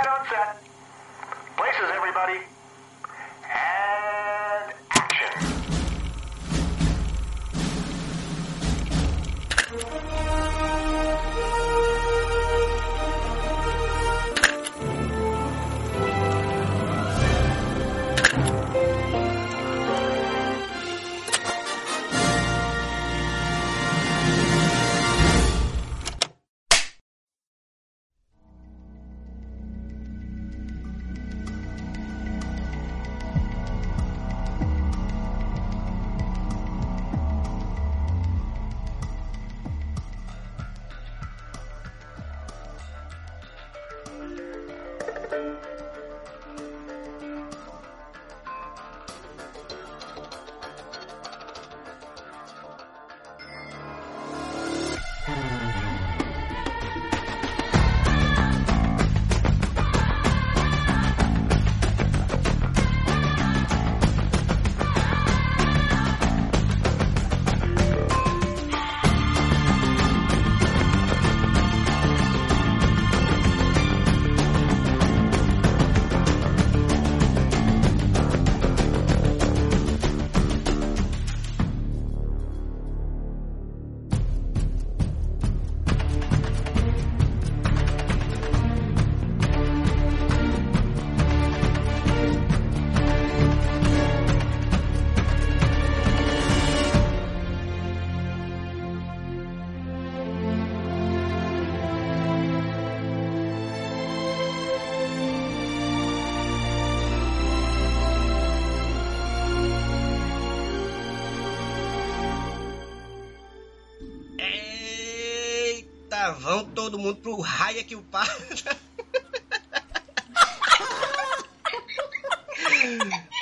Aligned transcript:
Quiet 0.00 0.18
on 0.18 0.26
set. 0.28 0.62
Places, 1.58 1.90
everybody. 1.94 2.40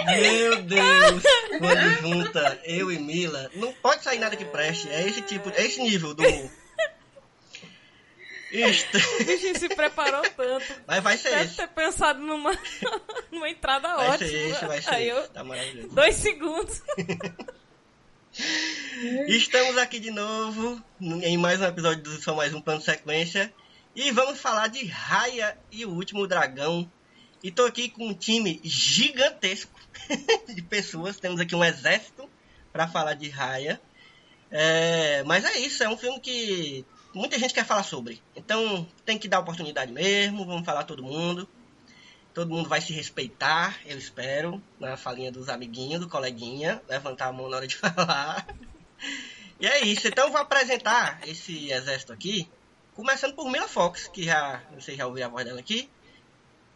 Meu 0.07 0.63
Deus, 0.63 1.23
quando 1.59 2.01
junta 2.01 2.61
eu 2.65 2.91
e 2.91 2.99
Mila, 2.99 3.51
não 3.55 3.73
pode 3.75 4.03
sair 4.03 4.19
nada 4.19 4.37
que 4.37 4.45
preste. 4.45 4.89
É 4.89 5.07
esse 5.07 5.21
tipo, 5.23 5.51
é 5.51 5.65
esse 5.65 5.81
nível 5.83 6.15
do. 6.15 6.23
Isto. 8.51 8.97
A 8.97 9.37
gente 9.37 9.59
se 9.59 9.69
preparou 9.69 10.23
tanto. 10.31 10.65
Mas 10.87 11.03
vai 11.03 11.19
ser 11.19 11.31
Deve 11.31 11.45
esse. 11.45 11.57
ter 11.57 11.69
pensado 11.69 12.19
numa, 12.21 12.57
numa 13.31 13.49
entrada 13.51 13.95
Vai 13.97 14.09
ótima. 14.09 14.29
ser 14.31 14.51
esse, 14.51 14.65
vai 14.65 14.81
ser 14.83 14.91
Aí 14.95 15.09
esse. 15.11 15.19
eu, 15.19 15.29
Tá 15.29 15.45
maravilhoso. 15.45 15.95
dois 15.95 16.15
segundos. 16.17 16.83
Estamos 19.27 19.77
aqui 19.77 20.01
de 20.01 20.11
novo 20.11 20.83
em 21.01 21.37
mais 21.37 21.61
um 21.61 21.65
episódio 21.67 22.03
do 22.03 22.23
Só 22.23 22.35
Mais 22.35 22.55
Um 22.55 22.61
Plano 22.63 22.81
Sequência. 22.81 23.53
E 23.95 24.11
vamos 24.13 24.39
falar 24.39 24.69
de 24.69 24.85
Raya 24.87 25.59
e 25.73 25.85
o 25.85 25.91
Último 25.91 26.27
Dragão. 26.27 26.91
E 27.43 27.51
tô 27.51 27.65
aqui 27.65 27.89
com 27.89 28.09
um 28.09 28.15
time 28.15 28.61
gigantesco 28.63 29.79
de 30.49 30.63
pessoas. 30.63 31.19
Temos 31.19 31.41
aqui 31.41 31.55
um 31.55 31.65
exército 31.65 32.29
para 32.73 32.87
falar 32.87 33.15
de 33.15 33.29
Raya. 33.29 33.81
É, 34.51 35.23
mas 35.25 35.45
é 35.45 35.59
isso, 35.59 35.83
é 35.83 35.89
um 35.89 35.97
filme 35.97 36.21
que 36.21 36.85
muita 37.15 37.39
gente 37.39 37.55
quer 37.55 37.65
falar 37.65 37.83
sobre. 37.83 38.23
Então 38.37 38.87
tem 39.05 39.19
que 39.19 39.29
dar 39.29 39.41
oportunidade 39.41 39.93
mesmo, 39.93 40.47
vamos 40.47 40.65
falar 40.65 40.85
todo 40.85 41.03
mundo. 41.03 41.49
Todo 42.33 42.51
mundo 42.51 42.69
vai 42.69 42.81
se 42.81 42.93
respeitar, 42.93 43.81
eu 43.85 43.99
espero, 43.99 44.63
na 44.79 44.97
falinha 44.97 45.33
dos 45.33 45.49
amiguinhos, 45.49 46.01
do 46.01 46.09
coleguinha, 46.09 46.81
levantar 46.89 47.29
a 47.29 47.33
mão 47.33 47.49
na 47.49 47.57
hora 47.57 47.67
de 47.67 47.75
falar. 47.77 48.47
E 49.59 49.67
é 49.67 49.85
isso, 49.85 50.07
então 50.07 50.27
eu 50.27 50.33
vou 50.33 50.41
apresentar 50.41 51.21
esse 51.27 51.73
exército 51.73 52.13
aqui, 52.13 52.49
começando 52.99 53.33
por 53.33 53.49
Mila 53.49 53.69
Fox, 53.69 54.09
que 54.09 54.25
já, 54.25 54.61
vocês 54.75 54.99
já 54.99 55.07
ouviram 55.07 55.29
a 55.29 55.31
voz 55.31 55.45
dela 55.45 55.61
aqui. 55.61 55.89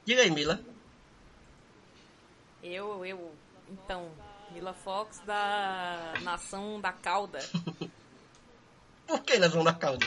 Diga 0.04 0.22
aí, 0.22 0.30
Mila. 0.30 0.60
Eu, 2.62 3.04
eu, 3.04 3.34
então, 3.68 4.08
Mila 4.52 4.72
Fox 4.72 5.18
da 5.26 6.14
Nação 6.22 6.80
da 6.80 6.92
Cauda. 6.92 7.40
Por 9.04 9.20
que 9.24 9.36
vamos 9.36 9.64
dar 9.64 9.74
calda? 9.74 10.06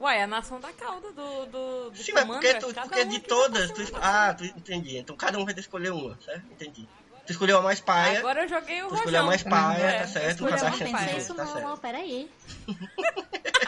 Ué, 0.00 0.18
é 0.18 0.22
a 0.22 0.26
Nação 0.26 0.58
da 0.58 0.72
Cauda 0.72 1.12
do, 1.12 1.46
do, 1.46 1.90
do 1.90 1.96
Sim, 1.96 2.12
mas 2.12 2.24
porque, 2.24 2.54
Commander. 2.54 2.58
tu, 2.58 2.74
porque 2.88 3.02
um 3.02 3.08
de 3.08 3.16
aqui 3.16 3.28
todas. 3.28 3.68
tá 3.68 3.74
Tu, 3.74 3.96
ah, 4.00 4.34
tu 4.34 4.44
entendi. 4.44 4.96
Então 4.96 5.14
cada 5.14 5.38
um 5.38 5.44
vai 5.44 5.52
escolher 5.54 5.92
uma, 5.92 6.18
certo? 6.24 6.46
Entendi. 6.50 6.88
Tu 7.26 7.32
escolheu 7.32 7.58
a 7.58 7.62
mais 7.62 7.80
paia. 7.80 8.18
Agora 8.18 8.44
eu 8.44 8.48
joguei 8.48 8.82
o 8.82 8.88
Tu 8.88 8.94
escolheu 8.94 9.20
a 9.20 9.24
mais 9.24 9.42
paia, 9.42 9.84
É, 9.84 10.00
tá 10.00 10.06
certo? 10.06 10.42
Não 10.42 10.50
paia. 10.90 11.18
isso 11.18 11.34
tá 11.34 11.44
não, 11.44 11.52
certo. 11.52 11.68
não, 11.68 11.76
peraí. 11.76 12.30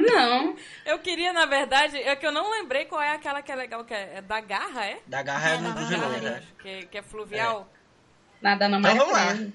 Não. 0.00 0.56
Eu 0.84 0.98
queria, 0.98 1.32
na 1.32 1.46
verdade, 1.46 1.96
é 1.96 2.14
que 2.16 2.26
eu 2.26 2.32
não 2.32 2.50
lembrei 2.50 2.84
qual 2.86 3.00
é 3.02 3.12
aquela 3.12 3.42
que 3.42 3.50
é 3.52 3.54
legal, 3.54 3.84
que 3.84 3.94
é, 3.94 4.16
é 4.16 4.22
da 4.22 4.40
garra, 4.40 4.84
é? 4.86 4.98
Da 5.06 5.22
garra 5.22 5.50
é 5.50 5.54
É, 5.54 5.58
do- 5.58 5.86
vilões, 5.86 6.16
é. 6.18 6.20
né? 6.30 6.42
Que, 6.62 6.86
que 6.86 6.98
é 6.98 7.02
fluvial. 7.02 7.70
Nada 8.40 8.68
não 8.68 8.78
Então 8.80 8.96
vamos 8.96 9.12
lá. 9.12 9.26
preso. 9.26 9.52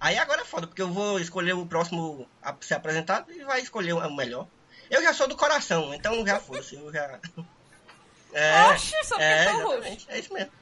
Aí 0.00 0.18
agora 0.18 0.42
é 0.42 0.44
foda, 0.44 0.66
porque 0.66 0.82
eu 0.82 0.90
vou 0.92 1.18
escolher 1.18 1.54
o 1.54 1.66
próximo 1.66 2.28
a 2.42 2.54
ser 2.60 2.74
apresentado 2.74 3.32
e 3.32 3.42
vai 3.44 3.60
escolher 3.60 3.92
o 3.94 4.14
melhor. 4.14 4.46
Eu 4.90 5.02
já 5.02 5.12
sou 5.14 5.26
do 5.26 5.36
coração, 5.36 5.92
então 5.94 6.24
já 6.26 6.38
fosse, 6.40 6.74
eu 6.76 6.92
já. 6.92 7.18
É, 8.32 8.66
Oxi, 8.68 8.92
só 9.04 9.14
porque 9.14 9.22
é, 9.22 9.44
é 9.44 9.44
tão 9.46 9.60
exatamente, 9.72 10.06
é 10.10 10.18
isso 10.18 10.32
mesmo. 10.34 10.52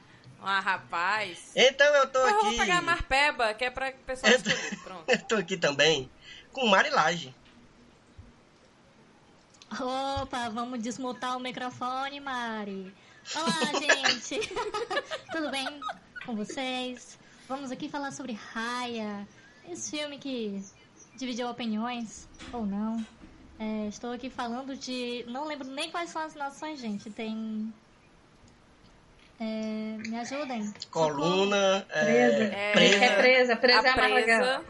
Ah, 0.41 0.59
rapaz. 0.61 1.51
Então 1.55 1.85
eu 1.95 2.07
tô 2.07 2.21
Mas 2.21 2.31
eu 2.31 2.37
aqui. 2.37 2.45
vou 2.47 2.57
pegar 2.57 2.77
a 2.77 2.81
Marpeba, 2.81 3.53
que 3.53 3.65
é 3.65 3.69
pra 3.69 3.91
pessoal 3.91 4.31
escolher. 4.31 4.79
Pronto. 4.81 5.03
Eu 5.11 5.19
tô 5.23 5.35
aqui 5.35 5.57
também 5.57 6.09
com 6.53 6.67
Marilage. 6.67 7.35
Opa, 9.71 10.49
vamos 10.49 10.81
desmutar 10.81 11.35
o 11.35 11.39
microfone, 11.39 12.19
Mari. 12.19 12.93
Olá, 13.35 13.79
gente. 14.13 14.39
Tudo 15.31 15.49
bem 15.49 15.67
com 16.25 16.35
vocês? 16.35 17.17
Vamos 17.47 17.71
aqui 17.71 17.89
falar 17.89 18.11
sobre 18.11 18.33
Raya, 18.33 19.27
esse 19.69 19.97
filme 19.97 20.17
que 20.17 20.63
dividiu 21.17 21.49
opiniões, 21.49 22.27
ou 22.53 22.65
não. 22.65 23.05
É, 23.59 23.87
estou 23.87 24.11
aqui 24.11 24.29
falando 24.29 24.75
de... 24.75 25.25
Não 25.27 25.45
lembro 25.45 25.67
nem 25.67 25.89
quais 25.89 26.09
são 26.09 26.21
as 26.21 26.35
nações, 26.35 26.79
gente. 26.79 27.09
Tem... 27.09 27.73
É, 29.39 29.97
me 30.07 30.19
ajudem. 30.19 30.73
Coluna. 30.91 31.85
É, 31.89 32.03
Presa. 32.05 32.43
É, 32.43 32.71
presa. 32.71 33.05
É 33.05 33.15
presa, 33.15 33.55
presa 33.55 33.87
é 33.87 33.89
a 33.89 33.93
presa. 33.93 34.09
Marrogal. 34.09 34.63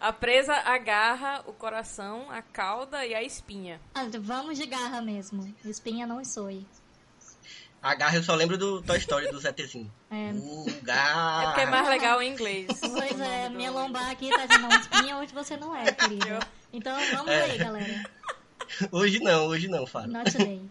É 0.00 0.06
a 0.06 0.12
presa 0.12 0.54
agarra 0.54 1.42
o 1.46 1.52
coração, 1.52 2.30
a 2.30 2.40
cauda 2.42 3.04
e 3.04 3.14
a 3.14 3.22
espinha. 3.22 3.80
ah, 3.94 4.06
vamos 4.20 4.56
de 4.58 4.66
garra 4.66 5.00
mesmo. 5.02 5.52
Espinha 5.64 6.06
não 6.06 6.24
soe. 6.24 6.66
A 7.80 7.94
garra 7.94 8.16
eu 8.16 8.22
só 8.24 8.34
lembro 8.34 8.58
do 8.58 8.82
Toy 8.82 8.98
Story 8.98 9.30
do 9.30 9.38
Zetezinho. 9.38 9.90
É. 10.10 10.30
É 10.30 10.80
garra. 10.82 11.44
porque 11.48 11.60
é 11.60 11.66
mais 11.66 11.86
legal 11.86 12.22
em 12.22 12.32
inglês. 12.32 12.66
Pois 12.80 13.20
O 13.20 13.22
é, 13.22 13.48
minha 13.50 13.70
lombar 13.70 14.10
aqui 14.10 14.30
tá 14.30 14.46
de 14.46 14.56
mão 14.58 14.70
espinha, 14.70 15.18
hoje 15.18 15.32
você 15.34 15.54
não 15.56 15.76
é, 15.76 15.84
querida. 15.92 16.38
Então 16.72 16.96
vamos 17.10 17.30
É. 17.30 17.42
aí, 17.42 17.58
galera. 17.58 18.04
Hoje 18.90 19.18
não, 19.20 19.46
hoje 19.48 19.68
não, 19.68 19.86
Fábio. 19.86 20.12
Not 20.12 20.30
today. 20.32 20.62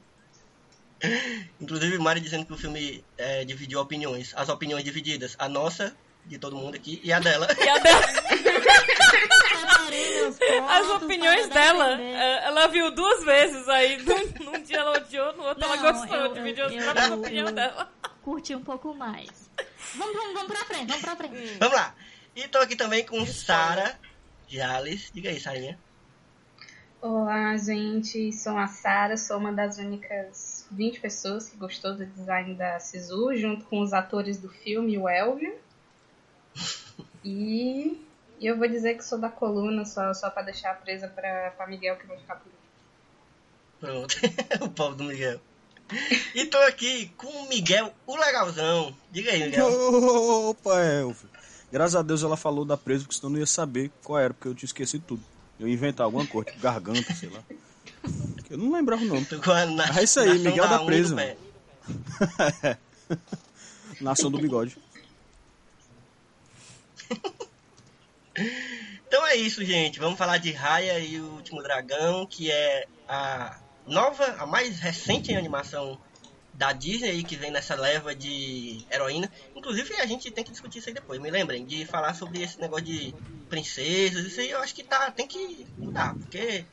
Inclusive, 1.62 1.98
Mari 2.00 2.20
dizendo 2.20 2.46
que 2.46 2.54
o 2.54 2.58
filme 2.58 3.04
é, 3.18 3.46
dividiu 3.46 3.80
opiniões. 3.80 4.34
As 4.36 4.50
opiniões 4.50 4.84
divididas. 4.84 5.36
A 5.38 5.48
nossa, 5.48 5.96
de 6.26 6.38
todo 6.40 6.56
mundo 6.56 6.76
aqui, 6.76 7.00
e 7.04 7.14
a 7.14 7.20
dela. 7.20 7.48
E 7.60 7.70
a 7.70 7.78
dela- 7.78 8.08
As 10.70 10.90
opiniões 11.02 11.48
dela, 11.50 12.00
ela 12.02 12.68
viu 12.68 12.92
duas 12.92 13.24
vezes 13.24 13.68
aí. 13.70 13.98
Num, 14.04 14.52
num 14.52 14.62
dia 14.64 14.78
ela 14.78 14.98
odiou, 14.98 15.34
no 15.36 15.44
outro 15.44 15.64
ela 15.64 15.76
Não, 15.78 15.94
gostou. 15.94 16.16
eu- 16.18 16.34
Dividiu 16.34 16.66
as 16.66 16.74
eu- 16.74 16.82
próprias 16.84 17.10
eu- 17.10 17.18
opiniões 17.20 17.52
dela. 17.54 17.92
Curti 18.22 18.56
um 18.56 18.64
pouco 18.64 18.94
mais. 18.94 19.50
Vamos, 19.96 20.14
vamos, 20.16 20.34
vamos 20.34 20.48
pra 20.48 20.66
frente, 20.66 20.88
vamos 20.88 21.02
pra 21.02 21.16
frente. 21.16 21.58
Vamos 21.60 21.76
lá. 21.76 21.96
E 22.36 22.48
tô 22.48 22.58
aqui 22.60 22.76
também 22.76 23.06
com 23.06 23.26
Sara 23.26 23.98
Jales. 24.48 25.10
Diga 25.14 25.30
aí, 25.30 25.40
Sarinha. 25.40 25.80
Olá, 27.02 27.56
gente. 27.58 28.34
Sou 28.34 28.58
a 28.58 28.68
Sara, 28.68 29.16
sou 29.18 29.38
uma 29.38 29.52
das 29.54 29.78
únicas 29.78 30.68
20 30.72 31.00
pessoas 31.00 31.48
que 31.50 31.56
gostou 31.58 31.96
do 31.96 32.06
design 32.06 32.54
da 32.56 32.80
Sisu, 32.80 33.36
junto 33.38 33.66
com 33.66 33.80
os 33.82 33.94
atores 33.94 34.40
do 34.40 34.50
filme 34.50 34.98
o 34.98 35.08
Elvio. 35.08 35.56
E 37.24 38.00
eu 38.46 38.58
vou 38.58 38.68
dizer 38.68 38.96
que 38.98 39.04
sou 39.04 39.18
da 39.18 39.30
coluna, 39.30 39.86
só, 39.86 40.14
só 40.14 40.30
pra 40.30 40.44
deixar 40.44 40.76
presa 40.82 41.08
pra, 41.08 41.52
pra 41.52 41.68
Miguel, 41.68 41.96
que 41.98 42.06
vai 42.06 42.18
ficar 42.18 42.36
por 42.36 42.48
último. 42.48 42.58
Pronto. 43.80 44.16
o 44.66 44.70
povo 44.70 44.96
do 44.96 45.04
Miguel. 45.06 45.40
E 46.36 46.46
tô 46.46 46.58
aqui 46.60 47.08
com 47.18 47.28
o 47.28 47.48
Miguel, 47.50 47.94
o 48.06 48.16
legalzão. 48.18 48.96
Diga 49.12 49.32
aí, 49.32 49.44
Miguel. 49.46 49.68
Opa, 50.50 50.82
Elvio. 50.84 51.30
Graças 51.72 51.96
a 51.96 52.02
Deus 52.02 52.24
ela 52.24 52.38
falou 52.38 52.64
da 52.66 52.78
presa, 52.78 53.04
porque 53.04 53.16
senão 53.16 53.30
eu 53.30 53.34
não 53.34 53.40
ia 53.40 53.46
saber 53.48 53.92
qual 54.04 54.20
era, 54.20 54.34
porque 54.34 54.48
eu 54.50 54.56
tinha 54.56 54.68
esquecido 54.68 55.04
tudo. 55.08 55.24
Eu 55.60 55.68
ia 55.68 55.74
inventar 55.74 56.06
alguma 56.06 56.26
coisa, 56.28 56.50
tipo 56.50 56.62
garganta, 56.62 57.14
sei 57.14 57.30
lá. 57.30 57.42
Eu 58.50 58.58
não 58.58 58.72
lembrava 58.72 59.02
o 59.02 59.06
nome. 59.06 59.26
Na- 59.76 60.00
É 60.00 60.04
isso 60.04 60.20
aí, 60.20 60.38
Miguel 60.40 60.68
da 60.68 60.78
unha 60.82 60.86
presa. 60.86 61.16
Nação 64.00 64.30
do 64.30 64.38
bigode. 64.40 64.78
Então 69.08 69.26
é 69.26 69.36
isso, 69.36 69.64
gente. 69.64 70.00
Vamos 70.00 70.18
falar 70.18 70.38
de 70.38 70.52
Raya 70.52 71.00
e 71.00 71.20
o 71.20 71.34
Último 71.34 71.64
Dragão, 71.64 72.26
que 72.26 72.52
é 72.52 72.86
a 73.08 73.60
nova, 73.86 74.26
a 74.40 74.46
mais 74.46 74.80
recente 74.80 75.34
animação 75.34 76.00
da 76.54 76.74
Disney 76.74 77.12
aí, 77.12 77.24
que 77.24 77.36
vem 77.36 77.52
nessa 77.52 77.76
leva 77.76 78.14
de 78.16 78.84
heroína. 78.92 79.32
Inclusive, 79.56 79.96
a 79.96 80.06
gente 80.06 80.30
tem 80.32 80.44
que 80.44 80.52
discutir 80.52 80.80
isso 80.80 80.90
aí 80.90 80.94
depois. 80.94 81.22
Me 81.22 81.30
lembrem 81.30 81.66
de 81.66 81.86
falar 81.86 82.16
sobre 82.16 82.42
esse 82.42 82.60
negócio 82.60 82.86
de 82.86 83.14
princesas. 83.48 84.26
Isso 84.26 84.40
aí 84.40 84.50
eu 84.50 84.60
acho 84.60 84.74
que 84.74 84.84
tá, 84.84 85.12
tem 85.12 85.28
que 85.28 85.66
mudar, 85.78 86.16
porque 86.16 86.66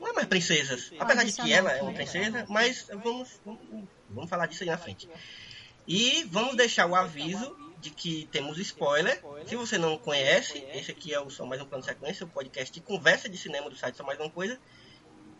não 0.00 0.08
é 0.08 0.12
mais 0.12 0.26
princesas. 0.26 0.90
Apesar 0.98 1.24
de 1.24 1.32
que 1.32 1.52
ela 1.52 1.70
é 1.70 1.82
uma 1.82 1.92
coisa. 1.92 2.12
princesa, 2.12 2.46
mas 2.48 2.86
vamos, 3.04 3.28
vamos, 3.44 3.60
vamos 4.10 4.30
falar 4.30 4.46
disso 4.46 4.62
aí 4.62 4.70
na 4.70 4.78
frente. 4.78 5.08
E 5.86 6.24
vamos 6.24 6.56
deixar 6.56 6.86
o 6.86 6.94
aviso 6.94 7.67
de 7.80 7.90
que 7.90 8.28
temos 8.30 8.58
spoiler. 8.58 9.22
Se 9.46 9.56
você 9.56 9.78
não 9.78 9.96
conhece, 9.96 10.58
esse 10.74 10.90
aqui 10.90 11.14
é 11.14 11.20
o 11.20 11.30
Só 11.30 11.46
Mais 11.46 11.60
Um 11.60 11.66
Plano 11.66 11.82
de 11.82 11.88
Sequência, 11.88 12.26
o 12.26 12.28
podcast 12.28 12.72
de 12.72 12.80
conversa 12.80 13.28
de 13.28 13.36
cinema 13.36 13.70
do 13.70 13.76
site 13.76 13.96
Só 13.96 14.04
Mais 14.04 14.18
Uma 14.18 14.30
Coisa. 14.30 14.58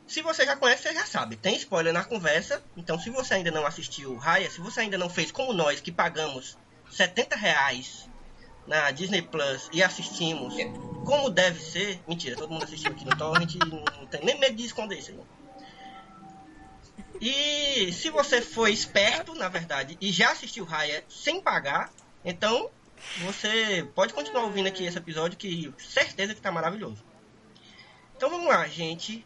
Se 0.06 0.22
você 0.22 0.46
já 0.46 0.56
conhece, 0.56 0.84
você 0.84 0.94
já 0.94 1.04
sabe. 1.04 1.36
Tem 1.36 1.54
spoiler 1.56 1.92
na 1.92 2.04
conversa. 2.04 2.62
Então, 2.76 2.98
se 2.98 3.10
você 3.10 3.34
ainda 3.34 3.50
não 3.50 3.66
assistiu 3.66 4.16
Raya, 4.16 4.50
se 4.50 4.60
você 4.60 4.80
ainda 4.80 4.96
não 4.96 5.10
fez 5.10 5.30
como 5.30 5.52
nós, 5.52 5.80
que 5.80 5.92
pagamos 5.92 6.56
70 6.90 7.36
reais 7.36 8.08
na 8.66 8.90
Disney 8.90 9.22
Plus 9.22 9.68
e 9.72 9.82
assistimos 9.82 10.54
como 11.04 11.28
deve 11.30 11.60
ser. 11.60 12.00
Mentira, 12.06 12.36
todo 12.36 12.50
mundo 12.50 12.64
assistiu 12.64 12.92
aqui 12.92 13.04
no 13.04 13.16
Torrent. 13.16 13.54
Não 13.56 14.06
tem 14.06 14.24
nem 14.24 14.38
medo 14.38 14.56
de 14.56 14.64
esconder 14.64 14.98
isso 14.98 15.10
aí. 15.10 15.20
E 17.20 17.92
se 17.92 18.10
você 18.10 18.40
foi 18.40 18.72
esperto, 18.72 19.34
na 19.34 19.48
verdade, 19.48 19.96
e 20.00 20.12
já 20.12 20.30
assistiu 20.30 20.64
Raya 20.64 21.04
sem 21.08 21.40
pagar, 21.40 21.90
então 22.24 22.70
você 23.18 23.88
pode 23.94 24.12
continuar 24.12 24.44
ouvindo 24.44 24.66
aqui 24.66 24.84
esse 24.84 24.98
episódio 24.98 25.38
que 25.38 25.72
certeza 25.78 26.34
que 26.34 26.40
tá 26.40 26.50
maravilhoso. 26.50 27.02
Então 28.16 28.28
vamos 28.28 28.48
lá, 28.48 28.66
gente. 28.66 29.24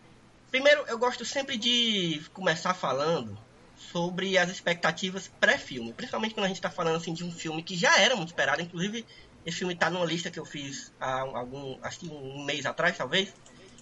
Primeiro, 0.51 0.85
eu 0.87 0.99
gosto 0.99 1.25
sempre 1.25 1.57
de 1.57 2.23
começar 2.33 2.75
falando 2.75 3.39
sobre 3.77 4.37
as 4.37 4.51
expectativas 4.51 5.29
pré-filme, 5.41 5.93
principalmente 5.93 6.35
quando 6.35 6.45
a 6.45 6.49
gente 6.49 6.59
está 6.59 6.71
falando 6.71 6.97
assim 6.97 7.15
de 7.15 7.25
um 7.25 7.33
filme 7.33 7.63
que 7.63 7.77
já 7.77 7.99
era 7.99 8.15
muito 8.15 8.29
esperado, 8.29 8.61
inclusive 8.63 9.05
esse 9.45 9.59
filme 9.59 9.75
está 9.75 9.91
numa 9.91 10.05
lista 10.05 10.31
que 10.31 10.39
eu 10.39 10.45
fiz 10.45 10.93
há 11.01 11.21
algum, 11.21 11.79
acho 11.83 12.01
que 12.01 12.09
um 12.09 12.45
mês 12.45 12.65
atrás, 12.65 12.97
talvez, 12.97 13.35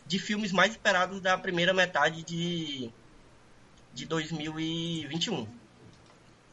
de 0.06 0.18
filmes 0.18 0.52
mais 0.52 0.72
esperados 0.72 1.20
da 1.20 1.36
primeira 1.36 1.74
metade 1.74 2.22
de 2.22 2.90
de 3.92 4.06
2021. 4.06 5.46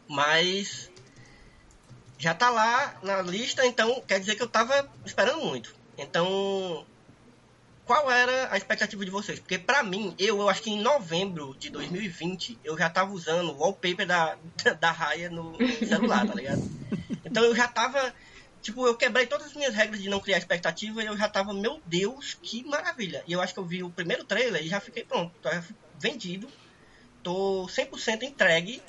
Mas 0.07 0.89
já 2.17 2.33
tá 2.33 2.49
lá 2.49 2.97
na 3.03 3.21
lista, 3.21 3.65
então 3.65 4.01
quer 4.01 4.19
dizer 4.19 4.35
que 4.35 4.43
eu 4.43 4.49
tava 4.49 4.89
esperando 5.05 5.45
muito. 5.45 5.75
Então, 5.97 6.85
qual 7.85 8.11
era 8.11 8.51
a 8.51 8.57
expectativa 8.57 9.05
de 9.05 9.11
vocês? 9.11 9.39
Porque 9.39 9.57
pra 9.57 9.83
mim, 9.83 10.15
eu, 10.17 10.39
eu 10.39 10.49
acho 10.49 10.61
que 10.61 10.71
em 10.71 10.81
novembro 10.81 11.55
de 11.57 11.69
2020, 11.69 12.59
eu 12.63 12.77
já 12.77 12.89
tava 12.89 13.11
usando 13.11 13.51
o 13.51 13.57
wallpaper 13.57 14.05
da, 14.05 14.37
da 14.79 14.91
Raya 14.91 15.29
no, 15.29 15.57
celular, 15.85 16.27
tá 16.27 16.33
ligado? 16.33 16.61
Então 17.23 17.43
eu 17.43 17.55
já 17.55 17.67
tava. 17.67 18.13
Tipo, 18.61 18.85
eu 18.85 18.97
quebrei 18.97 19.27
todas 19.27 19.47
as 19.47 19.53
minhas 19.53 19.73
regras 19.73 20.01
de 20.01 20.09
não 20.09 20.19
criar 20.19 20.39
expectativa 20.39 21.01
e 21.01 21.05
eu 21.05 21.15
já 21.15 21.29
tava, 21.29 21.53
meu 21.53 21.81
Deus, 21.85 22.33
que 22.41 22.65
maravilha. 22.65 23.23
E 23.27 23.31
eu 23.31 23.39
acho 23.39 23.53
que 23.53 23.59
eu 23.59 23.65
vi 23.65 23.83
o 23.83 23.91
primeiro 23.91 24.25
trailer 24.25 24.61
e 24.61 24.67
já 24.67 24.81
fiquei 24.81 25.05
pronto, 25.05 25.33
já 25.41 25.63
vendido, 25.93 26.51
tô 27.23 27.67
100% 27.67 28.23
entregue 28.23 28.81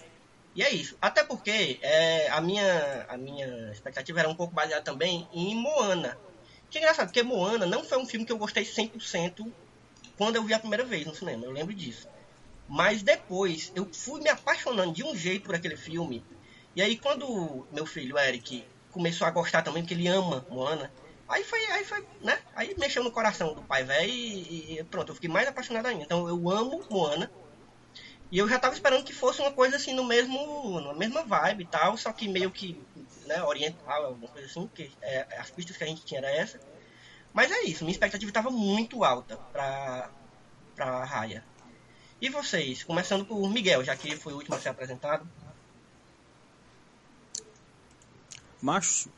e 0.59 0.63
é 0.65 0.75
isso. 0.75 0.99
Até 1.01 1.23
porque 1.23 1.79
é, 1.81 2.29
a, 2.31 2.41
minha, 2.41 3.07
a 3.09 3.17
minha 3.17 3.71
expectativa 3.71 4.19
era 4.19 4.29
um 4.29 4.35
pouco 4.35 4.53
baseada 4.53 4.83
também 4.83 5.29
em 5.33 5.55
Moana. 5.55 6.19
Que 6.69 6.79
é 6.79 6.81
engraçado, 6.81 7.07
porque 7.07 7.23
Moana 7.23 7.65
não 7.65 7.85
foi 7.85 7.97
um 7.97 8.05
filme 8.05 8.27
que 8.27 8.33
eu 8.33 8.39
gostei 8.39 8.65
100% 8.65 9.53
quando 10.17 10.35
eu 10.35 10.43
vi 10.43 10.53
a 10.53 10.59
primeira 10.59 10.85
vez 10.85 11.07
no 11.07 11.15
cinema, 11.15 11.45
eu 11.45 11.53
lembro 11.53 11.73
disso. 11.73 12.09
Mas 12.69 13.03
depois 13.05 13.71
eu 13.77 13.89
fui 13.95 14.21
me 14.21 14.29
apaixonando 14.29 14.93
de 14.93 15.05
um 15.05 15.15
jeito 15.15 15.45
por 15.45 15.55
aquele 15.55 15.77
filme. 15.77 16.25
E 16.75 16.83
aí 16.83 16.99
quando 16.99 17.65
meu 17.71 17.87
filho 17.87 18.19
Eric 18.19 18.65
começou 18.91 19.29
a 19.29 19.31
gostar 19.31 19.63
também, 19.63 19.85
porque 19.85 19.95
ele 19.95 20.09
ama 20.09 20.45
Moana, 20.51 20.93
aí 21.29 21.45
foi, 21.45 21.65
aí 21.67 21.85
foi, 21.85 22.05
né? 22.21 22.37
Aí 22.57 22.75
mexeu 22.77 23.05
no 23.05 23.13
coração 23.13 23.55
do 23.55 23.63
pai 23.63 23.85
velho 23.85 24.11
e, 24.13 24.81
e 24.81 24.85
pronto, 24.85 25.11
eu 25.11 25.15
fiquei 25.15 25.31
mais 25.31 25.47
apaixonado 25.47 25.87
ainda. 25.87 26.03
Então 26.03 26.29
eu 26.29 26.51
amo 26.51 26.83
Moana. 26.91 27.31
E 28.31 28.39
eu 28.39 28.49
já 28.49 28.59
tava 28.59 28.75
esperando 28.75 29.05
que 29.05 29.13
fosse 29.15 29.41
uma 29.41 29.53
coisa 29.53 29.77
assim 29.77 29.95
no 29.95 30.05
mesmo, 30.05 30.81
na 30.81 30.93
mesma 30.93 31.25
vibe 31.25 31.65
e 31.65 31.67
tal, 31.67 31.97
só 31.97 32.13
que 32.13 32.29
meio 32.29 32.51
que, 32.51 32.79
né, 33.27 33.43
oriental, 33.43 34.05
alguma 34.05 34.29
coisa 34.29 34.47
assim, 34.47 34.67
porque 34.67 34.91
é, 35.01 35.27
as 35.39 35.51
pistas 35.51 35.77
que 35.77 35.85
a 35.85 35.87
gente 35.87 36.05
tinha 36.05 36.21
era 36.21 36.31
essa. 36.31 36.61
Mas 37.33 37.51
é 37.51 37.63
isso, 37.63 37.85
minha 37.85 37.93
expectativa 37.93 38.31
estava 38.31 38.51
muito 38.51 39.03
alta 39.03 39.37
pra, 39.51 40.11
pra 40.75 41.05
Raya. 41.05 41.43
E 42.21 42.29
vocês, 42.29 42.83
começando 42.83 43.25
por 43.25 43.49
Miguel, 43.49 43.83
já 43.83 43.97
que 43.97 44.09
ele 44.09 44.17
foi 44.17 44.33
o 44.33 44.37
último 44.37 44.57
a 44.57 44.61
ser 44.61 44.71
apresentado. 44.71 45.27
Macho, 48.61 49.09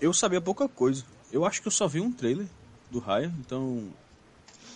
eu 0.00 0.14
sabia 0.14 0.40
pouca 0.40 0.68
coisa. 0.68 1.04
Eu 1.32 1.44
acho 1.44 1.60
que 1.60 1.68
eu 1.68 1.72
só 1.72 1.86
vi 1.86 2.00
um 2.00 2.12
trailer 2.12 2.46
do 2.90 2.98
Raya, 2.98 3.32
então 3.40 3.92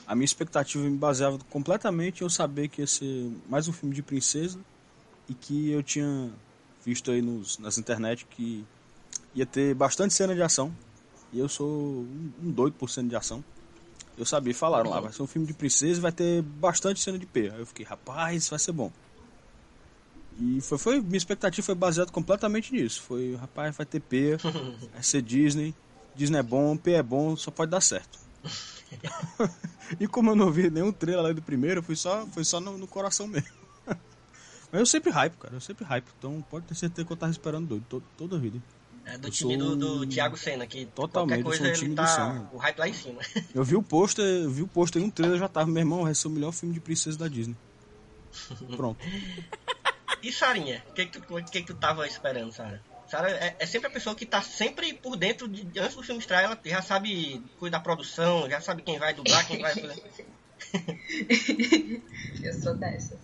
a 0.07 0.15
minha 0.15 0.25
expectativa 0.25 0.85
me 0.85 0.97
baseava 0.97 1.39
completamente 1.51 2.21
em 2.21 2.25
eu 2.25 2.31
saber 2.31 2.69
que 2.69 2.81
ia 2.83 2.87
ser 2.87 3.31
mais 3.49 3.69
um 3.69 3.73
filme 3.73 3.95
de 3.95 4.03
princesa 4.03 4.59
e 5.29 5.35
que 5.35 5.71
eu 5.71 5.83
tinha 5.83 6.31
visto 6.85 7.11
aí 7.11 7.23
nos, 7.23 7.59
nas 7.59 7.79
internet 7.79 8.27
que 8.27 8.65
ia 9.35 9.47
ter 9.47 9.75
bastante 9.75 10.13
cena 10.13 10.35
de 10.35 10.43
ação. 10.43 10.75
E 11.33 11.39
eu 11.39 11.49
sou 11.49 11.69
um, 11.69 12.33
um 12.43 12.51
doido 12.51 12.75
por 12.75 12.91
cena 12.91 13.09
de 13.09 13.17
ação. 13.17 13.43
Eu 14.17 14.25
sabia, 14.25 14.55
falaram 14.55 14.91
lá, 14.91 15.01
vai 15.01 15.13
ser 15.13 15.23
um 15.23 15.27
filme 15.27 15.47
de 15.47 15.55
princesa 15.55 15.99
e 15.99 16.03
vai 16.03 16.13
ter 16.13 16.43
bastante 16.43 17.01
cena 17.01 17.19
de 17.19 17.27
P. 17.27 17.51
Aí 17.51 17.59
eu 17.59 17.67
fiquei, 17.67 17.85
rapaz, 17.85 18.49
vai 18.49 18.59
ser 18.59 18.73
bom. 18.73 18.93
E 20.39 20.61
foi, 20.61 20.79
foi 20.79 21.01
minha 21.01 21.17
expectativa 21.17 21.65
foi 21.65 21.75
baseada 21.75 22.13
completamente 22.13 22.73
nisso. 22.73 23.03
Foi, 23.03 23.35
rapaz, 23.37 23.75
vai 23.77 23.87
ter 23.87 24.01
P, 24.01 24.37
vai 24.93 25.03
ser 25.03 25.23
Disney, 25.23 25.75
Disney 26.15 26.39
é 26.39 26.43
bom, 26.43 26.77
P 26.77 26.93
é 26.93 27.03
bom, 27.03 27.37
só 27.37 27.51
pode 27.51 27.71
dar 27.71 27.81
certo. 27.81 28.24
e 29.99 30.07
como 30.07 30.31
eu 30.31 30.37
não 30.37 30.51
vi 30.51 30.71
nenhum 30.71 30.93
trailer 30.93 31.23
lá 31.23 31.33
do 31.33 31.43
primeiro, 31.43 31.83
foi 31.83 31.97
só, 31.97 32.27
foi 32.29 32.45
só 32.45 32.61
no, 32.61 32.77
no 32.79 32.87
coração 32.87 33.27
mesmo. 33.27 33.49
Mas 34.71 34.81
eu 34.81 34.87
sempre 34.87 35.11
hype, 35.11 35.35
cara, 35.37 35.55
eu 35.55 35.61
sempre 35.61 35.85
hype. 35.85 36.07
Então 36.19 36.43
pode 36.51 36.67
ter 36.67 36.75
certeza 36.75 37.07
que 37.07 37.13
eu 37.13 37.17
tava 37.17 37.33
esperando 37.33 37.67
doido, 37.69 37.85
to- 37.89 38.03
toda 38.19 38.37
a 38.37 38.39
vida. 38.39 38.61
É 39.07 39.19
do 39.19 39.29
Eu 39.29 39.31
time 39.31 39.59
sou 39.59 39.77
do, 39.77 39.99
do 40.01 40.07
Thiago 40.07 40.37
Senna, 40.37 40.67
que 40.67 40.87
Totalmente, 40.87 41.39
eu 41.41 41.45
qualquer 41.45 41.59
sou 41.59 41.67
coisa 41.67 41.79
time 41.79 41.87
ele 41.91 41.95
do 41.95 42.03
tá 42.03 42.07
Senna. 42.07 42.49
o 42.53 42.57
hype 42.57 42.79
lá 42.79 42.89
em 42.89 42.95
cima. 42.95 43.21
Eu 43.55 43.63
vi 43.63 43.77
o 43.77 43.83
pôster, 43.83 44.25
eu 44.25 44.51
vi 44.51 44.63
o 44.63 44.67
pôster 44.67 45.01
em 45.01 45.05
um 45.05 45.11
trailer, 45.11 45.37
eu 45.37 45.41
já 45.41 45.49
tava, 45.49 45.67
meu 45.71 45.81
irmão, 45.81 46.03
vai 46.05 46.15
ser 46.15 46.27
o 46.27 46.31
melhor 46.31 46.51
filme 46.53 46.75
de 46.75 46.81
princesa 46.81 47.17
da 47.19 47.29
Disney. 47.29 47.55
Pronto. 48.77 48.99
E 50.23 50.33
Sarinha, 50.33 50.83
o 50.91 50.93
que, 50.95 51.07
que, 51.07 51.21
tu- 51.21 51.37
o 51.37 51.45
que, 51.45 51.61
que 51.61 51.67
tu 51.67 51.75
tava 51.75 52.05
esperando, 52.07 52.51
Sara? 52.53 52.83
Sara 53.15 53.31
é, 53.31 53.55
é 53.61 53.67
sempre 53.67 53.87
a 53.87 53.91
pessoa 53.91 54.17
que 54.17 54.27
tá 54.27 54.43
sempre 54.43 54.93
por 54.93 55.17
dentro, 55.17 55.47
de, 55.47 55.79
antes 55.79 55.95
do 55.95 56.03
filme 56.03 56.21
estrear, 56.21 56.43
ela 56.43 56.59
já 56.65 56.83
sabe 56.83 57.41
coisa 57.61 57.71
da 57.71 57.81
produção, 57.81 58.51
já 58.51 58.61
sabe 58.61 58.83
quem 58.83 58.99
vai 58.99 59.15
dublar, 59.15 59.47
quem 59.47 59.61
vai 59.61 59.73
fazer. 59.73 60.03
Eu 62.43 62.53
sou 62.55 62.75
dessas. 62.75 63.19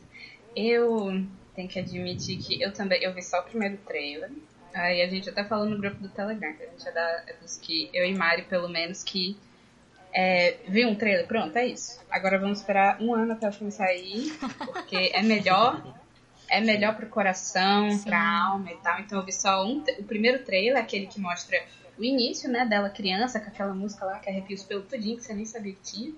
Eu 0.54 1.26
tenho 1.56 1.68
que 1.68 1.80
admitir 1.80 2.38
que 2.38 2.62
eu 2.62 2.72
também 2.72 3.02
eu 3.02 3.12
vi 3.12 3.22
só 3.22 3.40
o 3.40 3.44
primeiro 3.44 3.76
trailer. 3.78 4.30
Aí 4.72 5.02
a 5.02 5.08
gente 5.08 5.28
até 5.28 5.44
falou 5.44 5.66
no 5.66 5.78
grupo 5.78 6.00
do 6.00 6.08
Telegram, 6.08 6.52
que 6.52 6.62
a 6.62 6.66
gente 6.66 6.88
é, 6.88 6.92
da, 6.92 7.24
é 7.26 7.34
dos 7.40 7.56
que 7.56 7.90
eu 7.92 8.04
e 8.04 8.14
Mari, 8.14 8.42
pelo 8.42 8.68
menos, 8.68 9.02
que 9.02 9.36
É, 10.12 10.56
vi 10.66 10.84
um 10.86 10.94
trailer, 10.94 11.26
pronto, 11.26 11.56
é 11.56 11.66
isso. 11.66 12.00
Agora 12.10 12.38
vamos 12.38 12.58
esperar 12.58 13.00
um 13.00 13.14
ano 13.14 13.32
até 13.32 13.48
o 13.48 13.52
filme 13.52 13.72
sair, 13.72 14.32
porque 14.72 15.10
é 15.12 15.22
melhor, 15.22 15.99
é 16.50 16.60
melhor 16.60 16.96
pro 16.96 17.06
coração, 17.06 17.90
Sim. 17.90 18.02
pra 18.02 18.20
alma 18.20 18.70
e 18.72 18.76
tal. 18.78 19.00
Então 19.00 19.18
eu 19.18 19.24
vi 19.24 19.32
só 19.32 19.64
um, 19.64 19.82
o 19.98 20.04
primeiro 20.04 20.44
trailer, 20.44 20.76
aquele 20.82 21.06
que 21.06 21.20
mostra 21.20 21.56
o 21.96 22.02
início, 22.02 22.50
né, 22.50 22.66
dela 22.66 22.90
criança, 22.90 23.38
com 23.38 23.48
aquela 23.48 23.72
música 23.72 24.04
lá 24.04 24.18
que 24.18 24.28
arrepia 24.28 24.56
os 24.56 24.64
pelos 24.64 24.86
tudinho, 24.86 25.16
que 25.16 25.22
você 25.22 25.32
nem 25.32 25.44
sabia 25.44 25.72
que 25.72 25.80
tinha. 25.80 26.12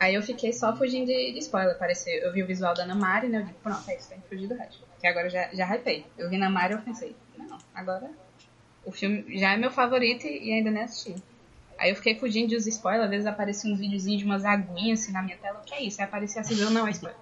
Aí 0.00 0.14
eu 0.14 0.22
fiquei 0.22 0.52
só 0.52 0.74
fugindo 0.74 1.06
de, 1.06 1.32
de 1.32 1.38
spoiler, 1.40 1.78
pareceu. 1.78 2.14
Eu 2.14 2.32
vi 2.32 2.42
o 2.42 2.46
visual 2.46 2.74
da 2.74 2.84
Ana 2.84 2.94
Mari, 2.94 3.28
né, 3.28 3.38
eu 3.38 3.44
digo, 3.44 3.58
pronto, 3.62 3.88
é 3.88 3.96
isso, 3.96 4.08
tem 4.08 4.18
que 4.20 4.28
fugir 4.28 4.48
do 4.48 4.54
resto. 4.54 4.82
Que 4.98 5.06
agora 5.06 5.28
já, 5.28 5.48
já 5.52 5.66
hypei. 5.66 6.06
Eu 6.16 6.30
vi 6.30 6.38
na 6.38 6.48
Mari 6.48 6.72
e 6.72 6.76
eu 6.76 6.82
pensei, 6.82 7.14
não, 7.36 7.58
agora 7.74 8.10
o 8.84 8.90
filme 8.90 9.38
já 9.38 9.52
é 9.52 9.56
meu 9.56 9.70
favorito 9.70 10.26
e 10.26 10.52
ainda 10.52 10.70
nem 10.70 10.84
assisti. 10.84 11.14
Aí 11.78 11.90
eu 11.90 11.96
fiquei 11.96 12.18
fugindo 12.18 12.48
de 12.48 12.56
os 12.56 12.66
spoilers, 12.66 13.04
às 13.04 13.10
vezes 13.10 13.26
apareciam 13.26 13.74
uns 13.74 13.78
videozinhos 13.78 14.20
de 14.20 14.24
umas 14.24 14.44
aguinhas 14.44 15.00
assim 15.00 15.12
na 15.12 15.22
minha 15.22 15.36
tela. 15.36 15.60
O 15.60 15.64
que 15.64 15.74
é 15.74 15.82
isso? 15.82 16.00
Aí 16.00 16.06
aparecia 16.06 16.40
assim, 16.40 16.58
eu 16.58 16.70
não 16.70 16.86
é 16.86 16.90
spoiler. 16.90 17.18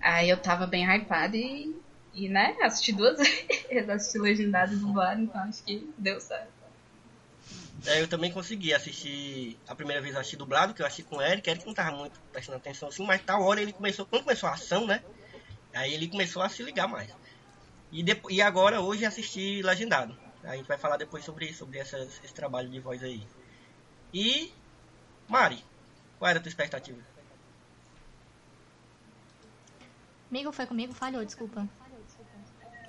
Aí 0.00 0.30
eu 0.30 0.40
tava 0.40 0.66
bem 0.66 0.84
hypada 0.84 1.36
e, 1.36 1.74
e 2.14 2.28
né, 2.28 2.56
assisti 2.62 2.92
duas 2.92 3.18
vezes, 3.68 3.88
assisti 3.88 4.18
legendado 4.18 4.74
e 4.74 4.76
dublado, 4.78 5.20
então 5.22 5.40
acho 5.42 5.62
que 5.62 5.92
deu 5.98 6.20
certo. 6.20 6.60
É, 7.86 8.00
eu 8.00 8.08
também 8.08 8.30
consegui 8.30 8.74
assistir. 8.74 9.58
A 9.66 9.74
primeira 9.74 10.02
vez 10.02 10.14
eu 10.14 10.20
assisti 10.20 10.36
dublado, 10.36 10.74
que 10.74 10.82
eu 10.82 10.86
assisti 10.86 11.02
com 11.02 11.16
o 11.16 11.22
Eric. 11.22 11.48
Eric 11.48 11.66
não 11.66 11.74
tava 11.74 11.96
muito 11.96 12.20
prestando 12.32 12.58
atenção 12.58 12.88
assim, 12.88 13.04
mas 13.04 13.22
tal 13.22 13.42
hora 13.42 13.60
ele 13.60 13.72
começou. 13.72 14.04
Quando 14.06 14.24
começou 14.24 14.48
a 14.48 14.52
ação, 14.52 14.86
né? 14.86 15.02
Aí 15.72 15.94
ele 15.94 16.08
começou 16.08 16.42
a 16.42 16.48
se 16.48 16.62
ligar 16.62 16.86
mais. 16.86 17.10
E, 17.90 18.02
depois, 18.02 18.34
e 18.34 18.42
agora, 18.42 18.80
hoje, 18.80 19.04
assisti 19.04 19.62
legendado. 19.62 20.16
A 20.44 20.56
gente 20.56 20.66
vai 20.66 20.78
falar 20.78 20.96
depois 20.96 21.24
sobre, 21.24 21.52
sobre 21.54 21.78
essas, 21.78 22.22
esse 22.22 22.34
trabalho 22.34 22.68
de 22.68 22.80
voz 22.80 23.02
aí. 23.02 23.26
E. 24.12 24.52
Mari, 25.28 25.64
qual 26.18 26.28
era 26.28 26.38
a 26.38 26.42
tua 26.42 26.48
expectativa? 26.48 26.98
Amigo, 30.30 30.52
foi 30.52 30.66
comigo? 30.66 30.92
Falhou, 30.92 31.24
desculpa. 31.24 31.68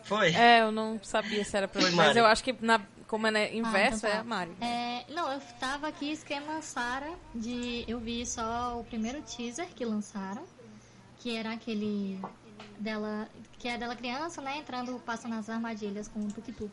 Foi? 0.03 0.33
É, 0.33 0.61
eu 0.61 0.71
não 0.71 0.99
sabia 1.03 1.43
se 1.43 1.55
era 1.55 1.67
pra 1.67 1.81
Foi, 1.81 1.89
mim, 1.89 1.95
mas 1.95 2.17
eu 2.17 2.25
acho 2.25 2.43
que 2.43 2.53
na, 2.61 2.79
como 3.07 3.27
é 3.27 3.31
né, 3.31 3.55
inverso, 3.55 4.05
Ah, 4.05 4.09
então 4.09 4.09
é 4.09 4.13
tá. 4.13 4.19
a 4.19 4.23
Mari. 4.23 4.51
É, 4.61 5.13
não, 5.13 5.31
eu 5.31 5.41
tava 5.59 5.87
aqui 5.87 6.11
esquema 6.11 6.61
Sara 6.61 7.11
de. 7.35 7.85
Eu 7.87 7.99
vi 7.99 8.25
só 8.25 8.79
o 8.79 8.83
primeiro 8.83 9.21
teaser 9.21 9.67
que 9.73 9.85
lançaram, 9.85 10.43
que 11.19 11.35
era 11.35 11.53
aquele 11.53 12.19
dela. 12.79 13.27
Que 13.57 13.67
é 13.69 13.77
dela 13.77 13.95
criança, 13.95 14.41
né? 14.41 14.57
Entrando, 14.57 14.99
passando 14.99 15.31
nas 15.35 15.49
armadilhas 15.49 16.07
com 16.07 16.19
o 16.19 16.27
tuk-tuk. 16.27 16.71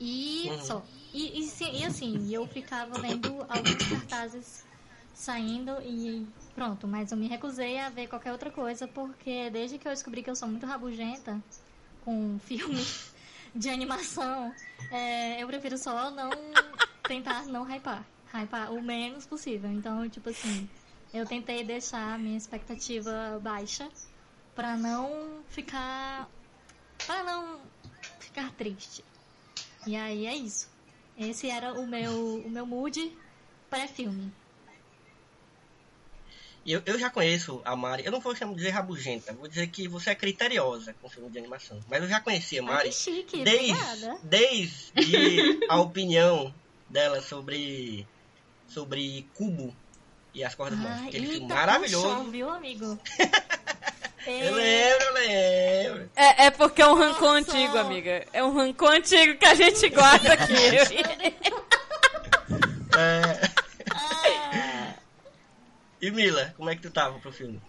E 0.00 0.48
Uhum. 0.50 0.64
só. 0.64 0.82
E, 1.12 1.40
e, 1.40 1.78
e 1.80 1.84
assim, 1.84 2.32
eu 2.32 2.46
ficava 2.46 2.98
vendo 2.98 3.44
alguns 3.48 3.84
cartazes 3.84 4.64
saindo 5.20 5.72
e 5.82 6.26
pronto, 6.54 6.88
mas 6.88 7.12
eu 7.12 7.18
me 7.18 7.28
recusei 7.28 7.78
a 7.78 7.90
ver 7.90 8.08
qualquer 8.08 8.32
outra 8.32 8.50
coisa, 8.50 8.88
porque 8.88 9.50
desde 9.50 9.76
que 9.78 9.86
eu 9.86 9.92
descobri 9.92 10.22
que 10.22 10.30
eu 10.30 10.34
sou 10.34 10.48
muito 10.48 10.64
rabugenta 10.64 11.40
com 12.04 12.38
filme 12.44 12.82
de 13.54 13.68
animação, 13.68 14.54
é, 14.90 15.42
eu 15.42 15.46
prefiro 15.46 15.76
só 15.76 16.10
não 16.10 16.30
tentar 17.06 17.44
não 17.46 17.64
hypar. 17.64 18.04
Hypar 18.32 18.72
o 18.72 18.80
menos 18.80 19.26
possível. 19.26 19.70
Então, 19.70 20.08
tipo 20.08 20.30
assim, 20.30 20.68
eu 21.12 21.26
tentei 21.26 21.64
deixar 21.64 22.14
a 22.14 22.18
minha 22.18 22.38
expectativa 22.38 23.38
baixa 23.42 23.88
pra 24.54 24.76
não 24.76 25.42
ficar. 25.48 26.30
pra 27.06 27.22
não 27.24 27.60
ficar 28.20 28.50
triste. 28.52 29.04
E 29.86 29.96
aí 29.96 30.26
é 30.26 30.34
isso. 30.34 30.70
Esse 31.18 31.50
era 31.50 31.74
o 31.74 31.86
meu, 31.86 32.38
o 32.38 32.48
meu 32.48 32.64
mood 32.64 33.14
pré-filme. 33.68 34.32
Eu, 36.66 36.82
eu 36.84 36.98
já 36.98 37.08
conheço 37.10 37.60
a 37.64 37.74
Mari. 37.74 38.04
Eu 38.04 38.12
não 38.12 38.20
vou 38.20 38.34
chamar 38.36 38.52
de 38.52 38.58
dizer 38.58 38.70
rabugenta, 38.70 39.32
vou 39.32 39.48
dizer 39.48 39.66
que 39.68 39.88
você 39.88 40.10
é 40.10 40.14
criteriosa 40.14 40.94
com 41.00 41.08
filme 41.08 41.30
de 41.30 41.38
animação. 41.38 41.80
Mas 41.88 42.02
eu 42.02 42.08
já 42.08 42.20
conhecia 42.20 42.60
a 42.60 42.64
Ai, 42.64 42.70
Mari. 42.70 42.88
que 42.90 42.94
chique, 42.94 43.42
desde, 43.42 43.72
obrigada. 43.72 44.18
desde 44.22 44.92
a 45.68 45.80
opinião 45.80 46.54
dela 46.88 47.20
sobre 47.22 48.06
sobre 48.68 49.26
Cubo 49.34 49.74
e 50.34 50.44
as 50.44 50.54
cordas 50.54 50.78
mágicas. 50.78 51.02
Ai, 51.02 51.08
Aquele 51.08 51.26
filme 51.26 51.48
maravilhoso. 51.48 52.24
viu, 52.30 52.50
amigo? 52.50 52.98
Eu 54.26 54.54
lembro, 54.54 55.02
eu 55.06 55.14
lembro. 55.14 56.10
É, 56.14 56.44
é 56.44 56.50
porque 56.50 56.82
é 56.82 56.86
um 56.86 56.94
rancor 56.94 57.40
Nossa. 57.40 57.56
antigo, 57.56 57.78
amiga. 57.78 58.26
É 58.34 58.44
um 58.44 58.52
rancor 58.52 58.90
antigo 58.90 59.38
que 59.38 59.46
a 59.46 59.54
gente 59.54 59.88
guarda 59.88 60.34
aqui. 60.34 60.52
É, 62.92 63.39
E 66.00 66.10
Mila, 66.10 66.54
como 66.56 66.70
é 66.70 66.76
que 66.76 66.82
tu 66.82 66.90
tava 66.90 67.18
pro 67.18 67.32
filme? 67.32 67.60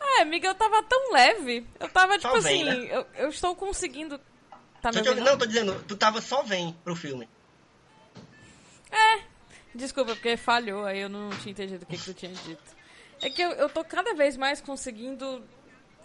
É, 0.00 0.22
amiga, 0.22 0.48
eu 0.48 0.54
tava 0.54 0.82
tão 0.82 1.12
leve. 1.12 1.66
Eu 1.78 1.88
tava, 1.88 2.18
tipo 2.18 2.34
assim, 2.36 2.64
né? 2.64 2.74
eu, 2.90 3.06
eu 3.14 3.28
estou 3.28 3.54
conseguindo. 3.54 4.18
Tá 4.80 4.90
Tô 4.90 5.02
te- 5.02 5.14
não, 5.14 5.36
tô 5.38 5.46
dizendo, 5.46 5.82
tu 5.86 5.96
tava 5.96 6.20
só 6.20 6.42
vem 6.42 6.72
pro 6.84 6.94
filme. 6.94 7.28
Desculpa, 9.76 10.14
porque 10.14 10.36
falhou, 10.38 10.86
aí 10.86 11.00
eu 11.00 11.08
não 11.08 11.28
tinha 11.30 11.52
entendido 11.52 11.84
o 11.84 11.86
que, 11.86 11.98
que 11.98 12.04
tu 12.04 12.14
tinha 12.14 12.32
dito. 12.32 12.62
É 13.20 13.28
que 13.28 13.42
eu, 13.42 13.50
eu 13.52 13.68
tô 13.68 13.84
cada 13.84 14.14
vez 14.14 14.36
mais 14.36 14.58
conseguindo 14.60 15.44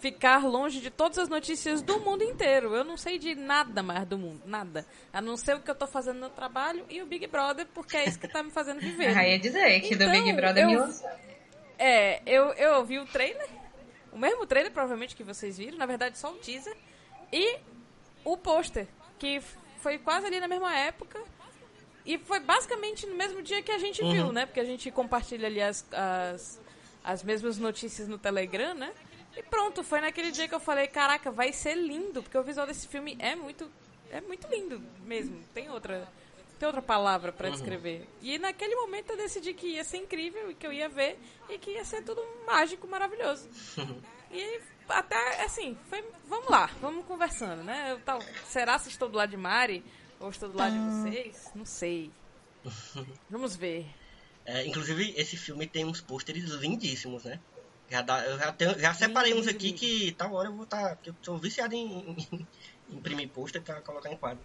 ficar 0.02 0.44
longe 0.46 0.82
de 0.82 0.90
todas 0.90 1.18
as 1.20 1.30
notícias 1.30 1.82
do 1.82 2.00
mundo 2.00 2.24
inteiro. 2.24 2.74
Eu 2.76 2.84
não 2.84 2.98
sei 2.98 3.18
de 3.20 3.36
nada 3.36 3.82
mais 3.84 4.06
do 4.06 4.18
mundo, 4.18 4.42
nada. 4.46 4.86
A 5.14 5.22
não 5.22 5.38
ser 5.38 5.56
o 5.56 5.60
que 5.62 5.70
eu 5.72 5.76
tô 5.76 5.88
fazendo 5.88 6.20
no 6.20 6.30
trabalho 6.30 6.86
e 6.90 7.02
o 7.02 7.06
Big 7.06 7.26
Brother, 7.28 7.68
porque 7.74 7.96
é 7.96 8.06
isso 8.10 8.20
que 8.20 8.28
tá 8.28 8.42
me 8.44 8.50
fazendo 8.52 8.80
viver. 8.82 9.16
Aí 9.18 9.32
ia 9.34 9.40
dizer 9.40 9.80
que 9.82 9.96
do 9.96 10.04
Então, 10.04 10.12
Big 10.24 10.34
Brother 10.34 10.64
eu- 10.64 10.70
me 10.70 10.76
lançou. 10.78 11.10
É, 11.78 12.22
eu, 12.26 12.46
eu 12.54 12.74
ouvi 12.80 13.00
o 13.00 13.06
trailer, 13.06 13.48
o 14.12 14.18
mesmo 14.18 14.46
trailer 14.46 14.72
provavelmente 14.72 15.16
que 15.16 15.24
vocês 15.24 15.58
viram, 15.58 15.78
na 15.78 15.86
verdade 15.86 16.18
só 16.18 16.32
o 16.32 16.36
teaser, 16.38 16.76
e 17.32 17.58
o 18.24 18.36
pôster, 18.38 18.88
que 19.18 19.42
foi 19.80 19.98
quase 19.98 20.28
ali 20.28 20.40
na 20.40 20.48
mesma 20.48 20.78
época, 20.78 21.20
e 22.06 22.18
foi 22.20 22.40
basicamente 22.40 23.06
no 23.08 23.16
mesmo 23.16 23.42
dia 23.42 23.62
que 23.64 23.72
a 23.72 23.78
gente 23.80 24.02
viu, 24.04 24.32
né? 24.32 24.46
Porque 24.46 24.60
a 24.60 24.64
gente 24.66 24.90
compartilha 24.92 25.48
ali 25.48 25.62
as, 25.62 25.86
as, 25.92 26.60
as 27.04 27.24
mesmas 27.24 27.58
notícias 27.58 28.08
no 28.08 28.18
Telegram, 28.18 28.74
né? 28.76 28.92
E 29.36 29.44
pronto, 29.44 29.84
foi 29.84 30.02
naquele 30.02 30.32
dia 30.32 30.48
que 30.48 30.56
eu 30.56 30.60
falei, 30.60 30.88
caraca, 30.88 31.32
vai 31.32 31.54
ser 31.54 31.76
lindo, 31.76 32.22
porque 32.22 32.38
o 32.38 32.44
visual 32.44 32.68
desse 32.68 32.88
filme 32.88 33.16
é 33.20 33.36
muito, 33.36 33.70
é 34.10 34.22
muito 34.22 34.48
lindo 34.48 34.82
mesmo, 35.06 35.42
tem 35.54 35.70
outra... 35.70 36.08
Tem 36.60 36.68
outra 36.68 36.82
palavra 36.84 37.32
pra 37.32 37.50
descrever. 37.50 38.08
E 38.22 38.38
naquele 38.38 38.76
momento 38.76 39.10
eu 39.10 39.18
decidi 39.18 39.52
que 39.52 39.66
ia 39.66 39.84
ser 39.84 39.98
incrível 39.98 40.52
e 40.52 40.54
que 40.54 40.68
eu 40.68 40.72
ia 40.72 40.88
ver 40.88 41.18
e 41.50 41.58
que 41.58 41.72
ia 41.72 41.84
ser 41.84 42.04
tudo 42.04 42.24
mágico, 42.46 42.88
maravilhoso. 42.88 43.50
e 44.32 44.62
até, 44.88 45.44
assim, 45.44 45.76
foi, 45.90 46.04
vamos 46.28 46.48
lá, 46.50 46.70
vamos 46.80 47.04
conversando, 47.06 47.64
né? 47.64 47.94
Eu, 47.94 48.00
tal, 48.02 48.22
será 48.46 48.78
se 48.78 48.90
estou 48.90 49.10
do 49.10 49.18
lado 49.18 49.32
de 49.32 49.38
Mari 49.38 49.84
ou 50.20 50.30
estou 50.30 50.50
do 50.50 50.58
lado 50.60 50.74
de 50.74 51.10
vocês? 51.10 51.50
Não 51.56 51.66
sei. 51.66 52.12
Vamos 53.28 53.56
ver. 53.56 53.88
É, 54.46 54.66
inclusive, 54.66 55.14
esse 55.18 55.38
filme 55.38 55.68
tem 55.68 55.86
uns 55.86 56.02
pôsteres 56.02 56.44
lindíssimos, 56.44 57.24
né? 57.24 57.40
Já, 57.92 58.02
dá, 58.02 58.26
eu 58.26 58.40
já, 58.40 58.54
tenho, 58.54 58.80
já 58.80 58.94
separei 58.94 59.34
uns 59.34 59.48
aqui 59.48 59.74
que 59.74 60.14
tal 60.14 60.34
hora 60.34 60.48
eu 60.48 60.56
vou 60.56 60.64
estar. 60.64 60.96
que 60.96 61.10
eu 61.10 61.16
sou 61.22 61.38
viciado 61.38 61.76
em, 61.76 62.16
em 62.90 62.96
imprimir 62.96 63.28
pôster 63.28 63.62
pra 63.62 63.82
colocar 63.82 64.10
em 64.10 64.16
quadro. 64.16 64.42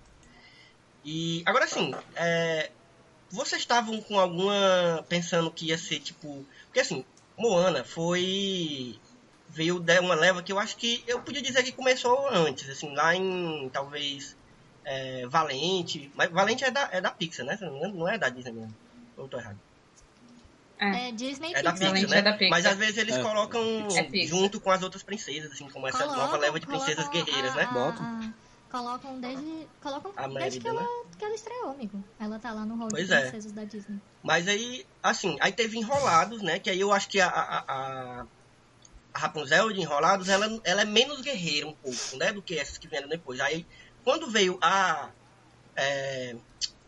E 1.04 1.44
agora 1.46 1.68
sim, 1.68 1.94
é, 2.16 2.72
vocês 3.30 3.62
estavam 3.62 4.00
com 4.02 4.18
alguma. 4.18 5.04
pensando 5.08 5.48
que 5.52 5.66
ia 5.66 5.78
ser 5.78 6.00
tipo. 6.00 6.44
Porque 6.64 6.80
assim, 6.80 7.04
Moana 7.38 7.84
foi. 7.84 8.98
veio 9.48 9.78
de 9.78 10.00
uma 10.00 10.16
leva 10.16 10.42
que 10.42 10.52
eu 10.52 10.58
acho 10.58 10.76
que. 10.76 11.04
eu 11.06 11.20
podia 11.20 11.40
dizer 11.40 11.62
que 11.62 11.70
começou 11.70 12.28
antes, 12.28 12.68
assim, 12.68 12.92
lá 12.96 13.14
em 13.14 13.68
talvez. 13.72 14.36
é, 14.84 15.24
Valente. 15.28 16.10
Mas 16.16 16.30
Valente 16.32 16.64
é 16.64 16.70
da, 16.72 16.88
é 16.92 17.00
da 17.00 17.12
Pixar, 17.12 17.46
né? 17.46 17.56
Não 17.60 18.08
é 18.08 18.18
da 18.18 18.28
Disney 18.28 18.52
mesmo. 18.52 18.74
Ou 19.16 19.28
tô 19.28 19.38
errado. 19.38 19.58
É. 20.78 21.09
é 21.09 21.12
Disney 21.12 21.52
É 21.54 21.62
da 21.62 21.73
Pixar. 21.73 21.88
Valente 21.88 22.11
né? 22.11 22.18
é 22.18 22.23
da 22.23 22.33
Pixar. 22.35 22.50
Mas 22.50 22.66
às 22.66 22.76
vezes 22.76 22.97
eles 22.99 23.16
É. 23.16 23.23
colocam 23.23 23.62
É 23.97 24.26
junto 24.26 24.61
com 24.61 24.71
as 24.71 24.83
outras 24.83 25.02
princesas, 25.02 25.52
assim, 25.52 25.68
como 25.71 25.87
essa 25.88 25.99
Colocam- 25.99 26.16
nova 26.23 26.37
leva 26.37 26.61
de 26.61 26.66
princesas 26.66 27.06
colocam 27.06 27.25
guerreiras, 27.25 27.52
a- 27.52 27.56
né? 27.56 27.62
a- 27.62 27.73
Botam. 27.73 28.04
a- 28.04 28.33
colocam 28.71 29.21
desde. 29.21 29.66
Colocam 29.80 30.12
A 30.16 30.28
desde 30.28 30.61
que 30.61 30.64
Mérida, 30.68 30.85
ela, 30.85 31.04
que 31.18 31.25
ela 31.25 31.35
estreou, 31.35 31.71
amigo. 31.71 32.04
Ela 32.21 32.38
tá 32.38 32.52
lá 32.52 32.64
no 32.66 32.76
hall 32.76 32.88
Pois 32.88 33.06
de 33.06 33.14
é. 33.14 33.21
princesas 33.23 33.52
da 33.52 33.64
Disney. 33.64 33.99
Mas 34.23 34.47
aí, 34.49 34.85
assim, 35.02 35.37
aí 35.40 35.52
teve 35.52 35.78
Enrolados, 35.78 36.42
né? 36.42 36.59
Que 36.59 36.68
aí 36.68 36.80
eu 36.80 36.92
acho 36.92 37.09
que 37.09 37.21
a, 37.21 37.28
a, 37.28 37.59
a, 37.59 38.26
a 39.14 39.18
Rapunzel 39.18 39.73
de 39.73 39.80
Enrolados, 39.80 40.28
ela, 40.28 40.61
ela 40.64 40.83
é 40.83 40.85
menos 40.85 41.23
guerreira 41.23 41.66
um 41.66 41.73
pouco, 41.75 42.16
né? 42.18 42.33
Do 42.33 42.42
que 42.42 42.59
essas 42.59 42.76
que 42.76 42.87
vieram 42.88 43.09
depois. 43.09 43.40
Aí, 43.40 43.64
quando 44.04 44.28
veio 44.30 44.59
a... 44.61 45.09
é, 45.75 46.37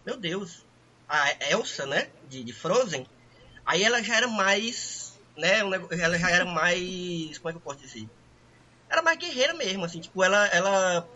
meu 0.05 0.17
Deus, 0.19 0.65
a 1.09 1.33
Elsa, 1.51 1.87
né? 1.87 2.09
De, 2.29 2.45
de 2.45 2.53
Frozen, 2.53 3.07
aí 3.69 3.85
ela 3.85 4.03
já 4.03 4.17
era 4.17 4.27
mais... 4.27 5.13
Né? 5.37 5.59
Ela 5.59 6.19
já 6.19 6.31
era 6.31 6.45
mais... 6.45 7.39
Como 7.39 7.51
é 7.51 7.53
que 7.53 7.59
eu 7.59 7.61
posso 7.61 7.79
dizer? 7.79 8.09
Era 8.89 9.03
mais 9.03 9.19
guerreira 9.19 9.55
mesmo, 9.55 9.85
assim. 9.85 10.01
Tipo, 10.01 10.25
ela... 10.25 10.47
ela 10.47 11.07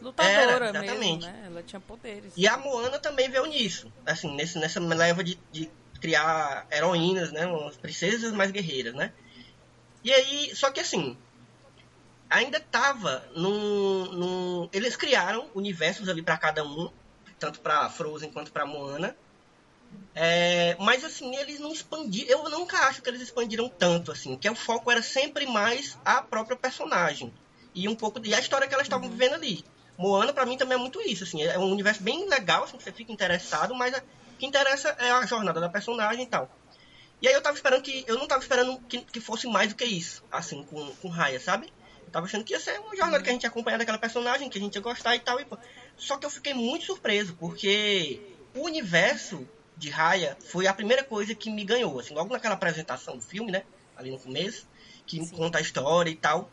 lutadora 0.00 0.32
Era, 0.32 0.72
mesmo, 0.72 0.84
exatamente. 0.84 1.26
né? 1.26 1.42
Ela 1.46 1.62
tinha 1.62 1.80
poderes. 1.80 2.32
E 2.36 2.46
a 2.46 2.56
Moana 2.56 2.98
também 2.98 3.28
veio 3.28 3.46
nisso, 3.46 3.92
assim, 4.06 4.32
nesse, 4.34 4.56
nessa 4.58 4.78
leva 4.80 5.24
de, 5.24 5.36
de 5.50 5.68
criar 6.00 6.66
heroínas, 6.70 7.32
né? 7.32 7.46
Umas 7.46 7.76
princesas 7.76 8.32
mais 8.32 8.50
guerreiras, 8.50 8.94
né? 8.94 9.12
E 10.04 10.12
aí, 10.12 10.54
só 10.54 10.70
que 10.70 10.78
assim, 10.78 11.16
ainda 12.30 12.60
tava 12.60 13.24
num, 13.34 14.04
num 14.12 14.68
eles 14.72 14.96
criaram 14.96 15.50
universos 15.54 16.08
ali 16.08 16.22
para 16.22 16.38
cada 16.38 16.64
um, 16.64 16.90
tanto 17.38 17.60
para 17.60 17.90
Frozen 17.90 18.30
quanto 18.30 18.52
para 18.52 18.64
Moana. 18.64 19.16
É, 20.14 20.76
mas 20.80 21.04
assim, 21.04 21.36
eles 21.36 21.60
não 21.60 21.72
expandiram. 21.72 22.28
Eu 22.28 22.50
nunca 22.50 22.76
acho 22.88 23.00
que 23.00 23.08
eles 23.08 23.20
expandiram 23.20 23.68
tanto, 23.68 24.10
assim, 24.10 24.36
que 24.36 24.50
o 24.50 24.54
foco 24.54 24.90
era 24.90 25.00
sempre 25.00 25.46
mais 25.46 25.96
a 26.04 26.20
própria 26.20 26.56
personagem. 26.56 27.32
E 27.74 27.88
um 27.88 27.94
pouco. 27.94 28.20
E 28.24 28.34
a 28.34 28.40
história 28.40 28.66
que 28.66 28.74
elas 28.74 28.86
estavam 28.86 29.08
vivendo 29.08 29.34
ali. 29.34 29.64
Moana, 29.96 30.32
pra 30.32 30.44
mim, 30.44 30.56
também 30.56 30.76
é 30.76 30.80
muito 30.80 31.00
isso, 31.00 31.24
assim. 31.24 31.42
É 31.42 31.58
um 31.58 31.70
universo 31.70 32.02
bem 32.02 32.28
legal, 32.28 32.64
assim, 32.64 32.76
que 32.76 32.82
você 32.82 32.92
fica 32.92 33.12
interessado, 33.12 33.74
mas 33.74 33.96
o 33.96 34.02
que 34.38 34.46
interessa 34.46 34.88
é 34.98 35.10
a 35.10 35.24
jornada 35.24 35.60
da 35.60 35.68
personagem 35.68 36.24
e 36.24 36.26
tal. 36.26 36.50
E 37.22 37.28
aí 37.28 37.34
eu 37.34 37.40
tava 37.40 37.56
esperando 37.56 37.82
que. 37.82 38.04
Eu 38.06 38.18
não 38.18 38.26
tava 38.26 38.42
esperando 38.42 38.80
que, 38.88 39.00
que 39.02 39.20
fosse 39.20 39.46
mais 39.46 39.68
do 39.68 39.76
que 39.76 39.84
isso, 39.84 40.24
assim, 40.32 40.64
com, 40.64 40.94
com 40.96 41.08
Raya, 41.08 41.38
sabe? 41.38 41.72
Eu 42.04 42.10
tava 42.10 42.26
achando 42.26 42.42
que 42.42 42.52
ia 42.52 42.60
ser 42.60 42.80
uma 42.80 42.96
jornada 42.96 43.22
que 43.22 43.28
a 43.30 43.32
gente 43.32 43.42
ia 43.44 43.48
acompanhar 43.48 43.76
daquela 43.76 43.98
personagem, 43.98 44.48
que 44.48 44.58
a 44.58 44.60
gente 44.60 44.74
ia 44.74 44.80
gostar 44.80 45.14
e 45.14 45.20
tal. 45.20 45.40
E. 45.40 45.46
Só 45.96 46.16
que 46.16 46.26
eu 46.26 46.30
fiquei 46.30 46.54
muito 46.54 46.86
surpreso, 46.86 47.34
porque 47.34 48.20
o 48.54 48.62
universo 48.62 49.46
de 49.78 49.90
Raya 49.90 50.36
foi 50.50 50.66
a 50.66 50.74
primeira 50.74 51.04
coisa 51.04 51.34
que 51.34 51.50
me 51.50 51.64
ganhou, 51.64 51.98
assim, 51.98 52.12
logo 52.12 52.32
naquela 52.32 52.54
apresentação 52.54 53.16
do 53.16 53.22
filme, 53.22 53.52
né? 53.52 53.62
Ali 53.96 54.10
no 54.10 54.18
começo, 54.18 54.66
que 55.06 55.24
conta 55.30 55.58
a 55.58 55.60
história 55.60 56.10
e 56.10 56.16
tal. 56.16 56.50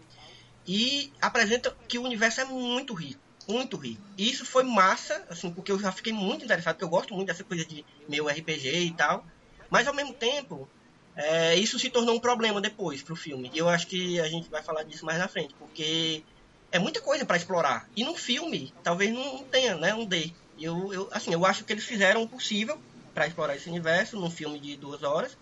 E 0.68 1.12
apresenta 1.22 1.76
que 1.88 1.98
o 1.98 2.04
universo 2.04 2.42
é 2.42 2.46
muito 2.46 2.94
rico, 2.94 3.20
muito 3.48 3.78
rico. 3.78 4.02
E 4.18 4.30
isso 4.30 4.46
foi 4.46 4.64
massa, 4.64 5.26
assim, 5.30 5.52
porque 5.52 5.72
eu 5.72 5.80
já 5.80 5.92
fiquei 5.92 6.14
muito 6.14 6.46
interessado, 6.46 6.76
porque 6.76 6.86
eu 6.86 6.90
gosto 6.90 7.14
muito 7.14 7.28
dessa 7.28 7.44
coisa 7.44 7.66
de 7.66 7.84
meio 8.08 8.28
RPG 8.28 8.86
e 8.86 8.92
tal. 8.92 9.26
Mas 9.70 9.88
ao 9.88 9.94
mesmo 9.94 10.14
tempo, 10.14 10.70
é, 11.16 11.56
isso 11.56 11.80
se 11.80 11.90
tornou 11.90 12.16
um 12.16 12.20
problema 12.20 12.62
depois 12.62 13.02
pro 13.02 13.16
filme. 13.16 13.50
E 13.54 13.58
eu 13.58 13.68
acho 13.68 13.88
que 13.88 14.20
a 14.20 14.28
gente 14.28 14.50
vai 14.50 14.62
falar 14.62 14.84
disso 14.84 15.06
mais 15.06 15.18
na 15.18 15.28
frente, 15.28 15.54
porque 15.58 16.24
é 16.72 16.78
muita 16.80 17.02
coisa 17.02 17.26
para 17.26 17.38
explorar. 17.38 17.88
E 17.96 18.04
no 18.04 18.16
filme, 18.16 18.74
talvez 18.84 19.12
não 19.12 19.44
tenha, 19.44 19.76
né, 19.76 19.94
um 19.94 20.06
D. 20.06 20.32
Eu, 20.60 20.94
eu, 20.94 21.10
assim, 21.12 21.34
eu 21.34 21.46
acho 21.46 21.64
que 21.64 21.74
eles 21.74 21.86
fizeram 21.86 22.24
o 22.24 22.28
possível 22.28 22.80
para 23.16 23.26
explorar 23.26 23.56
esse 23.56 23.70
universo 23.70 24.20
num 24.20 24.30
filme 24.30 24.60
de 24.60 24.76
duas 24.76 25.02
horas. 25.02 25.38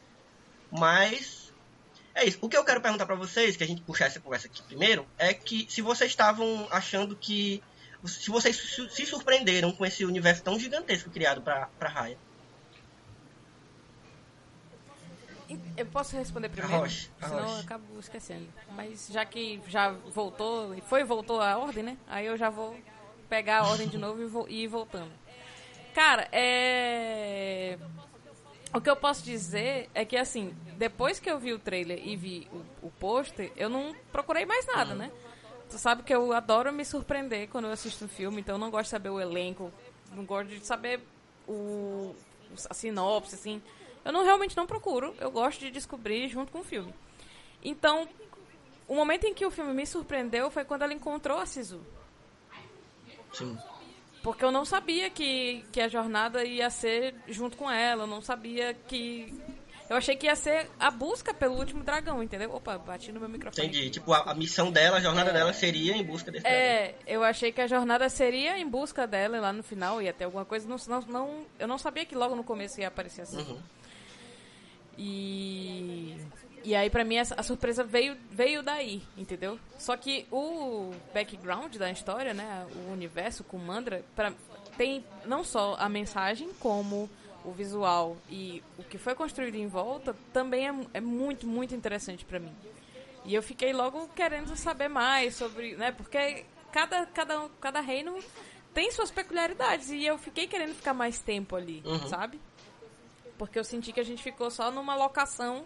Mas 0.71 1.51
é 2.15 2.23
isso. 2.23 2.37
O 2.39 2.47
que 2.47 2.55
eu 2.55 2.63
quero 2.63 2.79
perguntar 2.79 3.05
para 3.05 3.15
vocês, 3.15 3.57
que 3.57 3.63
a 3.63 3.67
gente 3.67 3.81
puxar 3.81 4.05
essa 4.05 4.19
conversa 4.19 4.47
aqui 4.47 4.61
primeiro, 4.61 5.05
é 5.17 5.33
que 5.33 5.65
se 5.69 5.81
vocês 5.81 6.11
estavam 6.11 6.67
achando 6.71 7.15
que. 7.15 7.61
Se 8.05 8.29
vocês 8.29 8.55
se 8.91 9.05
surpreenderam 9.05 9.71
com 9.71 9.85
esse 9.85 10.05
universo 10.05 10.43
tão 10.43 10.59
gigantesco 10.59 11.09
criado 11.09 11.41
para 11.41 11.67
pra 11.79 11.89
Raya. 11.89 12.17
Eu 15.77 15.85
posso 15.85 16.15
responder 16.15 16.49
primeiro? 16.49 16.89
Senão 16.89 17.55
eu 17.55 17.59
acabo 17.59 17.99
esquecendo. 17.99 18.47
Mas 18.71 19.07
já 19.11 19.25
que 19.25 19.61
já 19.67 19.91
voltou, 19.91 20.75
foi 20.81 21.01
e 21.01 21.03
voltou 21.03 21.41
a 21.41 21.57
ordem, 21.57 21.83
né? 21.83 21.97
Aí 22.07 22.25
eu 22.25 22.37
já 22.37 22.49
vou 22.49 22.77
pegar 23.29 23.59
a 23.59 23.67
ordem 23.67 23.87
de 23.87 23.97
novo 23.97 24.21
e, 24.21 24.25
vou, 24.25 24.49
e 24.49 24.63
ir 24.63 24.67
voltando. 24.67 25.11
Cara, 25.93 26.27
é. 26.31 27.77
O 28.73 28.81
que 28.81 28.89
eu 28.89 28.95
posso 28.95 29.23
dizer 29.23 29.89
é 29.93 30.03
que, 30.03 30.17
assim, 30.17 30.55
depois 30.77 31.19
que 31.19 31.29
eu 31.29 31.37
vi 31.37 31.53
o 31.53 31.59
trailer 31.59 32.01
e 32.05 32.15
vi 32.15 32.47
o, 32.51 32.87
o 32.87 32.91
pôster, 32.91 33.51
eu 33.55 33.69
não 33.69 33.95
procurei 34.11 34.45
mais 34.45 34.65
nada, 34.65 34.95
né? 34.95 35.11
Tu 35.69 35.77
sabe 35.77 36.01
que 36.01 36.13
eu 36.13 36.33
adoro 36.33 36.73
me 36.73 36.83
surpreender 36.83 37.47
quando 37.49 37.65
eu 37.65 37.71
assisto 37.71 38.05
um 38.05 38.07
filme, 38.07 38.41
então 38.41 38.55
eu 38.55 38.59
não 38.59 38.71
gosto 38.71 38.85
de 38.85 38.89
saber 38.89 39.09
o 39.09 39.19
elenco, 39.19 39.71
não 40.11 40.25
gosto 40.25 40.49
de 40.49 40.65
saber 40.65 41.01
o, 41.47 42.15
a 42.67 42.73
sinopse, 42.73 43.35
assim. 43.35 43.61
Eu 44.03 44.11
não 44.11 44.23
realmente 44.23 44.57
não 44.57 44.65
procuro, 44.65 45.15
eu 45.19 45.29
gosto 45.29 45.59
de 45.59 45.69
descobrir 45.69 46.27
junto 46.27 46.51
com 46.51 46.59
o 46.59 46.63
filme. 46.63 46.93
Então, 47.63 48.07
o 48.87 48.95
momento 48.95 49.25
em 49.25 49.33
que 49.33 49.45
o 49.45 49.51
filme 49.51 49.73
me 49.73 49.85
surpreendeu 49.85 50.49
foi 50.49 50.65
quando 50.65 50.81
ela 50.81 50.93
encontrou 50.93 51.37
a 51.37 51.45
Sisu. 51.45 51.81
Sim. 53.31 53.57
Porque 54.23 54.43
eu 54.43 54.51
não 54.51 54.63
sabia 54.65 55.09
que, 55.09 55.63
que 55.71 55.79
a 55.81 55.87
jornada 55.89 56.43
ia 56.45 56.69
ser 56.69 57.13
junto 57.27 57.57
com 57.57 57.69
ela, 57.69 58.03
eu 58.03 58.07
não 58.07 58.21
sabia 58.21 58.73
que. 58.73 59.31
Eu 59.89 59.97
achei 59.97 60.15
que 60.15 60.25
ia 60.27 60.35
ser 60.35 60.69
a 60.79 60.89
busca 60.89 61.33
pelo 61.33 61.55
último 61.59 61.83
dragão, 61.83 62.23
entendeu? 62.23 62.55
Opa, 62.55 62.77
bati 62.77 63.11
no 63.11 63.19
meu 63.19 63.27
microfone. 63.27 63.67
Entendi. 63.67 63.89
Tipo, 63.89 64.13
a, 64.13 64.31
a 64.31 64.33
missão 64.33 64.71
dela, 64.71 64.97
a 64.97 65.01
jornada 65.01 65.31
dela 65.33 65.51
seria 65.51 65.95
em 65.95 66.01
busca 66.03 66.31
desse 66.31 66.43
dragão. 66.43 66.57
É, 66.59 66.95
eu 67.05 67.21
achei 67.21 67.51
que 67.51 67.59
a 67.59 67.67
jornada 67.67 68.07
seria 68.09 68.57
em 68.57 68.67
busca 68.67 69.05
dela 69.05 69.35
e 69.37 69.41
lá 69.41 69.51
no 69.51 69.61
final 69.61 70.01
ia 70.01 70.13
ter 70.13 70.23
alguma 70.23 70.45
coisa. 70.45 70.67
Não, 70.69 70.77
não, 70.87 71.01
não- 71.01 71.45
eu 71.59 71.67
não 71.67 71.77
sabia 71.77 72.05
que 72.05 72.15
logo 72.15 72.33
no 72.33 72.45
começo 72.45 72.79
ia 72.79 72.87
aparecer 72.87 73.23
assim. 73.23 73.37
Uhum. 73.39 73.59
E. 74.97 76.15
E 76.63 76.73
aí, 76.75 76.89
pra 76.89 77.03
mim, 77.03 77.17
a 77.17 77.43
surpresa 77.43 77.83
veio, 77.83 78.15
veio 78.31 78.63
daí, 78.63 79.03
entendeu? 79.17 79.59
Só 79.77 79.97
que 79.97 80.25
o 80.31 80.91
background 81.13 81.75
da 81.75 81.91
história, 81.91 82.33
né? 82.33 82.65
O 82.87 82.91
universo 82.91 83.43
com 83.43 83.57
Mandra, 83.57 84.03
pra, 84.15 84.31
tem 84.77 85.03
não 85.25 85.43
só 85.43 85.75
a 85.77 85.89
mensagem, 85.89 86.49
como 86.59 87.09
o 87.43 87.51
visual 87.51 88.15
e 88.29 88.63
o 88.77 88.83
que 88.83 88.97
foi 88.97 89.13
construído 89.13 89.55
em 89.55 89.67
volta, 89.67 90.15
também 90.31 90.69
é, 90.69 90.73
é 90.93 91.01
muito, 91.01 91.45
muito 91.45 91.75
interessante 91.75 92.23
pra 92.23 92.39
mim. 92.39 92.55
E 93.25 93.35
eu 93.35 93.43
fiquei 93.43 93.73
logo 93.73 94.07
querendo 94.15 94.55
saber 94.55 94.87
mais 94.87 95.35
sobre, 95.35 95.75
né? 95.75 95.91
Porque 95.91 96.45
cada, 96.71 97.05
cada, 97.07 97.49
cada 97.59 97.81
reino 97.81 98.17
tem 98.73 98.89
suas 98.91 99.11
peculiaridades 99.11 99.89
e 99.91 100.05
eu 100.05 100.17
fiquei 100.17 100.47
querendo 100.47 100.73
ficar 100.73 100.93
mais 100.93 101.19
tempo 101.19 101.57
ali, 101.57 101.83
Uhum. 101.85 102.07
sabe? 102.07 102.39
Porque 103.37 103.59
eu 103.59 103.63
senti 103.65 103.91
que 103.91 103.99
a 103.99 104.05
gente 104.05 104.23
ficou 104.23 104.49
só 104.49 104.71
numa 104.71 104.95
locação 104.95 105.65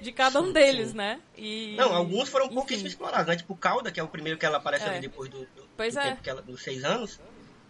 de 0.00 0.12
cada 0.12 0.40
um 0.40 0.52
deles, 0.52 0.92
né? 0.94 1.20
E 1.36 1.74
Não, 1.76 1.94
alguns 1.94 2.28
foram 2.28 2.48
pouquíssimo 2.48 2.86
explorados, 2.88 3.26
né? 3.26 3.36
Tipo, 3.36 3.54
Calda, 3.56 3.90
que 3.92 3.98
é 3.98 4.02
o 4.02 4.08
primeiro 4.08 4.38
que 4.38 4.46
ela 4.46 4.58
aparece 4.58 4.84
É. 4.84 4.88
ali 4.90 5.00
depois 5.00 5.28
do, 5.30 5.40
do, 5.40 5.68
Pois 5.76 5.94
do 5.94 6.00
é. 6.00 6.04
tempo 6.10 6.22
que 6.22 6.30
ela, 6.30 6.42
dos 6.42 6.62
seis 6.62 6.84
anos, 6.84 7.20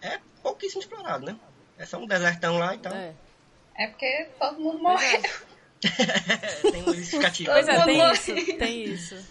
é 0.01 0.19
pouquíssimo 0.43 0.81
explorado, 0.81 1.25
né? 1.25 1.35
É 1.77 1.85
só 1.85 1.97
um 1.97 2.05
desertão 2.07 2.57
lá 2.57 2.75
e 2.75 2.79
tal. 2.79 2.93
É. 2.93 3.13
É 3.77 3.87
porque 3.87 4.27
todo 4.39 4.59
mundo 4.59 4.79
morreu. 4.79 5.21
é. 5.81 6.71
Tem 6.71 6.83
um 6.83 6.93
justificativo. 6.93 7.51
Pois 7.51 7.67
é, 7.67 7.79
tem 7.85 7.97
mundo 7.97 8.13
isso, 8.13 8.57
tem 8.57 8.83
isso. 8.83 9.25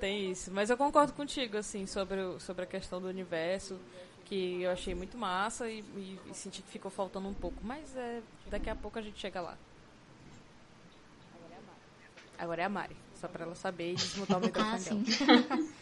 Tem 0.00 0.30
isso. 0.30 0.50
Mas 0.52 0.70
eu 0.70 0.76
concordo 0.76 1.12
contigo, 1.12 1.56
assim, 1.58 1.86
sobre, 1.86 2.20
o- 2.20 2.38
sobre 2.40 2.62
a 2.64 2.66
questão 2.66 3.00
do 3.00 3.08
universo, 3.08 3.78
que 4.24 4.62
eu 4.62 4.70
achei 4.70 4.94
muito 4.94 5.16
massa 5.18 5.68
e, 5.68 5.80
e- 5.80 6.18
e 6.30 6.34
senti 6.34 6.62
que 6.62 6.70
ficou 6.70 6.90
faltando 6.90 7.28
um 7.28 7.34
pouco. 7.34 7.56
Mas 7.62 7.96
é, 7.96 8.20
daqui 8.46 8.70
a 8.70 8.76
pouco 8.76 8.98
a 8.98 9.02
gente 9.02 9.18
chega 9.18 9.40
lá. 9.40 9.58
Agora 12.38 12.62
é 12.62 12.64
a 12.64 12.68
Mari, 12.68 12.96
só 13.20 13.28
pra 13.28 13.44
ela 13.44 13.54
saber 13.54 13.92
e 13.92 13.96
desmutar 13.96 14.38
o 14.38 14.40
Ah, 14.44 14.46
microfone 14.46 14.80
sim. 14.80 15.02
dela. 15.18 15.44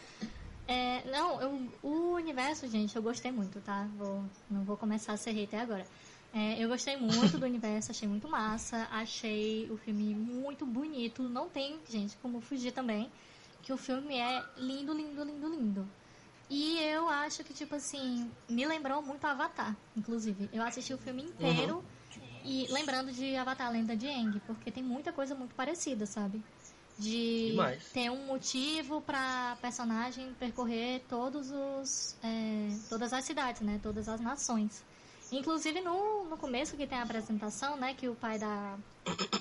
É, 0.68 1.08
não, 1.10 1.40
eu- 1.40 1.72
o 1.80 2.14
universo, 2.14 2.66
gente, 2.66 2.96
eu 2.96 3.02
gostei 3.02 3.30
muito, 3.30 3.60
tá? 3.60 3.86
Vou, 3.96 4.24
não 4.50 4.64
vou 4.64 4.76
começar 4.76 5.12
a 5.12 5.16
ser 5.16 5.30
hater 5.30 5.60
agora. 5.60 5.86
É, 6.34 6.62
eu 6.62 6.68
gostei 6.68 6.96
muito 6.96 7.38
do 7.38 7.44
universo, 7.46 7.92
achei 7.92 8.08
muito 8.08 8.28
massa, 8.28 8.88
achei 8.90 9.70
o 9.70 9.76
filme 9.76 10.12
muito 10.14 10.66
bonito. 10.66 11.22
Não 11.22 11.48
tem, 11.48 11.78
gente, 11.88 12.16
como 12.16 12.40
fugir 12.40 12.72
também, 12.72 13.08
que 13.62 13.72
o 13.72 13.76
filme 13.76 14.16
é 14.18 14.42
lindo, 14.56 14.92
lindo, 14.92 15.22
lindo, 15.22 15.48
lindo. 15.48 15.88
E 16.50 16.78
eu 16.80 17.08
acho 17.08 17.44
que, 17.44 17.54
tipo 17.54 17.74
assim, 17.76 18.28
me 18.48 18.66
lembrou 18.66 19.00
muito 19.02 19.24
Avatar, 19.24 19.76
inclusive. 19.96 20.48
Eu 20.52 20.64
assisti 20.64 20.92
o 20.92 20.98
filme 20.98 21.22
inteiro 21.22 21.82
e 22.46 22.66
lembrando 22.72 23.12
de 23.12 23.36
Avatar, 23.36 23.70
Lenda 23.72 23.96
de 23.96 24.08
Aang, 24.08 24.40
porque 24.46 24.70
tem 24.70 24.82
muita 24.82 25.12
coisa 25.12 25.34
muito 25.34 25.54
parecida, 25.54 26.06
sabe? 26.06 26.42
De 26.98 27.48
Demais. 27.50 27.90
ter 27.92 28.10
um 28.10 28.24
motivo 28.26 29.02
pra 29.02 29.58
personagem 29.60 30.32
percorrer 30.38 31.02
todos 31.08 31.50
os 31.50 32.16
é, 32.22 32.68
todas 32.88 33.12
as 33.12 33.24
cidades, 33.24 33.60
né? 33.60 33.78
Todas 33.82 34.08
as 34.08 34.20
nações. 34.20 34.82
Inclusive 35.30 35.80
no, 35.80 36.24
no 36.24 36.36
começo 36.38 36.76
que 36.76 36.86
tem 36.86 36.96
a 36.98 37.02
apresentação, 37.02 37.76
né? 37.76 37.92
Que 37.94 38.08
o 38.08 38.14
pai 38.14 38.38
da, 38.38 38.78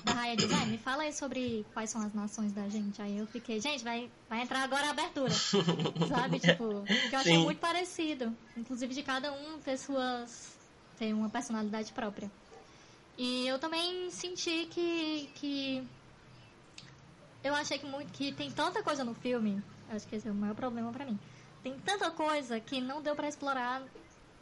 da 0.04 0.12
Raya 0.12 0.36
diz, 0.36 0.52
"Ai, 0.52 0.66
me 0.66 0.76
fala 0.76 1.04
aí 1.04 1.12
sobre 1.12 1.64
quais 1.72 1.88
são 1.88 2.02
as 2.02 2.12
nações 2.12 2.52
da 2.52 2.68
gente. 2.68 3.00
Aí 3.00 3.16
eu 3.16 3.26
fiquei, 3.26 3.58
gente, 3.60 3.82
vai, 3.84 4.10
vai 4.28 4.42
entrar 4.42 4.62
agora 4.64 4.88
a 4.88 4.90
abertura. 4.90 5.32
Sabe? 6.08 6.40
Tipo, 6.40 6.82
porque 6.86 7.14
eu 7.14 7.18
achei 7.20 7.36
Sim. 7.36 7.44
muito 7.44 7.58
parecido. 7.60 8.36
Inclusive 8.56 8.92
de 8.92 9.02
cada 9.02 9.32
um 9.32 9.58
ter 9.60 9.78
suas. 9.78 10.56
ter 10.98 11.14
uma 11.14 11.30
personalidade 11.30 11.92
própria. 11.92 12.30
E 13.16 13.46
eu 13.46 13.58
também 13.58 14.10
senti 14.10 14.66
que. 14.66 15.30
que 15.36 15.88
eu 17.42 17.54
achei 17.54 17.78
que 17.78 17.86
muito 17.86 18.12
que 18.12 18.32
tem 18.32 18.50
tanta 18.50 18.82
coisa 18.82 19.04
no 19.04 19.14
filme, 19.14 19.62
acho 19.90 20.06
que 20.06 20.16
esse 20.16 20.26
é 20.26 20.30
o 20.30 20.34
maior 20.34 20.54
problema 20.54 20.92
pra 20.92 21.04
mim. 21.04 21.18
Tem 21.62 21.78
tanta 21.80 22.10
coisa 22.10 22.60
que 22.60 22.80
não 22.80 23.00
deu 23.00 23.14
pra 23.14 23.28
explorar 23.28 23.82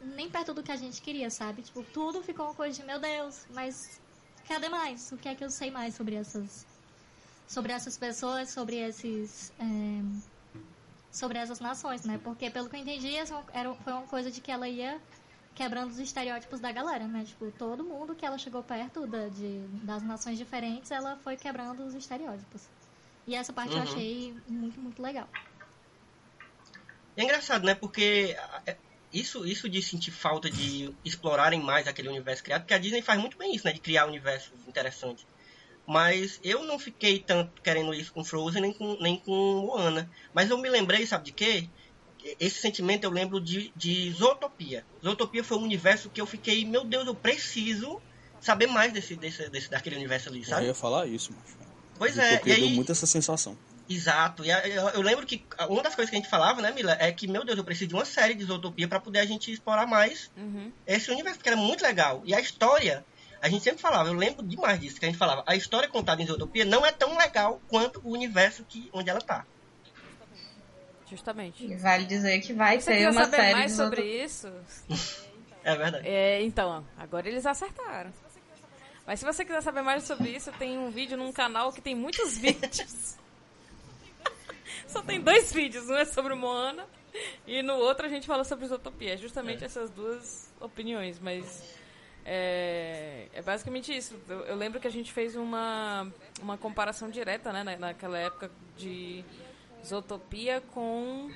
nem 0.01 0.29
perto 0.29 0.53
do 0.53 0.63
que 0.63 0.71
a 0.71 0.75
gente 0.75 1.01
queria, 1.01 1.29
sabe? 1.29 1.61
Tipo, 1.61 1.83
tudo 1.83 2.21
ficou 2.21 2.47
uma 2.47 2.55
coisa 2.55 2.79
de 2.79 2.85
meu 2.85 2.99
Deus, 2.99 3.45
mas 3.53 3.75
cadê 4.47 4.69
mais? 4.69 5.11
O 5.11 5.17
que 5.17 5.29
é 5.29 5.35
que 5.35 5.43
eu 5.43 5.49
sei 5.49 5.71
mais 5.71 5.95
sobre 5.95 6.15
essas 6.15 6.65
sobre 7.47 7.71
essas 7.71 7.97
pessoas, 7.97 8.51
sobre 8.51 8.77
esses 8.77 9.53
é, 9.59 10.01
sobre 11.11 11.37
essas 11.37 11.59
nações, 11.59 12.03
né? 12.03 12.19
Porque, 12.23 12.49
pelo 12.49 12.69
que 12.69 12.75
eu 12.75 12.79
entendi, 12.79 13.15
essa 13.15 13.41
era, 13.53 13.73
foi 13.75 13.93
uma 13.93 14.07
coisa 14.07 14.29
de 14.29 14.41
que 14.41 14.51
ela 14.51 14.67
ia 14.67 14.99
quebrando 15.55 15.89
os 15.91 15.99
estereótipos 15.99 16.59
da 16.59 16.71
galera, 16.71 17.07
né? 17.07 17.23
Tipo, 17.25 17.51
todo 17.51 17.83
mundo 17.85 18.15
que 18.15 18.25
ela 18.25 18.37
chegou 18.37 18.63
perto 18.63 19.07
da, 19.07 19.29
de, 19.29 19.67
das 19.83 20.03
nações 20.03 20.37
diferentes, 20.37 20.91
ela 20.91 21.17
foi 21.17 21.37
quebrando 21.37 21.85
os 21.85 21.95
estereótipos. 21.95 22.69
E 23.27 23.35
essa 23.35 23.53
parte 23.53 23.77
eu 23.77 23.81
Uhum. 23.81 23.83
achei 23.83 24.33
muito, 24.47 24.79
muito 24.81 25.01
legal. 25.01 25.29
É 27.17 27.23
engraçado, 27.23 27.65
né? 27.65 27.75
Porque 27.75 28.35
é, 28.67 28.77
isso, 29.11 29.45
isso 29.45 29.69
de 29.69 29.81
sentir 29.81 30.11
falta 30.11 30.49
de 30.49 30.97
explorarem 31.03 31.61
mais 31.61 31.87
aquele 31.87 32.09
universo 32.09 32.43
criado, 32.43 32.61
porque 32.61 32.73
a 32.73 32.77
Disney 32.77 33.01
faz 33.01 33.19
muito 33.19 33.37
bem 33.37 33.55
isso, 33.55 33.65
né? 33.65 33.73
De 33.73 33.81
criar 33.81 34.05
universos 34.05 34.67
interessantes. 34.67 35.25
Mas 35.87 36.39
eu 36.43 36.63
não 36.65 36.79
fiquei 36.79 37.23
tanto 37.25 37.61
querendo 37.63 37.93
isso 37.93 38.11
com 38.13 38.23
Frozen 38.25 38.61
nem 38.61 38.73
com, 38.77 38.97
nem 39.01 39.21
com 39.23 39.31
Moana. 39.67 40.09
Mas 40.33 40.49
eu 40.49 40.57
me 40.57 40.69
lembrei, 40.69 41.05
sabe 41.07 41.25
de 41.25 41.33
quê? 41.33 41.71
Esse 42.39 42.59
sentimento 42.59 43.03
eu 43.03 43.11
lembro 43.11 43.39
de, 43.39 43.71
de 43.75 44.11
Zootopia. 44.11 44.83
Zootopia 45.03 45.43
foi 45.43 45.57
um 45.57 45.63
universo 45.63 46.09
que 46.09 46.19
eu 46.19 46.25
fiquei, 46.25 46.65
meu 46.65 46.83
Deus, 46.83 47.05
eu 47.05 47.13
preciso 47.15 48.01
saber 48.41 48.67
mais 48.67 48.91
desse, 48.91 49.15
desse, 49.15 49.49
desse 49.49 49.69
daquele 49.69 49.95
universo 49.95 50.29
ali, 50.29 50.39
Eu 50.39 50.45
sabe? 50.45 50.65
ia 50.65 50.73
falar 50.73 51.05
isso, 51.07 51.31
macho. 51.33 51.55
Pois 51.97 52.17
é, 52.17 52.35
e 52.35 52.39
deu 52.43 52.55
aí, 52.55 52.73
muito 52.73 52.91
essa 52.91 53.05
sensação. 53.05 53.57
Exato. 53.87 54.43
E 54.43 54.49
eu, 54.49 54.89
eu 54.89 55.01
lembro 55.01 55.25
que 55.25 55.45
uma 55.69 55.83
das 55.83 55.95
coisas 55.95 56.09
que 56.09 56.15
a 56.15 56.19
gente 56.19 56.29
falava, 56.29 56.61
né, 56.61 56.71
Mila, 56.71 56.97
é 56.99 57.11
que, 57.11 57.27
meu 57.27 57.45
Deus, 57.45 57.57
eu 57.57 57.63
preciso 57.63 57.89
de 57.89 57.93
uma 57.93 58.05
série 58.05 58.33
de 58.33 58.43
Zootopia 58.43 58.87
para 58.87 58.99
poder 58.99 59.19
a 59.19 59.25
gente 59.25 59.51
explorar 59.51 59.85
mais 59.85 60.31
Uhum. 60.35 60.71
esse 60.87 61.11
universo, 61.11 61.37
porque 61.37 61.49
era 61.49 61.57
muito 61.57 61.83
legal. 61.83 62.21
E 62.25 62.33
a 62.33 62.39
história, 62.39 63.05
a 63.41 63.47
gente 63.47 63.63
sempre 63.63 63.81
falava, 63.81 64.09
eu 64.09 64.13
lembro 64.13 64.43
demais 64.43 64.79
disso, 64.79 64.99
que 64.99 65.05
a 65.05 65.07
gente 65.07 65.17
falava, 65.17 65.43
a 65.45 65.55
história 65.55 65.87
contada 65.87 66.21
em 66.21 66.25
Zootopia 66.25 66.65
não 66.65 66.85
é 66.85 66.91
tão 66.91 67.15
legal 67.17 67.61
quanto 67.67 68.01
o 68.03 68.11
universo 68.11 68.65
que, 68.67 68.89
onde 68.91 69.09
ela 69.09 69.21
tá. 69.21 69.45
Justamente. 71.15 71.65
E 71.65 71.75
vale 71.75 72.05
dizer 72.05 72.39
que 72.41 72.53
vai 72.53 72.79
Você 72.79 72.91
ter 72.95 73.09
uma 73.09 73.23
saber 73.23 73.37
série 73.37 73.53
mais 73.53 73.71
sobre 73.71 74.01
isso? 74.23 74.51
É 75.63 75.75
verdade. 75.75 76.07
É, 76.07 76.41
então, 76.43 76.85
agora 76.97 77.27
eles 77.27 77.45
acertaram. 77.45 78.11
Mas 79.07 79.19
se 79.19 79.25
você 79.25 79.45
quiser 79.45 79.61
saber 79.61 79.81
mais 79.81 80.03
sobre 80.03 80.29
isso, 80.29 80.51
tem 80.53 80.77
um 80.77 80.89
vídeo 80.89 81.15
num 81.17 81.31
canal 81.31 81.71
que 81.71 81.81
tem 81.81 81.95
muitos 81.95 82.37
vídeos. 82.39 83.17
Só 84.87 85.01
tem 85.01 85.19
dois 85.21 85.51
vídeos, 85.51 85.89
um 85.89 85.95
é 85.95 86.05
sobre 86.05 86.33
Moana 86.35 86.85
e 87.47 87.61
no 87.63 87.75
outro 87.75 88.05
a 88.05 88.09
gente 88.09 88.27
fala 88.27 88.43
sobre 88.43 88.65
Zootopia. 88.67 89.13
É 89.13 89.17
justamente 89.17 89.63
essas 89.63 89.89
duas 89.89 90.51
opiniões, 90.59 91.19
mas 91.19 91.63
é, 92.25 93.27
é 93.33 93.41
basicamente 93.41 93.95
isso. 93.95 94.15
Eu, 94.27 94.39
eu 94.45 94.55
lembro 94.55 94.79
que 94.79 94.87
a 94.87 94.91
gente 94.91 95.11
fez 95.13 95.35
uma, 95.35 96.07
uma 96.41 96.57
comparação 96.57 97.09
direta, 97.09 97.51
né, 97.53 97.63
na- 97.63 97.77
naquela 97.77 98.17
época 98.17 98.49
de 98.77 99.23
Zootopia 99.85 100.61
com 100.73 101.29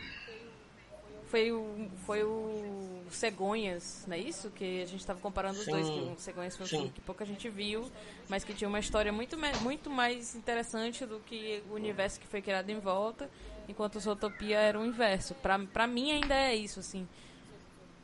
foi 1.30 1.52
o, 1.52 1.90
foi 2.06 2.24
o 2.24 3.04
Cegonhas, 3.12 4.04
não 4.08 4.16
é 4.16 4.20
isso? 4.20 4.50
Que 4.50 4.82
a 4.82 4.86
gente 4.86 5.00
estava 5.00 5.20
comparando 5.20 5.60
os 5.60 5.66
Sim. 5.66 5.72
dois. 5.72 5.88
Que 5.88 6.00
o 6.00 6.20
Cegonhas 6.20 6.58
foi 6.58 6.66
um 6.66 6.70
Sim. 6.70 6.76
filme 6.78 6.92
que 6.92 7.02
pouca 7.02 7.24
gente 7.24 7.48
viu, 7.50 7.90
mas 8.28 8.44
que 8.44 8.54
tinha 8.54 8.68
uma 8.68 8.80
história 8.80 9.12
muito, 9.12 9.38
muito 9.62 9.90
mais 9.90 10.34
interessante 10.36 11.06
do 11.06 11.20
que 11.20 11.62
o 11.70 11.74
universo 11.76 12.20
que 12.20 12.26
foi 12.28 12.42
criado 12.42 12.70
em 12.72 12.80
volta, 12.80 13.30
enquanto 13.68 13.98
o 13.98 14.00
Zootopia 14.00 14.58
era 14.58 14.80
o 14.80 14.86
inverso. 14.86 15.36
Pra, 15.36 15.60
pra 15.60 15.86
mim 15.86 16.12
ainda 16.12 16.34
é 16.34 16.56
isso, 16.56 16.80
assim. 16.80 17.08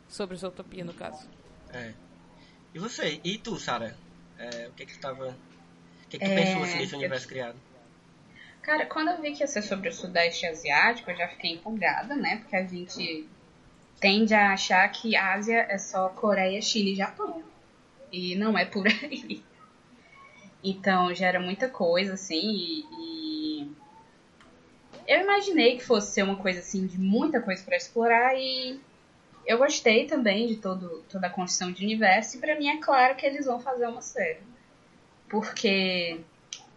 Sobre 0.07 0.37
Zootopia, 0.37 0.85
no 0.85 0.93
caso. 0.93 1.27
É. 1.73 1.93
E 2.75 2.79
você? 2.79 3.19
E 3.23 3.39
tu, 3.39 3.57
Sara? 3.57 3.97
É, 4.37 4.67
o 4.67 4.73
que 4.73 4.85
que 4.85 4.93
tu 4.93 4.99
tava... 4.99 5.29
O 5.29 6.07
que 6.09 6.19
que 6.19 6.25
tu 6.25 6.31
É, 6.31 6.35
pensou 6.35 6.63
assim, 6.63 6.77
desse 6.77 6.95
universo 6.95 7.27
criado? 7.27 7.57
Cara, 8.65 8.87
quando 8.87 9.09
eu 9.09 9.21
vi 9.21 9.31
que 9.31 9.43
ia 9.43 9.47
ser 9.47 9.61
sobre 9.61 9.89
o 9.89 9.93
Sudeste 9.93 10.47
Asiático, 10.47 11.11
eu 11.11 11.15
já 11.15 11.27
fiquei 11.27 11.51
empolgada, 11.51 12.15
né? 12.15 12.37
Porque 12.37 12.55
a 12.55 12.65
gente 12.65 13.29
tende 13.99 14.33
a 14.33 14.53
achar 14.53 14.91
que 14.91 15.15
Ásia 15.15 15.67
é 15.69 15.77
só 15.77 16.09
Coreia, 16.09 16.59
Chile 16.63 16.93
e 16.93 16.95
Japão. 16.95 17.43
E 18.11 18.35
não 18.35 18.57
é 18.57 18.65
por 18.65 18.87
aí. 18.89 19.43
Então 20.63 21.13
já 21.13 21.27
era 21.27 21.39
muita 21.39 21.69
coisa, 21.69 22.15
assim, 22.15 22.41
e, 22.41 22.85
e 22.99 23.71
eu 25.07 25.21
imaginei 25.21 25.77
que 25.77 25.85
fosse 25.85 26.11
ser 26.11 26.23
uma 26.23 26.37
coisa 26.37 26.59
assim 26.59 26.87
de 26.87 26.99
muita 26.99 27.39
coisa 27.39 27.63
pra 27.63 27.77
explorar 27.77 28.33
e 28.35 28.79
eu 29.45 29.59
gostei 29.59 30.07
também 30.07 30.47
de 30.47 30.55
todo, 30.55 31.03
toda 31.07 31.27
a 31.27 31.29
construção 31.29 31.71
de 31.71 31.83
universo 31.83 32.35
e 32.35 32.39
pra 32.39 32.57
mim 32.57 32.69
é 32.69 32.77
claro 32.77 33.15
que 33.15 33.27
eles 33.27 33.45
vão 33.45 33.59
fazer 33.59 33.85
uma 33.85 34.01
série. 34.01 34.41
Porque 35.29 36.19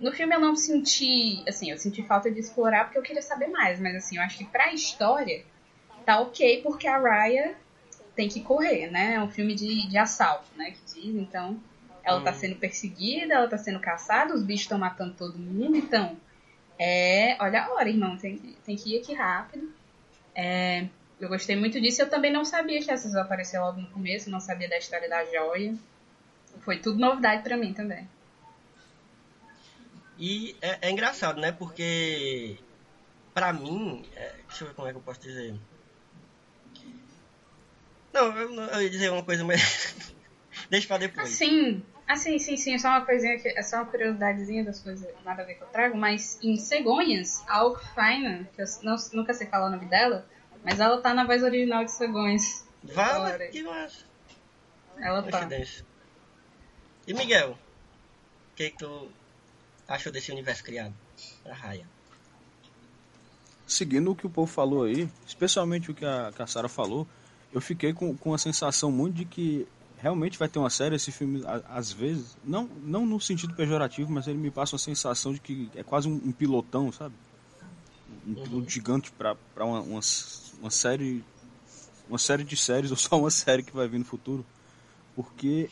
no 0.00 0.12
filme 0.12 0.34
eu 0.34 0.40
não 0.40 0.54
senti, 0.54 1.42
assim, 1.48 1.70
eu 1.70 1.78
senti 1.78 2.02
falta 2.02 2.30
de 2.30 2.38
explorar 2.38 2.84
porque 2.84 2.98
eu 2.98 3.02
queria 3.02 3.22
saber 3.22 3.48
mais, 3.48 3.80
mas 3.80 3.96
assim, 3.96 4.16
eu 4.16 4.22
acho 4.22 4.38
que 4.38 4.44
pra 4.44 4.72
história 4.72 5.44
tá 6.04 6.20
ok 6.20 6.62
porque 6.62 6.86
a 6.86 6.98
Raya 6.98 7.56
tem 8.14 8.28
que 8.28 8.40
correr, 8.40 8.90
né? 8.90 9.14
É 9.14 9.20
um 9.20 9.30
filme 9.30 9.54
de, 9.54 9.88
de 9.88 9.98
assalto, 9.98 10.48
né? 10.56 10.72
Que 10.72 11.00
diz, 11.00 11.14
então 11.16 11.60
ela 12.02 12.20
tá 12.20 12.30
Hum. 12.30 12.34
sendo 12.34 12.56
perseguida, 12.56 13.34
ela 13.34 13.48
tá 13.48 13.58
sendo 13.58 13.80
caçada, 13.80 14.34
os 14.34 14.42
bichos 14.42 14.62
estão 14.62 14.78
matando 14.78 15.14
todo 15.14 15.38
mundo, 15.38 15.76
então 15.76 16.16
é, 16.78 17.36
olha 17.40 17.64
a 17.64 17.74
hora, 17.74 17.88
irmão, 17.88 18.16
tem, 18.16 18.36
tem 18.64 18.76
que 18.76 18.94
ir 18.94 19.00
aqui 19.00 19.14
rápido. 19.14 19.72
É, 20.34 20.86
eu 21.20 21.28
gostei 21.28 21.56
muito 21.56 21.80
disso, 21.80 22.00
eu 22.02 22.08
também 22.08 22.32
não 22.32 22.44
sabia 22.44 22.80
que 22.80 22.90
essas 22.90 23.14
apareceu 23.16 23.60
logo 23.60 23.80
no 23.80 23.90
começo, 23.90 24.30
não 24.30 24.40
sabia 24.40 24.68
da 24.68 24.78
história 24.78 25.08
da 25.08 25.24
joia. 25.24 25.74
Foi 26.60 26.78
tudo 26.78 26.98
novidade 26.98 27.42
pra 27.42 27.56
mim 27.56 27.72
também. 27.72 28.08
E 30.18 30.56
é, 30.60 30.88
é 30.88 30.90
engraçado, 30.90 31.40
né? 31.40 31.52
Porque 31.52 32.58
pra 33.32 33.52
mim, 33.52 34.04
é, 34.16 34.32
deixa 34.48 34.64
eu 34.64 34.68
ver 34.68 34.74
como 34.74 34.88
é 34.88 34.90
que 34.90 34.98
eu 34.98 35.02
posso 35.02 35.20
dizer. 35.20 35.54
Não, 38.12 38.36
eu, 38.36 38.52
eu 38.52 38.82
ia 38.82 38.90
dizer 38.90 39.10
uma 39.10 39.22
coisa, 39.24 39.44
mas 39.44 39.60
deixa 40.68 40.88
pra 40.88 40.98
depois. 40.98 41.28
Assim, 41.28 41.82
assim, 42.08 42.38
sim, 42.38 42.56
sim, 42.56 42.78
só 42.78 42.88
uma 42.88 43.06
coisinha 43.06 43.38
que 43.38 43.48
é 43.48 43.62
só 43.62 43.76
uma 43.76 43.86
curiosidadezinha 43.86 44.64
das 44.64 44.80
coisas, 44.80 45.06
nada 45.24 45.42
a 45.42 45.46
ver 45.46 45.54
que 45.54 45.62
eu 45.62 45.68
trago, 45.68 45.96
mas 45.96 46.36
em 46.42 46.56
Cegonhas, 46.56 47.44
a 47.46 47.58
Alcfina, 47.58 48.48
que 48.54 48.60
eu 48.62 48.66
não- 48.82 48.96
nunca 49.12 49.32
sei 49.34 49.46
falar 49.46 49.68
o 49.68 49.70
nome 49.70 49.86
dela, 49.86 50.28
mas 50.64 50.80
ela 50.80 51.00
tá 51.00 51.14
na 51.14 51.24
voz 51.24 51.42
original 51.44 51.84
de 51.84 51.92
Cegonhas. 51.92 52.66
Olha. 52.96 53.38
que 53.50 53.62
massa. 53.62 54.04
Ela 55.00 55.22
tá. 55.22 55.48
E 57.06 57.14
Miguel, 57.14 57.52
o 57.52 58.56
que, 58.56 58.70
que 58.70 58.78
tu 58.78 59.10
achou 59.88 60.12
desse 60.12 60.30
universo 60.30 60.62
criado 60.62 60.94
pra 61.42 61.54
Raya? 61.54 61.86
Seguindo 63.66 64.10
o 64.10 64.14
que 64.14 64.26
o 64.26 64.30
povo 64.30 64.50
falou 64.50 64.84
aí, 64.84 65.08
especialmente 65.26 65.90
o 65.90 65.94
que 65.94 66.04
a, 66.04 66.30
que 66.34 66.40
a 66.40 66.46
Sarah 66.46 66.68
falou, 66.68 67.06
eu 67.52 67.60
fiquei 67.60 67.92
com, 67.92 68.16
com 68.16 68.34
a 68.34 68.38
sensação 68.38 68.92
muito 68.92 69.16
de 69.16 69.24
que 69.24 69.66
realmente 69.98 70.38
vai 70.38 70.48
ter 70.48 70.58
uma 70.58 70.70
série. 70.70 70.96
Esse 70.96 71.12
filme, 71.12 71.42
às 71.68 71.92
vezes, 71.92 72.36
não, 72.44 72.68
não 72.82 73.04
no 73.04 73.20
sentido 73.20 73.54
pejorativo, 73.54 74.10
mas 74.10 74.26
ele 74.26 74.38
me 74.38 74.50
passa 74.50 74.74
uma 74.74 74.78
sensação 74.78 75.32
de 75.32 75.40
que 75.40 75.70
é 75.74 75.82
quase 75.82 76.08
um, 76.08 76.14
um 76.14 76.32
pilotão, 76.32 76.90
sabe? 76.92 77.14
Um 78.26 78.34
piloto 78.34 78.70
gigante 78.70 79.10
pra 79.12 79.36
uma, 79.56 79.80
uma, 79.80 80.00
uma 80.60 80.70
série. 80.70 81.24
Uma 82.08 82.18
série 82.18 82.44
de 82.44 82.56
séries, 82.56 82.90
ou 82.92 82.96
só 82.96 83.18
uma 83.18 83.30
série 83.30 83.62
que 83.62 83.74
vai 83.74 83.86
vir 83.86 83.98
no 83.98 84.04
futuro. 84.04 84.44
Porque 85.14 85.68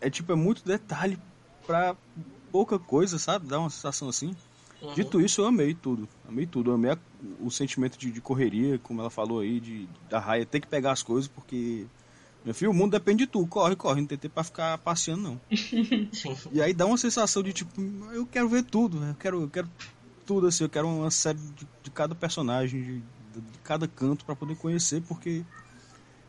é 0.00 0.10
tipo, 0.10 0.32
é 0.32 0.34
muito 0.34 0.64
detalhe 0.64 1.18
pra 1.66 1.96
pouca 2.52 2.78
coisa, 2.78 3.18
sabe? 3.18 3.46
Dá 3.48 3.58
uma 3.58 3.70
sensação 3.70 4.08
assim. 4.08 4.36
Uhum. 4.82 4.94
Dito 4.94 5.20
isso, 5.20 5.40
eu 5.40 5.46
amei 5.46 5.74
tudo. 5.74 6.08
Amei 6.28 6.46
tudo. 6.46 6.70
Eu 6.70 6.74
amei 6.74 6.90
a- 6.92 6.98
o 7.40 7.50
sentimento 7.50 7.96
de, 7.98 8.10
de 8.10 8.20
correria, 8.20 8.78
como 8.80 9.00
ela 9.00 9.10
falou 9.10 9.40
aí, 9.40 9.58
de, 9.60 9.88
da 10.10 10.18
raia 10.18 10.44
ter 10.44 10.60
que 10.60 10.66
pegar 10.66 10.92
as 10.92 11.02
coisas, 11.02 11.28
porque. 11.28 11.86
Meu 12.44 12.52
filho, 12.52 12.72
o 12.72 12.74
mundo 12.74 12.90
depende 12.90 13.24
de 13.24 13.30
tu. 13.30 13.46
Corre, 13.46 13.76
corre. 13.76 14.00
Não 14.00 14.08
tem 14.08 14.18
tempo 14.18 14.34
pra 14.34 14.42
ficar 14.42 14.76
passeando, 14.78 15.22
não. 15.22 15.40
E 16.52 16.60
aí 16.60 16.74
dá 16.74 16.84
uma 16.84 16.98
sensação 16.98 17.40
de 17.42 17.52
tipo, 17.52 17.80
eu 18.12 18.26
quero 18.26 18.48
ver 18.48 18.64
tudo. 18.64 19.02
Eu 19.04 19.14
quero, 19.14 19.42
eu 19.42 19.48
quero 19.48 19.68
tudo 20.26 20.48
assim. 20.48 20.64
Eu 20.64 20.68
quero 20.70 20.88
uma 20.88 21.10
série 21.12 21.38
de, 21.38 21.66
de 21.84 21.90
cada 21.92 22.14
personagem, 22.16 22.82
de, 22.82 22.94
de 22.98 23.58
cada 23.62 23.86
canto 23.86 24.24
pra 24.24 24.34
poder 24.34 24.56
conhecer, 24.56 25.00
porque 25.02 25.44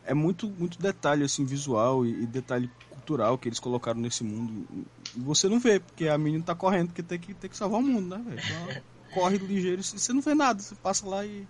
é 0.06 0.14
muito, 0.14 0.46
muito 0.48 0.80
detalhe 0.80 1.24
assim 1.24 1.44
visual 1.44 2.06
e, 2.06 2.22
e 2.22 2.26
detalhe 2.26 2.70
cultural 3.04 3.36
que 3.38 3.48
eles 3.48 3.60
colocaram 3.60 4.00
nesse 4.00 4.24
mundo. 4.24 4.66
E 5.14 5.20
você 5.20 5.46
não 5.48 5.60
vê, 5.60 5.78
porque 5.78 6.08
a 6.08 6.16
menina 6.16 6.42
tá 6.42 6.54
correndo, 6.54 6.88
porque 6.88 7.02
tem 7.02 7.18
que, 7.18 7.34
tem 7.34 7.50
que 7.50 7.56
salvar 7.56 7.80
o 7.80 7.82
mundo, 7.82 8.16
né, 8.16 8.22
velho? 8.24 8.40
Então, 8.42 8.82
corre 9.12 9.36
ligeiro 9.38 9.80
e 9.80 9.84
você 9.84 10.12
não 10.12 10.22
vê 10.22 10.34
nada. 10.34 10.60
Você 10.62 10.74
passa 10.76 11.06
lá 11.06 11.24
e. 11.24 11.46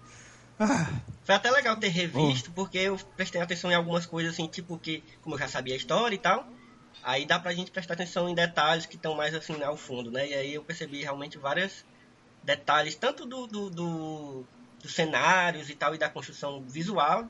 Ah, 0.58 0.86
Foi 1.24 1.34
até 1.34 1.50
legal 1.50 1.76
ter 1.76 1.88
revisto, 1.88 2.50
porque 2.52 2.78
eu 2.78 2.96
prestei 3.16 3.40
atenção 3.40 3.70
em 3.70 3.74
algumas 3.74 4.04
coisas 4.06 4.34
assim, 4.34 4.46
tipo 4.48 4.78
que, 4.78 5.02
como 5.22 5.36
eu 5.36 5.38
já 5.38 5.48
sabia 5.48 5.74
a 5.74 5.76
história 5.76 6.14
e 6.14 6.18
tal, 6.18 6.44
aí 7.02 7.24
dá 7.26 7.38
pra 7.38 7.54
gente 7.54 7.70
prestar 7.70 7.94
atenção 7.94 8.28
em 8.28 8.34
detalhes 8.34 8.86
que 8.86 8.96
estão 8.96 9.14
mais 9.16 9.34
assim 9.34 9.60
ao 9.62 9.76
fundo, 9.76 10.10
né? 10.10 10.28
E 10.28 10.34
aí 10.34 10.54
eu 10.54 10.64
percebi 10.64 11.02
realmente 11.02 11.38
vários 11.38 11.84
detalhes, 12.42 12.94
tanto 12.96 13.26
do, 13.26 13.46
do, 13.46 13.70
do- 13.70 14.46
dos 14.82 14.94
cenários 14.94 15.70
e 15.70 15.74
tal, 15.74 15.94
e 15.94 15.98
da 15.98 16.10
construção 16.10 16.64
visual, 16.68 17.28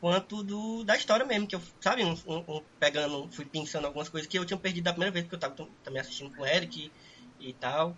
quanto 0.00 0.42
do, 0.42 0.82
da 0.84 0.96
história 0.96 1.26
mesmo, 1.26 1.46
que 1.46 1.54
eu, 1.54 1.62
sabe, 1.80 2.02
um, 2.04 2.14
um- 2.26 2.44
um- 2.48 2.64
pegando, 2.78 3.30
fui 3.32 3.44
pensando 3.44 3.86
algumas 3.86 4.08
coisas 4.08 4.28
que 4.28 4.38
eu 4.38 4.46
tinha 4.46 4.58
perdido 4.58 4.84
da 4.84 4.92
primeira 4.92 5.12
vez, 5.12 5.24
porque 5.24 5.36
eu 5.36 5.40
tava 5.40 5.54
tam- 5.54 5.74
também 5.82 6.00
assistindo 6.00 6.34
com 6.34 6.42
o 6.42 6.46
Eric 6.46 6.90
e, 7.38 7.50
e 7.50 7.54
tal. 7.54 7.96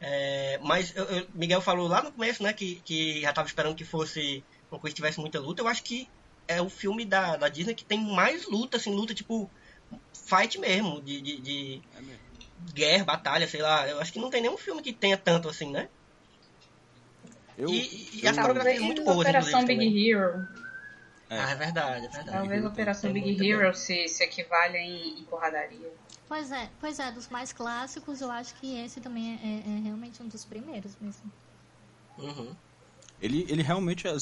É, 0.00 0.58
mas 0.62 0.94
eu- 0.96 1.04
eu- 1.04 1.28
Miguel 1.34 1.60
falou 1.60 1.88
lá 1.88 2.02
no 2.02 2.12
começo, 2.12 2.42
né, 2.42 2.52
que, 2.52 2.82
que 2.82 3.20
já 3.20 3.32
tava 3.32 3.48
esperando 3.48 3.76
que 3.76 3.84
fosse 3.84 4.44
uma 4.70 4.80
coisa 4.80 4.94
que 4.94 5.00
tivesse 5.00 5.20
muita 5.20 5.40
luta. 5.40 5.62
Eu 5.62 5.68
acho 5.68 5.82
que 5.82 6.08
é 6.46 6.60
o 6.60 6.68
filme 6.68 7.04
da, 7.04 7.36
da 7.36 7.48
Disney 7.48 7.74
que 7.74 7.84
tem 7.84 7.98
mais 8.00 8.46
luta, 8.48 8.76
assim, 8.76 8.90
luta 8.94 9.14
tipo 9.14 9.50
fight 10.28 10.58
mesmo, 10.58 11.00
de, 11.02 11.20
de, 11.20 11.40
de 11.40 11.82
É 11.94 12.00
mesmo. 12.00 12.20
guerra, 12.74 13.04
batalha, 13.04 13.46
sei 13.48 13.60
lá. 13.62 13.88
Eu 13.88 14.00
acho 14.00 14.12
que 14.12 14.18
não 14.18 14.30
tem 14.30 14.42
nenhum 14.42 14.58
filme 14.58 14.82
que 14.82 14.92
tenha 14.92 15.16
tanto 15.16 15.48
assim, 15.48 15.70
né? 15.70 15.88
Eu, 17.56 17.70
E- 17.70 18.20
e 18.20 18.20
eu- 18.24 18.30
as 18.30 18.36
coreografias 18.36 18.54
Talvez 18.76 18.80
muito 18.80 19.04
boas, 19.04 19.18
Operação 19.28 19.62
inclusive, 19.62 19.90
Big 19.90 20.10
Hero. 20.10 20.48
É. 21.30 21.38
Ah, 21.38 21.50
é 21.50 21.54
verdade, 21.54 22.06
é 22.06 22.08
verdade. 22.08 22.30
Talvez 22.30 22.60
Hero 22.60 22.68
Operação 22.68 23.12
Big 23.12 23.46
Hero 23.50 23.74
se, 23.74 24.08
se 24.08 24.24
equivale 24.24 24.78
em, 24.78 25.20
em 25.20 25.24
porradaria. 25.24 25.92
Pois 26.26 26.50
é, 26.52 26.70
pois 26.80 26.98
é, 26.98 27.10
dos 27.12 27.28
mais 27.28 27.52
clássicos, 27.52 28.20
eu 28.20 28.30
acho 28.30 28.54
que 28.56 28.78
esse 28.80 29.00
também 29.00 29.34
é, 29.34 29.70
é 29.70 29.80
realmente 29.80 30.22
um 30.22 30.28
dos 30.28 30.44
primeiros 30.44 30.92
mesmo. 31.00 31.30
Uhum. 32.18 32.54
Ele, 33.20 33.46
ele 33.48 33.62
realmente 33.62 34.06
é. 34.06 34.16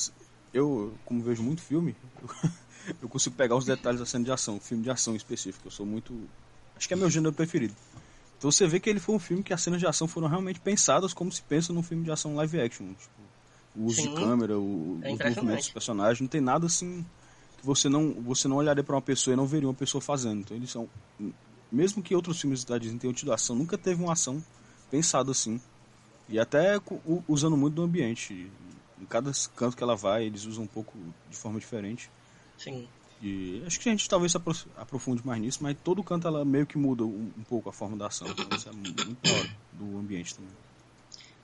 Eu, 0.53 0.97
como 1.05 1.23
vejo 1.23 1.43
muito 1.43 1.63
filme, 1.63 1.95
eu, 2.23 2.29
eu 3.03 3.09
consigo 3.09 3.37
pegar 3.37 3.57
os 3.57 3.65
detalhes 3.65 4.01
da 4.01 4.07
cena 4.07 4.25
de 4.25 4.33
ação, 4.33 4.61
filme 4.61 4.83
de 4.83 4.91
ação 4.91 5.15
em 5.15 5.17
específico. 5.17 5.67
Eu 5.67 5.71
sou 5.71 5.85
muito. 5.85 6.29
Acho 6.77 6.89
que 6.89 6.95
é 6.95 6.97
meu 6.97 7.11
gênero 7.11 7.33
preferido. 7.33 7.75
Então 8.39 8.51
você 8.51 8.67
vê 8.67 8.79
que 8.79 8.89
ele 8.89 9.01
foi 9.01 9.15
um 9.15 9.19
filme 9.19 9.43
que 9.43 9.53
as 9.53 9.63
cenas 9.63 9.81
de 9.81 9.87
ação 9.87 10.07
foram 10.07 10.29
realmente 10.29 10.61
pensadas 10.61 11.15
como 11.15 11.33
se 11.33 11.43
pensa 11.43 11.73
num 11.73 11.83
filme 11.83 12.05
de 12.05 12.11
ação 12.11 12.35
live 12.37 12.61
action. 12.61 12.93
Tipo, 12.95 13.26
o 13.77 13.85
uso 13.85 14.01
Sim. 14.03 14.09
de 14.09 14.15
câmera, 14.15 14.59
o, 14.59 14.99
É 15.03 15.13
os 15.13 15.19
movimentos 15.19 15.65
dos 15.67 15.73
personagens, 15.73 16.21
não 16.21 16.29
tem 16.29 16.41
nada 16.41 16.67
assim 16.67 17.05
que 17.59 17.65
você 17.67 17.89
não, 17.89 18.13
você 18.23 18.49
não 18.49 18.57
olharia 18.57 18.83
pra 18.85 18.95
uma 18.97 19.03
pessoa 19.03 19.35
e 19.35 19.37
não 19.37 19.47
veria 19.47 19.69
uma 19.69 19.75
pessoa 19.75 20.01
fazendo. 20.01 20.41
Então 20.41 20.57
eles 20.57 20.71
são. 20.71 20.89
Mesmo 21.71 22.03
que 22.03 22.15
outros 22.15 22.41
filmes 22.41 22.65
da 22.65 22.79
Disney 22.79 22.99
tenham 22.99 23.13
tido 23.15 23.33
ação, 23.33 23.57
nunca 23.57 23.77
teve 23.77 24.03
uma 24.03 24.13
ação 24.13 24.43
pensada 24.91 25.31
assim. 25.31 25.61
E 26.29 26.39
até 26.39 26.81
usando 27.29 27.57
muito 27.57 27.75
do 27.75 27.83
ambiente. 27.83 28.51
Em 29.01 29.05
cada 29.05 29.31
canto 29.55 29.77
que 29.77 29.83
ela 29.83 29.95
vai, 29.95 30.25
eles 30.25 30.45
usam 30.47 30.65
um 30.65 30.69
pouco 30.69 30.97
de 31.29 31.37
forma 31.37 31.59
diferente. 31.61 32.09
Sim. 32.57 32.89
E 33.23 33.63
acho 33.67 33.79
que 33.81 33.89
a 33.89 33.93
gente 33.93 34.09
talvez 34.09 34.33
se 34.33 34.37
apro- 34.39 34.57
aprofunde 34.77 35.27
mais 35.27 35.41
nisso, 35.41 35.59
mas 35.63 35.77
todo 35.85 36.03
canto 36.03 36.27
ela 36.27 36.45
meio 36.45 36.67
que 36.67 36.77
muda 36.79 37.05
um, 37.05 37.31
pouco 37.49 37.69
a 37.69 37.73
forma 37.73 37.97
da 37.97 38.07
ação. 38.07 38.27
Então 38.29 38.47
isso 38.57 38.69
é 38.69 38.73
mu- 38.73 38.79
muito 38.83 39.17
da 39.23 39.33
hora 39.33 39.51
do 39.73 39.99
ambiente 39.99 40.35
também. 40.35 40.51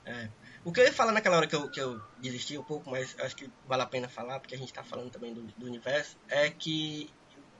É. 0.05 0.29
O 0.65 0.71
que 0.71 0.79
eu 0.79 0.85
ia 0.85 0.93
falar 0.93 1.11
naquela 1.11 1.37
hora 1.37 1.47
que 1.47 1.55
eu, 1.55 1.69
que 1.69 1.79
eu 1.81 1.99
desisti 2.17 2.57
um 2.57 2.63
pouco, 2.63 2.89
mas 2.89 3.15
acho 3.19 3.35
que 3.35 3.49
vale 3.65 3.81
a 3.83 3.85
pena 3.85 4.07
falar, 4.07 4.39
porque 4.39 4.55
a 4.55 4.57
gente 4.57 4.71
tá 4.71 4.83
falando 4.83 5.11
também 5.11 5.33
do, 5.33 5.43
do 5.43 5.65
universo, 5.65 6.17
é 6.29 6.49
que. 6.49 7.09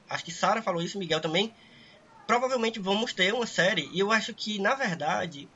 Acho 0.10 0.24
que 0.26 0.32
Sara 0.32 0.62
falou 0.62 0.82
isso, 0.82 0.98
Miguel 1.00 1.20
também. 1.20 1.54
Provavelmente 2.26 2.80
vamos 2.80 3.13
ter 3.13 3.34
uma 3.34 3.46
série, 3.46 3.89
e 3.94 4.00
eu 4.00 4.12
acho 4.12 4.34
que, 4.34 4.60
na 4.60 4.74
verdade, 4.76 5.50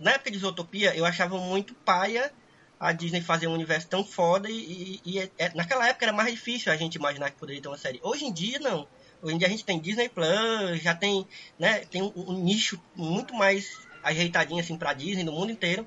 na 0.00 0.12
época 0.12 0.30
de 0.30 0.38
Zootopia, 0.38 0.94
eu 0.96 1.04
achava 1.04 1.38
muito 1.38 1.74
paia 1.84 2.32
a 2.80 2.92
Disney 2.92 3.20
fazer 3.20 3.46
um 3.46 3.54
universo 3.54 3.88
tão 3.88 4.04
foda, 4.04 4.50
e, 4.50 4.54
e- 4.56 5.00
e 5.04 5.18
é- 5.20 5.30
é- 5.38 5.54
naquela 5.54 5.88
época 5.88 6.04
era 6.04 6.12
mais 6.12 6.32
difícil 6.32 6.72
a 6.72 6.76
gente 6.76 6.96
imaginar 6.96 7.30
que 7.30 7.38
poderia 7.38 7.62
ter 7.62 7.68
uma 7.68 7.78
série. 7.78 8.00
Hoje 8.02 8.24
em 8.24 8.32
dia, 8.32 8.58
não. 8.58 8.88
Hoje 9.22 9.34
em 9.34 9.38
dia 9.38 9.46
a 9.46 9.50
gente 9.50 9.64
tem 9.64 9.80
Disney 9.80 10.08
Plus, 10.08 10.82
já 10.82 10.94
tem, 10.94 11.24
né, 11.58 11.84
tem 11.86 12.02
um, 12.02 12.12
um 12.16 12.42
nicho 12.44 12.76
muito 12.94 13.32
mais 13.34 13.64
ajeitadinho 14.02 14.60
assim 14.60 14.76
pra 14.76 14.92
Disney 14.92 15.22
no 15.24 15.32
mundo 15.32 15.52
inteiro. 15.52 15.86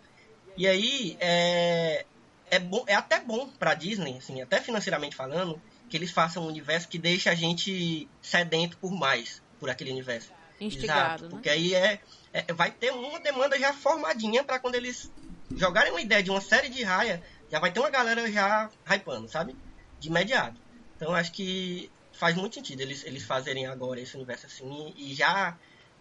E 0.58 0.68
aí 0.68 1.18
é, 1.20 2.06
é, 2.50 2.60
bom, 2.60 2.84
é 2.88 2.96
até 2.96 3.20
bom 3.24 3.48
pra 3.60 3.74
Disney, 3.76 4.18
assim, 4.18 4.42
até 4.42 4.60
financeiramente 4.60 5.16
falando, 5.16 5.62
que 5.90 5.96
eles 5.96 6.12
façam 6.12 6.44
um 6.44 6.48
universo 6.48 6.90
que 6.90 6.98
deixa 6.98 7.32
a 7.32 7.36
gente 7.36 8.10
sedento 8.22 8.78
por 8.80 8.92
mais, 8.92 9.42
por 9.60 9.70
aquele 9.70 9.92
universo. 9.92 10.32
Instigado, 10.60 11.00
Exato, 11.00 11.24
né? 11.26 11.30
Porque 11.30 11.50
aí 11.50 11.76
é, 11.76 12.02
é- 12.34 12.54
vai 12.54 12.72
ter 12.72 12.92
uma 12.92 13.20
demanda 13.20 13.60
já 13.60 13.72
formadinha 13.74 14.44
pra 14.44 14.60
quando 14.60 14.76
eles 14.76 15.12
jogarem 15.56 15.92
uma 15.92 16.02
ideia 16.02 16.24
de 16.24 16.32
uma 16.32 16.42
série 16.42 16.70
de 16.70 16.84
raia, 16.84 17.24
já 17.50 17.60
vai 17.60 17.72
ter 17.72 17.80
uma 17.80 17.90
galera 17.90 18.30
já 18.32 18.70
hypando, 18.90 19.30
sabe? 19.30 19.56
De 20.00 20.10
imediato. 20.10 20.60
Então 20.96 21.14
acho 21.14 21.32
que 21.32 21.92
faz 22.20 22.36
muito 22.36 22.56
sentido 22.56 22.82
eles, 22.82 23.04
eles 23.06 23.24
fazerem 23.24 23.68
agora 23.68 24.02
esse 24.02 24.16
universo 24.16 24.48
assim 24.48 24.94
e 24.98 25.14
já 25.14 25.58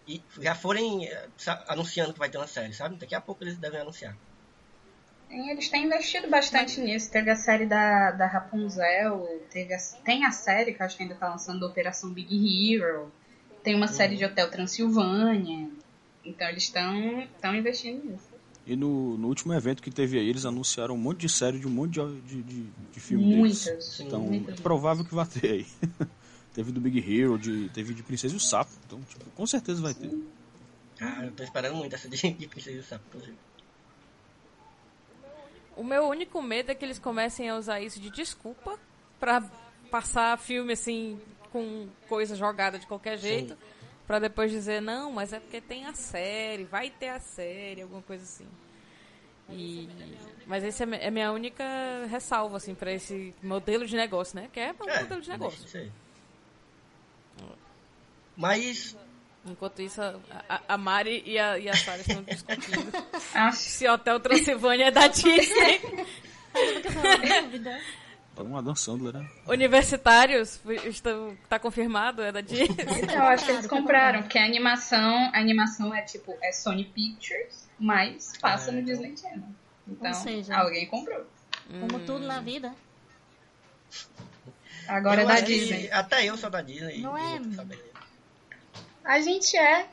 e 0.07 0.25
já 0.41 0.55
forem 0.55 1.07
eh, 1.07 1.29
anunciando 1.69 2.13
que 2.13 2.19
vai 2.19 2.31
ter 2.31 2.39
uma 2.39 2.47
série, 2.47 2.73
sabe? 2.73 2.97
Daqui 2.99 3.15
a 3.15 3.21
pouco 3.21 3.45
eles 3.45 3.59
devem 3.59 3.81
anunciar. 3.81 4.17
E 5.31 5.51
eles 5.51 5.69
têm 5.69 5.85
investido 5.87 6.29
bastante 6.31 6.81
nisso. 6.81 7.11
Teve 7.11 7.31
a 7.31 7.37
série 7.37 7.67
da, 7.67 8.13
da 8.13 8.27
Rapunzel, 8.27 9.27
teve 9.51 9.75
a- 9.75 9.79
tem 10.05 10.25
a 10.25 10.31
série 10.31 10.73
que 10.73 10.81
eu 10.81 10.87
acho 10.87 10.97
que 10.97 11.03
ainda 11.03 11.15
tá 11.15 11.29
lançando 11.29 11.61
da 11.61 11.67
Operação 11.67 12.11
Big 12.11 12.75
Hero, 12.75 13.11
tem 13.63 13.75
uma 13.75 13.89
série 13.89 14.17
de 14.17 14.25
Hotel 14.25 14.51
Transilvânia. 14.51 15.69
Então 16.25 16.49
eles 16.49 16.65
estão 16.65 17.27
tão 17.41 17.55
investindo 17.55 18.05
nisso. 18.05 18.25
E 18.67 18.75
no, 18.75 19.17
no 19.17 19.29
último 19.29 19.53
evento 19.55 19.81
que 19.83 19.91
teve 19.93 20.19
aí, 20.19 20.29
eles 20.29 20.45
anunciaram 20.45 20.95
um 20.95 20.99
monte 20.99 21.21
de 21.21 21.29
série 21.29 21.59
de 21.59 21.67
um 21.69 21.71
monte 21.71 21.95
de, 22.01 22.21
de, 22.23 22.43
de, 22.43 22.63
de 22.93 23.01
filme 23.01 23.25
deles. 23.27 23.67
Muitas. 23.67 24.01
Então 24.01 24.23
muitas. 24.23 24.59
é 24.59 24.63
provável 24.63 25.05
que 25.05 25.15
vai 25.15 25.27
ter 25.27 25.51
aí. 25.51 25.67
teve 26.53 26.73
do 26.73 26.81
Big 26.81 26.99
Hero, 26.99 27.39
de, 27.39 27.69
teve 27.69 27.95
de 27.95 28.03
Princesa 28.03 28.35
e 28.35 28.37
o 28.37 28.41
Sapo. 28.41 28.73
Então, 28.87 29.01
tipo, 29.03 29.25
com 29.31 29.47
certeza 29.47 29.81
vai 29.81 29.95
ter. 29.95 30.11
Cara, 30.99 31.27
eu 31.27 31.33
tô 31.33 31.45
esperando 31.45 31.77
muito 31.77 31.95
essa 31.95 32.09
de, 32.09 32.17
de 32.17 32.49
Princesa 32.49 32.77
e 32.77 32.81
o 32.81 32.85
Sapo, 32.85 33.05
inclusive. 33.09 33.37
O 35.77 35.85
meu 35.85 36.09
único 36.09 36.41
medo 36.43 36.71
é 36.73 36.75
que 36.75 36.85
eles 36.85 36.99
comecem 36.99 37.51
a 37.51 37.57
usar 37.57 37.81
isso 37.81 38.01
de 38.01 38.11
desculpa 38.11 38.79
pra 39.21 39.43
passar 39.91 40.37
filme 40.39 40.73
assim 40.73 41.21
com 41.53 41.89
coisa 42.09 42.35
jogada 42.35 42.79
de 42.79 42.87
qualquer 42.87 43.17
jeito, 43.19 43.57
Pra 44.07 44.21
depois 44.21 44.53
dizer 44.53 44.81
não, 44.81 45.11
mas 45.11 45.33
é 45.33 45.41
porque 45.41 45.61
tem 45.61 45.85
a 45.85 45.93
série, 45.93 46.63
vai 46.65 46.91
ter 46.91 47.09
a 47.09 47.19
série, 47.19 47.83
alguma 47.83 48.03
coisa 48.03 48.23
assim. 48.23 48.47
E 49.51 49.89
mas 50.47 50.63
esse 50.63 50.83
é 50.85 51.07
é 51.07 51.11
minha 51.11 51.33
única 51.33 51.65
ressalva 52.09 52.57
assim 52.57 52.73
para 52.75 52.93
esse 52.93 53.35
modelo 53.43 53.85
de 53.85 53.97
negócio, 53.97 54.37
né? 54.37 54.49
Que 54.53 54.61
é 54.61 54.75
um 54.81 54.89
É, 54.89 55.03
modelo 55.03 55.21
de 55.21 55.29
negócio. 55.29 55.93
Mas 58.37 58.97
Enquanto 59.49 59.81
isso, 59.81 60.01
a, 60.49 60.61
a- 60.69 60.77
Mari 60.79 61.23
e 61.25 61.39
a, 61.39 61.59
e 61.59 61.69
a 61.69 61.77
Sarah 61.77 62.01
estão 62.01 62.23
discutindo 62.23 62.93
se 63.55 63.89
Hotel 63.89 64.19
Transilvânia 64.21 64.87
é 64.87 64.91
da 64.91 65.07
Disney. 65.07 65.81
Uma 68.37 68.63
Dan 68.63 68.75
Sandler, 68.75 69.15
né? 69.15 69.29
Universitários, 69.47 70.61
estão, 70.85 71.37
tá 71.49 71.59
confirmado, 71.59 72.23
é 72.23 72.31
da 72.31 72.41
Disney. 72.43 72.77
eu 73.15 73.23
acho 73.23 73.47
que 73.47 73.51
eles 73.53 73.67
compraram, 73.67 74.23
porque 74.23 74.39
a 74.39 74.45
animação, 74.45 75.31
a 75.33 75.39
animação 75.39 75.95
é 75.95 76.03
tipo, 76.03 76.37
é 76.43 76.53
Sony 76.53 76.85
Pictures, 76.85 77.67
mas 77.79 78.33
passa 78.39 78.71
Ah, 78.71 78.75
no 78.75 78.81
então. 78.81 78.93
Disney 78.95 79.17
Channel. 79.17 79.49
Então, 79.89 80.09
Ou 80.09 80.15
seja- 80.15 80.57
alguém 80.57 80.87
comprou. 80.87 81.25
Como 81.81 81.99
tudo 82.01 82.27
na 82.27 82.41
vida. 82.41 82.75
Agora 84.87 85.21
é 85.23 85.25
eu 85.25 85.29
da 85.29 85.35
acho 85.35 85.47
que 85.47 85.59
Disney. 85.59 85.91
Até 85.91 86.25
eu 86.27 86.37
sou 86.37 86.51
da 86.51 86.61
Disney. 86.61 87.01
Não 87.01 87.17
é? 87.17 87.41
A 89.07 89.21
gente 89.21 89.57
é. 89.57 89.89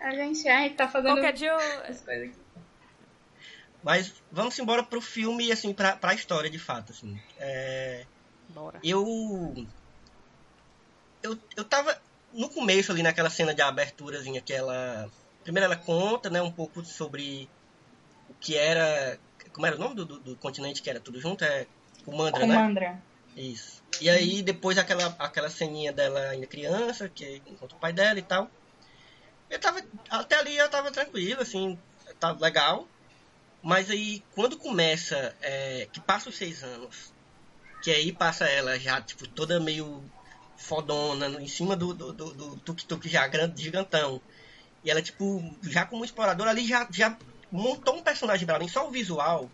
A 0.00 0.10
gente 0.14 0.48
é, 0.48 0.56
a 0.56 0.62
gente 0.62 0.76
tá 0.76 0.88
fazendo 0.88 1.12
Qualquer 1.12 1.32
dia 1.34 1.50
eu, 1.50 1.60
essas 1.84 2.00
coisas 2.00 2.28
aqui. 2.30 2.38
Mas 3.82 4.12
vamos 4.32 4.58
embora 4.58 4.82
pro 4.82 5.00
filme, 5.00 5.52
assim, 5.52 5.72
pra, 5.72 5.94
pra 5.94 6.14
história 6.14 6.50
de 6.50 6.58
fato, 6.58 6.90
assim. 6.92 7.20
É, 7.38 8.04
Bora. 8.48 8.80
eu. 8.82 9.66
Eu, 11.22 11.38
eu 11.56 11.64
tava 11.64 12.00
no 12.32 12.48
começo 12.48 12.92
ali 12.92 13.02
naquela 13.02 13.30
cena 13.30 13.54
de 13.54 13.62
aberturazinha 13.62 14.40
que 14.40 14.52
ela. 14.52 15.08
Primeiro 15.44 15.66
ela 15.66 15.76
conta, 15.76 16.28
né, 16.28 16.42
um 16.42 16.50
pouco 16.50 16.84
sobre 16.84 17.48
o 18.28 18.34
que 18.40 18.56
era. 18.56 19.18
Como 19.52 19.66
era 19.66 19.76
o 19.76 19.78
nome 19.78 19.94
do, 19.94 20.04
do, 20.04 20.18
do 20.18 20.36
continente 20.36 20.82
que 20.82 20.90
era 20.90 20.98
tudo 20.98 21.20
junto? 21.20 21.44
É 21.44 21.66
Kumandra, 22.04 22.46
né? 22.46 23.02
Isso. 23.36 23.82
E 24.00 24.08
aí 24.08 24.42
depois 24.42 24.78
aquela, 24.78 25.14
aquela 25.18 25.50
ceninha 25.50 25.92
dela 25.92 26.20
ainda 26.30 26.46
criança, 26.46 27.08
que 27.08 27.42
encontra 27.46 27.76
o 27.76 27.80
pai 27.80 27.92
dela 27.92 28.18
e 28.18 28.22
tal. 28.22 28.50
Eu 29.50 29.60
tava. 29.60 29.80
Até 30.10 30.36
ali 30.36 30.56
eu 30.56 30.68
tava 30.68 30.90
tranquilo, 30.90 31.42
assim, 31.42 31.78
tava 32.18 32.40
legal. 32.40 32.88
Mas 33.62 33.90
aí 33.90 34.22
quando 34.34 34.58
começa, 34.58 35.34
é, 35.40 35.86
que 35.92 36.00
passa 36.00 36.28
os 36.28 36.36
seis 36.36 36.62
anos, 36.62 37.12
que 37.82 37.90
aí 37.90 38.12
passa 38.12 38.46
ela 38.46 38.78
já, 38.78 39.00
tipo, 39.00 39.28
toda 39.28 39.60
meio 39.60 40.02
fodona, 40.56 41.28
em 41.40 41.48
cima 41.48 41.76
do, 41.76 41.92
do, 41.92 42.12
do, 42.12 42.32
do 42.32 42.56
tuk-tuk 42.60 43.08
já 43.08 43.26
grande, 43.26 43.62
gigantão. 43.62 44.20
E 44.82 44.90
ela, 44.90 45.02
tipo, 45.02 45.42
já 45.62 45.84
como 45.84 46.04
exploradora 46.04 46.50
ali, 46.50 46.66
já, 46.66 46.88
já 46.90 47.16
montou 47.50 47.96
um 47.96 48.02
personagem 48.02 48.46
pra 48.46 48.58
mim, 48.58 48.68
só 48.68 48.88
o 48.88 48.90
visual, 48.90 49.50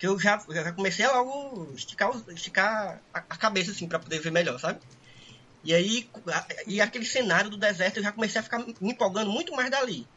que 0.00 0.06
eu 0.08 0.18
já, 0.18 0.38
já 0.50 0.72
comecei 0.72 1.04
a 1.04 1.12
logo 1.12 1.74
esticar, 1.74 2.10
esticar 2.30 3.04
a, 3.12 3.18
a 3.18 3.36
cabeça, 3.38 3.70
assim, 3.72 3.86
pra 3.86 4.00
poder 4.00 4.20
ver 4.20 4.32
melhor, 4.32 4.58
sabe? 4.58 4.80
E 5.62 5.74
aí, 5.74 6.10
a- 6.32 6.46
e 6.66 6.80
aquele 6.80 7.04
cenário 7.06 7.50
do 7.50 7.58
deserto, 7.58 7.98
eu 7.98 8.02
já 8.04 8.12
comecei 8.12 8.40
a 8.40 8.44
ficar 8.44 8.60
me 8.60 8.74
empolgando 8.82 9.30
muito 9.30 9.52
mais 9.54 9.70
dali. 9.70 10.10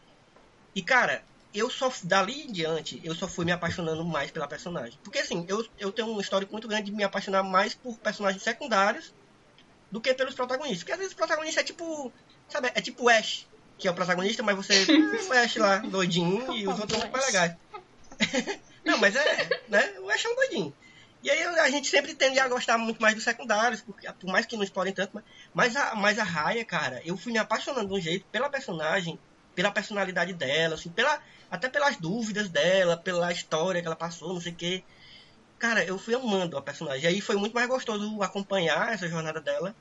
E, 0.75 0.83
cara, 0.83 1.25
eu 1.53 1.69
só, 1.69 1.91
dali 2.03 2.33
em 2.43 2.51
diante, 2.53 3.01
eu 3.05 3.15
só 3.15 3.27
fui 3.27 3.45
me 3.45 3.51
apaixonando 3.51 4.05
mais 4.05 4.31
pela 4.31 4.47
personagem. 4.47 4.99
Porque, 5.03 5.19
assim, 5.19 5.45
eu, 5.49 5.65
eu 5.77 5.91
tenho 5.91 6.09
um 6.09 6.21
histórico 6.21 6.51
muito 6.53 6.67
grande 6.67 6.91
de 6.91 6.97
me 6.97 7.03
apaixonar 7.03 7.43
mais 7.43 7.75
por 7.75 7.99
personagens 7.99 8.43
secundários 8.43 9.13
do 9.91 10.01
que 10.01 10.13
pelos 10.13 10.35
protagonistas. 10.35 10.79
Porque 10.81 10.93
às 10.93 10.99
vezes 10.99 11.13
o 11.13 11.17
protagonista 11.17 11.61
é 11.61 11.63
tipo, 11.65 12.13
sabe, 12.51 12.71
é 12.75 12.81
tipo 12.81 13.03
o 13.05 13.09
Ash, 13.09 13.47
que 13.77 13.87
é 13.87 13.91
o 13.91 13.95
protagonista, 13.95 14.43
mas 14.43 14.55
você 14.57 14.73
o 15.29 15.33
Ash 15.33 15.55
lá, 15.57 15.79
doidinho, 15.79 16.57
e 16.57 16.67
os 16.67 16.79
outros 16.79 16.99
são 16.99 17.11
mais 17.11 17.25
legais. 17.27 17.53
Não, 18.83 18.97
mas 18.97 19.15
é, 19.15 19.49
né? 19.67 19.99
O 19.99 20.09
Ash 20.09 20.25
é 20.25 20.29
um 20.29 20.35
doidinho. 20.35 20.75
E 21.23 21.31
aí 21.31 21.41
a 21.41 21.69
gente 21.69 21.87
sempre 21.87 22.13
tende 22.13 22.37
a 22.37 22.47
gostar 22.49 22.77
muito 22.77 23.01
mais 23.01 23.15
dos 23.15 23.23
secundários, 23.23 23.81
porque, 23.81 24.11
por 24.11 24.29
mais 24.29 24.45
que 24.45 24.57
não 24.57 24.63
explorem 24.63 24.93
tanto, 24.93 25.11
mas, 25.13 25.23
mas, 25.53 25.75
a, 25.75 25.95
mas 25.95 26.19
a 26.19 26.23
Raya, 26.23 26.65
cara, 26.65 27.01
eu 27.05 27.15
fui 27.15 27.31
me 27.31 27.39
apaixonando 27.39 27.87
de 27.87 27.93
um 27.93 28.01
jeito 28.01 28.25
pela 28.29 28.49
personagem, 28.49 29.17
pela 29.55 29.71
personalidade 29.71 30.33
dela, 30.33 30.75
assim, 30.75 30.89
pela, 30.89 31.21
até 31.49 31.69
pelas 31.69 31.95
dúvidas 31.95 32.49
dela, 32.49 32.97
pela 32.97 33.31
história 33.31 33.79
que 33.79 33.87
ela 33.87 33.95
passou, 33.95 34.33
não 34.33 34.41
sei 34.41 34.51
o 34.51 34.55
quê. 34.55 34.83
Cara, 35.57 35.85
eu 35.85 35.97
fui 35.97 36.13
amando 36.13 36.57
a 36.57 36.61
personagem. 36.61 37.03
E 37.05 37.07
aí 37.07 37.21
foi 37.21 37.37
muito 37.37 37.53
mais 37.53 37.69
gostoso 37.69 38.21
acompanhar 38.21 38.93
essa 38.93 39.07
jornada 39.07 39.39
dela, 39.39 39.73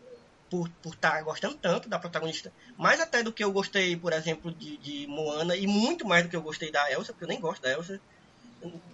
por 0.52 0.66
estar 0.66 0.80
por 0.82 0.96
tá 0.96 1.22
gostando 1.22 1.54
tanto 1.56 1.88
da 1.88 1.98
protagonista. 1.98 2.52
Mais 2.76 3.00
até 3.00 3.22
do 3.22 3.32
que 3.32 3.42
eu 3.42 3.50
gostei, 3.50 3.96
por 3.96 4.12
exemplo, 4.12 4.52
de, 4.52 4.76
de 4.76 5.06
Moana, 5.06 5.56
e 5.56 5.66
muito 5.66 6.06
mais 6.06 6.24
do 6.24 6.28
que 6.28 6.36
eu 6.36 6.42
gostei 6.42 6.70
da 6.70 6.92
Elsa, 6.92 7.12
porque 7.12 7.24
eu 7.24 7.28
nem 7.28 7.40
gosto 7.40 7.62
da 7.62 7.72
Elsa. 7.72 7.98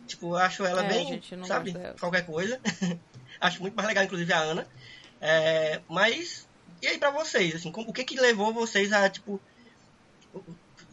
Tipo, 0.06 0.28
eu 0.34 0.36
acho 0.36 0.64
ela 0.64 0.84
É, 0.84 0.88
bem, 0.88 1.20
sabe, 1.44 1.72
qualquer 2.00 2.24
coisa. 2.24 2.60
acho 3.40 3.60
muito 3.60 3.74
mais 3.74 3.86
legal, 3.88 4.04
inclusive, 4.04 4.32
a 4.32 4.38
Ana. 4.38 4.66
É, 5.20 5.80
mas, 5.88 6.48
e 6.80 6.86
aí 6.86 6.98
pra 6.98 7.10
vocês, 7.10 7.54
assim, 7.54 7.70
como- 7.70 7.90
o 7.90 7.92
que 7.92 8.04
que 8.04 8.18
levou 8.20 8.52
vocês 8.52 8.92
a, 8.92 9.08
tipo, 9.10 9.40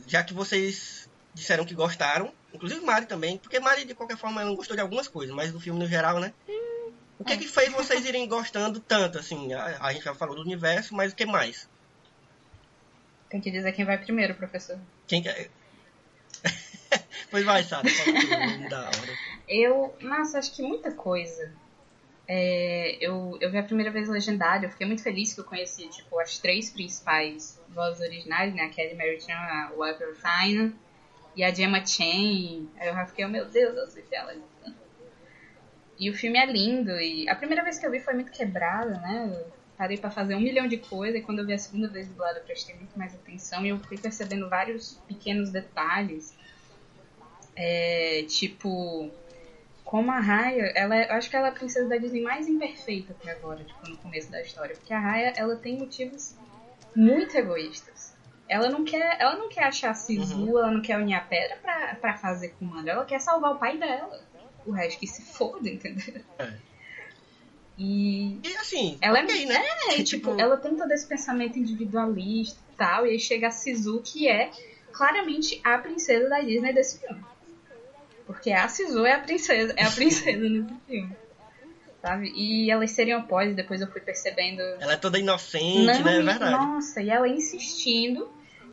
já 0.07 0.23
que 0.23 0.33
vocês 0.33 1.09
disseram 1.33 1.65
que 1.65 1.73
gostaram, 1.73 2.33
inclusive 2.53 2.81
Mari 2.81 3.05
também, 3.05 3.37
porque 3.37 3.59
Mari, 3.59 3.85
de 3.85 3.93
qualquer 3.93 4.17
forma, 4.17 4.41
ela 4.41 4.49
não 4.49 4.55
gostou 4.57 4.75
de 4.75 4.81
algumas 4.81 5.07
coisas, 5.07 5.35
mas 5.35 5.51
do 5.51 5.59
filme 5.59 5.79
no 5.79 5.87
geral, 5.87 6.19
né? 6.19 6.33
O 7.17 7.23
que 7.23 7.37
que 7.37 7.47
fez 7.47 7.71
vocês 7.71 8.05
irem 8.05 8.27
gostando 8.27 8.79
tanto, 8.79 9.17
assim? 9.17 9.53
A, 9.53 9.77
a 9.85 9.93
gente 9.93 10.03
já 10.03 10.13
falou 10.13 10.35
do 10.35 10.41
universo, 10.41 10.93
mas 10.93 11.13
o 11.13 11.15
que 11.15 11.25
mais? 11.25 11.69
Tem 13.29 13.39
que 13.41 13.49
dizer 13.51 13.71
quem 13.73 13.85
vai 13.85 13.97
primeiro, 13.97 14.35
professor. 14.35 14.77
Quem 15.07 15.21
quer... 15.23 15.49
pois 17.29 17.45
vai, 17.45 17.63
Sara, 17.63 17.83
da 18.69 18.79
hora. 18.81 19.17
Eu, 19.47 19.95
nossa, 20.01 20.39
acho 20.39 20.55
que 20.55 20.61
muita 20.61 20.91
coisa. 20.91 21.53
É, 22.27 22.97
eu, 22.99 23.37
eu 23.39 23.51
vi 23.51 23.57
a 23.57 23.63
primeira 23.63 23.91
vez 23.91 24.09
legendário, 24.09 24.65
eu 24.65 24.71
fiquei 24.71 24.87
muito 24.87 25.03
feliz 25.03 25.33
que 25.33 25.39
eu 25.39 25.43
conheci, 25.43 25.87
tipo, 25.89 26.19
as 26.19 26.39
três 26.39 26.71
principais 26.71 27.61
vozes 27.69 28.01
originais, 28.01 28.53
né? 28.53 28.63
A 28.63 28.69
Kelly 28.69 28.95
Mary 28.95 29.21
Chan, 29.21 29.33
a 29.33 29.71
Walker 29.75 30.13
Fine 30.15 30.73
e 31.35 31.43
a 31.43 31.53
Gemma 31.53 31.85
Chan. 31.85 32.67
Aí 32.77 32.87
eu 32.87 32.93
já 32.93 33.05
fiquei, 33.05 33.25
oh, 33.25 33.29
meu 33.29 33.45
Deus, 33.45 33.77
eu 33.77 33.87
sei 33.87 34.03
que 34.03 34.15
ela 34.15 34.33
é 34.33 34.37
E 35.99 36.09
o 36.09 36.13
filme 36.15 36.39
é 36.39 36.45
lindo, 36.45 36.91
e 36.91 37.29
a 37.29 37.35
primeira 37.35 37.63
vez 37.63 37.77
que 37.77 37.85
eu 37.85 37.91
vi 37.91 37.99
foi 37.99 38.15
muito 38.15 38.31
quebrada, 38.31 38.99
né? 39.01 39.31
Eu 39.31 39.53
parei 39.77 39.97
pra 39.97 40.09
fazer 40.09 40.33
um 40.33 40.39
milhão 40.39 40.67
de 40.67 40.77
coisas, 40.77 41.19
e 41.19 41.23
quando 41.23 41.39
eu 41.39 41.45
vi 41.45 41.53
a 41.53 41.59
segunda 41.59 41.87
vez 41.89 42.07
dublada 42.07 42.39
eu 42.39 42.43
prestei 42.43 42.75
muito 42.75 42.97
mais 42.97 43.13
atenção, 43.13 43.63
e 43.65 43.69
eu 43.69 43.79
fui 43.79 43.97
percebendo 43.97 44.49
vários 44.49 44.99
pequenos 45.07 45.51
detalhes. 45.51 46.35
É, 47.55 48.23
tipo, 48.27 49.11
como 49.83 50.11
a 50.11 50.19
Raya, 50.19 50.71
ela, 50.75 50.95
é- 50.95 51.09
eu 51.09 51.13
acho 51.15 51.29
que 51.29 51.35
ela 51.35 51.47
é 51.47 51.49
a 51.51 51.53
princesa 51.53 51.87
da 51.87 51.97
Disney 51.97 52.21
mais 52.21 52.47
imperfeita 52.47 53.13
até 53.13 53.31
agora, 53.31 53.63
tipo, 53.63 53.87
no 53.89 53.97
começo 53.97 54.29
da 54.29 54.41
história. 54.41 54.75
Porque 54.75 54.93
a 54.93 54.99
Raya, 54.99 55.33
ela 55.37 55.55
tem 55.55 55.77
motivos 55.77 56.35
muito 56.95 57.35
egoístas. 57.35 58.13
Ela 58.47 58.69
não 58.69 58.83
quer, 58.85 59.17
ela 59.19 59.35
não 59.37 59.49
quer 59.49 59.63
achar 59.63 59.91
a 59.91 59.93
Sisu, 59.95 60.57
ela 60.57 60.69
não 60.71 60.81
quer 60.81 60.97
unir 60.97 61.15
a 61.15 61.21
pedra 61.21 61.55
pra, 61.57 61.95
pra 61.95 62.17
fazer 62.17 62.49
comando. 62.59 62.87
Ela 62.87 63.03
quer 63.05 63.19
salvar 63.19 63.53
o 63.53 63.57
pai 63.59 63.77
dela. 63.77 64.23
O 64.65 64.71
resto 64.71 64.99
que 64.99 65.07
se 65.07 65.23
foda, 65.23 65.67
entendeu? 65.69 66.21
É. 66.39 66.53
E 67.77 68.39
E 68.43 68.57
assim, 68.57 68.97
ela 69.01 69.21
ok, 69.21 69.35
é, 69.43 69.45
né? 69.47 69.61
é, 69.97 70.03
tipo, 70.03 70.39
ela 70.39 70.57
tem 70.57 70.75
todo 70.75 70.91
esse 70.91 71.07
pensamento 71.07 71.57
individualista 71.59 72.59
e 72.73 72.75
tal, 72.77 73.05
e 73.05 73.11
aí 73.11 73.19
chega 73.19 73.47
a 73.47 73.51
Sisu, 73.51 74.01
que 74.01 74.27
é 74.27 74.51
claramente 74.91 75.59
a 75.63 75.77
princesa 75.77 76.29
da 76.29 76.39
Disney 76.41 76.73
desse 76.73 76.99
filme. 76.99 77.23
Porque 78.25 78.51
a 78.51 78.67
Sisu 78.67 79.05
é 79.05 79.13
a 79.13 79.19
princesa, 79.19 79.73
é 79.77 79.85
a 79.85 79.91
princesa 79.91 80.49
nesse 80.49 80.73
filme. 80.87 81.15
Sabe? 82.01 82.31
E 82.35 82.69
elas 82.69 82.91
seriam 82.91 83.19
após, 83.19 83.55
depois 83.55 83.81
eu 83.81 83.87
fui 83.91 84.01
percebendo. 84.01 84.61
Ela 84.79 84.93
é 84.93 84.97
toda 84.97 85.17
inocente, 85.17 85.85
Não, 85.85 86.03
né? 86.03 86.17
É 86.17 86.21
verdade. 86.21 86.51
Nossa, 86.51 87.01
e 87.01 87.09
ela 87.09 87.27
insistindo 87.27 88.29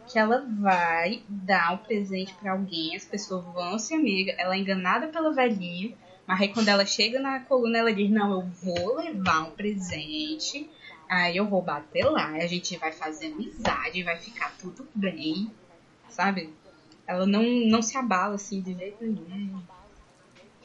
que 0.07 0.19
ela 0.19 0.45
vai 0.61 1.23
dar 1.29 1.73
um 1.73 1.79
presente 1.79 2.35
pra 2.35 2.53
alguém, 2.53 2.95
as 2.97 3.05
pessoas 3.05 3.45
vão 3.45 3.79
ser 3.79 3.95
amigas, 3.95 4.35
ela 4.39 4.55
é 4.55 4.59
enganada 4.59 5.07
pelo 5.09 5.33
velhinho, 5.33 5.97
mas 6.27 6.41
aí 6.41 6.49
quando 6.49 6.69
ela 6.69 6.85
chega 6.85 7.21
na 7.21 7.41
coluna, 7.41 7.79
ela 7.79 7.93
diz, 7.93 8.11
não, 8.11 8.33
eu 8.33 8.43
vou 8.63 8.97
levar 8.97 9.43
um 9.43 9.51
presente, 9.53 10.69
aí 11.09 11.37
eu 11.37 11.47
vou 11.47 11.63
bater 11.63 12.05
lá, 12.05 12.33
a 12.33 12.47
gente 12.47 12.77
vai 12.77 12.93
fazer 12.93 13.33
amizade, 13.33 14.03
vai 14.03 14.19
ficar 14.19 14.53
tudo 14.61 14.87
bem, 14.95 15.51
sabe? 16.09 16.53
Ela 17.13 17.27
não, 17.27 17.43
não 17.43 17.83
se 17.83 17.97
abala 17.97 18.35
assim 18.35 18.61
de 18.61 18.75
jeito 18.75 19.05
nenhum. 19.05 19.63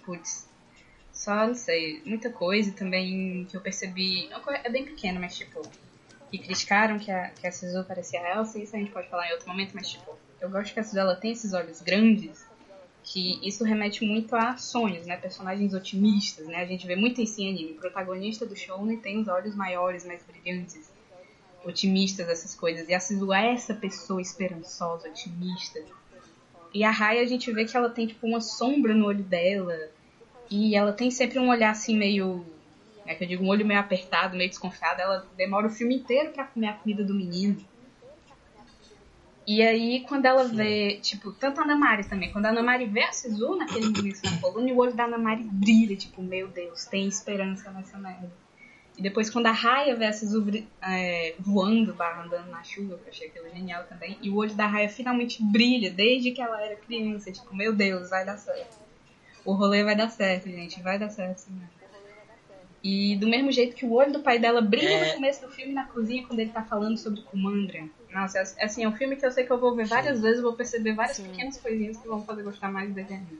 Putz. 0.06 0.48
Só, 1.12 1.48
não 1.48 1.56
sei, 1.56 2.02
muita 2.06 2.30
coisa 2.30 2.72
também 2.72 3.46
que 3.50 3.58
eu 3.58 3.62
percebi. 3.62 4.30
É 4.64 4.70
bem 4.70 4.86
pequena, 4.86 5.20
mas 5.20 5.36
tipo. 5.36 5.62
Que 6.30 6.38
criticaram 6.38 7.00
que 7.00 7.10
a, 7.10 7.30
que 7.30 7.48
a 7.48 7.52
Sisu 7.52 7.84
parecia 7.86 8.22
a 8.22 8.38
Elsa, 8.38 8.60
isso 8.60 8.76
a 8.76 8.80
gente 8.80 8.92
pode 8.92 9.10
falar 9.10 9.28
em 9.28 9.32
outro 9.32 9.48
momento, 9.48 9.72
mas 9.74 9.90
tipo. 9.90 10.16
Eu 10.40 10.50
gosto 10.50 10.74
que 10.74 10.80
a 10.80 10.84
Sisu 10.84 11.00
ela 11.00 11.16
tem 11.16 11.32
esses 11.32 11.54
olhos 11.54 11.82
grandes, 11.82 12.46
que 13.04 13.40
isso 13.48 13.64
remete 13.64 14.06
muito 14.06 14.36
a 14.36 14.58
sonhos, 14.58 15.08
né? 15.08 15.18
Personagens 15.18 15.74
otimistas, 15.74 16.46
né? 16.48 16.58
A 16.58 16.66
gente 16.66 16.86
vê 16.86 16.96
muito 16.96 17.20
isso 17.22 17.42
em 17.42 17.50
anime. 17.50 17.72
O 17.72 17.76
protagonista 17.76 18.46
do 18.46 18.56
Shonen 18.56 18.98
tem 18.98 19.20
os 19.20 19.28
olhos 19.28 19.56
maiores, 19.56 20.06
mais 20.06 20.22
brilhantes, 20.24 20.92
otimistas, 21.66 22.30
essas 22.30 22.54
coisas. 22.54 22.88
E 22.88 22.94
a 22.94 23.00
Sisu 23.00 23.34
é 23.34 23.54
essa 23.54 23.74
pessoa 23.74 24.22
esperançosa, 24.22 25.10
otimista. 25.10 25.80
E 26.78 26.84
a 26.84 26.92
Raya 26.92 27.24
a 27.24 27.26
gente 27.26 27.52
vê 27.52 27.66
que 27.66 27.76
ela 27.76 27.90
tem 27.90 28.06
tipo 28.06 28.28
uma 28.28 28.40
sombra 28.40 28.94
no 28.94 29.08
olho 29.08 29.24
dela. 29.24 29.76
E 30.48 30.76
ela 30.76 30.94
tem 30.94 31.10
sempre 31.10 31.40
um 31.40 31.50
olhar 31.50 31.72
assim 31.72 31.98
meio. 31.98 32.46
É 33.04 33.16
que 33.16 33.24
eu 33.24 33.28
digo 33.28 33.44
um 33.44 33.48
olho 33.48 33.66
meio 33.66 33.80
apertado, 33.80 34.38
meio 34.38 34.48
desconfiado. 34.48 35.02
Ela 35.02 35.26
demora 35.36 35.66
o 35.66 35.72
filme 35.72 35.96
inteiro 35.96 36.32
pra 36.34 36.44
comer 36.44 36.68
a 36.68 36.74
comida 36.74 37.04
do 37.04 37.16
menino. 37.16 37.58
E 39.48 39.64
aí, 39.64 40.02
quando 40.08 40.26
ela 40.26 40.44
vê, 40.44 41.00
tipo, 41.02 41.32
tanto 41.32 41.62
a 41.62 41.64
Ana 41.64 41.76
Mari 41.76 42.04
também, 42.04 42.32
quando 42.32 42.46
a 42.46 42.50
Ana 42.50 42.62
Mari 42.62 42.86
vê 42.86 43.02
a 43.06 43.12
Sisu 43.12 43.56
naquele 43.56 43.88
momento 43.88 44.22
na 44.24 44.38
coluna, 44.40 44.70
e 44.70 44.74
o 44.74 44.78
olho 44.78 44.94
da 44.94 45.06
Ana 45.06 45.18
Mari 45.18 45.46
brilha, 45.46 45.96
tipo, 45.96 46.22
meu 46.22 46.48
Deus, 46.48 46.86
tem 46.86 47.08
esperança 47.08 47.72
nessa 47.72 47.98
merda. 47.98 48.32
E 48.98 49.02
depois, 49.04 49.30
quando 49.30 49.46
a 49.46 49.52
Raya 49.52 49.96
vê 49.96 50.06
a 50.06 50.12
Sisu 50.12 50.42
bri- 50.42 50.68
é, 50.82 51.36
voando, 51.40 51.94
barra 51.94 52.24
andando 52.24 52.50
na 52.50 52.64
chuva, 52.64 52.98
que 52.98 53.06
eu 53.06 53.10
achei 53.10 53.28
aquilo 53.28 53.48
genial 53.50 53.84
também, 53.84 54.18
e 54.24 54.30
o 54.32 54.36
olho 54.36 54.56
da 54.56 54.66
Raya 54.66 54.90
finalmente 54.90 55.44
brilha, 55.44 55.92
desde 55.92 56.32
que 56.32 56.42
ela 56.42 56.60
era 56.66 56.76
criança, 56.76 57.32
tipo, 57.32 57.56
meu 57.56 57.76
Deus, 57.76 58.10
vai 58.10 58.26
dar 58.26 58.38
certo. 58.38 58.76
O 59.46 59.54
rolê 59.54 59.84
vai 59.84 59.96
dar 59.96 60.10
certo, 60.10 60.46
gente, 60.50 60.82
vai 60.82 60.98
dar 60.98 61.10
certo, 61.10 61.38
sim. 61.38 61.62
E 62.84 63.16
do 63.18 63.28
mesmo 63.28 63.52
jeito 63.52 63.76
que 63.76 63.86
o 63.86 63.92
olho 63.92 64.12
do 64.14 64.22
pai 64.22 64.40
dela 64.40 64.62
brilha 64.62 64.96
É. 64.98 65.08
no 65.10 65.14
começo 65.16 65.42
do 65.42 65.50
filme 65.52 65.74
na 65.74 65.86
cozinha 65.86 66.26
quando 66.26 66.40
ele 66.40 66.50
tá 66.52 66.64
falando 66.64 66.98
sobre 66.98 67.22
Kumandra. 67.22 67.88
Nossa, 68.12 68.40
é- 68.40 68.66
assim, 68.66 68.84
é 68.84 68.88
um 68.90 68.96
filme 68.96 69.16
que 69.16 69.26
eu 69.26 69.32
sei 69.32 69.46
que 69.46 69.52
eu 69.52 69.60
vou 69.60 69.76
ver 69.76 69.86
várias 69.86 70.22
vezes, 70.22 70.38
eu 70.38 70.44
vou 70.44 70.54
perceber 70.56 70.94
várias 70.94 71.18
Sim. 71.18 71.30
pequenas 71.30 71.58
coisinhas 71.58 71.98
que 71.98 72.08
vão 72.08 72.24
fazer 72.26 72.42
gostar 72.44 72.72
mais 72.72 72.92
dele 72.94 73.14
ainda. 73.14 73.38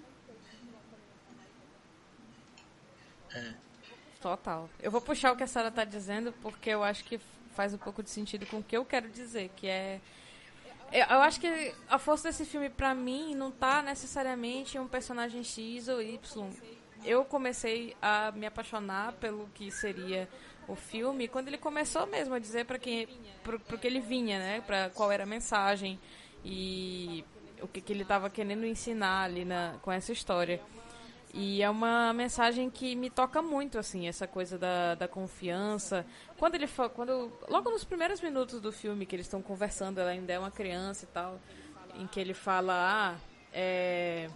Total. 4.22 4.70
Eu 4.82 4.92
vou 4.92 5.02
puxar 5.02 5.32
o 5.32 5.36
que 5.36 5.44
a 5.44 5.48
Sarah 5.48 5.72
tá 5.72 5.84
dizendo, 5.84 6.34
porque 6.42 6.70
eu 6.70 6.84
acho 6.84 7.04
que 7.04 7.20
faz 7.56 7.74
um 7.74 7.78
pouco 7.78 8.04
de 8.04 8.10
sentido 8.10 8.46
com 8.46 8.58
o 8.58 8.64
que 8.64 8.78
eu 8.78 8.86
quero 8.86 9.10
dizer, 9.10 9.50
que 9.56 9.68
é. 9.68 10.00
Eu 10.92 11.22
acho 11.22 11.40
que 11.40 11.74
a 11.90 12.00
força 12.00 12.30
desse 12.30 12.46
filme, 12.46 12.70
pra 12.70 12.96
mim, 12.96 13.36
não 13.36 13.52
tá 13.52 13.82
necessariamente 13.82 14.78
em 14.78 14.80
um 14.80 14.88
personagem 14.88 15.44
X 15.44 15.88
ou 15.90 16.02
Y. 16.02 16.50
Eu 17.04 17.26
comecei 17.26 17.96
a 18.02 18.32
me 18.32 18.46
apaixonar 18.46 19.14
pelo 19.14 19.50
que 19.54 19.70
seria 19.70 20.30
o 20.68 20.76
filme 20.76 21.28
quando 21.28 21.48
ele 21.48 21.58
começou 21.58 22.06
mesmo 22.06 22.34
a 22.34 22.40
dizer 22.40 22.66
para 22.66 22.78
quem 22.78 23.08
pro 23.44 23.60
que 23.60 23.88
ele 23.88 24.00
vinha, 24.00 24.40
né? 24.40 24.62
Para 24.62 24.90
qual 24.90 25.12
era 25.12 25.24
a 25.24 25.28
mensagem 25.28 26.00
e 26.44 27.24
o 27.62 27.68
que, 27.68 27.82
que 27.82 27.92
ele 27.92 28.04
estava 28.04 28.30
querendo 28.30 28.66
ensinar 28.66 29.24
ali 29.24 29.44
na, 29.44 29.76
com 29.82 29.92
essa 29.92 30.12
história. 30.12 30.62
E 31.34 31.62
é 31.62 31.70
uma 31.70 32.14
mensagem 32.14 32.70
que 32.70 32.96
me 32.96 33.10
toca 33.10 33.42
muito, 33.42 33.78
assim, 33.78 34.08
essa 34.08 34.26
coisa 34.26 34.58
da, 34.58 34.96
da 34.96 35.08
confiança. 35.08 36.06
Quando 36.38 36.56
ele 36.56 36.68
quando 36.96 37.32
Logo 37.48 37.70
nos 37.70 37.84
primeiros 37.84 38.22
minutos 38.22 38.60
do 38.62 38.72
filme, 38.72 39.06
que 39.06 39.16
eles 39.16 39.26
estão 39.26 39.42
conversando, 39.42 40.00
ela 40.00 40.12
ainda 40.12 40.34
é 40.34 40.40
uma 40.40 40.52
criança 40.52 41.06
e 41.06 41.08
tal, 41.08 41.40
em 41.96 42.08
que 42.08 42.20
ele 42.20 42.34
fala, 42.34 42.74
ah, 42.74 43.18
é, 43.54 44.30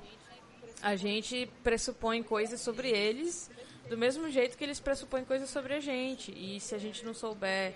a 0.81 0.95
gente 0.95 1.49
pressupõe 1.63 2.21
coisas 2.23 2.59
sobre 2.59 2.89
eles 2.89 3.49
do 3.89 3.97
mesmo 3.97 4.29
jeito 4.29 4.57
que 4.57 4.63
eles 4.63 4.79
pressupõem 4.79 5.25
coisas 5.25 5.49
sobre 5.49 5.73
a 5.73 5.79
gente. 5.79 6.31
E 6.31 6.59
se 6.59 6.73
a 6.73 6.77
gente 6.77 7.05
não 7.05 7.13
souber 7.13 7.75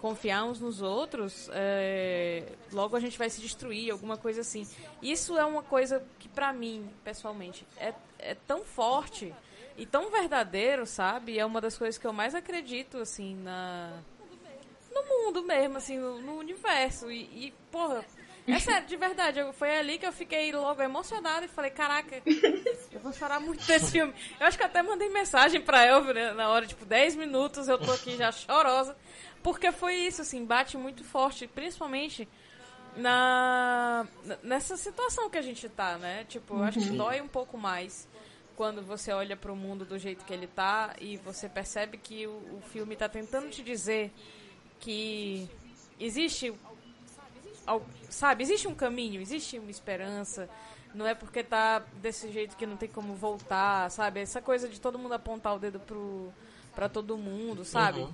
confiar 0.00 0.42
uns 0.44 0.58
nos 0.58 0.82
outros, 0.82 1.48
é, 1.52 2.44
logo 2.72 2.96
a 2.96 3.00
gente 3.00 3.16
vai 3.16 3.30
se 3.30 3.40
destruir, 3.40 3.92
alguma 3.92 4.16
coisa 4.16 4.40
assim. 4.40 4.66
Isso 5.00 5.38
é 5.38 5.44
uma 5.44 5.62
coisa 5.62 6.02
que, 6.18 6.28
pra 6.28 6.52
mim, 6.52 6.90
pessoalmente, 7.04 7.64
é, 7.76 7.94
é 8.22 8.36
tão 8.46 8.64
forte 8.64 9.34
e 9.76 9.86
tão 9.86 10.10
verdadeiro, 10.10 10.86
sabe? 10.86 11.38
É 11.38 11.44
uma 11.44 11.60
das 11.60 11.76
coisas 11.76 11.98
que 11.98 12.06
eu 12.06 12.12
mais 12.12 12.34
acredito, 12.34 12.98
assim, 12.98 13.36
na 13.36 14.02
no 14.94 15.02
mundo 15.04 15.42
mesmo, 15.42 15.78
assim, 15.78 15.98
no, 15.98 16.20
no 16.20 16.36
universo. 16.36 17.10
E, 17.10 17.46
e, 17.46 17.54
porra, 17.70 18.04
é 18.46 18.58
sério, 18.58 18.86
de 18.86 18.96
verdade, 18.96 19.38
eu, 19.38 19.52
foi 19.52 19.76
ali 19.78 19.98
que 19.98 20.06
eu 20.06 20.12
fiquei 20.12 20.52
logo 20.52 20.82
emocionada 20.82 21.46
e 21.46 21.48
falei, 21.48 21.70
caraca, 21.70 22.22
eu 22.92 23.00
vou 23.00 23.12
chorar 23.12 23.40
muito 23.40 23.64
desse 23.64 23.92
filme. 23.92 24.12
Eu 24.38 24.46
acho 24.46 24.58
que 24.58 24.64
até 24.64 24.82
mandei 24.82 25.08
mensagem 25.08 25.60
pra 25.60 25.86
Elvio 25.86 26.12
né, 26.12 26.32
na 26.32 26.48
hora, 26.48 26.66
tipo, 26.66 26.84
10 26.84 27.16
minutos 27.16 27.68
eu 27.68 27.78
tô 27.78 27.90
aqui 27.92 28.16
já 28.16 28.32
chorosa. 28.32 28.96
Porque 29.42 29.72
foi 29.72 29.94
isso, 29.94 30.22
assim, 30.22 30.44
bate 30.44 30.76
muito 30.76 31.02
forte, 31.02 31.46
principalmente 31.46 32.28
na 32.96 34.06
nessa 34.42 34.76
situação 34.76 35.30
que 35.30 35.38
a 35.38 35.42
gente 35.42 35.68
tá, 35.68 35.96
né? 35.96 36.24
Tipo, 36.28 36.56
eu 36.56 36.64
acho 36.64 36.78
que 36.78 36.90
dói 36.90 37.20
um 37.20 37.28
pouco 37.28 37.56
mais 37.56 38.08
quando 38.56 38.82
você 38.82 39.12
olha 39.12 39.36
pro 39.36 39.56
mundo 39.56 39.84
do 39.84 39.98
jeito 39.98 40.24
que 40.24 40.32
ele 40.32 40.46
tá 40.46 40.94
e 41.00 41.16
você 41.18 41.48
percebe 41.48 41.96
que 41.98 42.26
o, 42.26 42.58
o 42.58 42.62
filme 42.70 42.96
tá 42.96 43.08
tentando 43.08 43.48
te 43.50 43.62
dizer 43.62 44.12
que 44.78 45.48
existe 45.98 46.52
sabe, 48.08 48.42
existe 48.42 48.68
um 48.68 48.74
caminho, 48.74 49.20
existe 49.20 49.58
uma 49.58 49.70
esperança. 49.70 50.48
Não 50.94 51.06
é 51.06 51.14
porque 51.14 51.42
tá 51.42 51.78
desse 52.00 52.30
jeito 52.30 52.56
que 52.56 52.66
não 52.66 52.76
tem 52.76 52.88
como 52.88 53.14
voltar, 53.14 53.90
sabe? 53.90 54.20
Essa 54.20 54.42
coisa 54.42 54.68
de 54.68 54.80
todo 54.80 54.98
mundo 54.98 55.14
apontar 55.14 55.54
o 55.54 55.58
dedo 55.58 55.80
pro 55.80 56.32
para 56.74 56.88
todo 56.88 57.18
mundo, 57.18 57.64
sabe? 57.64 58.00
Uhum. 58.00 58.12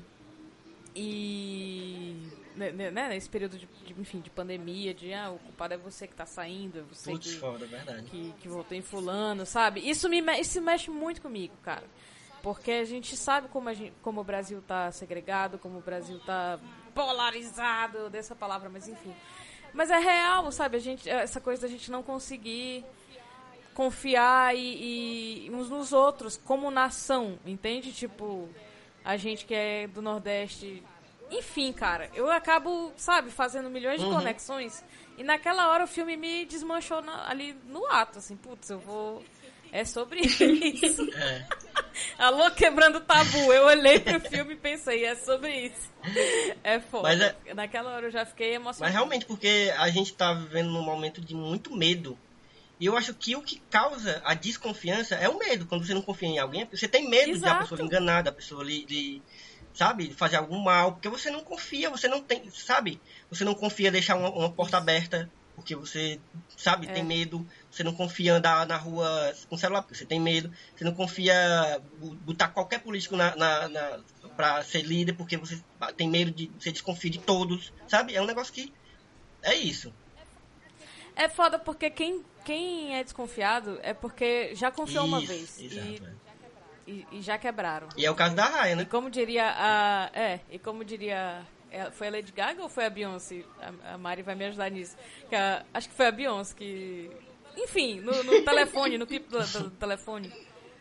E 0.95 2.17
né, 2.59 2.71
né, 2.73 2.91
né, 2.91 3.09
nesse 3.09 3.29
período 3.29 3.57
de, 3.57 3.67
de, 3.67 3.99
enfim, 3.99 4.21
de 4.21 4.29
pandemia, 4.29 4.93
de 4.93 5.15
ah, 5.15 5.31
o 5.31 5.39
culpado 5.39 5.75
é 5.75 5.77
você 5.77 6.07
que 6.07 6.15
tá 6.15 6.27
saindo, 6.27 6.81
é 6.81 6.83
você 6.83 7.11
Putz, 7.11 7.33
que, 7.33 7.39
foda, 7.39 7.67
verdade. 7.67 8.03
que, 8.11 8.35
que 8.41 8.49
votou 8.49 8.77
em 8.77 8.83
fulano, 8.83 9.47
sabe? 9.47 9.89
Isso 9.89 10.09
me 10.09 10.21
isso 10.39 10.61
mexe 10.61 10.91
muito 10.91 11.23
comigo, 11.23 11.55
cara. 11.63 11.85
Porque 12.43 12.71
a 12.71 12.85
gente 12.85 13.17
sabe 13.17 13.49
como, 13.49 13.69
a 13.69 13.75
gente, 13.75 13.93
como 14.03 14.21
o 14.21 14.25
Brasil 14.25 14.63
tá 14.67 14.91
segregado, 14.93 15.59
como 15.59 15.79
o 15.79 15.83
Brasil 15.83 16.21
tá 16.21 16.59
polarizado, 16.95 18.11
dessa 18.11 18.35
palavra, 18.35 18.69
mas 18.69 18.89
enfim. 18.89 19.15
Mas 19.73 19.91
é 19.91 19.99
real, 19.99 20.51
sabe? 20.51 20.77
A 20.77 20.81
gente, 20.81 21.09
essa 21.09 21.41
coisa 21.41 21.63
da 21.63 21.69
gente 21.69 21.91
não 21.91 22.03
conseguir 22.03 22.85
confiar 23.75 24.57
e, 24.57 25.47
e 25.47 25.51
uns 25.51 25.71
nos 25.71 25.93
outros 25.93 26.37
como 26.37 26.71
nação, 26.71 27.39
entende? 27.47 27.93
Tipo, 27.93 28.49
a 29.05 29.17
gente 29.17 29.47
que 29.47 29.55
é 29.55 29.87
do 29.87 30.03
Nordeste. 30.03 30.83
Enfim, 31.31 31.73
cara, 31.73 32.11
eu 32.15 32.31
acabo, 32.31 32.93
sabe, 32.97 33.31
fazendo 33.31 33.69
milhões 33.69 34.01
de 34.01 34.07
conexões. 34.07 34.83
E 35.17 35.23
naquela 35.25 35.69
hora 35.71 35.85
o 35.85 35.89
filme 35.89 36.17
me 36.17 36.45
desmanchou 36.47 37.03
na- 37.03 37.29
ali 37.29 37.55
no 37.67 37.85
ato, 37.87 38.19
assim, 38.19 38.37
putz, 38.37 38.71
eu 38.71 38.79
vou. 38.79 39.23
É 39.71 39.85
sobre 39.85 40.21
isso. 40.25 41.03
É. 41.15 41.47
Alô, 42.19 42.51
quebrando 42.53 43.01
tabu. 43.01 43.53
Eu 43.53 43.65
olhei 43.67 43.99
pro 44.01 44.19
filme 44.21 44.55
e 44.55 44.57
pensei, 44.57 45.05
é 45.05 45.15
sobre 45.17 45.67
isso. 45.67 45.91
É 46.65 46.81
foda. 46.81 47.03
Mas 47.03 47.21
é- 47.21 47.55
Naquela 47.55 47.91
hora 47.95 48.07
eu 48.07 48.11
já 48.11 48.25
fiquei 48.25 48.53
Mas 48.53 48.61
emocionada. 48.63 48.93
realmente, 48.95 49.27
porque 49.27 49.71
a 49.77 49.89
gente 49.91 50.15
tá 50.15 50.33
vivendo 50.33 50.71
num 50.71 50.83
momento 50.83 51.21
de 51.21 51.35
muito 51.35 51.77
medo. 51.77 52.19
E 52.81 52.87
eu 52.87 52.97
acho 52.97 53.13
que 53.13 53.35
o 53.37 53.43
que 53.43 53.61
causa 53.69 54.23
a 54.25 54.33
desconfiança 54.35 55.17
é 55.17 55.29
o 55.29 55.37
medo. 55.39 55.67
Quando 55.67 55.85
você 55.85 55.93
não 55.93 56.01
confia 56.01 56.29
em 56.29 56.39
alguém, 56.39 56.65
você 56.65 56.89
tem 56.89 57.09
medo 57.11 57.25
de 57.27 57.31
a 57.33 57.35
Exato. 57.37 57.61
pessoa 57.63 57.81
lhe 57.81 57.87
enganar, 57.87 58.23
da 58.23 58.33
pessoa 58.33 58.63
lhe, 58.65 58.87
lhe, 58.87 59.21
sabe, 59.79 60.13
fazer 60.13 60.37
algum 60.37 60.59
mal. 60.59 60.93
Porque 60.93 61.09
você 61.09 61.31
não 61.31 61.41
confia, 61.41 61.89
você 61.89 62.09
não 62.09 62.21
tem, 62.21 62.51
sabe? 62.51 63.01
Você 63.31 63.45
não 63.45 63.55
confia 63.55 63.93
deixar 63.93 64.17
uma, 64.17 64.29
uma 64.29 64.51
porta 64.51 64.77
aberta, 64.77 65.31
porque 65.55 65.77
você, 65.77 66.21
sabe, 66.57 66.89
É. 66.89 66.93
tem 66.93 67.05
medo. 67.05 67.47
Você 67.71 67.85
não 67.85 67.95
confia 67.95 68.35
andar 68.35 68.67
na 68.67 68.77
rua 68.77 69.33
com 69.49 69.57
celular, 69.57 69.83
porque 69.83 69.95
você 69.95 70.05
tem 70.05 70.19
medo. 70.21 70.53
Você 70.75 70.83
não 70.83 70.95
confia 70.95 71.81
botar 72.23 72.49
qualquer 72.49 72.81
político 72.81 73.17
na, 73.17 73.37
na, 73.37 73.69
na, 73.69 74.01
pra 74.37 74.65
ser 74.65 74.83
líder, 74.83 75.13
porque 75.13 75.37
você 75.37 75.63
tem 75.97 76.09
medo 76.09 76.33
de, 76.33 76.51
você 76.59 76.73
desconfia 76.73 77.11
de 77.13 77.21
todos, 77.21 77.73
sabe? 77.87 78.17
É 78.17 78.21
um 78.21 78.27
negócio 78.27 78.53
que 78.53 78.73
é 79.43 79.55
isso. 79.55 79.95
É 81.15 81.29
foda 81.29 81.57
porque 81.57 81.89
quem, 81.89 82.25
quem 82.45 82.97
é 82.97 83.05
desconfiado 83.05 83.79
é 83.83 83.95
porque 83.95 84.55
já 84.57 84.71
confiou 84.73 85.05
uma 85.05 85.19
Isso, 85.19 85.29
vez. 85.29 85.61
exato, 85.61 85.89
e, 85.89 85.97
é. 85.97 86.28
E, 86.89 87.07
e 87.19 87.23
já 87.23 87.37
quebraram. 87.39 87.89
E 87.97 88.05
é 88.07 88.11
o 88.11 88.15
caso 88.15 88.35
da 88.35 88.45
Raia, 88.47 88.73
E 88.73 88.77
né? 88.77 88.85
como 88.85 89.11
diria 89.11 89.45
a. 89.57 90.11
É, 90.13 90.41
e 90.51 90.59
como 90.59 90.85
diria. 90.85 91.43
é, 91.71 91.91
Foi 91.91 92.09
a 92.09 92.11
Lady 92.11 92.33
Gaga 92.33 92.63
ou 92.63 92.69
foi 92.69 92.87
a 92.87 92.91
Beyoncé? 92.91 93.45
A, 93.61 93.95
a 93.95 93.99
Mari 93.99 94.23
vai 94.23 94.35
me 94.35 94.45
ajudar 94.47 94.71
nisso. 94.71 94.97
Que 95.29 95.37
a- 95.37 95.65
acho 95.75 95.89
que 95.89 95.95
foi 95.95 96.07
a 96.07 96.13
Beyoncé 96.13 96.55
que. 96.57 97.11
Enfim, 97.57 98.01
no, 98.01 98.13
no 98.25 98.43
telefone, 98.45 98.97
no 98.99 99.07
clipe 99.07 99.29
do, 99.29 99.39
do 99.41 99.71
telefone. 99.71 100.33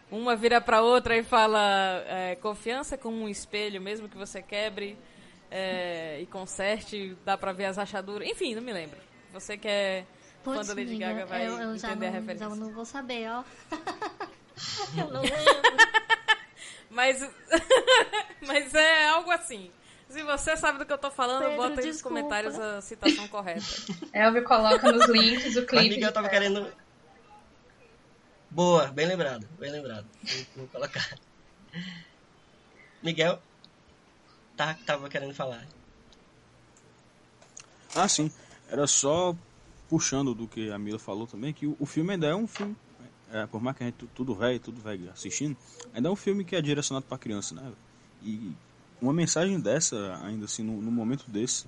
Uma 0.10 0.36
vira 0.36 0.62
pra 0.62 0.82
outra 0.82 1.18
e 1.18 1.24
fala: 1.24 2.04
é, 2.08 2.36
confiança 2.36 2.96
é 2.96 2.98
como 2.98 3.18
um 3.18 3.28
espelho, 3.28 3.82
mesmo 3.82 4.08
que 4.08 4.18
você 4.18 4.42
quebre 4.42 4.98
é, 5.52 6.20
e 6.22 6.26
conserte, 6.28 7.18
dá 7.26 7.38
pra 7.38 7.52
ver 7.52 7.66
as 7.66 7.78
rachaduras. 7.78 8.28
Enfim, 8.30 8.56
não 8.56 8.62
me 8.62 8.72
lembro. 8.72 8.98
Você 9.34 9.58
que 9.58 9.68
é 9.68 10.06
fã 10.44 10.54
Putz, 10.54 10.68
da 10.68 10.74
Lady 10.76 10.96
Gaga 10.98 11.26
vai 11.26 11.46
eu, 11.48 11.60
eu 11.60 11.78
já, 11.78 11.90
entender 11.90 12.08
a 12.08 12.12
não, 12.12 12.20
referência. 12.20 12.50
já 12.50 12.56
não 12.56 12.72
vou 12.72 12.86
saber, 12.86 13.28
ó. 13.30 13.44
eu 14.98 15.12
não 15.12 15.22
lembro. 15.22 15.38
Mas, 16.90 17.22
mas 18.42 18.74
é 18.74 19.08
algo 19.10 19.30
assim. 19.30 19.70
Se 20.10 20.24
você 20.24 20.56
sabe 20.56 20.80
do 20.80 20.86
que 20.86 20.94
eu 20.94 20.98
tô 20.98 21.12
falando, 21.12 21.44
Pedro, 21.44 21.58
bota 21.58 21.82
aí 21.82 21.88
nos 21.88 22.02
comentários 22.02 22.58
a 22.58 22.82
citação 22.82 23.28
correta. 23.28 23.66
Elvio 24.14 24.44
coloca 24.44 24.92
nos 24.92 25.06
links 25.08 25.58
o 25.58 25.66
clipe. 25.66 25.90
Miguel 25.90 26.12
tava 26.12 26.30
querendo. 26.30 26.74
Boa, 28.50 28.88
bem 28.88 29.06
lembrado, 29.06 29.48
bem 29.60 29.70
lembrado. 29.70 30.08
Vou, 30.24 30.46
vou 30.56 30.68
colocar. 30.70 31.20
Miguel 33.04 33.40
tá, 34.56 34.76
tava 34.86 35.10
querendo 35.10 35.34
falar. 35.34 35.68
Ah, 37.94 38.08
sim. 38.08 38.32
Era 38.70 38.88
só 38.88 39.36
puxando 39.90 40.34
do 40.34 40.48
que 40.48 40.72
a 40.72 40.78
Mila 40.80 41.00
falou 41.00 41.28
também, 41.28 41.54
que 41.54 41.68
o, 41.68 41.76
o 41.80 41.86
filme 41.86 42.14
ainda 42.14 42.28
é 42.28 42.36
um 42.36 42.48
filme, 42.48 42.76
é, 43.32 43.46
por 43.48 43.62
mais 43.62 43.76
que 43.76 43.84
a 43.84 43.86
gente 43.88 43.96
tu- 43.96 44.10
tudo 44.14 44.34
velho, 44.36 44.60
tudo 44.60 44.82
velho 44.82 45.10
assistindo, 45.12 45.56
ainda 45.94 46.10
é 46.10 46.12
um 46.12 46.16
filme 46.16 46.44
que 46.46 46.56
é 46.56 46.62
direcionado 46.62 47.06
para 47.06 47.18
criança, 47.18 47.56
né? 47.56 47.72
E 48.22 48.56
uma 49.02 49.14
mensagem 49.14 49.60
dessa, 49.60 50.20
ainda 50.24 50.46
assim, 50.46 50.64
no, 50.64 50.92
momento 50.92 51.30
desse, 51.30 51.66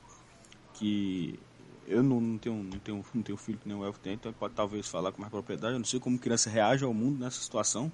que 0.73 1.39
eu 1.87 2.01
não, 2.03 2.21
não, 2.21 2.37
tenho, 2.37 2.55
não, 2.63 2.79
tenho, 2.79 3.05
não 3.13 3.23
tenho 3.23 3.37
filho 3.37 3.57
que 3.59 3.67
nem 3.67 3.77
o 3.77 3.83
Elfo 3.83 3.99
tem, 3.99 4.13
então 4.13 4.31
ele 4.31 4.37
pode 4.39 4.53
talvez 4.53 4.87
falar 4.87 5.11
com 5.11 5.21
mais 5.21 5.31
propriedade, 5.31 5.73
eu 5.73 5.79
não 5.79 5.85
sei 5.85 5.99
como 5.99 6.17
criança 6.17 6.49
reage 6.49 6.83
ao 6.83 6.93
mundo 6.93 7.19
nessa 7.19 7.41
situação, 7.41 7.91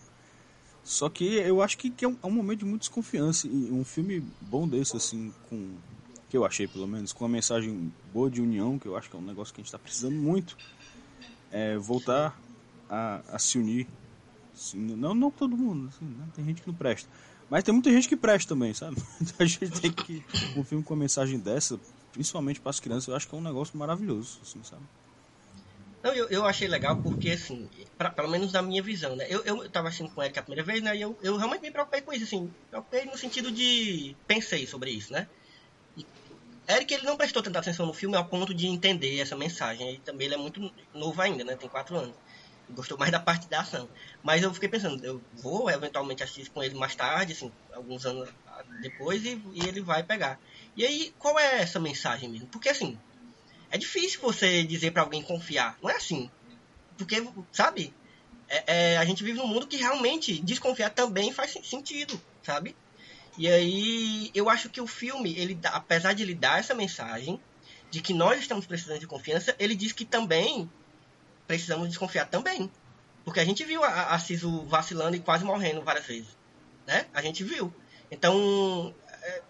só 0.84 1.10
que 1.10 1.26
eu 1.26 1.62
acho 1.62 1.78
que, 1.78 1.90
que 1.90 2.06
é, 2.06 2.08
um, 2.08 2.18
é 2.22 2.28
um 2.28 2.32
momento 2.32 2.60
de 2.60 2.66
muita 2.66 2.80
desconfiança, 2.80 3.48
e 3.48 3.72
um 3.72 3.84
filme 3.84 4.22
bom 4.42 4.68
desse, 4.68 4.96
assim, 4.96 5.34
com 5.50 5.78
que 6.30 6.38
eu 6.38 6.46
achei 6.46 6.68
pelo 6.68 6.88
menos, 6.88 7.14
com 7.14 7.24
uma 7.24 7.30
mensagem 7.30 7.92
boa 8.14 8.30
de 8.30 8.42
união, 8.42 8.78
que 8.78 8.88
eu 8.88 8.96
acho 8.96 9.10
que 9.10 9.16
é 9.16 9.20
um 9.20 9.26
negócio 9.26 9.54
que 9.54 9.60
a 9.60 9.64
gente 9.64 9.68
está 9.68 9.80
precisando 9.80 10.16
muito, 10.16 10.58
é 11.52 11.78
voltar 11.78 12.40
a, 12.90 13.22
a 13.36 13.40
se 13.40 13.58
unir. 13.58 13.88
Assim, 14.54 14.80
não, 14.80 15.14
não 15.14 15.32
todo 15.32 15.58
mundo, 15.58 15.88
assim, 15.88 16.06
né? 16.06 16.28
tem 16.34 16.46
gente 16.46 16.62
que 16.62 16.68
não 16.68 16.76
presta. 16.76 17.10
Mas 17.50 17.64
tem 17.64 17.74
muita 17.74 17.92
gente 17.92 18.08
que 18.08 18.16
presta 18.16 18.50
também, 18.50 18.74
sabe? 18.74 18.96
Então 19.22 19.36
a 19.40 19.46
gente 19.46 19.70
tem 19.82 19.92
que. 19.92 20.24
Um 20.56 20.64
filme 20.64 20.84
com 20.84 20.94
uma 20.94 21.00
mensagem 21.02 21.38
dessa, 21.40 21.80
principalmente 22.12 22.60
para 22.62 22.70
as 22.70 22.80
crianças, 22.80 23.08
eu 23.08 23.16
acho 23.16 23.28
que 23.28 23.36
é 23.36 23.38
um 23.38 23.42
negócio 23.42 23.78
maravilhoso, 23.78 24.40
assim, 24.42 24.64
sabe? 24.64 24.84
Não, 26.04 26.14
eu, 26.14 26.30
eu 26.30 26.46
achei 26.46 26.68
legal 26.68 26.98
porque, 27.02 27.32
assim, 27.32 27.68
pra- 27.98 28.12
pelo 28.12 28.30
menos 28.30 28.54
na 28.54 28.62
minha 28.62 28.82
visão, 28.82 29.16
né? 29.16 29.26
Eu, 29.28 29.44
eu 29.44 29.70
tava 29.72 29.88
assistindo 29.88 30.14
com 30.14 30.22
Eric 30.22 30.38
a 30.38 30.44
primeira 30.44 30.64
vez, 30.64 30.82
né? 30.84 30.96
E 30.96 31.02
eu, 31.02 31.18
eu 31.24 31.36
realmente 31.36 31.62
me 31.62 31.72
preocupei 31.72 32.02
com 32.02 32.14
isso, 32.14 32.26
assim. 32.26 32.54
Preocupei 32.70 33.06
no 33.06 33.18
sentido 33.18 33.52
de... 33.52 34.16
Pensei 34.28 34.68
sobre 34.68 34.92
isso, 34.92 35.12
né? 35.12 35.28
E 35.98 36.06
Eric, 36.70 36.94
ele 36.94 37.06
não 37.06 37.18
prestou 37.18 37.42
tanta 37.42 37.60
atenção 37.60 37.86
no 37.88 37.94
filme 37.94 38.16
ao 38.16 38.30
ponto 38.30 38.54
de 38.54 38.68
entender 38.68 39.20
essa 39.20 39.36
mensagem. 39.36 39.96
E 39.96 40.00
também 40.00 40.26
ele 40.28 40.36
é 40.36 40.38
muito 40.38 40.60
novo 40.94 41.20
ainda, 41.22 41.44
né? 41.44 41.56
Tem 41.56 41.70
quatro 41.70 41.98
anos. 41.98 42.16
Gostou 42.70 42.98
mais 42.98 43.12
da 43.12 43.20
parte 43.20 43.48
da 43.48 43.62
ação. 43.62 43.90
Mas 44.24 44.42
eu 44.44 44.54
fiquei 44.54 44.68
pensando, 44.70 45.04
eu 45.06 45.24
vou 45.42 45.70
eventualmente 45.70 46.24
assistir 46.24 46.50
com 46.52 46.64
ele 46.64 46.76
mais 46.76 46.96
tarde, 46.96 47.34
assim, 47.34 47.54
alguns 47.74 48.06
anos 48.06 48.30
depois, 48.82 49.24
e, 49.24 49.42
e 49.54 49.68
ele 49.68 49.82
vai 49.82 50.04
pegar. 50.04 50.40
E 50.76 50.86
aí, 50.86 51.14
qual 51.18 51.38
é 51.40 51.62
essa 51.62 51.80
mensagem 51.80 52.30
mesmo? 52.30 52.50
Porque, 52.50 52.70
assim, 52.70 53.00
é 53.70 53.78
difícil 53.78 54.22
você 54.22 54.64
dizer 54.64 54.92
pra 54.92 55.04
alguém 55.04 55.22
confiar. 55.22 55.78
Não 55.82 55.90
é 55.90 55.96
assim. 55.96 56.30
Porque, 56.98 57.18
sabe? 57.52 57.96
É, 58.48 58.94
é, 58.94 58.98
a 58.98 59.06
gente 59.06 59.24
vive 59.24 59.38
num 59.38 59.48
mundo 59.48 59.68
que 59.68 59.78
realmente 59.78 60.44
desconfiar 60.44 60.92
também 60.92 61.32
faz 61.32 61.52
sen- 61.52 61.64
sentido, 61.64 62.22
sabe? 62.46 62.76
E 63.38 63.48
aí, 63.50 64.32
eu 64.34 64.50
acho 64.50 64.70
que 64.70 64.80
o 64.82 64.88
filme, 64.88 65.36
ele 65.38 65.60
apesar 65.66 66.14
de 66.14 66.24
ele 66.24 66.36
dar 66.36 66.60
essa 66.60 66.74
mensagem 66.74 67.40
de 67.92 68.02
que 68.02 68.14
nós 68.14 68.40
estamos 68.40 68.66
precisando 68.66 69.00
de 69.00 69.08
confiança, 69.08 69.56
ele 69.60 69.76
diz 69.76 69.92
que 69.92 70.06
também 70.06 70.72
precisamos 71.48 71.88
desconfiar 71.88 72.26
também. 72.26 72.72
Porque 73.24 73.40
a 73.40 73.46
gente 73.46 73.64
viu 73.64 73.84
a, 73.84 74.14
a 74.14 74.20
Ciso 74.20 74.66
vacilando 74.66 75.16
e 75.16 75.20
quase 75.20 75.44
morrendo 75.44 75.82
várias 75.82 76.06
vezes. 76.06 76.38
Né? 76.86 77.06
A 77.14 77.22
gente 77.22 77.44
viu. 77.44 77.74
Então, 78.12 78.94
é, 79.24 79.42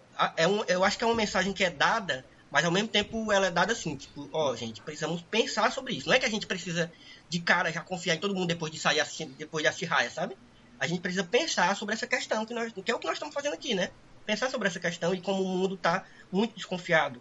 é 0.44 0.48
um, 0.48 0.64
eu 0.64 0.82
acho 0.82 0.96
que 0.96 1.04
é 1.04 1.06
uma 1.06 1.14
mensagem 1.14 1.52
que 1.52 1.62
é 1.62 1.70
dada, 1.70 2.24
mas 2.50 2.64
ao 2.64 2.70
mesmo 2.70 2.88
tempo 2.88 3.30
ela 3.30 3.48
é 3.48 3.50
dada 3.50 3.72
assim, 3.72 3.96
tipo, 3.96 4.28
ó, 4.32 4.56
gente, 4.56 4.80
precisamos 4.80 5.20
pensar 5.22 5.70
sobre 5.70 5.94
isso. 5.94 6.08
Não 6.08 6.14
é 6.14 6.18
que 6.18 6.24
a 6.24 6.30
gente 6.30 6.46
precisa 6.46 6.90
de 7.28 7.40
cara 7.40 7.70
já 7.70 7.82
confiar 7.82 8.14
em 8.14 8.18
todo 8.18 8.34
mundo 8.34 8.46
depois 8.46 8.72
de 8.72 8.78
sair 8.78 9.00
assistindo, 9.00 9.34
depois 9.36 9.62
de 9.62 9.68
assistir 9.68 9.86
Raia, 9.86 10.10
sabe? 10.10 10.36
A 10.78 10.86
gente 10.86 11.00
precisa 11.00 11.24
pensar 11.24 11.74
sobre 11.76 11.94
essa 11.94 12.06
questão, 12.06 12.44
que, 12.46 12.54
nós, 12.54 12.72
que 12.72 12.90
é 12.90 12.94
o 12.94 12.98
que 12.98 13.06
nós 13.06 13.16
estamos 13.16 13.34
fazendo 13.34 13.54
aqui, 13.54 13.74
né? 13.74 13.90
Pensar 14.24 14.50
sobre 14.50 14.68
essa 14.68 14.80
questão 14.80 15.14
e 15.14 15.20
como 15.20 15.42
o 15.42 15.48
mundo 15.48 15.74
está 15.74 16.04
muito 16.32 16.54
desconfiado. 16.54 17.20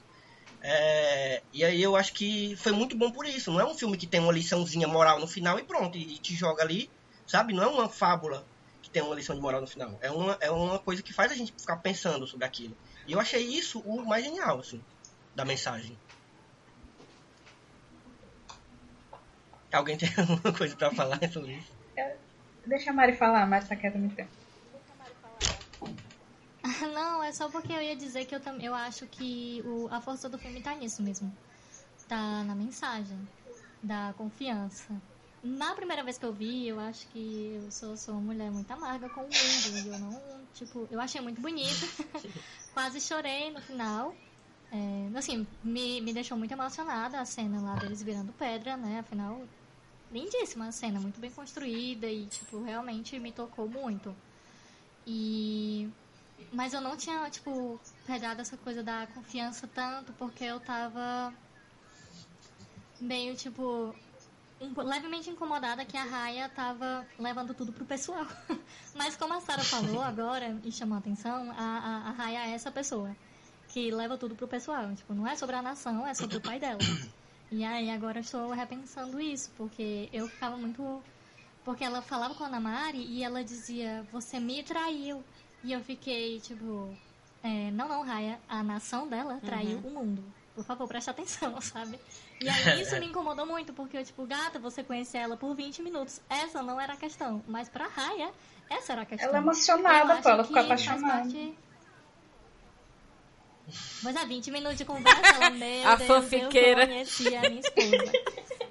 É, 0.67 1.43
e 1.53 1.63
aí 1.63 1.81
eu 1.81 1.95
acho 1.95 2.13
que 2.13 2.55
foi 2.57 2.71
muito 2.71 2.97
bom 2.97 3.11
por 3.11 3.25
isso. 3.25 3.51
Não 3.51 3.59
é 3.59 3.65
um 3.65 3.77
filme 3.77 3.97
que 3.97 4.07
tem 4.07 4.19
uma 4.19 4.33
liçãozinha 4.33 4.87
moral 4.87 5.19
no 5.19 5.27
final 5.27 5.59
e 5.59 5.65
pronto, 5.65 5.97
e 5.97 6.19
te 6.21 6.33
joga 6.35 6.63
ali 6.63 6.91
Sabe? 7.27 7.53
Não 7.53 7.63
é 7.63 7.67
uma 7.67 7.89
fábula 7.89 8.47
que 8.81 8.91
tem 8.91 9.01
uma 9.01 9.15
lição 9.15 9.35
de 9.35 9.41
moral 9.41 9.61
no 9.61 9.67
final. 9.67 9.97
É 10.01 10.11
uma, 10.11 10.37
é 10.39 10.51
uma 10.51 10.79
coisa 10.79 11.01
que 11.01 11.13
faz 11.13 11.31
a 11.31 11.35
gente 11.35 11.53
ficar 11.59 11.77
pensando 11.77 12.27
sobre 12.27 12.45
aquilo. 12.45 12.77
E 13.07 13.13
eu 13.13 13.19
achei 13.19 13.43
isso 13.43 13.79
o 13.79 14.05
mais 14.05 14.23
genial, 14.23 14.59
assim, 14.59 14.85
da 15.33 15.43
mensagem. 15.43 15.99
Alguém 19.73 19.97
tem 19.97 20.07
alguma 20.17 20.53
coisa 20.55 20.75
pra 20.77 20.91
falar 20.91 21.19
sobre 21.31 21.53
isso? 21.57 21.73
Deixa 22.65 22.91
a 22.91 22.93
Mari 22.93 23.13
falar, 23.13 23.43
a 23.43 23.45
Mari 23.47 23.67
tá 23.67 23.75
quieta 23.75 23.97
muito 23.97 24.15
tempo. 24.15 24.44
Não, 26.93 27.23
é 27.23 27.31
só 27.31 27.49
porque 27.49 27.71
eu 27.71 27.81
ia 27.81 27.95
dizer 27.95 28.25
que 28.25 28.35
eu, 28.35 28.41
eu 28.61 28.73
acho 28.73 29.05
que 29.07 29.61
o, 29.65 29.87
a 29.91 30.01
força 30.01 30.27
do 30.27 30.37
filme 30.37 30.61
tá 30.61 30.73
nisso 30.75 31.01
mesmo. 31.01 31.35
Tá 32.07 32.43
na 32.43 32.55
mensagem 32.55 33.17
da 33.81 34.13
confiança. 34.17 34.99
Na 35.43 35.75
primeira 35.75 36.03
vez 36.03 36.17
que 36.17 36.25
eu 36.25 36.33
vi, 36.33 36.67
eu 36.67 36.79
acho 36.79 37.07
que 37.09 37.61
eu 37.63 37.71
sou, 37.71 37.95
sou 37.95 38.15
uma 38.15 38.33
mulher 38.33 38.51
muito 38.51 38.71
amarga 38.71 39.07
com 39.09 39.21
o 39.21 39.23
mundo. 39.23 39.93
Eu 39.93 39.99
não, 39.99 40.21
tipo, 40.53 40.87
eu 40.89 40.99
achei 40.99 41.21
muito 41.21 41.39
bonito. 41.39 41.87
Quase 42.73 42.99
chorei 42.99 43.51
no 43.51 43.61
final. 43.61 44.15
É, 44.71 45.17
assim, 45.17 45.45
me, 45.63 46.01
me 46.01 46.13
deixou 46.13 46.37
muito 46.37 46.51
emocionada 46.51 47.19
a 47.19 47.25
cena 47.25 47.61
lá 47.61 47.75
deles 47.75 48.01
virando 48.01 48.33
pedra, 48.33 48.75
né? 48.75 48.99
Afinal, 48.99 49.43
lindíssima 50.11 50.67
a 50.67 50.71
cena, 50.71 50.99
muito 50.99 51.19
bem 51.19 51.29
construída 51.29 52.07
e, 52.07 52.25
tipo, 52.25 52.63
realmente 52.63 53.19
me 53.19 53.31
tocou 53.31 53.69
muito. 53.69 54.15
E 55.05 55.87
mas 56.55 56.73
eu 56.73 56.81
não 56.81 56.95
tinha, 56.97 57.29
tipo, 57.29 57.79
pegado 58.07 58.41
essa 58.41 58.57
coisa 58.57 58.81
da 58.81 59.05
confiança 59.07 59.67
tanto, 59.67 60.13
porque 60.13 60.43
eu 60.43 60.59
tava 60.59 61.33
meio, 62.99 63.35
tipo, 63.35 63.93
po- 64.73 64.81
levemente 64.81 65.29
incomodada 65.29 65.85
que 65.85 65.97
a 65.97 66.03
Raya 66.03 66.49
tava 66.49 67.05
levando 67.19 67.53
tudo 67.53 67.71
pro 67.73 67.85
pessoal. 67.85 68.25
Mas 68.95 69.15
como 69.17 69.33
a 69.33 69.41
Sarah 69.41 69.63
falou 69.63 70.01
agora 70.03 70.57
e 70.63 70.71
chamou 70.71 70.95
a 70.95 70.99
atenção, 70.99 71.51
a, 71.51 71.55
a, 71.55 72.09
a 72.09 72.11
Raya 72.11 72.47
é 72.47 72.51
essa 72.53 72.71
pessoa 72.71 73.15
que 73.67 73.91
leva 73.91 74.17
tudo 74.17 74.35
pro 74.35 74.47
pessoal. 74.47 74.93
Tipo, 74.95 75.13
não 75.13 75.27
é 75.27 75.35
sobre 75.35 75.55
a 75.55 75.61
nação, 75.61 76.07
é 76.07 76.13
sobre 76.13 76.37
o 76.37 76.41
pai 76.41 76.59
dela. 76.59 76.79
E 77.51 77.63
aí 77.63 77.89
agora 77.91 78.19
eu 78.19 78.21
estou 78.21 78.49
repensando 78.51 79.19
isso, 79.19 79.51
porque 79.57 80.09
eu 80.13 80.27
ficava 80.27 80.55
muito. 80.57 81.03
Porque 81.63 81.83
ela 81.83 82.01
falava 82.01 82.33
com 82.35 82.43
a 82.43 82.47
Ana 82.47 82.59
Mari 82.59 82.99
e 82.99 83.23
ela 83.23 83.43
dizia, 83.43 84.05
você 84.11 84.39
me 84.39 84.63
traiu. 84.63 85.23
E 85.65 85.73
eu 85.73 85.81
fiquei, 85.81 86.39
tipo, 86.39 86.95
é, 87.43 87.71
não, 87.71 87.87
não, 87.89 88.03
Raya, 88.03 88.39
a 88.47 88.61
nação 88.63 89.07
dela 89.07 89.39
traiu 89.43 89.79
o 89.79 89.89
mundo. 89.89 90.23
Por 90.53 90.63
favor, 90.63 90.87
preste 90.87 91.09
atenção, 91.09 91.59
sabe? 91.59 91.99
E 92.39 92.47
aí 92.47 92.81
isso 92.81 92.95
me 92.99 93.07
incomodou 93.09 93.45
muito, 93.47 93.73
porque 93.73 93.97
eu, 93.97 94.05
tipo, 94.05 94.25
gata, 94.27 94.59
você 94.59 94.83
conhecia 94.83 95.21
ela 95.21 95.35
por 95.35 95.55
20 95.55 95.81
minutos. 95.81 96.21
Essa 96.29 96.61
não 96.61 96.79
era 96.79 96.93
a 96.93 96.97
questão. 96.97 97.43
Mas 97.47 97.67
pra 97.67 97.87
Raya, 97.87 98.29
essa 98.69 98.93
era 98.93 99.01
a 99.01 99.05
questão. 99.05 99.27
Ela 99.29 99.37
é 99.37 99.39
Eu 99.39 99.43
emocionada, 99.43 100.21
pô, 100.21 100.29
ela 100.29 100.43
ficou 100.43 100.61
apaixonada. 100.61 101.01
parte- 101.23 101.57
Mas 104.03 104.15
é 104.15 104.25
20 104.25 104.51
minutos 104.51 104.77
de 104.77 104.85
conversa, 104.85 105.35
ela, 105.35 105.49
meu 105.49 105.87
A 105.89 105.95
Deus, 105.95 106.07
fanfiqueira. 106.07 106.83
eu 106.83 106.87
conheci 106.87 107.35
a 107.35 107.41
minha 107.41 107.59
esposa. 107.59 108.11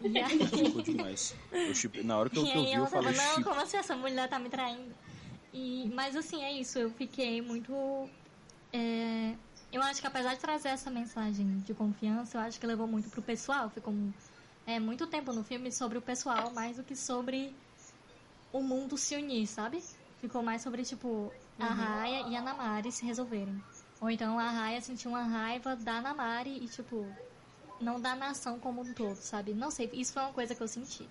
E 0.01 0.19
aí... 0.19 0.47
Ficou 0.47 0.83
demais. 0.83 1.35
Eu 1.51 2.05
na 2.05 2.19
hora 2.19 2.31
que 2.31 2.39
eu, 2.39 2.45
que 2.45 2.57
eu 2.57 2.65
vi, 2.65 2.73
ela 2.73 2.85
eu 2.85 2.91
falei 2.91 3.17
não, 3.17 3.43
como 3.43 3.61
assim 3.61 3.77
essa 3.79 3.97
mulher 3.97 4.29
tá 4.29 4.39
me 4.39 4.49
traindo? 4.49 4.95
E, 5.55 5.89
mas 5.95 6.17
assim, 6.17 6.43
é 6.43 6.53
isso, 6.53 6.77
eu 6.81 6.91
fiquei 6.91 7.41
muito. 7.41 7.73
é, 8.73 9.37
eu 9.73 9.81
acho 9.83 10.01
que 10.01 10.07
apesar 10.07 10.35
de 10.35 10.41
trazer 10.41 10.69
essa 10.69 10.91
mensagem 10.91 11.59
de 11.61 11.73
confiança, 11.73 12.39
eu 12.39 12.43
acho 12.43 12.59
que 12.59 12.67
levou 12.67 12.89
muito 12.89 13.09
pro 13.09 13.23
pessoal. 13.23 13.71
Ficou 13.71 13.95
é, 14.67 14.81
muito 14.81 15.07
tempo 15.07 15.33
no 15.33 15.45
filme 15.45 15.71
sobre 15.71 15.97
o 15.97 16.03
pessoal, 16.03 16.53
mais 16.53 16.77
do 16.77 16.83
que 16.83 16.97
sobre 16.97 17.55
o 18.53 18.61
mundo 18.63 18.99
se 18.99 19.15
unir, 19.15 19.47
sabe? 19.47 19.83
Ficou 20.21 20.43
mais 20.43 20.61
sobre, 20.63 20.83
tipo, 20.83 21.33
a 21.59 21.67
Raya 21.67 22.29
e 22.29 22.37
a 22.37 22.43
Namari 22.43 22.91
se 22.91 23.05
resolverem. 23.05 23.63
Ou 24.01 24.11
então 24.11 24.39
a 24.39 24.51
Raya 24.51 24.81
sentiu 24.81 25.11
uma 25.13 25.23
raiva 25.23 25.77
da 25.77 26.01
Namari 26.01 26.65
e, 26.65 26.69
tipo, 26.69 27.07
não 27.81 28.01
da 28.01 28.17
nação 28.17 28.59
como 28.59 28.83
um 28.83 28.93
todo, 28.93 29.17
sabe? 29.17 29.55
Não 29.55 29.71
sei, 29.71 29.89
isso 29.93 30.13
foi 30.13 30.23
uma 30.23 30.33
coisa 30.33 30.55
que 30.55 30.63
eu 30.63 30.69
senti. 30.69 31.09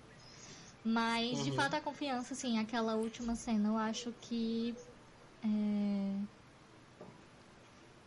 Mas, 0.84 1.42
de 1.44 1.50
fato, 1.52 1.74
a 1.76 1.80
confiança, 1.80 2.34
assim, 2.34 2.58
aquela 2.58 2.94
última 2.94 3.34
cena, 3.34 3.68
eu 3.70 3.76
acho 3.76 4.12
que. 4.20 4.74
é, 5.42 6.14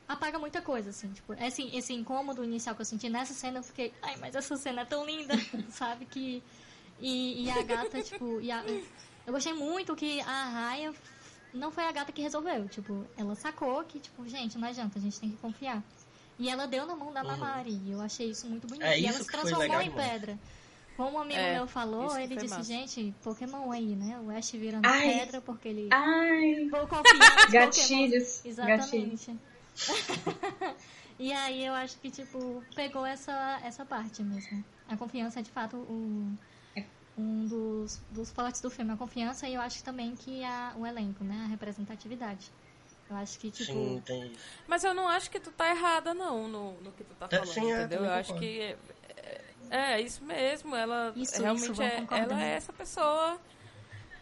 Apaga 0.08 0.40
muita 0.40 0.62
coisa, 0.62 0.92
assim, 0.92 1.12
tipo, 1.12 1.34
esse, 1.34 1.64
esse 1.76 1.92
incômodo 1.94 2.42
inicial 2.44 2.74
que 2.74 2.82
eu 2.82 2.86
senti 2.86 3.10
nessa 3.10 3.34
cena, 3.34 3.60
eu 3.60 3.64
fiquei, 3.64 3.94
ai, 4.02 4.16
mas 4.18 4.36
essa 4.36 4.56
cena 4.56 4.84
é 4.84 4.86
tão 4.86 5.06
linda, 5.06 5.34
sabe? 5.70 6.06
Que. 6.06 6.42
E, 7.00 7.44
e 7.44 7.52
a 7.52 7.62
gata, 7.62 8.02
tipo, 8.02 8.40
e 8.40 8.50
a- 8.50 8.64
eu 9.26 9.34
gostei 9.34 9.54
muito 9.54 9.96
que 9.96 10.22
a 10.22 10.46
Raya 10.46 10.94
não 11.54 11.72
foi 11.72 11.84
a 11.86 11.92
gata 11.92 12.12
que 12.14 12.22
resolveu, 12.22 12.68
tipo, 12.70 13.06
ela 13.18 13.36
sacou 13.36 13.84
que, 13.84 14.00
tipo, 14.00 14.26
gente, 14.28 14.58
não 14.58 14.68
adianta, 14.68 14.98
a 14.98 15.02
gente 15.02 15.20
tem 15.20 15.30
que 15.30 15.38
confiar. 15.38 15.84
E 16.40 16.48
ela 16.50 16.66
deu 16.68 16.86
na 16.86 16.96
mão 16.96 17.12
da 17.12 17.22
Mamari, 17.24 17.72
e 17.86 17.92
eu 17.92 18.00
achei 18.00 18.30
isso 18.30 18.48
muito 18.48 18.66
bonito. 18.68 18.86
É 18.86 18.98
e 19.00 19.06
ela 19.08 19.18
se 19.18 19.26
transformou 19.32 19.60
legal 19.60 19.82
em 19.82 19.92
pedra. 20.10 20.40
Como 20.98 21.18
um 21.18 21.22
amigo 21.22 21.40
É, 21.40 21.54
meu 21.54 21.68
falou, 21.68 22.18
ele 22.18 22.36
disse, 22.36 22.56
massa. 22.56 22.64
gente, 22.64 23.14
Pokémon 23.24 23.72
aí, 23.72 23.96
né? 23.96 24.20
O 24.20 24.32
Ash 24.32 24.52
virando 24.52 24.86
Ai. 24.88 25.20
pedra 25.20 25.40
porque 25.42 25.68
ele... 25.70 25.90
Ai, 25.92 26.68
Vou 26.72 26.88
confiar 26.88 27.52
gatilhos. 27.52 28.42
Pokémon. 28.42 28.68
Gatilhos. 28.68 29.36
Exatamente. 29.36 29.40
e 31.20 31.32
aí 31.32 31.66
eu 31.66 31.74
acho 31.74 31.98
que, 32.00 32.10
tipo, 32.10 32.64
pegou 32.76 33.06
essa, 33.06 33.60
essa 33.64 33.86
parte 33.86 34.24
mesmo. 34.24 34.64
A 34.90 34.98
confiança 34.98 35.40
é, 35.40 35.44
de 35.44 35.52
fato, 35.52 35.78
o, 35.78 36.36
um 37.18 37.46
dos, 37.46 38.02
dos 38.10 38.32
fortes 38.32 38.60
do 38.62 38.70
filme. 38.72 38.92
A 38.92 38.98
confiança 38.98 39.48
e 39.48 39.54
eu 39.54 39.62
acho 39.62 39.84
também 39.84 40.16
que 40.16 40.44
a, 40.44 40.74
o 40.78 40.86
elenco, 40.86 41.24
né? 41.24 41.44
A 41.46 41.48
representatividade. 41.48 42.52
Eu 43.10 43.16
acho 43.18 43.40
que, 43.40 43.50
tipo... 43.52 43.72
Sim, 43.72 44.02
tem 44.06 44.32
isso. 44.32 44.42
Mas 44.68 44.84
eu 44.84 44.94
não 44.94 45.08
acho 45.08 45.32
que 45.32 45.40
tu 45.40 45.50
tá 45.52 45.70
errada, 45.70 46.14
não, 46.14 46.48
no, 46.48 46.74
no 46.82 46.92
que 46.92 47.04
tu 47.04 47.16
tá 47.16 47.28
Tá, 47.28 47.38
falando, 47.38 47.54
sim, 47.54 47.72
é, 47.72 47.84
entendeu? 47.84 48.04
Eu 48.04 48.12
acho 48.12 48.34
que 48.38 48.76
é, 49.70 50.02
isso 50.02 50.24
mesmo, 50.24 50.76
ela 50.76 51.12
Isso, 51.16 51.34
isso, 51.34 51.42
realmente 51.42 51.68
vamos 51.72 51.82
é, 51.82 52.06
ela 52.20 52.44
é 52.44 52.50
essa 52.56 52.74
pessoa. 52.74 53.40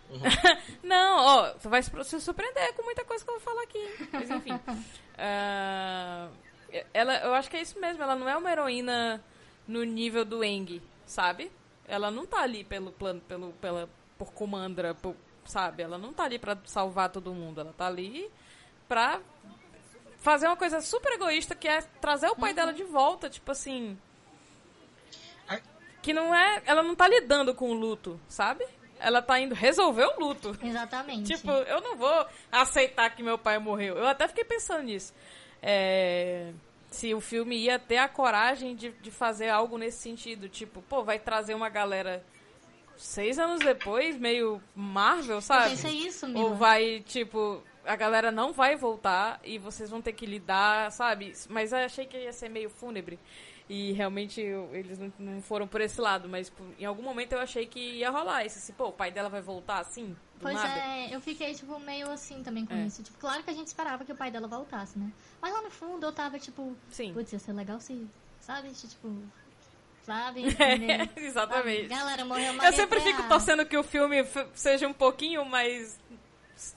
Uhum. 0.10 0.20
não, 0.84 1.18
ó, 1.20 1.50
tu 1.52 1.70
vai 1.70 1.82
se 1.82 2.20
surpreender 2.22 2.74
com 2.74 2.84
muita 2.84 3.04
coisa 3.04 3.24
que 3.24 3.30
eu 3.30 3.40
vou 3.40 3.44
falar 3.44 3.64
aqui. 3.64 4.10
Mas 4.12 4.30
enfim. 4.30 4.60
Ah, 5.18 6.30
ela, 6.94 7.16
eu 7.20 7.34
acho 7.34 7.50
que 7.50 7.58
é 7.58 7.62
isso 7.62 7.80
mesmo, 7.80 8.04
ela 8.04 8.16
não 8.16 8.28
é 8.28 8.36
uma 8.36 8.52
heroína 8.52 9.24
no 9.68 9.84
nível 9.84 10.24
do 10.26 10.44
Eng, 10.44 10.82
sabe? 11.06 11.52
Ela 11.88 12.12
não 12.12 12.26
tá 12.26 12.42
ali 12.42 12.64
pelo 12.64 12.92
plano, 12.92 13.22
pelo, 13.22 13.52
pela, 13.54 13.90
por 14.18 14.32
comandra, 14.34 14.94
por- 14.94 15.16
sabe? 15.46 15.84
Ela 15.84 15.98
não 15.98 16.14
tá 16.14 16.24
ali 16.24 16.38
pra 16.40 16.58
salvar 16.66 17.10
todo 17.10 17.34
mundo, 17.34 17.62
ela 17.62 17.74
tá 17.74 17.88
ali 17.88 18.30
pra 18.88 19.22
fazer 20.20 20.48
uma 20.48 20.58
coisa 20.58 20.82
super 20.82 21.14
egoísta 21.14 21.54
que 21.56 21.68
é 21.68 21.82
trazer 21.82 22.28
o 22.28 22.36
pai 22.36 22.54
dela 22.54 22.74
de 22.74 22.84
volta, 22.84 23.30
tipo 23.30 23.52
assim. 23.52 23.98
Que 26.06 26.14
não 26.14 26.36
é. 26.36 26.62
Ela 26.68 26.84
não 26.84 26.94
tá 26.94 27.08
lidando 27.08 27.56
com 27.56 27.72
o 27.72 27.74
luto, 27.74 28.22
sabe? 28.28 28.64
Ela 29.00 29.24
tá 29.24 29.40
indo 29.40 29.56
resolver 29.56 30.06
o 30.06 30.20
luto. 30.20 30.56
Exatamente. 30.62 31.36
Tipo, 31.36 31.50
eu 31.50 31.82
não 31.82 31.96
vou 31.96 32.28
aceitar 32.52 33.10
que 33.10 33.24
meu 33.24 33.40
pai 33.40 33.58
morreu. 33.58 33.98
Eu 33.98 34.06
até 34.06 34.28
fiquei 34.28 34.44
pensando 34.44 34.84
nisso. 34.84 35.12
É, 35.64 36.54
se 36.92 37.12
o 37.16 37.20
filme 37.20 37.58
ia 37.58 37.80
ter 37.80 37.98
a 37.98 38.08
coragem 38.08 38.76
de, 38.76 38.92
de 38.92 39.10
fazer 39.10 39.50
algo 39.50 39.80
nesse 39.80 39.98
sentido. 39.98 40.48
Tipo, 40.48 40.80
pô, 40.84 41.04
vai 41.04 41.18
trazer 41.18 41.56
uma 41.56 41.70
galera 41.70 42.24
seis 42.96 43.40
anos 43.40 43.62
depois, 43.62 44.16
meio 44.16 44.62
Marvel, 44.76 45.38
eu 45.38 45.42
sabe? 45.42 45.72
pensei 45.72 45.92
isso, 45.92 46.28
Mila. 46.28 46.40
Ou 46.40 46.56
vai, 46.56 47.00
tipo, 47.00 47.64
a 47.84 47.96
galera 47.96 48.32
não 48.32 48.54
vai 48.54 48.76
voltar 48.76 49.40
e 49.44 49.58
vocês 49.58 49.90
vão 49.90 50.04
ter 50.04 50.14
que 50.14 50.28
lidar, 50.28 50.92
sabe? 50.92 51.34
Mas 51.50 51.72
eu 51.72 51.80
achei 51.80 52.06
que 52.06 52.16
ia 52.16 52.32
ser 52.32 52.50
meio 52.50 52.70
fúnebre. 52.70 53.20
E 53.68 53.94
realmente 53.94 54.40
eu- 54.40 54.70
eles 54.76 55.00
não, 55.00 55.12
não 55.18 55.42
foram 55.42 55.68
por 55.68 55.82
esse 55.82 56.00
lado, 56.00 56.30
mas 56.30 56.50
por- 56.52 56.68
em 56.78 56.86
algum 56.86 57.02
momento 57.02 57.34
eu 57.34 57.40
achei 57.40 57.66
que 57.66 57.80
ia 57.80 58.12
rolar 58.12 58.46
isso. 58.46 58.60
Assim, 58.60 58.74
pô, 58.74 58.90
o 58.90 58.92
pai 58.92 59.10
dela 59.12 59.28
vai 59.28 59.42
voltar 59.42 59.80
assim? 59.80 60.10
Do 60.36 60.42
Pois 60.42 60.54
nada? 60.54 60.70
é, 60.80 61.16
eu 61.16 61.20
fiquei, 61.20 61.54
tipo, 61.56 61.80
meio 61.80 62.12
assim 62.12 62.44
também 62.44 62.64
com 62.66 62.76
É. 62.76 62.86
isso. 62.86 63.02
Tipo, 63.02 63.18
claro 63.18 63.42
que 63.42 63.50
a 63.50 63.54
gente 63.54 63.66
esperava 63.68 64.06
que 64.06 64.12
o 64.12 64.16
pai 64.16 64.30
dela 64.30 64.48
voltasse, 64.48 65.00
né? 65.00 65.12
Mas 65.42 65.52
lá 65.52 65.62
no 65.64 65.72
fundo 65.72 66.06
eu 66.06 66.12
tava, 66.12 66.38
tipo, 66.38 66.76
Sim. 66.92 67.12
putz, 67.14 67.34
ia 67.34 67.40
ser 67.40 67.54
legal 67.54 67.80
se, 67.80 68.06
sabe? 68.40 68.70
Tipo, 68.70 69.12
sabe? 70.04 70.44
É, 70.60 71.10
exatamente. 71.26 71.88
Galera, 71.88 72.24
morreu 72.24 72.54
uma 72.54 72.66
Eu 72.66 72.74
sempre 72.74 73.00
fico 73.02 73.24
torcendo 73.28 73.66
que 73.66 73.76
o 73.78 73.84
filme 73.84 74.24
seja 74.54 74.88
um 74.88 74.94
pouquinho 74.94 75.44
mais. 75.44 76.00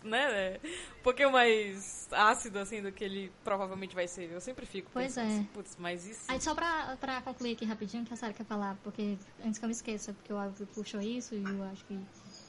Né? 0.03 0.59
Um 0.99 1.03
pouquinho 1.03 1.31
mais 1.31 2.09
ácido, 2.13 2.59
assim, 2.59 2.83
do 2.83 2.93
que 2.93 3.05
ele 3.05 3.33
provavelmente 3.45 3.95
vai 3.95 4.09
ser. 4.09 4.31
Eu 4.31 4.41
sempre 4.41 4.67
fico 4.67 4.91
Pois 4.93 5.07
pensando 5.15 5.31
é. 5.31 5.35
assim, 5.35 5.45
putz, 5.45 5.77
mas 5.79 6.07
isso. 6.07 6.25
Aí 6.29 6.41
só 6.41 6.55
pra, 6.55 6.97
pra 7.01 7.21
concluir 7.23 7.53
aqui 7.53 7.65
rapidinho, 7.65 8.05
que 8.05 8.13
a 8.13 8.17
Sarah 8.17 8.33
quer 8.33 8.45
falar, 8.45 8.77
porque 8.83 9.17
antes 9.45 9.59
que 9.59 9.65
eu 9.65 9.69
me 9.69 9.75
esqueça, 9.75 10.13
porque 10.13 10.33
o 10.33 10.37
Álvaro 10.37 10.67
puxou 10.75 11.01
isso 11.01 11.35
e 11.35 11.43
eu 11.43 11.63
acho 11.65 11.85
que. 11.85 11.95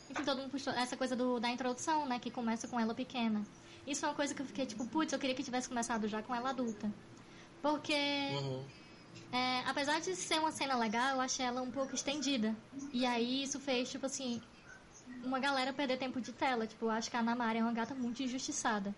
Enfim, 0.10 0.24
todo 0.24 0.40
mundo 0.40 0.50
puxou 0.50 0.74
essa 0.74 0.98
coisa 0.98 1.16
do, 1.16 1.40
da 1.40 1.50
introdução, 1.50 2.06
né? 2.06 2.20
Que 2.20 2.32
começa 2.32 2.68
com 2.68 2.80
ela 2.80 2.96
pequena. 2.96 3.44
Isso 3.86 4.06
é 4.06 4.10
uma 4.10 4.16
coisa 4.16 4.34
que 4.34 4.42
eu 4.42 4.46
fiquei 4.46 4.66
tipo, 4.66 4.86
putz, 4.88 5.14
eu 5.14 5.20
queria 5.20 5.36
que 5.36 5.44
tivesse 5.44 5.70
começado 5.70 6.08
já 6.08 6.22
com 6.22 6.34
ela 6.34 6.50
adulta. 6.50 6.92
Porque. 7.62 7.94
Uhum. 7.94 8.64
É, 9.32 9.60
apesar 9.68 10.00
de 10.00 10.16
ser 10.16 10.40
uma 10.40 10.52
cena 10.52 10.76
legal, 10.76 11.16
eu 11.16 11.22
achei 11.22 11.46
ela 11.46 11.62
um 11.62 11.70
pouco 11.70 11.94
estendida. 11.94 12.56
E 12.92 13.06
aí 13.06 13.44
isso 13.44 13.60
fez, 13.60 13.90
tipo 13.90 14.06
assim, 14.06 14.42
uma 15.24 15.40
galera 15.40 15.74
perder 15.74 15.98
tempo 15.98 16.20
de 16.22 16.32
tela. 16.32 16.66
Tipo, 16.68 16.86
eu 16.86 16.92
acho 16.92 17.10
que 17.10 17.18
a 17.18 17.20
Ana 17.20 17.36
Maria 17.36 17.62
é 17.62 17.64
uma 17.64 17.74
gata 17.74 17.94
muito 17.94 18.22
injustiçada. 18.24 18.94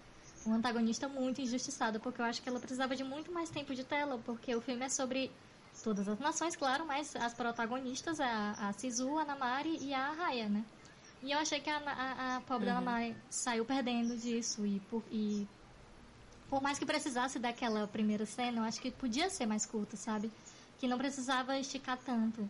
Uma 0.45 0.57
antagonista 0.57 1.07
muito 1.07 1.41
injustiçada, 1.41 1.99
porque 1.99 2.21
eu 2.21 2.25
acho 2.25 2.41
que 2.41 2.49
ela 2.49 2.59
precisava 2.59 2.95
de 2.95 3.03
muito 3.03 3.31
mais 3.31 3.49
tempo 3.49 3.75
de 3.75 3.83
tela, 3.83 4.19
porque 4.25 4.55
o 4.55 4.61
filme 4.61 4.85
é 4.85 4.89
sobre 4.89 5.31
todas 5.83 6.07
as 6.07 6.19
nações, 6.19 6.55
claro, 6.55 6.85
mas 6.85 7.15
as 7.15 7.33
protagonistas 7.33 8.19
é 8.19 8.25
a, 8.25 8.69
a 8.69 8.73
Sisu, 8.73 9.17
a 9.19 9.25
Namari 9.25 9.77
e 9.81 9.93
a 9.93 10.11
Raya, 10.11 10.49
né? 10.49 10.65
E 11.23 11.31
eu 11.31 11.39
achei 11.39 11.59
que 11.59 11.69
a, 11.69 11.77
a, 11.77 12.37
a 12.37 12.41
pobre 12.41 12.67
Uhum. 12.69 12.77
Ana 12.77 12.81
Mari 12.81 13.15
saiu 13.29 13.63
perdendo 13.63 14.17
disso. 14.17 14.65
E 14.65 14.79
por, 14.81 15.03
e 15.11 15.47
por 16.49 16.61
mais 16.61 16.79
que 16.79 16.85
precisasse 16.85 17.37
daquela 17.37 17.87
primeira 17.87 18.25
cena, 18.25 18.59
eu 18.59 18.63
acho 18.63 18.81
que 18.81 18.89
podia 18.89 19.29
ser 19.29 19.45
mais 19.45 19.65
curta, 19.65 19.95
sabe? 19.95 20.31
Que 20.79 20.87
não 20.87 20.97
precisava 20.97 21.57
esticar 21.59 21.97
tanto. 22.03 22.49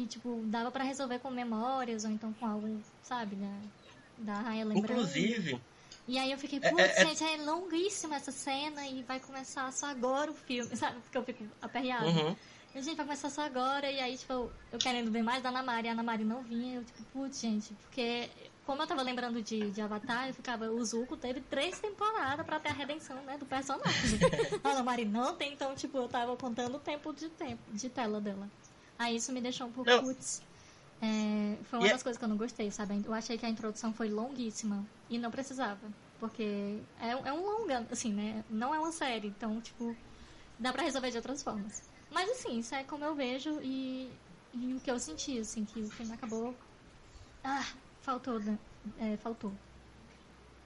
Que, 0.00 0.06
tipo, 0.06 0.40
dava 0.46 0.70
pra 0.70 0.82
resolver 0.82 1.18
com 1.18 1.30
memórias 1.30 2.04
ou 2.04 2.10
então 2.10 2.32
com 2.32 2.46
algo, 2.46 2.80
sabe? 3.02 3.36
Da, 3.36 4.32
da 4.34 4.40
Raya 4.40 4.64
lembrando. 4.64 4.92
Inclusive, 5.02 5.60
E 6.08 6.18
aí 6.18 6.32
eu 6.32 6.38
fiquei, 6.38 6.58
É- 6.62 6.70
putz, 6.70 6.80
é- 6.82 7.02
é- 7.02 7.06
gente, 7.06 7.22
é 7.22 7.36
longuíssima 7.44 8.16
essa 8.16 8.32
cena 8.32 8.86
e 8.86 9.02
vai 9.02 9.20
começar 9.20 9.70
só 9.72 9.86
agora 9.86 10.30
o 10.30 10.34
filme, 10.34 10.70
sabe? 10.74 10.98
Porque 11.02 11.18
eu 11.18 11.22
fico 11.24 11.44
aperreada. 11.60 12.06
uhum. 12.06 12.34
A 12.74 12.80
gente 12.80 12.96
vai 12.96 13.04
começar 13.04 13.28
só 13.30 13.42
agora, 13.42 13.90
e 13.90 14.00
aí, 14.00 14.16
tipo, 14.16 14.32
eu, 14.32 14.52
eu 14.72 14.78
querendo 14.78 15.10
ver 15.10 15.22
mais 15.22 15.42
da 15.42 15.50
Ana 15.50 15.62
Mari, 15.62 15.88
a 15.88 15.92
Ana 15.92 16.02
Mari 16.02 16.24
não 16.24 16.40
vinha, 16.42 16.76
eu, 16.76 16.84
tipo, 16.84 17.02
putz, 17.12 17.40
gente, 17.40 17.74
porque 17.74 18.30
como 18.64 18.80
eu 18.82 18.86
tava 18.86 19.02
lembrando 19.02 19.42
de, 19.42 19.70
de 19.70 19.80
Avatar, 19.82 20.28
eu 20.28 20.34
ficava, 20.34 20.66
o 20.70 20.82
Zuko 20.84 21.16
teve 21.16 21.40
três 21.42 21.78
temporadas 21.78 22.46
pra 22.46 22.58
ter 22.60 22.70
a 22.70 22.72
redenção, 22.72 23.16
né, 23.24 23.36
do 23.36 23.44
personagem. 23.44 24.18
a 24.64 24.68
Ana 24.70 24.82
Mari 24.82 25.04
não 25.04 25.34
tem, 25.36 25.52
então, 25.52 25.74
tipo, 25.74 25.98
eu 25.98 26.08
tava 26.08 26.34
contando 26.36 26.76
o 26.76 26.80
tempo 26.80 27.12
de 27.12 27.28
tempo, 27.28 27.60
de 27.72 27.88
tela 27.90 28.18
dela. 28.20 28.48
Aí 29.00 29.16
isso 29.16 29.32
me 29.32 29.40
deixou 29.40 29.66
um 29.66 29.72
pouco, 29.72 29.90
Não. 29.90 30.00
putz. 30.00 30.42
É, 31.00 31.58
foi 31.64 31.78
uma 31.78 31.88
é- 31.88 31.92
das 31.94 32.02
coisas 32.02 32.18
que 32.18 32.24
eu 32.24 32.28
não 32.28 32.36
gostei, 32.36 32.70
sabe? 32.70 33.02
Eu 33.04 33.14
achei 33.14 33.38
que 33.38 33.46
a 33.46 33.48
introdução 33.54 33.92
foi 33.94 34.08
longuíssima 34.10 34.86
e 35.08 35.18
não 35.18 35.30
precisava. 35.30 35.86
Porque 36.18 36.44
é, 37.00 37.10
é 37.30 37.32
um 37.32 37.42
longa, 37.50 37.86
assim, 37.90 38.12
né? 38.12 38.44
Não 38.50 38.74
é 38.74 38.78
uma 38.78 38.92
série, 38.92 39.28
então, 39.28 39.60
tipo, 39.60 39.96
dá 40.58 40.72
pra 40.72 40.82
resolver 40.82 41.10
de 41.10 41.16
outras 41.16 41.42
formas. 41.42 41.82
Mas 42.10 42.28
assim, 42.30 42.58
isso 42.58 42.74
é 42.74 42.84
como 42.84 43.04
eu 43.04 43.14
vejo 43.14 43.58
e, 43.62 44.12
e 44.52 44.74
o 44.74 44.80
que 44.80 44.90
eu 44.90 44.98
senti, 44.98 45.38
assim, 45.38 45.64
que 45.64 45.80
o 45.82 45.90
filme 45.90 46.12
acabou. 46.12 46.54
Ah, 47.44 47.66
faltou, 48.00 48.40
né? 48.40 48.58
É, 48.98 49.16
faltou. 49.18 49.52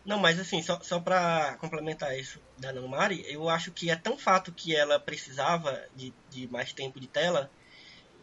Não, 0.05 0.19
mas 0.19 0.39
assim, 0.39 0.63
só, 0.63 0.79
só 0.83 1.01
pra 1.01 1.57
complementar 1.59 2.17
isso 2.19 2.39
da 2.59 2.73
Nanomari, 2.73 3.23
eu 3.33 3.49
acho 3.49 3.73
que 3.73 3.91
é 3.91 3.97
tão 3.97 4.19
fato 4.19 4.53
que 4.55 4.75
ela 4.77 5.01
precisava 5.01 5.73
de, 5.95 6.15
de 6.29 6.47
mais 6.49 6.73
tempo 6.75 7.01
de 7.01 7.09
tela 7.09 7.51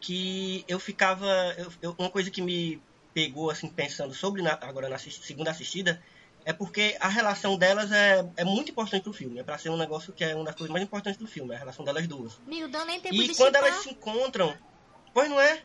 que 0.02 0.64
eu 0.68 0.78
ficava. 0.80 1.26
eu- 1.58 1.72
eu- 1.80 1.96
uma 1.98 2.10
coisa 2.10 2.30
que 2.30 2.42
me 2.42 2.82
pegou, 3.14 3.50
assim, 3.50 3.68
pensando 3.72 4.14
sobre 4.14 4.42
na- 4.42 4.58
agora 4.62 4.88
na 4.88 4.98
segunda 4.98 5.50
assistida, 5.50 6.02
é 6.44 6.52
porque 6.52 6.96
a 7.00 7.08
relação 7.08 7.56
delas 7.56 7.92
é, 7.92 8.22
é 8.36 8.44
muito 8.44 8.70
importante 8.72 9.02
pro 9.04 9.12
filme. 9.12 9.38
É 9.38 9.44
pra 9.44 9.58
ser 9.58 9.70
um 9.70 9.76
negócio 9.76 10.12
que 10.14 10.24
é 10.24 10.34
uma 10.34 10.44
das 10.44 10.54
coisas 10.54 10.72
mais 10.72 10.84
importantes 10.84 11.18
do 11.18 11.26
filme, 11.26 11.52
é 11.52 11.56
a 11.56 11.60
relação 11.60 11.84
delas 11.84 12.06
duas. 12.08 12.38
Meu, 12.46 12.68
nem 12.68 13.00
tempo 13.00 13.14
E 13.14 13.28
de 13.28 13.34
quando 13.34 13.54
chipar. 13.54 13.68
elas 13.68 13.82
se 13.82 13.90
encontram, 13.90 14.56
pois 15.14 15.28
não 15.28 15.40
é? 15.40 15.62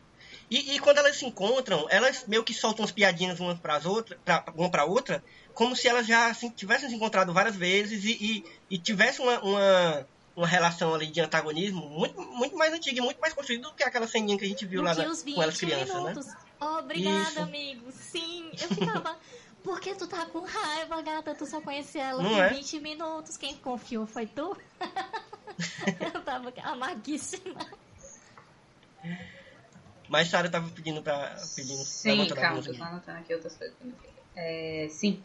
E, 0.50 0.74
e 0.74 0.78
quando 0.78 0.98
elas 0.98 1.16
se 1.16 1.24
encontram, 1.24 1.86
elas 1.90 2.26
meio 2.26 2.44
que 2.44 2.52
soltam 2.54 2.82
umas 2.82 2.92
piadinhas 2.92 3.40
umas 3.40 3.58
para 3.60 3.78
outra, 3.88 4.20
pra, 4.24 4.44
uma 4.54 4.70
para 4.70 4.84
outra, 4.84 5.22
como 5.54 5.74
se 5.74 5.88
elas 5.88 6.06
já 6.06 6.28
assim, 6.30 6.50
tivessem 6.50 6.88
se 6.88 6.94
encontrado 6.94 7.32
várias 7.32 7.56
vezes 7.56 8.04
e, 8.04 8.12
e, 8.20 8.42
e 8.70 8.82
tivessem 8.82 9.24
uma, 9.24 9.40
uma, 9.42 10.06
uma 10.38 10.46
relação 10.46 10.94
ali 10.94 11.08
de 11.08 11.20
antagonismo 11.20 11.88
muito, 11.90 12.20
muito 12.20 12.56
mais 12.56 12.72
antiga 12.72 12.98
e 12.98 13.00
muito 13.00 13.20
mais 13.20 13.34
construída 13.34 13.68
do 13.68 13.74
que 13.74 13.82
aquela 13.82 14.06
ceninha 14.06 14.38
que 14.38 14.44
a 14.44 14.48
gente 14.48 14.64
viu 14.64 14.80
do 14.80 14.86
lá 14.86 14.94
na- 14.94 15.08
os 15.08 15.22
20 15.22 15.34
com 15.34 15.42
elas 15.42 15.58
crianças, 15.58 15.88
né? 15.94 16.00
minutos. 16.00 16.26
Obrigada, 16.60 17.30
Isso. 17.30 17.40
amigo. 17.40 17.92
Sim, 17.92 18.50
eu 18.60 18.68
ficava. 18.68 19.16
Por 19.64 19.80
que 19.80 19.94
tu 19.96 20.06
tá 20.06 20.24
com 20.26 20.40
raiva, 20.40 21.02
gata? 21.02 21.34
Tu 21.34 21.44
só 21.44 21.60
conhecia 21.60 22.04
ela 22.04 22.22
por 22.22 22.40
é? 22.40 22.48
20 22.50 22.78
minutos. 22.80 23.36
Quem 23.36 23.56
confiou 23.56 24.06
foi 24.06 24.26
tu? 24.26 24.56
eu 26.14 26.22
tava 26.22 26.52
amarguíssima. 26.62 27.66
Mas 30.08 30.28
Sarah 30.28 30.48
tava 30.48 30.70
pedindo 30.70 31.02
pra. 31.02 31.36
Pedindo 31.56 31.82
Sim, 31.84 32.28
calma, 32.28 32.48
alguns 32.50 32.64
tô 32.64 32.70
aqui. 32.70 32.78
só 32.78 32.84
anotando 32.84 33.18
aqui 33.18 33.34
outras 33.34 33.56
coisas. 33.56 33.76
É, 34.36 34.88
sim. 34.90 35.22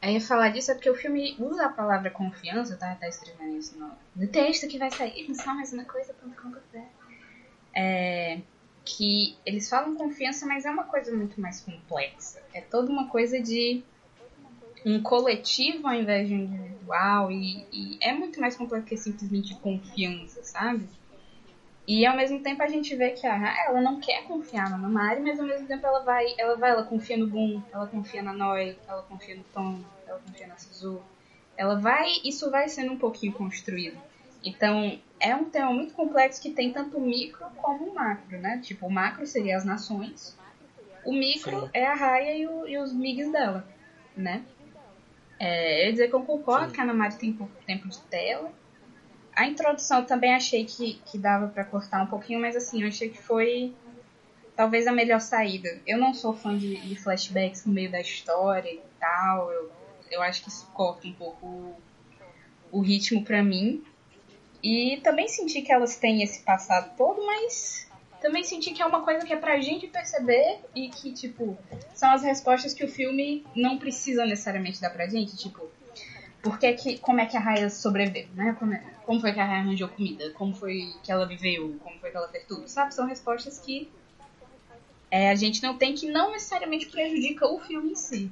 Aí 0.00 0.20
falar 0.20 0.50
disso 0.50 0.70
é 0.70 0.74
porque 0.74 0.90
o 0.90 0.94
filme 0.94 1.34
usa 1.38 1.66
a 1.66 1.68
palavra 1.68 2.10
confiança, 2.10 2.76
tá? 2.76 2.94
Tá 2.94 3.08
escrevendo 3.08 3.58
isso 3.58 3.78
no, 3.78 3.90
no 4.14 4.28
texto 4.28 4.68
que 4.68 4.78
vai 4.78 4.90
sair. 4.90 5.34
Só 5.34 5.54
mais 5.54 5.72
uma 5.72 5.84
coisa 5.84 6.14
pra 6.14 6.50
café. 6.50 6.84
É, 7.74 8.40
que 8.84 9.36
eles 9.44 9.68
falam 9.68 9.96
confiança, 9.96 10.46
mas 10.46 10.64
é 10.64 10.70
uma 10.70 10.84
coisa 10.84 11.14
muito 11.14 11.40
mais 11.40 11.60
complexa. 11.60 12.40
É 12.54 12.60
toda 12.60 12.90
uma 12.90 13.08
coisa 13.08 13.40
de 13.40 13.82
um 14.84 15.02
coletivo 15.02 15.86
ao 15.86 15.94
invés 15.94 16.28
de 16.28 16.34
um 16.34 16.38
individual. 16.38 17.30
E, 17.30 17.66
e 17.72 17.98
é 18.00 18.12
muito 18.12 18.40
mais 18.40 18.56
complexo 18.56 18.86
que 18.86 18.96
simplesmente 18.96 19.54
confiança, 19.56 20.42
sabe? 20.44 20.88
E 21.88 22.04
ao 22.04 22.14
mesmo 22.14 22.42
tempo 22.42 22.62
a 22.62 22.68
gente 22.68 22.94
vê 22.94 23.12
que 23.12 23.26
a 23.26 23.34
Ra, 23.34 23.54
ela 23.66 23.80
não 23.80 23.98
quer 23.98 24.24
confiar 24.26 24.68
na 24.68 24.76
Mari, 24.76 25.22
mas 25.22 25.40
ao 25.40 25.46
mesmo 25.46 25.66
tempo 25.66 25.86
ela 25.86 26.04
vai, 26.04 26.26
ela 26.36 26.54
vai, 26.56 26.70
ela 26.72 26.84
confia 26.84 27.16
no 27.16 27.26
Boom, 27.26 27.62
ela 27.72 27.86
confia 27.86 28.22
na 28.22 28.34
Noi, 28.34 28.76
ela 28.86 29.02
confia 29.04 29.34
no 29.34 29.44
Tom, 29.44 29.82
ela 30.06 30.18
confia 30.20 30.46
na 30.46 30.58
Suzu. 30.58 31.02
Ela 31.56 31.80
vai, 31.80 32.06
isso 32.22 32.50
vai 32.50 32.68
sendo 32.68 32.92
um 32.92 32.98
pouquinho 32.98 33.32
construído. 33.32 33.98
Então, 34.44 35.00
é 35.18 35.34
um 35.34 35.46
tema 35.46 35.72
muito 35.72 35.94
complexo 35.94 36.42
que 36.42 36.50
tem 36.50 36.70
tanto 36.74 36.98
o 36.98 37.00
micro 37.00 37.46
como 37.56 37.86
o 37.90 37.94
macro, 37.94 38.38
né? 38.38 38.60
Tipo, 38.62 38.86
o 38.86 38.92
macro 38.92 39.26
seria 39.26 39.56
as 39.56 39.64
nações, 39.64 40.36
o 41.06 41.12
micro 41.12 41.58
Sim. 41.62 41.70
é 41.72 41.86
a 41.86 41.94
Raya 41.94 42.36
e, 42.36 42.46
o- 42.46 42.68
e 42.68 42.76
os 42.78 42.92
migs 42.92 43.32
dela, 43.32 43.66
né? 44.14 44.44
É, 45.40 45.82
eu 45.82 45.86
ia 45.86 45.92
dizer 45.92 46.08
que 46.08 46.14
eu 46.14 46.22
concordo 46.22 46.66
Sim. 46.68 46.74
que 46.74 46.80
a 46.80 46.84
Ana 46.84 46.92
Mari 46.94 47.16
tem 47.16 47.32
pouco 47.32 47.54
tempo 47.66 47.88
de 47.88 47.98
tela, 48.02 48.52
a 49.38 49.46
introdução 49.46 50.04
também 50.04 50.34
achei 50.34 50.64
que, 50.64 50.94
que 51.06 51.16
dava 51.16 51.46
pra 51.46 51.64
cortar 51.64 52.02
um 52.02 52.08
pouquinho, 52.08 52.40
mas 52.40 52.56
assim, 52.56 52.82
eu 52.82 52.88
achei 52.88 53.08
que 53.08 53.22
foi 53.22 53.72
talvez 54.56 54.88
a 54.88 54.92
melhor 54.92 55.20
saída. 55.20 55.80
Eu 55.86 55.96
não 55.96 56.12
sou 56.12 56.34
fã 56.34 56.58
de, 56.58 56.74
de 56.80 56.96
flashbacks 56.96 57.64
no 57.64 57.72
meio 57.72 57.88
da 57.88 58.00
história 58.00 58.68
e 58.68 58.80
tal. 58.98 59.52
Eu, 59.52 59.70
eu 60.10 60.22
acho 60.22 60.42
que 60.42 60.48
isso 60.48 60.66
corta 60.74 61.06
um 61.06 61.12
pouco 61.12 61.46
o, 61.46 61.76
o 62.72 62.80
ritmo 62.80 63.22
pra 63.22 63.40
mim. 63.40 63.84
E 64.60 65.00
também 65.04 65.28
senti 65.28 65.62
que 65.62 65.72
elas 65.72 65.94
têm 65.94 66.20
esse 66.20 66.42
passado 66.42 66.96
todo, 66.96 67.24
mas 67.24 67.88
também 68.20 68.42
senti 68.42 68.72
que 68.72 68.82
é 68.82 68.86
uma 68.86 69.04
coisa 69.04 69.24
que 69.24 69.32
é 69.32 69.36
pra 69.36 69.60
gente 69.60 69.86
perceber 69.86 70.58
e 70.74 70.88
que, 70.88 71.12
tipo, 71.12 71.56
são 71.94 72.10
as 72.10 72.24
respostas 72.24 72.74
que 72.74 72.84
o 72.84 72.88
filme 72.88 73.46
não 73.54 73.78
precisa 73.78 74.26
necessariamente 74.26 74.80
dar 74.80 74.90
pra 74.90 75.06
gente. 75.06 75.36
Tipo, 75.36 75.70
por 76.42 76.58
que 76.58 76.72
que, 76.74 76.98
como 76.98 77.20
é 77.20 77.26
que 77.26 77.36
a 77.36 77.40
Raya 77.40 77.68
sobreviveu, 77.70 78.28
né? 78.34 78.54
Como, 78.58 78.72
é- 78.72 78.82
como 79.04 79.20
foi 79.20 79.32
que 79.32 79.40
a 79.40 79.44
Raya 79.44 79.60
arranjou 79.60 79.88
comida? 79.88 80.30
Como 80.32 80.54
foi 80.54 80.92
que 81.02 81.10
ela 81.10 81.26
viveu? 81.26 81.76
Como 81.82 81.98
foi 81.98 82.10
que 82.10 82.16
ela 82.16 82.28
fez 82.28 82.44
tudo? 82.46 82.68
Sabe? 82.68 82.94
São 82.94 83.06
respostas 83.06 83.58
que 83.58 83.90
é, 85.10 85.30
a 85.30 85.34
gente 85.34 85.62
não 85.62 85.76
tem 85.76 85.94
que 85.94 86.10
não 86.10 86.32
necessariamente 86.32 86.86
prejudica 86.86 87.46
o 87.46 87.58
filme 87.60 87.92
em 87.92 87.96
si. 87.96 88.30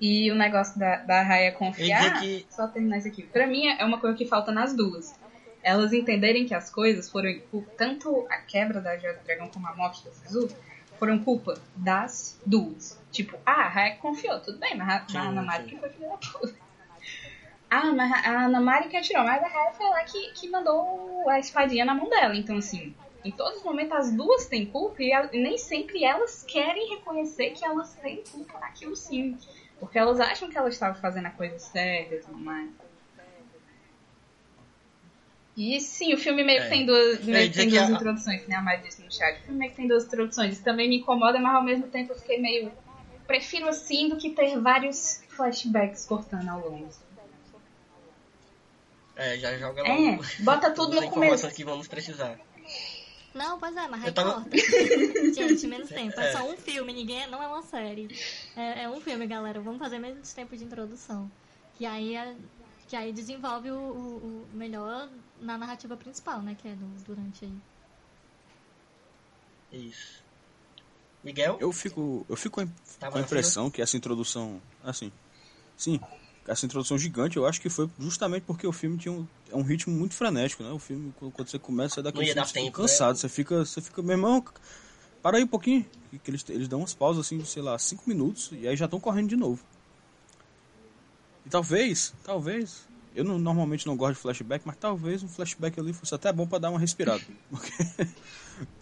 E 0.00 0.30
o 0.30 0.34
negócio 0.34 0.78
da, 0.78 0.96
da 0.96 1.22
Raya 1.22 1.52
confiar, 1.52 2.20
que- 2.20 2.46
só 2.50 2.66
terminar 2.66 2.98
isso 2.98 3.08
aqui. 3.08 3.22
Pra 3.22 3.46
mim 3.46 3.66
é 3.66 3.84
uma 3.84 3.98
coisa 3.98 4.16
que 4.16 4.26
falta 4.26 4.50
nas 4.52 4.74
duas. 4.74 5.14
Elas 5.62 5.92
entenderem 5.92 6.46
que 6.46 6.54
as 6.54 6.70
coisas 6.70 7.10
foram, 7.10 7.30
tanto 7.76 8.26
a 8.30 8.36
quebra 8.38 8.80
da 8.80 8.96
Joia 8.96 9.14
do 9.14 9.24
Dragão 9.24 9.48
como 9.48 9.66
a 9.66 9.74
morte 9.74 10.04
da 10.04 10.12
Sisu, 10.12 10.48
foram 10.98 11.18
culpa 11.18 11.60
das 11.74 12.40
duas. 12.46 12.98
Tipo, 13.10 13.36
ah, 13.44 13.62
a 13.64 13.68
Raya 13.68 13.96
confiou, 13.96 14.38
tudo 14.40 14.58
bem, 14.58 14.76
mas 14.76 14.88
a, 14.88 15.06
Ana 15.28 15.42
que 15.68 15.76
foi 15.76 15.88
filha 15.90 16.08
da 16.08 16.16
puta. 16.18 16.65
Ah, 17.68 17.92
mas 17.92 18.12
a 18.24 18.44
Ana 18.46 18.60
Mari 18.60 18.88
que 18.88 18.96
atirou, 18.96 19.24
mas 19.24 19.42
a 19.42 19.46
Raya 19.48 19.72
foi 19.74 19.86
lá 19.88 20.04
que, 20.04 20.30
que 20.32 20.48
mandou 20.48 21.28
a 21.28 21.38
espadinha 21.38 21.84
na 21.84 21.94
mão 21.94 22.08
dela. 22.08 22.34
Então, 22.36 22.56
assim, 22.58 22.94
em 23.24 23.32
todos 23.32 23.58
os 23.58 23.64
momentos 23.64 23.92
as 23.96 24.12
duas 24.12 24.46
têm 24.46 24.66
culpa 24.66 25.02
e 25.02 25.10
nem 25.32 25.58
sempre 25.58 26.04
elas 26.04 26.44
querem 26.44 26.88
reconhecer 26.96 27.50
que 27.50 27.64
elas 27.64 27.92
têm 27.94 28.22
culpa 28.30 28.58
naquilo 28.60 28.94
sim. 28.94 29.36
Porque 29.80 29.98
elas 29.98 30.20
acham 30.20 30.48
que 30.48 30.56
elas 30.56 30.74
estavam 30.74 31.00
fazendo 31.00 31.26
a 31.26 31.30
coisa 31.30 31.58
certa 31.58 32.14
e 32.14 32.18
tudo 32.20 32.38
mais. 32.38 32.70
E 35.56 35.80
sim, 35.80 36.12
o 36.14 36.18
filme 36.18 36.44
meio 36.44 36.60
que 36.60 36.66
É. 36.66 36.70
tem 36.70 36.86
duas, 36.86 37.24
meio 37.24 37.44
que 37.44 37.48
dizer 37.48 37.62
tem 37.62 37.70
que 37.70 37.76
duas 37.76 37.90
a- 37.90 37.94
introduções, 37.94 38.42
que 38.42 38.48
nem 38.48 38.58
a 38.58 38.62
Mari 38.62 38.82
disse 38.82 39.02
no 39.02 39.10
chat. 39.10 39.38
O 39.40 39.44
filme 39.44 39.58
meio 39.58 39.70
que 39.70 39.76
tem 39.76 39.88
duas 39.88 40.04
introduções. 40.04 40.52
Isso 40.54 40.62
também 40.64 40.88
me 40.88 40.98
incomoda, 40.98 41.38
mas 41.40 41.54
ao 41.54 41.64
mesmo 41.64 41.88
tempo 41.88 42.12
eu 42.12 42.16
fiquei 42.18 42.40
meio. 42.40 42.70
Prefiro 43.26 43.66
assim 43.68 44.08
do 44.08 44.16
que 44.18 44.30
ter 44.30 44.58
vários 44.60 45.22
flashbacks 45.30 46.06
cortando 46.06 46.48
ao 46.48 46.60
longo. 46.60 46.88
É, 49.16 49.38
já 49.38 49.56
joga 49.58 49.82
lá 49.82 49.88
É, 49.88 50.18
bota 50.40 50.70
tudo 50.70 50.96
no 50.96 51.04
informações 51.04 51.40
começo. 51.40 51.56
que 51.56 51.64
vamos 51.64 51.88
precisar. 51.88 52.38
Não, 53.34 53.58
pois 53.58 53.74
é, 53.76 53.88
mas 53.88 54.04
Eu 54.06 54.12
tava- 54.14 54.38
recorta. 54.44 54.56
Gente, 55.34 55.66
menos 55.66 55.88
tempo. 55.88 56.18
É 56.20 56.28
É. 56.28 56.32
só 56.32 56.44
um 56.50 56.56
filme, 56.56 56.92
ninguém, 56.92 57.26
não 57.28 57.42
é 57.42 57.46
uma 57.46 57.62
série. 57.62 58.08
É, 58.56 58.82
é 58.84 58.88
um 58.90 59.00
filme, 59.00 59.26
galera. 59.26 59.60
Vamos 59.60 59.78
fazer 59.78 59.98
menos 59.98 60.32
tempo 60.32 60.56
de 60.56 60.64
introdução. 60.64 61.30
Que 61.76 61.84
aí, 61.86 62.14
é- 62.16 62.34
que 62.88 62.96
aí 62.96 63.12
desenvolve 63.12 63.70
o, 63.70 63.76
o- 63.78 64.46
o 64.52 64.56
melhor 64.56 65.08
na 65.40 65.58
narrativa 65.58 65.96
principal, 65.96 66.40
né? 66.40 66.56
Que 66.60 66.68
é 66.68 66.72
do, 66.74 66.86
durante 67.04 67.44
aí. 67.44 67.52
Isso. 69.72 70.22
Miguel? 71.22 71.56
Eu 71.60 71.72
fico, 71.72 72.24
eu 72.28 72.36
fico 72.36 72.60
com 72.62 72.68
a- 73.06 73.10
na 73.10 73.20
impressão 73.20 73.70
que 73.70 73.82
essa 73.82 73.96
introdução, 73.96 74.60
assim, 74.84 75.10
sim, 75.76 76.00
essa 76.46 76.64
introdução 76.64 76.96
gigante, 76.96 77.36
eu 77.36 77.46
acho 77.46 77.60
que 77.60 77.68
foi 77.68 77.90
justamente 77.98 78.44
porque 78.44 78.66
o 78.66 78.72
filme 78.72 78.96
tinha 78.96 79.12
um, 79.12 79.26
é 79.50 79.56
um 79.56 79.62
ritmo 79.62 79.94
muito 79.94 80.14
frenético, 80.14 80.62
né? 80.62 80.70
O 80.70 80.78
filme, 80.78 81.12
quando 81.16 81.48
você 81.48 81.58
começa, 81.58 82.00
é 82.00 82.02
você 82.02 82.10
fica 82.52 82.64
tempo, 82.66 82.72
cansado, 82.82 83.14
né? 83.14 83.20
você 83.20 83.28
fica, 83.28 83.64
você 83.64 83.80
fica, 83.80 84.02
meu 84.02 84.12
irmão, 84.12 84.44
para 85.22 85.38
aí 85.38 85.44
um 85.44 85.48
pouquinho, 85.48 85.84
que 86.22 86.30
eles, 86.30 86.44
eles 86.48 86.68
dão 86.68 86.80
umas 86.80 86.94
pausas, 86.94 87.26
assim, 87.26 87.38
de, 87.38 87.46
sei 87.46 87.62
lá, 87.62 87.78
cinco 87.78 88.04
minutos, 88.06 88.50
e 88.52 88.66
aí 88.68 88.76
já 88.76 88.84
estão 88.84 89.00
correndo 89.00 89.28
de 89.28 89.36
novo. 89.36 89.62
E 91.44 91.48
talvez, 91.48 92.12
talvez, 92.24 92.84
eu 93.14 93.24
não- 93.24 93.38
normalmente 93.38 93.86
não 93.86 93.96
gosto 93.96 94.14
de 94.14 94.20
flashback, 94.20 94.66
mas 94.66 94.76
talvez 94.76 95.22
um 95.22 95.28
flashback 95.28 95.78
ali 95.80 95.92
fosse 95.92 96.14
até 96.14 96.32
bom 96.32 96.46
pra 96.46 96.58
dar 96.58 96.70
uma 96.70 96.78
respirada. 96.78 97.22
Porque 97.50 97.72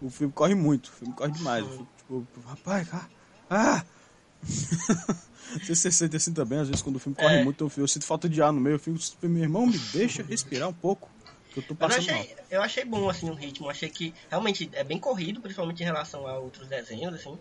o 0.00 0.10
filme 0.10 0.32
corre 0.32 0.54
muito, 0.54 0.86
o 0.86 0.92
filme 0.92 1.14
corre 1.14 1.32
demais. 1.32 1.66
Fico, 1.66 1.86
tipo, 1.96 2.26
rapaz, 2.46 2.88
cara. 2.88 3.10
Ah! 3.48 3.84
Você 5.62 5.74
se 5.74 5.90
sente 5.92 6.16
assim 6.16 6.32
também, 6.32 6.58
às 6.58 6.68
vezes 6.68 6.82
quando 6.82 6.96
o 6.96 6.98
filme 6.98 7.16
corre 7.16 7.36
É. 7.36 7.44
muito, 7.44 7.64
eu, 7.64 7.72
eu 7.82 7.88
sinto 7.88 8.04
falta 8.04 8.28
de 8.28 8.40
ar 8.42 8.52
no 8.52 8.60
meio, 8.60 8.74
eu 8.74 8.78
fico, 8.78 8.98
meu 9.22 9.42
irmão, 9.42 9.66
me 9.66 9.78
deixa 9.78 10.22
respirar 10.22 10.68
um 10.68 10.72
pouco, 10.74 11.10
que 11.52 11.58
eu 11.58 11.62
tô 11.62 11.74
Mas 11.78 11.90
eu 11.92 11.96
passando 12.02 12.12
mal. 12.12 12.20
achei, 12.20 12.36
eu 12.50 12.62
achei 12.62 12.84
bom, 12.84 13.08
assim, 13.08 13.30
o 13.30 13.34
ritmo. 13.34 13.70
Achei 13.70 13.88
que 13.88 14.14
realmente 14.30 14.68
é 14.72 14.82
bem 14.84 14.98
corrido, 14.98 15.40
principalmente 15.40 15.80
em 15.82 15.86
relação 15.86 16.26
a 16.26 16.38
outros 16.38 16.66
desenhos, 16.68 17.14
assim. 17.14 17.38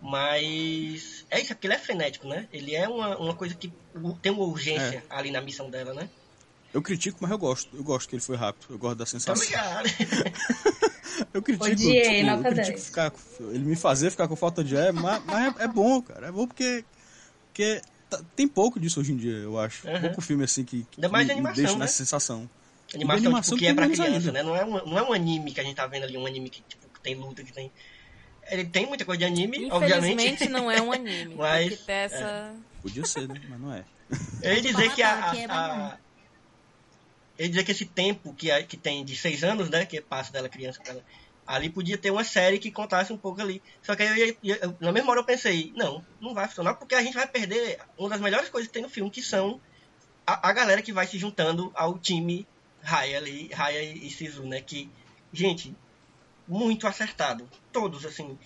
Mas 0.00 1.24
é 1.30 1.40
isso, 1.40 1.48
porque 1.54 1.66
ele 1.66 1.74
é 1.74 1.78
frenético, 1.78 2.26
né? 2.28 2.46
Ele 2.52 2.74
é 2.74 2.88
uma, 2.88 3.16
uma 3.18 3.34
coisa 3.34 3.54
que 3.54 3.72
tem 4.22 4.32
uma 4.32 4.44
urgência 4.44 5.02
É. 5.10 5.14
ali 5.14 5.30
na 5.30 5.40
missão 5.40 5.68
dela, 5.70 5.92
né? 5.92 6.08
Eu 6.72 6.82
critico, 6.82 7.18
mas 7.20 7.30
eu 7.30 7.38
gosto. 7.38 7.74
Eu 7.76 7.82
gosto 7.82 8.08
que 8.08 8.14
ele 8.14 8.22
foi 8.22 8.36
rápido, 8.36 8.66
eu 8.70 8.78
gosto 8.78 8.96
da 8.98 9.06
sensação. 9.06 9.44
ligado? 9.44 9.88
Eu 11.34 11.42
critico, 11.42 11.64
Odiei, 11.66 12.02
tipo, 12.02 12.26
nota 12.26 12.48
eu 12.48 12.52
critico 12.54 12.76
10. 12.76 12.86
ficar, 12.86 13.12
ele 13.40 13.64
me 13.64 13.74
fazer 13.76 14.10
ficar 14.10 14.28
com 14.28 14.36
falta 14.36 14.62
de 14.62 14.76
ar, 14.76 14.92
mas, 14.92 15.22
mas 15.24 15.56
é, 15.58 15.64
é 15.64 15.68
bom, 15.68 16.00
cara. 16.00 16.28
É 16.28 16.32
bom 16.32 16.46
porque, 16.46 16.84
porque 17.58 17.82
tá- 18.08 18.22
tem 18.36 18.46
pouco 18.46 18.78
disso 18.78 19.00
hoje 19.00 19.12
em 19.12 19.16
dia, 19.16 19.32
eu 19.32 19.58
acho. 19.58 19.86
Uhum. 19.88 20.00
Pouco 20.00 20.20
filme 20.20 20.44
assim 20.44 20.64
que, 20.64 20.84
que 20.84 20.98
Ainda 20.98 21.08
mais 21.08 21.26
me, 21.26 21.32
animação, 21.32 21.56
me 21.56 21.62
deixa 21.62 21.72
né? 21.74 21.78
nessa 21.80 21.94
sensação. 21.94 22.48
Animação, 22.94 23.18
animação 23.26 23.58
tipo, 23.58 23.58
que 23.58 23.66
é 23.66 23.74
pra 23.74 23.88
criança, 23.88 24.28
ainda. 24.28 24.32
né? 24.32 24.42
Não 24.44 24.56
é, 24.56 24.64
um, 24.64 24.86
não 24.86 24.98
é 24.98 25.02
um 25.02 25.12
anime 25.12 25.52
que 25.52 25.60
a 25.60 25.64
gente 25.64 25.74
tá 25.74 25.86
vendo 25.88 26.04
ali, 26.04 26.16
um 26.16 26.24
anime 26.24 26.48
que, 26.48 26.62
tipo, 26.62 26.88
que 26.88 27.00
tem 27.00 27.16
luta, 27.16 27.42
que 27.42 27.52
tem... 27.52 27.70
Ele 28.50 28.64
tem 28.64 28.86
muita 28.86 29.04
coisa 29.04 29.18
de 29.18 29.24
anime, 29.26 29.68
obviamente. 29.70 30.14
Infelizmente 30.14 30.48
não 30.48 30.70
é 30.70 30.80
um 30.80 30.92
anime. 30.92 31.34
Mas, 31.36 31.80
tem 31.80 31.94
essa... 31.96 32.54
Podia 32.80 33.04
ser, 33.04 33.28
né? 33.28 33.34
Mas 33.48 33.60
não 33.60 33.74
é. 33.74 33.84
Eu 34.40 34.54
ia 34.54 34.62
dizer 34.62 34.94
que 34.94 35.02
a... 35.02 35.34
É 35.36 35.44
a-. 35.46 35.98
Eu 37.36 37.44
ia 37.44 37.48
dizer 37.50 37.64
que 37.64 37.72
esse 37.72 37.84
tempo 37.84 38.32
que, 38.32 38.50
a- 38.50 38.62
que 38.62 38.76
tem 38.76 39.04
de 39.04 39.14
seis 39.16 39.44
anos, 39.44 39.68
né? 39.68 39.84
Que 39.84 40.00
passa 40.00 40.32
dela 40.32 40.48
criança 40.48 40.80
pra 40.82 40.92
ela, 40.92 41.04
ali 41.56 41.70
podia 41.70 41.96
ter 41.96 42.10
uma 42.10 42.24
série 42.24 42.58
que 42.58 42.70
contasse 42.70 43.12
um 43.12 43.16
pouco 43.16 43.40
ali. 43.40 43.62
Só 43.82 43.96
que 43.96 44.02
aí 44.02 44.36
eu 44.44 44.56
eu- 44.60 44.76
na 44.80 44.92
mesma 44.92 45.10
hora 45.10 45.20
eu 45.20 45.24
pensei, 45.24 45.72
não, 45.74 46.04
não 46.20 46.34
vai 46.34 46.46
funcionar, 46.46 46.74
porque 46.74 46.94
a 46.94 47.02
gente 47.02 47.14
vai 47.14 47.26
perder 47.26 47.78
uma 47.96 48.10
das 48.10 48.20
melhores 48.20 48.48
coisas 48.50 48.68
que 48.68 48.74
tem 48.74 48.82
no 48.82 48.88
filme, 48.90 49.10
que 49.10 49.22
são 49.22 49.58
a, 50.26 50.50
a 50.50 50.52
galera 50.52 50.82
que 50.82 50.92
vai 50.92 51.06
se 51.06 51.18
juntando 51.18 51.72
ao 51.74 51.98
time 51.98 52.46
Raya 52.82 53.16
ali, 53.18 53.48
Raya 53.52 53.82
e, 53.82 54.10
Sisu, 54.10 54.44
né? 54.44 54.60
Que, 54.60 54.88
gente, 55.32 55.74
muito 56.46 56.86
acertado. 56.86 57.48
Todos, 57.72 58.04
assim. 58.04 58.38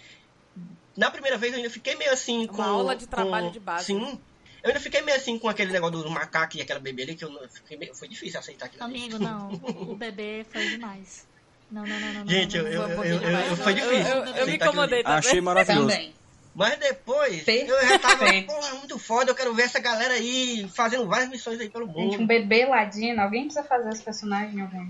Na 0.96 1.10
primeira 1.10 1.36
vez 1.36 1.52
eu 1.52 1.58
ainda 1.58 1.70
fiquei 1.70 1.94
meio 1.96 2.12
assim 2.12 2.44
Uma 2.44 2.52
com. 2.54 2.62
aula 2.62 2.96
de 2.96 3.04
com- 3.06 3.10
trabalho 3.10 3.50
de 3.50 3.58
base, 3.60 3.86
Sim. 3.86 4.20
Eu 4.62 4.68
ainda 4.68 4.78
fiquei 4.78 5.02
meio 5.02 5.16
assim 5.16 5.40
com 5.40 5.48
aquele 5.48 5.72
negócio 5.72 6.02
do 6.04 6.08
macaco 6.10 6.56
e 6.56 6.60
aquela 6.62 6.78
bebê 6.78 7.02
ali, 7.02 7.14
que 7.16 7.24
eu 7.24 7.30
não- 7.30 7.48
fiquei 7.48 7.76
meio- 7.76 7.94
foi 7.96 8.06
difícil 8.06 8.38
aceitar 8.38 8.66
aquilo. 8.66 8.84
ali. 8.84 8.94
Amigo, 8.96 9.18
não. 9.18 9.48
O 9.90 9.96
bebê 9.96 10.46
foi 10.48 10.68
demais. 10.68 11.26
Não, 11.72 11.86
não, 11.86 11.98
não, 11.98 12.12
não. 12.12 12.20
não, 12.20 12.28
Gente, 12.28 12.58
não, 12.58 12.66
eu, 12.68 12.88
não, 12.88 13.04
eu, 13.04 13.56
foi 13.56 13.72
difícil. 13.72 13.96
Eu, 13.96 14.24
eu, 14.24 14.26
eu 14.26 14.34
me 14.34 14.40
ali. 14.40 14.54
incomodei 14.56 15.02
também. 15.02 15.18
Achei 15.18 15.40
maravilhoso. 15.40 15.88
Também. 15.88 16.14
Mas 16.54 16.78
depois, 16.78 17.48
eu 17.48 17.88
já 17.88 17.98
tava, 17.98 18.26
porra, 18.46 18.74
muito 18.74 18.98
foda, 18.98 19.30
eu 19.30 19.34
quero 19.34 19.54
ver 19.54 19.62
essa 19.62 19.80
galera 19.80 20.12
aí 20.12 20.68
fazendo 20.74 21.08
várias 21.08 21.30
missões 21.30 21.58
aí 21.58 21.70
pelo 21.70 21.86
Gente, 21.86 21.96
um 21.98 22.18
mundo. 22.18 22.26
bebê 22.26 22.66
ladino. 22.66 23.22
Alguém 23.22 23.44
precisa 23.44 23.64
fazer 23.64 23.88
esse 23.88 24.02
personagem 24.02 24.58
em 24.58 24.60
algum 24.60 24.86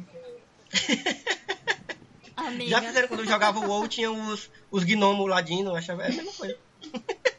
Já 2.67 2.83
fizeram 2.83 3.07
quando 3.07 3.21
eu 3.21 3.27
jogava 3.27 3.61
o 3.61 3.69
WoW, 3.69 3.87
tinha 3.87 4.11
os, 4.11 4.51
os 4.73 4.83
gnomos 4.83 5.31
ladinos, 5.31 5.67
eu 5.67 5.77
achava 5.77 6.03
é 6.03 6.07
a 6.07 6.09
mesma 6.11 6.33
coisa. 6.33 6.59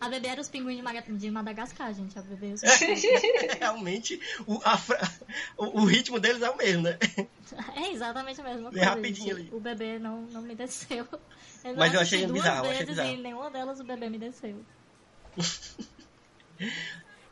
a 0.00 0.08
bebê 0.08 0.28
era 0.28 0.40
os 0.40 0.48
pinguins 0.48 0.76
de, 0.76 0.82
Maga- 0.82 1.04
de 1.06 1.30
Madagascar, 1.30 1.92
gente. 1.94 2.18
A 2.18 2.22
bebê 2.22 2.52
os 2.52 2.60
pinguins. 2.60 3.02
Realmente, 3.58 4.20
o, 4.46 4.60
a 4.64 4.78
o, 5.56 5.80
o 5.82 5.84
ritmo 5.84 6.20
deles 6.20 6.42
é 6.42 6.50
o 6.50 6.56
mesmo, 6.56 6.82
né? 6.82 6.98
É 7.76 7.90
exatamente 7.92 8.40
a 8.40 8.44
mesma 8.44 8.70
Bem 8.70 8.80
coisa. 8.80 8.90
rapidinho 8.96 9.36
gente. 9.36 9.48
ali. 9.48 9.56
O 9.56 9.60
bebê 9.60 9.98
não, 9.98 10.22
não 10.22 10.42
me 10.42 10.54
desceu. 10.54 11.06
Eu 11.64 11.74
Mas 11.76 11.92
eu 11.94 12.00
achei 12.00 12.20
duas 12.26 12.32
bizarro, 12.42 12.60
achei 12.66 12.72
vezes 12.72 12.86
bizarro. 12.88 13.08
e 13.10 13.16
nenhuma 13.16 13.50
delas 13.50 13.80
o 13.80 13.84
bebê 13.84 14.08
me 14.08 14.18
desceu. 14.18 14.64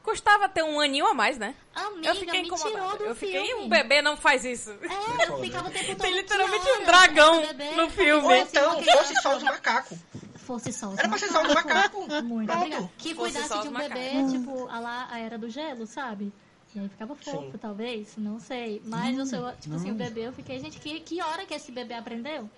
Custava 0.02 0.48
ter 0.50 0.62
um 0.62 0.78
aninho 0.80 1.06
a 1.06 1.14
mais, 1.14 1.38
né? 1.38 1.54
Amiga, 1.74 2.08
Eu 2.08 2.14
fiquei 2.16 2.40
incomodada. 2.40 3.04
Eu 3.04 3.14
fiquei, 3.14 3.44
filme. 3.46 3.64
um 3.64 3.68
bebê 3.68 4.02
não 4.02 4.16
faz 4.18 4.44
isso. 4.44 4.70
É, 4.70 5.28
eu 5.28 5.40
ficava 5.40 5.68
o 5.68 5.70
tempo 5.70 5.86
todo. 5.86 6.00
Tem 6.00 6.12
literalmente 6.14 6.64
"Que 6.64 6.72
um 6.72 6.84
dragão 6.84 7.42
esse 7.42 7.54
bebê?" 7.54 7.70
no 7.76 7.90
filme. 7.90 8.22
Ou 8.26 8.34
então, 8.36 8.82
fosse 8.82 9.14
só 9.22 9.36
os 9.36 9.42
macacos. 9.42 9.98
Fosse 10.44 10.72
só 10.72 10.88
os 10.90 10.98
Era 10.98 11.08
pra 11.08 11.18
ser 11.18 11.28
só 11.28 11.42
os 11.42 11.54
macacos. 11.54 12.06
Muito 12.22 12.46
Pronto. 12.46 12.58
obrigada. 12.60 12.90
Que 12.98 13.14
Fosse 13.14 13.32
cuidasse 13.32 13.62
de 13.62 13.68
um 13.68 13.72
bebê, 13.72 14.10
tipo, 14.30 14.68
a 14.68 14.78
lá 14.80 15.08
a 15.10 15.18
era 15.18 15.38
do 15.38 15.48
gelo, 15.48 15.86
sabe? 15.86 16.32
E 16.74 16.78
aí 16.80 16.88
ficava 16.88 17.14
fofo, 17.14 17.52
Sim. 17.52 17.58
talvez, 17.58 18.14
não 18.16 18.38
sei. 18.40 18.82
Mas 18.84 19.18
o 19.18 19.24
seu, 19.26 19.52
tipo 19.56 19.76
assim, 19.76 19.90
o 19.90 19.94
bebê, 19.94 20.26
eu 20.26 20.32
fiquei, 20.32 20.58
gente, 20.58 20.78
que, 20.80 21.00
que 21.00 21.22
hora 21.22 21.46
que 21.46 21.54
esse 21.54 21.70
bebê 21.72 21.94
aprendeu? 21.94 22.50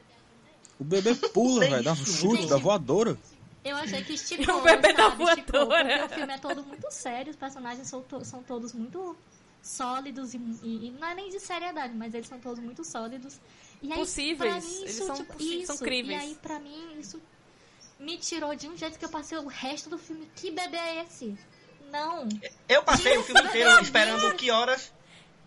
O 0.80 0.84
bebê 0.84 1.14
pula, 1.14 1.60
velho, 1.60 1.82
dá 1.84 1.92
um 1.92 1.96
chute, 1.96 2.36
gente. 2.42 2.48
dá 2.50 2.56
voadora. 2.56 3.16
Eu 3.64 3.76
achei 3.76 4.02
que 4.02 4.14
esticou, 4.14 4.58
O 4.58 4.62
bebê 4.62 4.92
da 4.92 5.10
sabe? 5.10 5.24
Esticou, 5.24 5.66
voadora. 5.66 5.98
porque 6.00 6.14
o 6.14 6.16
filme 6.18 6.32
é 6.34 6.38
todo 6.38 6.62
muito 6.64 6.90
sério, 6.90 7.30
os 7.30 7.36
personagens 7.36 7.86
são, 7.88 8.00
to- 8.02 8.24
são 8.24 8.42
todos 8.42 8.72
muito 8.72 9.16
sólidos 9.62 10.32
e, 10.34 10.38
e- 10.62 10.86
e 10.88 10.96
não 10.98 11.08
é 11.08 11.14
nem 11.14 11.28
de 11.30 11.40
seriedade, 11.40 11.94
mas 11.94 12.14
eles 12.14 12.26
são 12.28 12.38
todos 12.38 12.62
muito 12.62 12.84
sólidos. 12.84 13.38
E 13.82 13.92
aí, 13.92 13.98
Possíveis, 13.98 14.64
mim, 14.64 14.76
eles 14.78 14.90
isso, 14.94 15.06
são 15.06 15.16
tipo, 15.16 15.32
possi- 15.34 15.58
isso, 15.58 15.66
são 15.66 15.76
críveis. 15.78 16.22
E 16.22 16.24
aí, 16.26 16.34
pra 16.36 16.58
mim, 16.58 16.98
isso 16.98 17.20
me 17.98 18.16
tirou 18.18 18.54
de 18.54 18.68
um 18.68 18.76
jeito 18.76 18.98
que 18.98 19.04
eu 19.04 19.08
passei 19.08 19.38
o 19.38 19.46
resto 19.46 19.88
do 19.90 19.98
filme. 19.98 20.28
Que 20.36 20.50
bebê 20.50 20.76
é 20.76 21.02
esse? 21.04 21.36
Não. 21.90 22.28
Eu 22.68 22.82
passei 22.82 23.16
o 23.16 23.22
filme 23.22 23.40
inteiro 23.42 23.80
esperando 23.80 24.34
que 24.34 24.50
horas, 24.50 24.92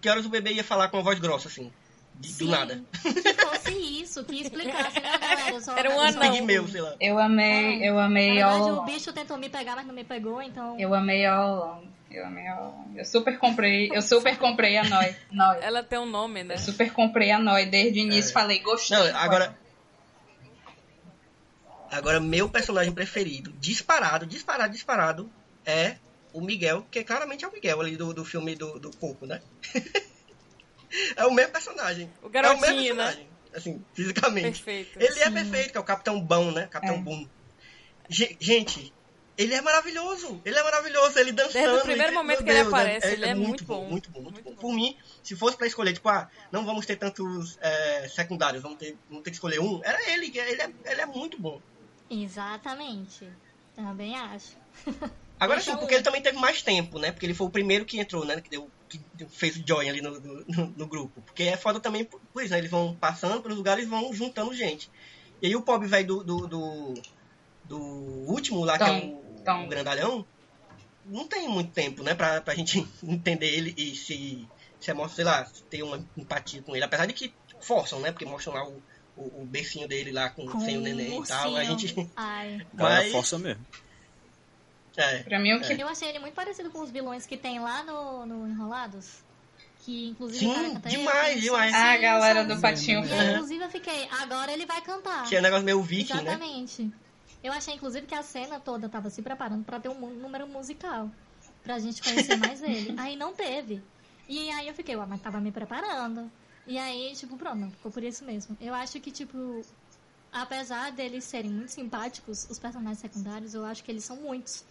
que 0.01 0.09
horas 0.09 0.25
o 0.25 0.29
bebê 0.29 0.53
ia 0.53 0.63
falar 0.63 0.87
com 0.89 0.97
a 0.97 1.01
voz 1.01 1.19
grossa, 1.19 1.47
assim. 1.47 1.71
de- 2.15 2.33
do 2.33 2.47
nada. 2.49 2.83
Que 3.01 3.33
fosse 3.33 3.71
isso, 4.01 4.23
que 4.25 4.41
explicasse, 4.41 4.99
galera. 4.99 5.51
Eu 5.51 5.61
só 5.61 5.77
Era 5.77 5.89
um 5.89 5.93
eu 5.93 6.01
anão. 6.01 6.45
Meu, 6.45 6.67
sei 6.67 6.81
lá. 6.81 6.95
Eu 6.99 7.17
amei, 7.17 7.87
eu 7.87 7.95
Na 7.95 8.05
amei 8.05 8.33
verdade, 8.35 8.59
all 8.59 8.79
o 8.79 8.85
bicho 8.85 9.13
tentou 9.13 9.37
me 9.37 9.47
pegar, 9.47 9.75
mas 9.77 9.85
não 9.87 9.93
me 9.93 10.03
pegou, 10.03 10.41
então. 10.41 10.77
Eu 10.79 10.93
amei 10.93 11.25
all 11.25 11.63
along. 11.63 11.87
Eu 12.11 12.25
amei 12.25 12.45
all 12.47 12.63
along. 12.63 12.97
Eu 12.97 13.05
super 13.05 13.37
comprei, 13.37 13.89
eu 13.93 14.01
super 14.01 14.37
comprei 14.37 14.75
a 14.77 14.83
Noi. 14.83 15.15
Noi. 15.31 15.59
Ela 15.61 15.81
tem 15.83 15.97
um 15.99 16.05
nome, 16.05 16.43
né? 16.43 16.55
Eu 16.55 16.59
super 16.59 16.91
comprei 16.91 17.31
a 17.31 17.39
Noi 17.39 17.65
desde 17.67 17.99
o 17.99 18.03
início, 18.03 18.31
É. 18.31 18.33
falei, 18.33 18.59
gostei. 18.59 18.97
Não, 18.97 19.17
agora. 19.17 19.57
Agora, 21.91 22.19
meu 22.19 22.49
personagem 22.49 22.93
preferido, 22.93 23.51
disparado, 23.53 24.25
disparado, 24.25 24.73
disparado, 24.73 25.31
é 25.65 25.95
o 26.31 26.41
Miguel, 26.41 26.85
que 26.91 27.03
claramente 27.03 27.43
é 27.43 27.47
o 27.47 27.51
Miguel 27.51 27.81
ali 27.81 27.97
do, 27.97 28.13
do 28.13 28.23
filme 28.23 28.55
do, 28.55 28.79
do 28.79 28.91
Coco, 28.97 29.25
né? 29.25 29.41
é 31.15 31.25
o 31.25 31.31
mesmo 31.33 31.51
personagem. 31.51 32.11
O 32.21 32.25
é 32.25 32.27
o 32.27 32.29
garotinho, 32.29 32.61
mesmo 32.61 32.77
né? 32.77 33.03
personagem, 33.05 33.29
Assim, 33.53 33.83
fisicamente. 33.95 34.61
Perfeito. 34.63 34.99
Ele 35.01 35.19
é 35.21 35.31
perfeito, 35.31 35.71
que 35.71 35.77
é 35.77 35.81
o 35.81 35.83
Capitão 35.83 36.21
Bão, 36.21 36.51
né? 36.51 36.67
Capitão 36.67 36.95
É. 36.97 36.99
Boom. 36.99 37.27
Ge- 38.07 38.37
Gente, 38.39 38.93
ele 39.35 39.55
é 39.55 39.61
maravilhoso. 39.61 40.39
Ele 40.45 40.55
é 40.55 40.61
maravilhoso. 40.63 41.17
Ele 41.17 41.31
dançando. 41.31 41.53
Desde 41.53 41.79
o 41.79 41.81
primeiro 41.81 42.13
momento 42.13 42.43
que 42.43 42.49
ele 42.49 42.59
Deus, 42.61 42.67
é- 42.73 42.75
aparece, 42.75 43.07
é, 43.07 43.13
ele 43.13 43.25
é 43.25 43.33
muito 43.33 43.63
bom. 43.63 43.89
Muito 43.89 44.11
bom, 44.11 44.21
muito, 44.21 44.33
Muito 44.35 44.45
bom. 44.45 44.53
bom. 44.53 44.61
Por 44.61 44.73
mim, 44.75 44.95
se 45.23 45.35
fosse 45.35 45.57
pra 45.57 45.65
escolher, 45.65 45.93
tipo, 45.93 46.07
ah, 46.09 46.29
não 46.51 46.63
vamos 46.63 46.85
ter 46.85 46.95
tantos 46.95 47.57
é, 47.59 48.07
secundários, 48.09 48.61
vamos 48.61 48.77
ter, 48.77 48.95
vamos 49.07 49.23
ter 49.23 49.31
que 49.31 49.37
escolher 49.37 49.59
um, 49.59 49.81
era 49.83 49.97
ele, 50.11 50.27
ele 50.37 50.61
é, 50.61 50.69
ele 50.91 51.01
é 51.01 51.05
muito 51.07 51.41
bom. 51.41 51.59
Exatamente. 52.09 53.27
Também 53.75 54.15
acho. 54.17 54.57
Agora 55.39 55.61
sim, 55.61 55.75
porque 55.77 55.95
ele 55.95 56.03
também 56.03 56.21
teve 56.21 56.37
mais 56.37 56.61
tempo, 56.61 56.99
né? 56.99 57.11
Porque 57.11 57.25
ele 57.25 57.33
foi 57.33 57.47
o 57.47 57.51
primeiro 57.51 57.85
que 57.85 57.97
entrou, 57.97 58.25
né? 58.25 58.41
Que, 58.41 58.49
deu, 58.49 58.69
que 58.89 58.99
fez 59.29 59.55
o 59.55 59.63
join 59.65 59.87
ali 59.87 60.01
no, 60.01 60.19
no, 60.19 60.67
no 60.67 60.87
grupo. 60.87 61.21
Porque 61.21 61.43
é 61.43 61.55
foda 61.55 61.79
também, 61.79 62.03
por 62.03 62.19
por 62.33 62.43
isso, 62.43 62.51
né? 62.51 62.59
Eles 62.59 62.69
vão 62.69 62.93
passando 62.95 63.41
pelos 63.41 63.57
lugares 63.57 63.85
e 63.85 63.87
vão 63.87 64.13
juntando 64.13 64.53
gente. 64.53 64.91
E 65.41 65.47
aí 65.47 65.55
o 65.55 65.61
pobre 65.61 65.87
velho 65.87 66.07
do, 66.07 66.23
do, 66.23 66.47
do, 66.47 66.93
do 67.63 67.77
último 67.77 68.65
lá, 68.65 68.77
que 68.77 68.83
é 68.83 68.87
Tom, 68.87 69.07
o, 69.07 69.41
Tom. 69.45 69.63
o 69.63 69.67
grandalhão, 69.69 70.25
não 71.05 71.25
tem 71.25 71.47
muito 71.47 71.71
tempo, 71.71 72.03
né? 72.03 72.13
Pra, 72.13 72.41
pra 72.41 72.53
gente 72.53 72.85
entender 73.01 73.47
ele 73.47 73.73
e 73.77 73.95
se, 73.95 74.45
se 74.77 74.93
mostra, 74.93 75.15
sei 75.15 75.23
lá, 75.23 75.49
ter 75.69 75.83
uma 75.83 76.05
empatia 76.17 76.61
com 76.61 76.75
ele. 76.75 76.83
Apesar 76.83 77.05
de 77.05 77.13
que 77.13 77.33
forçam, 77.61 78.01
né? 78.01 78.11
Porque 78.11 78.25
mostram 78.25 78.53
lá 78.53 78.67
o, 78.67 78.83
o, 79.19 79.41
o 79.41 79.45
becinho 79.45 79.87
dele 79.87 80.11
lá 80.11 80.29
com, 80.29 80.47
Com 80.47 80.59
sem 80.61 80.77
o 80.77 80.81
neném 80.81 81.19
um 81.19 81.23
e 81.23 81.27
tal. 81.27 81.55
A 81.55 81.59
ursinho. 81.59 81.79
gente. 81.79 82.09
Ai. 82.15 82.65
Galera 82.73 83.03
Mas- 83.03 83.11
força 83.11 83.37
mesmo. 83.37 83.65
É. 84.97 85.23
Pra 85.23 85.39
mim, 85.39 85.53
o 85.53 85.61
que 85.61 85.73
Eu 85.81 85.87
achei 85.87 86.09
ele 86.09 86.19
muito 86.19 86.33
parecido 86.33 86.69
com 86.71 86.81
os 86.81 86.89
vilões 86.91 87.25
que 87.25 87.37
tem 87.37 87.59
lá 87.59 87.83
no, 87.83 88.25
no 88.25 88.47
Enrolados. 88.47 89.19
Que 89.85 90.09
inclusive 90.09 90.45
Sim, 90.45 90.53
canta 90.73 90.89
demais, 90.89 91.35
eu, 91.37 91.41
demais. 91.43 91.73
Ah, 91.73 91.91
a 91.93 91.97
galera 91.97 92.43
do 92.43 92.59
patinho 92.59 92.99
É. 93.05 93.19
aí, 93.19 93.33
inclusive 93.33 93.63
eu 93.63 93.69
fiquei, 93.69 94.09
agora 94.21 94.51
ele 94.51 94.65
vai 94.65 94.81
cantar. 94.81 95.23
Que 95.23 95.37
é 95.37 95.39
um 95.39 95.41
negócio 95.41 95.63
meio 95.63 95.81
viking, 95.81 96.13
né? 96.15 96.21
Exatamente. 96.21 96.91
Eu 97.41 97.53
achei, 97.53 97.73
inclusive, 97.75 98.05
que 98.05 98.13
a 98.13 98.21
cena 98.21 98.59
toda 98.59 98.89
tava 98.89 99.09
se 99.09 99.21
preparando 99.21 99.63
pra 99.63 99.79
ter 99.79 99.87
um 99.87 100.09
número 100.15 100.45
musical. 100.49 101.09
Pra 101.63 101.79
gente 101.79 102.01
conhecer 102.03 102.35
mais 102.37 102.61
ele. 102.61 102.93
Aí 102.99 103.15
não 103.15 103.33
teve. 103.33 103.81
E 104.27 104.49
aí 104.51 104.67
eu 104.67 104.73
fiquei, 104.73 104.97
ué, 104.97 105.05
mas 105.07 105.21
tava 105.21 105.39
me 105.39 105.49
preparando. 105.51 106.29
E 106.67 106.77
aí, 106.77 107.13
tipo, 107.15 107.35
pronto, 107.37 107.71
ficou 107.71 107.91
por 107.91 108.03
isso 108.03 108.23
mesmo. 108.23 108.55
Eu 108.61 108.73
acho 108.73 108.99
que, 108.99 109.11
tipo, 109.11 109.61
apesar 110.31 110.91
deles 110.91 111.23
serem 111.23 111.51
muito 111.51 111.71
simpáticos, 111.71 112.47
os 112.49 112.59
personagens 112.59 112.99
secundários, 112.99 113.53
eu 113.53 113.65
acho 113.65 113.83
que 113.83 113.91
eles 113.91 114.03
são 114.03 114.17
muitos. 114.17 114.63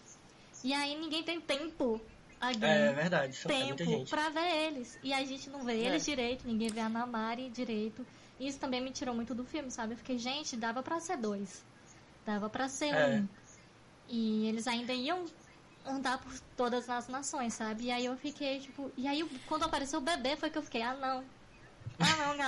E 0.63 0.73
aí 0.73 0.99
ninguém 0.99 1.23
tem 1.23 1.41
tempo. 1.41 2.01
Alguém 2.41 2.71
É 2.71 2.93
verdade, 2.93 3.37
são 3.37 3.51
é 3.51 3.55
tempo 3.75 3.85
gente. 3.85 4.11
pra 4.11 4.29
ver 4.29 4.67
eles. 4.67 4.97
E 5.03 5.13
a 5.13 5.25
gente 5.25 5.51
não 5.51 5.65
vê 5.65 5.73
É. 5.73 5.87
eles 5.87 6.05
direito, 6.05 6.47
ninguém 6.47 6.69
vê 6.69 6.81
a 6.81 6.89
Namari 6.89 7.51
direito. 7.51 8.07
E 8.39 8.47
isso 8.47 8.61
também 8.61 8.81
me 8.81 8.93
tirou 8.93 9.13
muito 9.13 9.35
do 9.35 9.45
filme, 9.45 9.69
sabe? 9.73 9.95
Eu 9.95 9.99
fiquei, 9.99 10.19
gente, 10.19 10.57
dava 10.57 10.81
pra 10.83 11.01
ser 11.01 11.17
dois. 11.17 11.65
Dava 12.25 12.49
pra 12.49 12.69
ser 12.69 12.95
É. 12.95 13.17
um. 13.19 13.29
E 14.09 14.47
eles 14.47 14.69
ainda 14.69 14.93
iam 14.93 15.25
andar 15.85 16.19
por 16.19 16.33
todas 16.57 16.89
as 16.89 17.09
nações, 17.09 17.55
sabe? 17.55 17.85
E 17.87 17.91
aí 17.91 18.05
eu 18.05 18.17
fiquei, 18.17 18.61
tipo. 18.61 18.93
E 18.97 19.09
aí 19.09 19.29
quando 19.49 19.65
apareceu 19.65 19.99
o 19.99 20.03
bebê 20.03 20.37
foi 20.37 20.49
que 20.51 20.59
eu 20.59 20.63
fiquei, 20.63 20.83
ah 20.83 20.95
não. 20.95 21.25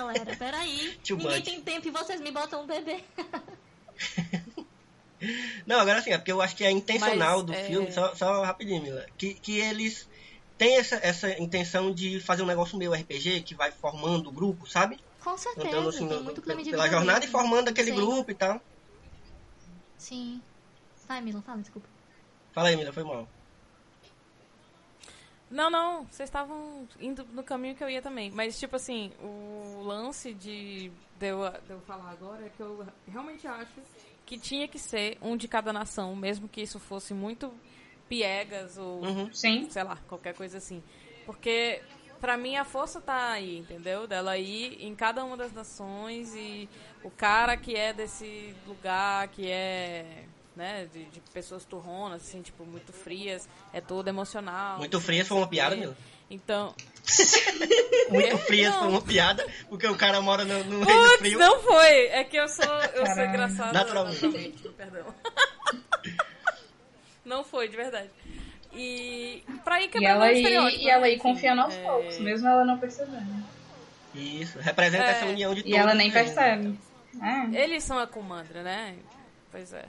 Galera, 0.01 0.34
peraí. 0.36 0.98
Ninguém 1.11 1.36
much. 1.36 1.44
tem 1.44 1.62
tempo 1.62 1.88
e 1.88 1.90
vocês 1.90 2.20
me 2.22 2.30
botam 2.30 2.62
um 2.62 2.66
bebê. 2.66 3.05
Não, 5.66 5.78
agora 5.78 5.98
assim, 5.98 6.11
é 6.11 6.16
porque 6.16 6.32
eu 6.32 6.40
acho 6.40 6.57
que 6.57 6.64
é 6.64 6.70
intencional 6.70 7.38
Mas, 7.38 7.46
do 7.46 7.53
é- 7.53 7.66
filme, 7.66 7.92
só, 7.92 8.14
só 8.14 8.42
rapidinho, 8.42 8.82
Mila, 8.82 9.05
que, 9.18 9.34
que 9.34 9.59
eles 9.59 10.09
têm 10.57 10.78
essa, 10.78 10.96
essa 11.03 11.38
intenção 11.38 11.92
de 11.94 12.18
fazer 12.20 12.42
um 12.42 12.46
negócio 12.46 12.78
meio 12.78 12.94
RPG, 12.94 13.42
que 13.42 13.55
vai 13.55 13.70
formando 13.70 14.28
o 14.28 14.32
grupo, 14.32 14.66
sabe? 14.66 14.96
Com 15.22 15.36
certeza, 15.36 15.68
Andando 15.68 15.88
assim 15.90 16.09
tem 16.09 16.18
no- 16.18 16.24
muito 16.24 16.40
clima 16.40 16.62
de 16.62 16.70
pela 16.70 16.88
jornada 16.88 17.26
e 17.26 17.28
formando 17.28 17.68
aquele 17.68 17.90
Sim, 17.90 17.96
grupo 17.96 18.30
e 18.30 18.34
tal. 18.34 18.59
Sim. 19.98 20.42
Vai, 21.07 21.20
Mila, 21.20 21.42
fala, 21.42 21.61
desculpa. 21.61 21.88
Fala 22.55 22.70
aí, 22.70 22.76
Mila, 22.76 22.92
foi 22.92 23.05
mal. 23.05 23.28
Não, 25.51 25.68
não, 25.68 26.05
vocês 26.07 26.28
estavam 26.28 26.86
indo 27.01 27.24
no 27.32 27.42
caminho 27.42 27.74
que 27.74 27.82
eu 27.82 27.90
ia 27.90 28.01
também. 28.01 28.30
Mas, 28.30 28.59
tipo 28.59 28.76
assim, 28.76 29.12
o 29.20 29.82
lance 29.82 30.32
de, 30.32 30.92
de, 31.18 31.26
eu, 31.26 31.40
de 31.66 31.70
eu 31.70 31.80
falar 31.80 32.11
agora 32.12 32.46
é 32.46 32.48
que 32.48 32.61
eu 32.62 32.86
realmente 33.09 33.46
acho 33.48 33.72
que 34.24 34.38
tinha 34.38 34.68
que 34.68 34.78
ser 34.78 35.18
um 35.20 35.36
de 35.36 35.48
cada 35.48 35.72
nação, 35.72 36.14
mesmo 36.14 36.48
que 36.48 36.61
isso 36.62 36.78
fosse 36.78 37.12
muito 37.12 37.53
piegas 38.09 38.78
ou, 38.78 39.05
Uhum. 39.05 39.32
Sim. 39.32 39.68
sei 39.70 39.82
lá, 39.82 39.96
qualquer 40.09 40.34
coisa 40.34 40.59
assim. 40.59 40.80
Porque, 41.26 41.82
pra 42.20 42.36
mim, 42.36 42.57
a 42.57 42.64
força 42.64 43.01
tá 43.01 43.30
aí, 43.32 43.59
entendeu? 43.59 44.07
Dela 44.07 44.38
ir 44.38 44.84
em 44.84 44.94
cada 44.94 45.24
uma 45.24 45.36
das 45.36 45.53
nações 45.53 46.32
e 46.36 46.68
o 47.03 47.11
cara 47.11 47.57
que 47.57 47.74
é 47.74 47.92
desse 47.92 48.55
lugar, 48.66 49.26
que 49.28 49.48
é, 49.51 50.26
né, 50.57 50.86
de, 50.92 51.05
de 51.07 51.20
pessoas 51.32 51.64
turronas, 51.64 52.22
assim, 52.22 52.42
tipo, 52.42 52.64
muito 52.64 52.92
frias, 52.92 53.48
é 53.72 53.80
todo 53.80 54.09
emocional. 54.09 54.78
Muito 54.78 55.01
frias 55.01 55.26
foi 55.28 55.36
uma 55.38 55.46
quê. 55.46 55.57
piada, 55.57 55.76
Mila. 55.76 55.96
Então, 56.30 56.74
Muito 58.11 58.38
frias 58.46 58.72
Não. 58.72 58.80
foi 58.80 58.88
uma 58.88 59.03
piada, 59.03 59.46
porque 59.68 59.86
o 59.86 59.96
cara 59.96 60.20
mora 60.20 60.44
no, 60.44 60.62
no 60.64 60.86
Putz, 60.86 61.18
frio. 61.18 61.38
não 61.38 61.61
foi. 61.61 62.07
É 62.09 62.22
que 62.24 62.36
eu 62.36 62.48
sou, 62.48 62.64
eu 62.64 63.07
sou 63.07 63.24
engraçada. 63.24 63.72
Naturalmente. 63.72 64.22
naturalmente, 64.26 64.68
Perdão. 64.70 65.14
Não 67.24 67.44
foi, 67.44 67.68
de 67.68 67.76
verdade. 67.76 68.11
E 68.72 69.44
pra 69.64 69.80
ir 69.80 69.84
E 69.84 69.88
quebrando 69.88 70.22
ela 70.22 70.26
o 70.26 70.30
estereótipo. 70.30 70.82
e 70.82 70.88
ela 70.90 71.07
aí 71.07 71.16
né? 71.16 71.22
confiando 71.22 71.62
aos 71.62 71.74
É, 71.74 71.82
poucos, 71.82 72.18
mesmo 72.18 72.48
ela 72.48 72.64
não 72.64 72.78
percebendo. 72.78 73.44
Isso, 74.14 74.59
representa 74.59 75.05
É. 75.05 75.11
essa 75.11 75.26
união 75.26 75.55
de 75.55 75.62
todos. 75.62 75.76
E 75.76 75.78
ela 75.80 75.94
nem 75.94 76.09
reinos. 76.11 76.32
percebe. 76.32 76.78
É. 77.22 77.62
Eles 77.64 77.84
são 77.84 77.98
a 77.98 78.07
comandra, 78.07 78.62
né? 78.62 78.96
Pois 79.51 79.72
é. 79.72 79.84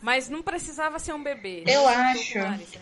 Mas 0.00 0.28
não 0.28 0.42
precisava 0.42 0.98
ser 0.98 1.12
um 1.14 1.22
bebê. 1.22 1.64
Eu 1.66 1.86
acho. 1.86 2.32
certo? 2.32 2.80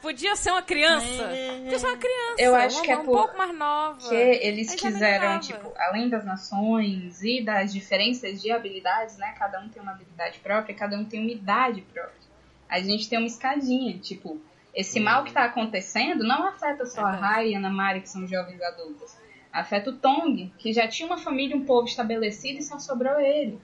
Podia 0.00 0.34
ser 0.34 0.50
uma 0.50 0.62
criança. 0.62 1.06
Podia 1.06 1.78
ser 1.78 1.86
uma 1.86 1.96
criança. 1.96 2.34
Eu 2.38 2.54
acho 2.56 2.76
uma, 2.78 2.84
que 2.84 2.90
é 2.90 2.98
um 2.98 3.04
por- 3.04 3.18
pouco 3.18 3.38
mais 3.38 3.54
nova. 3.56 3.98
Porque 4.00 4.14
eles 4.14 4.70
Aí 4.72 4.76
quiseram, 4.76 5.38
tipo, 5.38 5.72
além 5.78 6.08
das 6.08 6.24
nações 6.24 7.22
e 7.22 7.40
das 7.42 7.72
diferenças 7.72 8.42
de 8.42 8.50
habilidades, 8.50 9.16
né? 9.16 9.32
Cada 9.38 9.60
um 9.60 9.68
tem 9.68 9.80
uma 9.80 9.92
habilidade 9.92 10.40
própria, 10.40 10.74
cada 10.74 10.98
um 10.98 11.04
tem 11.04 11.20
uma 11.20 11.30
idade 11.30 11.82
própria. 11.82 12.20
A 12.68 12.80
gente 12.80 13.08
tem 13.08 13.16
uma 13.18 13.28
escadinha, 13.28 13.96
tipo, 13.98 14.40
esse 14.74 14.98
mal 14.98 15.22
que 15.22 15.32
tá 15.32 15.44
acontecendo 15.44 16.24
não 16.26 16.48
afeta 16.48 16.84
só 16.84 17.02
a. 17.06 17.12
Rai 17.12 17.50
e 17.50 17.54
a 17.54 17.58
Ana 17.58 17.70
Mari, 17.70 18.00
que 18.00 18.08
são 18.08 18.26
jovens 18.26 18.60
adultas. 18.60 19.16
Afeta 19.52 19.90
o 19.90 19.96
Tong, 19.96 20.52
que 20.58 20.72
já 20.72 20.88
tinha 20.88 21.06
uma 21.06 21.18
família, 21.18 21.54
um 21.56 21.64
povo 21.64 21.86
estabelecido 21.86 22.58
e 22.58 22.62
só 22.62 22.78
sobrou 22.80 23.20
ele. 23.20 23.60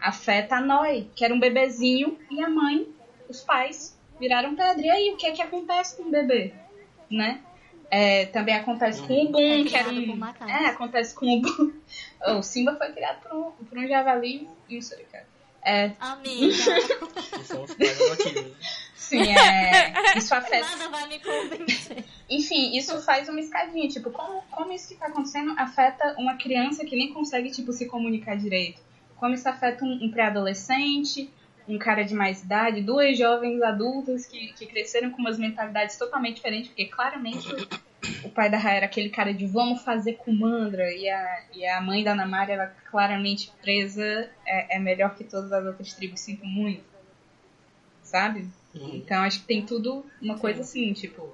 Afeta 0.00 0.56
a 0.56 0.60
Noi, 0.60 1.10
que 1.14 1.24
era 1.24 1.34
um 1.34 1.40
bebezinho, 1.40 2.18
e 2.30 2.42
a 2.42 2.48
mãe, 2.48 2.88
os 3.28 3.42
pais, 3.42 3.98
viraram 4.18 4.54
pedra. 4.56 4.84
E 4.86 4.90
aí, 4.90 5.10
o 5.10 5.16
que 5.16 5.26
é 5.26 5.32
que 5.32 5.42
acontece 5.42 5.96
com 5.96 6.04
o 6.04 6.10
bebê? 6.10 6.52
Né? 7.10 7.40
É, 7.90 8.26
também 8.26 8.54
acontece 8.54 9.02
com 9.02 9.24
o 9.24 9.28
Boom, 9.32 9.62
É 9.62 9.64
que 9.64 9.76
era 9.76 9.90
um. 9.90 10.24
É, 10.48 10.66
acontece 10.66 11.14
com 11.14 11.26
o 11.26 11.40
Boom. 11.40 11.72
O 12.38 12.42
Simba 12.42 12.76
foi 12.76 12.92
criado 12.92 13.22
por 13.22 13.32
um, 13.34 13.64
por 13.64 13.78
um 13.78 13.88
javali 13.88 14.46
e 14.68 14.76
um 14.76 14.82
suricata. 14.82 15.26
É, 15.62 15.92
Amiga, 15.98 16.54
sim, 18.94 19.22
é. 19.22 20.16
Isso 20.16 20.32
afeta. 20.36 20.66
nada 20.66 20.88
vai 20.88 21.08
me 21.08 21.18
convencer. 21.18 22.04
Enfim, 22.28 22.76
isso 22.76 23.00
faz 23.02 23.28
uma 23.28 23.40
escadinha. 23.40 23.88
Tipo, 23.88 24.10
como, 24.10 24.42
como 24.50 24.72
isso 24.72 24.88
que 24.88 24.94
tá 24.94 25.06
acontecendo 25.06 25.54
afeta 25.58 26.14
uma 26.18 26.36
criança 26.36 26.84
que 26.84 26.96
nem 26.96 27.12
consegue, 27.12 27.50
tipo, 27.50 27.72
se 27.72 27.86
comunicar 27.86 28.36
direito? 28.36 28.80
Como 29.20 29.34
isso 29.34 29.46
afeta 29.46 29.84
um, 29.84 30.04
um 30.04 30.10
pré-adolescente, 30.10 31.30
um 31.68 31.76
cara 31.76 32.02
de 32.02 32.14
mais 32.14 32.42
idade, 32.42 32.80
duas 32.80 33.18
jovens 33.18 33.60
adultas 33.60 34.24
que, 34.24 34.54
que 34.54 34.64
cresceram 34.64 35.10
com 35.10 35.18
umas 35.18 35.38
mentalidades 35.38 35.98
totalmente 35.98 36.36
diferentes, 36.36 36.68
porque 36.68 36.86
claramente 36.86 37.46
o 38.24 38.30
pai 38.30 38.50
da 38.50 38.56
Raya 38.56 38.78
era 38.78 38.86
aquele 38.86 39.10
cara 39.10 39.34
de 39.34 39.46
vamos 39.46 39.82
fazer 39.82 40.14
comandra, 40.14 40.90
e 40.90 41.06
a, 41.06 41.44
e 41.54 41.66
a 41.66 41.82
mãe 41.82 42.02
da 42.02 42.14
Namari, 42.14 42.52
ela 42.52 42.74
claramente 42.90 43.52
presa, 43.60 44.30
é, 44.46 44.76
é 44.76 44.78
melhor 44.78 45.14
que 45.14 45.22
todas 45.22 45.52
as 45.52 45.66
outras 45.66 45.92
tribos, 45.92 46.20
sinto 46.20 46.46
muito. 46.46 46.82
Sabe? 48.02 48.48
Uhum. 48.74 48.94
Então 48.94 49.22
acho 49.22 49.40
que 49.40 49.46
tem 49.46 49.66
tudo 49.66 50.02
uma 50.20 50.38
coisa 50.38 50.62
assim, 50.62 50.94
tipo, 50.94 51.30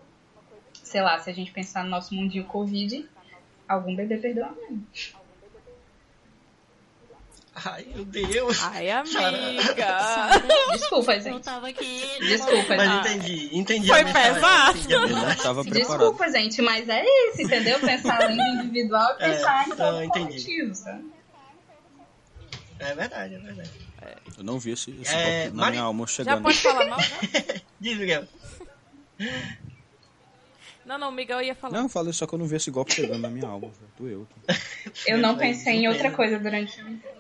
sei 0.82 1.02
lá, 1.02 1.20
se 1.20 1.30
a 1.30 1.32
gente 1.32 1.52
pensar 1.52 1.84
no 1.84 1.90
nosso 1.90 2.12
mundinho 2.12 2.44
Covid, 2.46 3.08
algum 3.68 3.94
bebê 3.94 4.16
perdeu 4.16 4.44
a 4.44 4.50
mãe. 4.50 4.84
Ai, 7.64 7.86
meu 7.94 8.04
Deus. 8.04 8.62
Ai, 8.62 8.90
amiga. 8.90 10.28
Desculpa, 10.72 11.14
Eu 11.14 11.20
gente. 11.22 11.42
tava 11.42 11.68
aqui. 11.68 12.02
Desculpa, 12.20 12.76
Mas 12.76 12.90
gente. 12.90 13.08
entendi, 13.08 13.56
entendi 13.56 13.88
Foi 13.88 14.04
pesado. 14.04 14.78
entendi 14.78 14.94
a 14.94 14.96
Eu 14.96 15.00
mensagem. 15.06 15.22
não 15.24 15.32
estava 15.32 15.64
preparado. 15.64 15.98
Desculpa, 15.98 16.28
gente, 16.30 16.62
mas 16.62 16.88
é 16.88 17.02
isso, 17.30 17.42
entendeu? 17.42 17.80
Pensar 17.80 18.22
além 18.22 18.36
do 18.36 18.64
individual 18.64 19.16
e 19.18 19.22
É, 19.24 19.28
pensar 19.30 19.66
em 19.66 19.70
todo 19.70 20.02
entendi. 20.04 20.26
coletivo, 20.26 20.74
sabe? 20.74 21.04
É 22.78 22.94
verdade, 22.94 23.34
é 23.36 23.38
verdade. 23.38 23.70
Eu 24.36 24.44
não 24.44 24.58
vi 24.58 24.72
esse, 24.72 24.90
esse 25.00 25.14
É, 25.14 25.44
golpe 25.44 25.56
na 25.56 25.62
Mari- 25.62 25.70
minha 25.72 25.82
alma 25.84 26.06
Já 26.06 26.12
chegando. 26.12 26.42
pode 26.42 26.58
falar 26.58 26.84
mal, 26.86 27.00
já? 27.00 27.16
Diz, 27.80 27.96
Miguel. 27.98 28.24
Não, 30.84 30.98
não, 30.98 31.10
Miguel 31.10 31.40
ia 31.40 31.54
falar. 31.54 31.72
Não, 31.72 31.84
eu 31.84 31.88
falei 31.88 32.12
só 32.12 32.26
que 32.26 32.34
eu 32.34 32.38
não 32.38 32.46
vi 32.46 32.56
esse 32.56 32.70
golpe 32.70 32.92
chegando 32.92 33.20
na 33.20 33.28
minha 33.30 33.48
alma. 33.48 33.70
Doeu. 33.98 34.28
aqui. 34.46 34.60
Eu 35.06 35.16
não 35.18 35.36
pensei 35.38 35.72
em 35.76 35.88
outra 35.88 36.10
surpresa. 36.10 36.16
coisa 36.16 36.38
durante 36.38 36.80
o. 36.82 37.16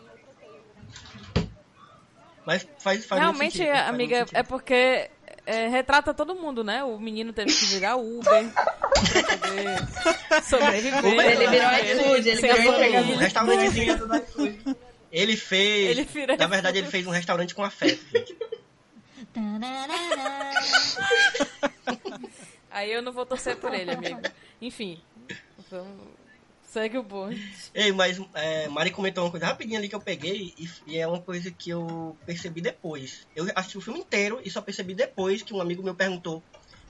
Mas 2.46 2.66
faz, 2.78 3.04
faz 3.04 3.20
Realmente, 3.20 3.56
sentido, 3.58 3.72
faz 3.74 3.88
amiga, 3.88 4.26
é 4.32 4.42
porque 4.44 5.10
é, 5.44 5.66
retrata 5.68 6.14
todo 6.14 6.34
mundo, 6.34 6.62
né? 6.62 6.84
O 6.84 6.98
menino 6.98 7.32
teve 7.32 7.52
que 7.52 7.64
virar 7.66 7.96
Uber 7.96 8.22
pra 8.52 9.38
poder 9.38 10.42
sobreviver. 10.44 11.04
Uber, 11.04 11.26
Ele 11.26 11.46
virou 11.48 11.72
iFood, 11.72 12.28
ele 12.28 12.50
a 12.50 12.56
virou. 12.56 13.14
Um 13.14 13.16
restaurantezinho. 13.16 13.98
Ele 15.10 15.36
fez. 15.36 15.90
Ele 15.90 16.04
vira- 16.04 16.36
Na 16.36 16.46
verdade, 16.46 16.78
ele 16.78 16.86
fez 16.88 17.06
um 17.06 17.10
restaurante 17.10 17.54
com 17.54 17.64
afeto, 17.64 18.04
gente. 18.14 18.36
Tararara. 19.32 20.52
Aí 22.70 22.92
eu 22.92 23.02
não 23.02 23.12
vou 23.12 23.24
torcer 23.26 23.56
por 23.56 23.72
ele, 23.74 23.90
amigo. 23.90 24.20
Enfim, 24.60 25.00
vamos... 25.70 26.15
segue 26.76 26.98
o 26.98 27.02
bonde. 27.02 27.40
Ei, 27.74 27.90
mas 27.90 28.20
é, 28.34 28.68
Mari 28.68 28.90
comentou 28.90 29.24
uma 29.24 29.30
coisa 29.30 29.46
rapidinho 29.46 29.78
ali 29.78 29.88
que 29.88 29.94
eu 29.94 30.00
peguei 30.00 30.52
e, 30.58 30.70
e 30.86 30.98
é 30.98 31.06
uma 31.06 31.20
coisa 31.20 31.50
que 31.50 31.70
eu 31.70 32.14
percebi 32.26 32.60
depois. 32.60 33.26
Eu 33.34 33.46
assisti 33.54 33.78
o 33.78 33.80
filme 33.80 34.00
inteiro 34.00 34.42
e 34.44 34.50
só 34.50 34.60
percebi 34.60 34.94
depois 34.94 35.40
que 35.40 35.54
um 35.54 35.60
amigo 35.62 35.82
meu 35.82 35.94
perguntou 35.94 36.42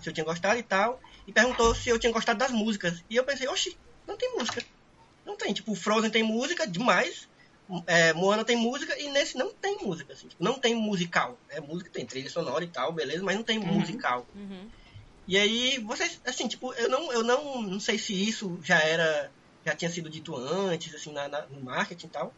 se 0.03 0.09
eu 0.09 0.13
tinha 0.13 0.25
gostado 0.25 0.59
e 0.59 0.63
tal. 0.65 1.01
E 1.25 1.33
perguntou 1.33 1.73
se 1.73 1.89
eu 1.89 2.01
tinha 2.01 2.13
gostado 2.13 2.37
das 2.37 2.51
músicas. 2.51 3.05
E 3.09 3.15
eu 3.15 3.23
pensei, 3.23 3.47
oxi, 3.47 3.77
não 4.09 4.17
tem 4.17 4.37
música. 4.37 4.61
Não 5.25 5.37
tem. 5.37 5.53
Tipo, 5.53 5.73
Frozen 5.77 6.11
tem 6.11 6.25
música 6.25 6.67
demais. 6.67 7.29
É, 7.87 8.13
Moana 8.13 8.45
tem 8.45 8.57
música 8.57 8.99
e 8.99 9.09
nesse 9.11 9.39
não 9.39 9.53
tem 9.53 9.79
música. 9.79 10.13
Assim, 10.15 10.27
tipo, 10.27 10.43
não 10.43 10.59
tem 10.59 10.75
musical. 10.75 11.39
É 11.49 11.61
música, 11.61 11.91
tem 11.93 12.05
trilha 12.05 12.29
sonora 12.29 12.65
e 12.65 12.69
tal, 12.69 12.93
beleza, 12.93 13.23
mas 13.23 13.37
não 13.37 13.45
tem 13.45 13.61
musical. 13.61 14.27
Uhum. 14.35 14.69
E 15.29 15.37
aí, 15.37 15.79
vocês, 15.79 16.21
assim, 16.25 16.47
tipo, 16.47 16.73
eu 16.75 16.89
não, 16.89 17.13
eu 17.13 17.25
não, 17.25 17.63
não 17.63 17.81
sei 17.81 17.99
se 17.99 18.15
isso 18.15 18.59
já 18.63 18.79
era, 18.81 19.31
já 19.67 19.75
tinha 19.75 19.91
sido 19.91 20.09
dito 20.09 20.35
antes, 20.37 20.95
assim, 20.95 21.13
na, 21.13 21.29
na- 21.29 21.47
no 21.49 21.61
marketing 21.61 22.07
e 22.07 22.11
tal. 22.11 22.33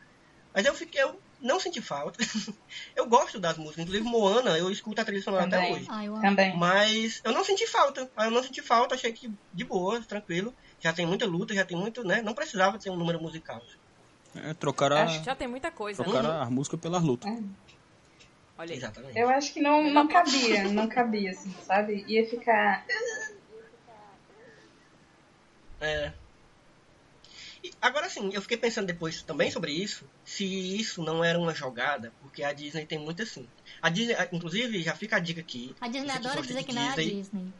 Mas 0.54 0.64
eu 0.64 0.74
fiquei, 0.74 1.02
eu 1.02 1.20
não 1.40 1.60
senti 1.60 1.80
falta. 1.82 2.18
eu 2.96 3.06
gosto 3.06 3.38
das 3.38 3.58
músicas, 3.58 3.84
inclusive 3.84 4.08
Moana, 4.08 4.56
eu 4.58 4.70
escuto 4.70 5.00
a 5.00 5.04
trilha 5.04 5.22
sonora 5.22 5.44
até 5.44 5.56
Também. 5.56 5.74
hoje. 5.74 5.86
Ah, 5.90 6.04
eu. 6.04 6.14
Também. 6.14 6.56
Mas 6.56 7.20
eu 7.22 7.32
não 7.32 7.44
senti 7.44 7.66
falta. 7.66 8.10
Eu 8.18 8.30
não 8.30 8.42
senti 8.42 8.62
falta, 8.62 8.94
achei 8.94 9.12
que 9.12 9.30
de 9.52 9.64
boa, 9.64 10.00
tranquilo. 10.00 10.54
Já 10.80 10.92
tem 10.92 11.04
muita 11.06 11.26
luta, 11.26 11.54
já 11.54 11.66
tem 11.66 11.76
muito, 11.76 12.02
né? 12.02 12.22
Não 12.22 12.34
precisava 12.34 12.78
ter 12.78 12.88
um 12.90 12.96
número 12.96 13.20
musical. 13.20 13.60
É, 14.34 14.54
trocar 14.54 14.90
a, 14.92 15.04
Acho 15.04 15.22
Já 15.22 15.34
tem 15.36 15.46
muita 15.48 15.70
coisa. 15.70 16.02
trocar 16.02 16.24
a 16.24 16.50
música 16.50 16.78
pela 16.78 16.98
luta. 16.98 17.28
Olha 18.56 18.72
aí. 18.72 18.76
Exatamente. 18.78 19.18
Eu 19.18 19.28
acho 19.28 19.52
que 19.52 19.60
não, 19.60 19.84
não 19.90 20.08
cabia, 20.08 20.64
não 20.72 20.88
cabia, 20.88 21.30
assim, 21.30 21.52
sabe? 21.62 22.04
Ia 22.08 22.26
ficar. 22.28 22.84
É. 25.80 26.12
Agora 27.80 28.08
sim, 28.08 28.30
eu 28.32 28.42
fiquei 28.42 28.56
pensando 28.56 28.86
depois 28.86 29.22
também 29.22 29.50
sobre 29.50 29.72
isso, 29.72 30.08
se 30.24 30.44
isso 30.44 31.02
não 31.02 31.22
era 31.22 31.38
uma 31.38 31.54
jogada, 31.54 32.12
porque 32.20 32.42
a 32.42 32.52
Disney 32.52 32.86
tem 32.86 32.98
muito 32.98 33.22
assim. 33.22 33.46
A 33.80 33.88
Disney, 33.88 34.16
inclusive, 34.32 34.82
já 34.82 34.94
fica 34.94 35.16
a 35.16 35.20
dica 35.20 35.40
aqui. 35.40 35.74
A 35.80 35.88
Disney 35.88 36.10
adora 36.10 36.42
dizer 36.42 36.64
que 36.64 36.72
não 36.72 36.82
é 36.82 36.88
a 36.88 36.94
Disney. 36.94 37.52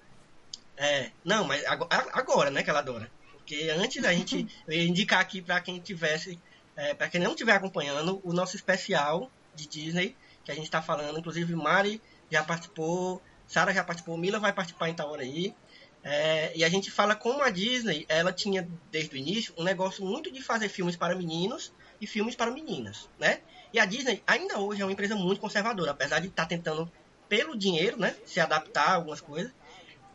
É, 0.77 1.11
não, 1.25 1.45
mas 1.45 1.65
agora, 1.67 2.51
né, 2.51 2.63
que 2.63 2.71
ela 2.71 2.79
adora. 2.79 3.11
Porque 3.33 3.71
antes 3.71 4.03
da 4.03 4.13
gente 4.13 4.47
eu 4.67 4.75
ia 4.75 4.89
indicar 4.89 5.21
aqui 5.21 5.43
pra 5.43 5.61
quem 5.61 5.81
tivesse, 5.81 6.41
é, 6.77 6.95
para 6.95 7.09
quem 7.09 7.21
não 7.21 7.33
estiver 7.33 7.53
acompanhando, 7.53 8.21
o 8.23 8.33
nosso 8.33 8.57
especial 8.57 9.31
de 9.55 9.67
Disney, 9.67 10.17
que 10.45 10.53
a 10.53 10.55
gente 10.55 10.71
tá 10.71 10.81
falando, 10.81 11.19
inclusive 11.19 11.55
Mari 11.55 12.01
já 12.31 12.45
participou, 12.45 13.21
Sara 13.49 13.73
já 13.73 13.83
participou, 13.83 14.19
Mila 14.19 14.39
vai 14.39 14.53
participar 14.53 14.91
em 14.91 14.95
tal 14.95 15.11
hora 15.11 15.23
aí. 15.23 15.55
É, 16.03 16.57
e 16.57 16.65
a 16.65 16.69
gente 16.69 16.91
fala 16.91 17.15
como 17.15 17.43
a 17.43 17.51
Disney, 17.51 18.07
ela 18.09 18.33
tinha 18.33 18.67
desde 18.91 19.15
o 19.15 19.19
início 19.19 19.53
um 19.59 19.65
negócio 19.65 20.05
muito 20.05 20.33
de 20.33 20.43
fazer 20.43 20.69
filmes 20.69 20.97
para 20.97 21.15
meninos 21.15 21.73
e 22.01 22.07
filmes 22.07 22.37
para 22.37 22.51
meninas, 22.51 23.09
né? 23.19 23.41
E 23.73 23.79
a 23.79 23.85
Disney 23.85 24.23
ainda 24.27 24.59
hoje 24.59 24.81
é 24.81 24.85
uma 24.85 24.93
empresa 24.93 25.17
muito 25.17 25.41
conservadora, 25.41 25.91
apesar 25.91 26.21
de 26.21 26.29
estar 26.29 26.47
tentando 26.47 26.91
pelo 27.29 27.59
dinheiro, 27.59 27.99
né, 27.99 28.17
se 28.25 28.41
adaptar 28.41 28.89
a 28.89 28.95
algumas 28.95 29.21
coisas. 29.21 29.53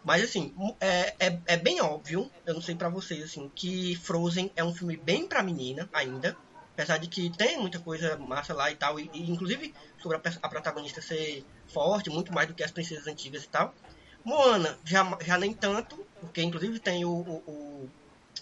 Mas 0.03 0.23
assim, 0.23 0.53
é, 0.81 1.15
é, 1.19 1.39
é 1.47 1.57
bem 1.57 1.81
óbvio, 1.81 2.29
eu 2.45 2.53
não 2.53 2.61
sei 2.61 2.75
pra 2.75 2.89
vocês, 2.89 3.23
assim, 3.23 3.49
que 3.55 3.95
Frozen 3.95 4.51
é 4.55 4.63
um 4.63 4.73
filme 4.73 4.97
bem 4.97 5.27
pra 5.27 5.43
menina 5.43 5.89
ainda. 5.93 6.35
Apesar 6.73 6.97
de 6.97 7.07
que 7.07 7.29
tem 7.37 7.57
muita 7.59 7.79
coisa 7.79 8.17
massa 8.17 8.53
lá 8.53 8.69
e 8.71 8.75
tal, 8.75 8.99
e, 8.99 9.07
e 9.13 9.29
inclusive 9.29 9.73
sobre 10.01 10.17
a, 10.17 10.21
a 10.41 10.49
protagonista 10.49 11.01
ser 11.01 11.45
forte, 11.71 12.09
muito 12.09 12.33
mais 12.33 12.47
do 12.47 12.55
que 12.55 12.63
as 12.63 12.71
princesas 12.71 13.05
antigas 13.05 13.43
e 13.43 13.49
tal. 13.49 13.73
Moana 14.23 14.77
já, 14.85 15.17
já 15.21 15.37
nem 15.37 15.53
tanto, 15.53 15.95
porque 16.19 16.41
inclusive 16.41 16.79
tem 16.79 17.03
o. 17.05 17.11
o, 17.11 17.43
o 17.45 17.89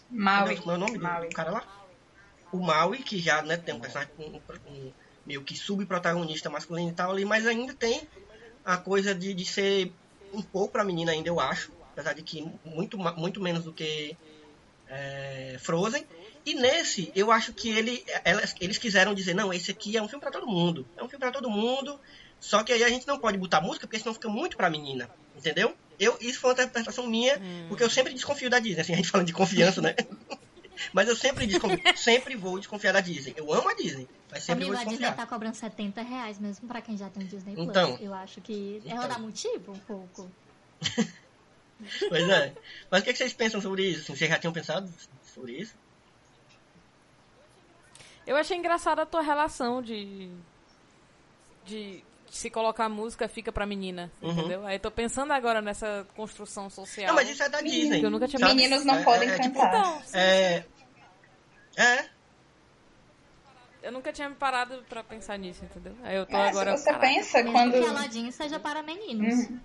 Maui. 0.09 0.55
como 0.57 0.71
é 0.71 0.75
o 0.75 0.77
nome 0.77 0.97
Maui. 0.97 1.29
do 1.29 1.35
cara 1.35 1.51
lá? 1.51 1.63
O 2.51 2.57
Maui, 2.57 2.99
que 2.99 3.17
já 3.19 3.41
né, 3.41 3.57
tem 3.57 3.73
um 3.73 3.79
personagem 3.79 4.13
um, 4.17 4.41
um- 4.69 4.93
meio 5.25 5.43
que 5.43 5.55
subprotagonista 5.55 6.49
masculino 6.49 6.89
e 6.89 6.93
tal 6.93 7.11
ali, 7.11 7.23
mas 7.25 7.45
ainda 7.47 7.73
tem 7.73 8.07
a 8.65 8.77
coisa 8.77 9.13
de, 9.15 9.33
de 9.33 9.45
ser 9.45 9.93
um 10.33 10.41
pouco 10.41 10.73
pra 10.73 10.83
menina 10.83 11.11
ainda, 11.11 11.29
eu 11.29 11.39
acho. 11.39 11.71
Apesar 11.91 12.13
de 12.13 12.23
que 12.23 12.41
muito, 12.65 12.97
muito 12.97 13.41
menos 13.41 13.63
do 13.63 13.73
que 13.73 14.15
é, 14.87 15.57
Frozen. 15.59 16.05
E 16.45 16.55
nesse, 16.55 17.11
eu 17.15 17.31
acho 17.31 17.53
que 17.53 17.69
ele, 17.69 18.03
elas, 18.25 18.55
eles 18.59 18.77
quiseram 18.77 19.13
dizer, 19.13 19.33
não, 19.35 19.53
esse 19.53 19.71
aqui 19.71 19.95
é 19.95 20.01
um 20.01 20.07
filme 20.07 20.21
pra 20.21 20.31
todo 20.31 20.47
mundo. 20.47 20.87
É 20.97 21.03
um 21.03 21.07
filme 21.09 21.19
pra 21.19 21.31
todo 21.31 21.49
mundo. 21.49 21.99
Só 22.39 22.63
que 22.63 22.73
aí 22.73 22.83
a 22.83 22.89
gente 22.89 23.07
não 23.07 23.19
pode 23.19 23.37
botar 23.37 23.61
música, 23.61 23.85
porque 23.85 23.99
senão 23.99 24.13
fica 24.13 24.27
muito 24.29 24.57
pra 24.57 24.69
menina. 24.69 25.09
Entendeu? 25.41 25.75
Eu, 25.99 26.15
isso 26.21 26.39
foi 26.39 26.51
uma 26.51 26.53
interpretação 26.53 27.07
minha, 27.07 27.41
porque 27.67 27.83
eu 27.83 27.89
sempre 27.89 28.13
desconfio 28.13 28.49
da 28.49 28.59
Disney. 28.59 28.81
Assim, 28.81 28.93
a 28.93 28.95
gente 28.95 29.09
falando 29.09 29.25
de 29.27 29.33
confiança, 29.33 29.81
né? 29.81 29.95
Mas 30.93 31.07
eu 31.07 31.15
sempre 31.15 31.45
desconfio, 31.45 31.79
sempre 31.97 32.35
vou 32.35 32.57
desconfiar 32.57 32.91
da 32.91 33.01
Disney. 33.01 33.33
Eu 33.37 33.51
amo 33.53 33.69
a 33.69 33.73
Disney, 33.75 34.07
mas 34.31 34.41
sempre 34.43 34.63
Amigo, 34.63 34.71
vou 34.71 34.81
a 34.81 34.83
Disney 34.83 34.97
desconfiar. 34.97 35.25
tá 35.27 35.27
cobrando 35.31 35.55
70 35.55 36.01
reais 36.01 36.39
mesmo 36.39 36.67
pra 36.67 36.81
quem 36.81 36.97
já 36.97 37.07
tem 37.07 37.21
o 37.23 37.27
Disney 37.27 37.53
Plus. 37.53 37.67
Então. 37.67 37.97
Eu 38.01 38.13
acho 38.15 38.41
que 38.41 38.81
ela 38.85 39.05
Então. 39.05 39.07
dá 39.09 39.19
motivo 39.19 39.73
um 39.73 39.79
pouco. 39.79 40.31
Pois 42.09 42.29
é. 42.29 42.53
Mas 42.91 43.01
o 43.01 43.03
que 43.03 43.11
que 43.11 43.17
vocês 43.17 43.33
pensam 43.33 43.59
sobre 43.59 43.83
isso? 43.87 44.01
Assim, 44.03 44.15
vocês 44.15 44.29
já 44.29 44.37
tinham 44.37 44.53
pensado 44.53 44.91
sobre 45.33 45.53
isso? 45.53 45.73
Eu 48.25 48.35
achei 48.35 48.55
engraçada 48.55 49.01
a 49.01 49.05
tua 49.05 49.21
relação 49.21 49.81
de. 49.81 50.29
de 51.65 52.03
se 52.31 52.49
colocar 52.49 52.87
música 52.89 53.27
fica 53.27 53.51
pra 53.51 53.65
menina, 53.65 54.09
Uhum. 54.21 54.31
entendeu? 54.31 54.65
Aí 54.65 54.77
eu 54.77 54.79
tô 54.79 54.89
pensando 54.89 55.33
agora 55.33 55.61
nessa 55.61 56.07
construção 56.15 56.69
social. 56.69 57.07
Não, 57.09 57.15
mas 57.15 57.29
isso 57.29 57.43
é 57.43 57.49
da 57.49 57.59
Disney. 57.61 57.99
Que 57.99 58.05
eu 58.05 58.09
nunca 58.09 58.27
tinha 58.27 58.39
sabe? 58.39 58.55
Meninos 58.55 58.85
não 58.85 58.95
É- 58.95 59.03
podem 59.03 59.29
é, 59.29 59.37
tipo, 59.39 59.59
cantar. 59.59 59.79
Então, 59.79 60.01
sim, 60.03 60.17
É. 60.17 60.65
É. 61.77 62.05
eu 63.83 63.91
nunca 63.91 64.13
tinha 64.13 64.29
me 64.29 64.35
parado 64.35 64.83
pra 64.87 65.03
pensar 65.03 65.37
nisso, 65.37 65.63
entendeu? 65.65 65.93
Aí 66.03 66.15
eu 66.15 66.25
tô 66.25 66.37
É, 66.37 66.49
agora. 66.49 66.77
se 66.77 66.83
você 66.83 66.93
pensa 66.93 67.37
Mesmo 67.39 67.51
quando. 67.51 67.73
que 67.73 67.85
Aladdin 67.89 68.31
seja 68.31 68.59
para 68.59 68.81
meninos. 68.81 69.33
Uhum. 69.49 69.59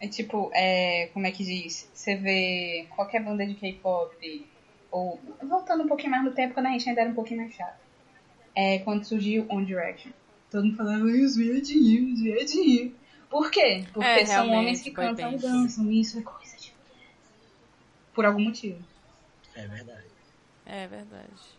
É 0.00 0.06
tipo, 0.06 0.50
é, 0.54 1.08
como 1.14 1.26
é 1.26 1.30
que 1.32 1.42
diz? 1.42 1.90
Você 1.92 2.16
vê 2.16 2.86
qualquer 2.94 3.22
banda 3.24 3.46
de 3.46 3.54
K-pop, 3.54 4.46
ou 4.90 5.18
voltando 5.42 5.82
um 5.84 5.88
pouquinho 5.88 6.10
mais 6.12 6.22
no 6.24 6.32
tempo, 6.32 6.54
quando 6.54 6.66
a 6.66 6.70
gente 6.70 6.88
ainda 6.88 7.00
era 7.00 7.10
um 7.10 7.14
pouquinho 7.14 7.40
mais 7.40 7.54
chato. 7.54 7.80
É 8.54 8.78
quando 8.80 9.04
surgiu 9.04 9.46
One 9.48 9.64
Direction. 9.66 10.12
Todo 10.50 10.64
mundo 10.64 10.76
falava, 10.76 11.04
"Ai, 11.04 11.20
os 11.22 11.36
viadinhos, 11.36 12.14
os 12.14 12.20
viadinhos. 12.20 12.92
Por 13.28 13.50
quê? 13.50 13.84
Porque 13.92 14.08
É, 14.08 14.24
são 14.24 14.50
homens 14.50 14.80
que 14.80 14.90
cantam 14.90 15.32
e 15.32 15.38
dançam, 15.38 15.90
e 15.90 16.00
isso 16.00 16.18
é 16.18 16.22
coisa 16.22 16.56
de. 16.56 16.72
Por 18.14 18.24
algum 18.24 18.40
motivo. 18.40 18.78
É 19.54 19.66
verdade. 19.66 20.06
É 20.64 20.86
verdade. 20.86 21.56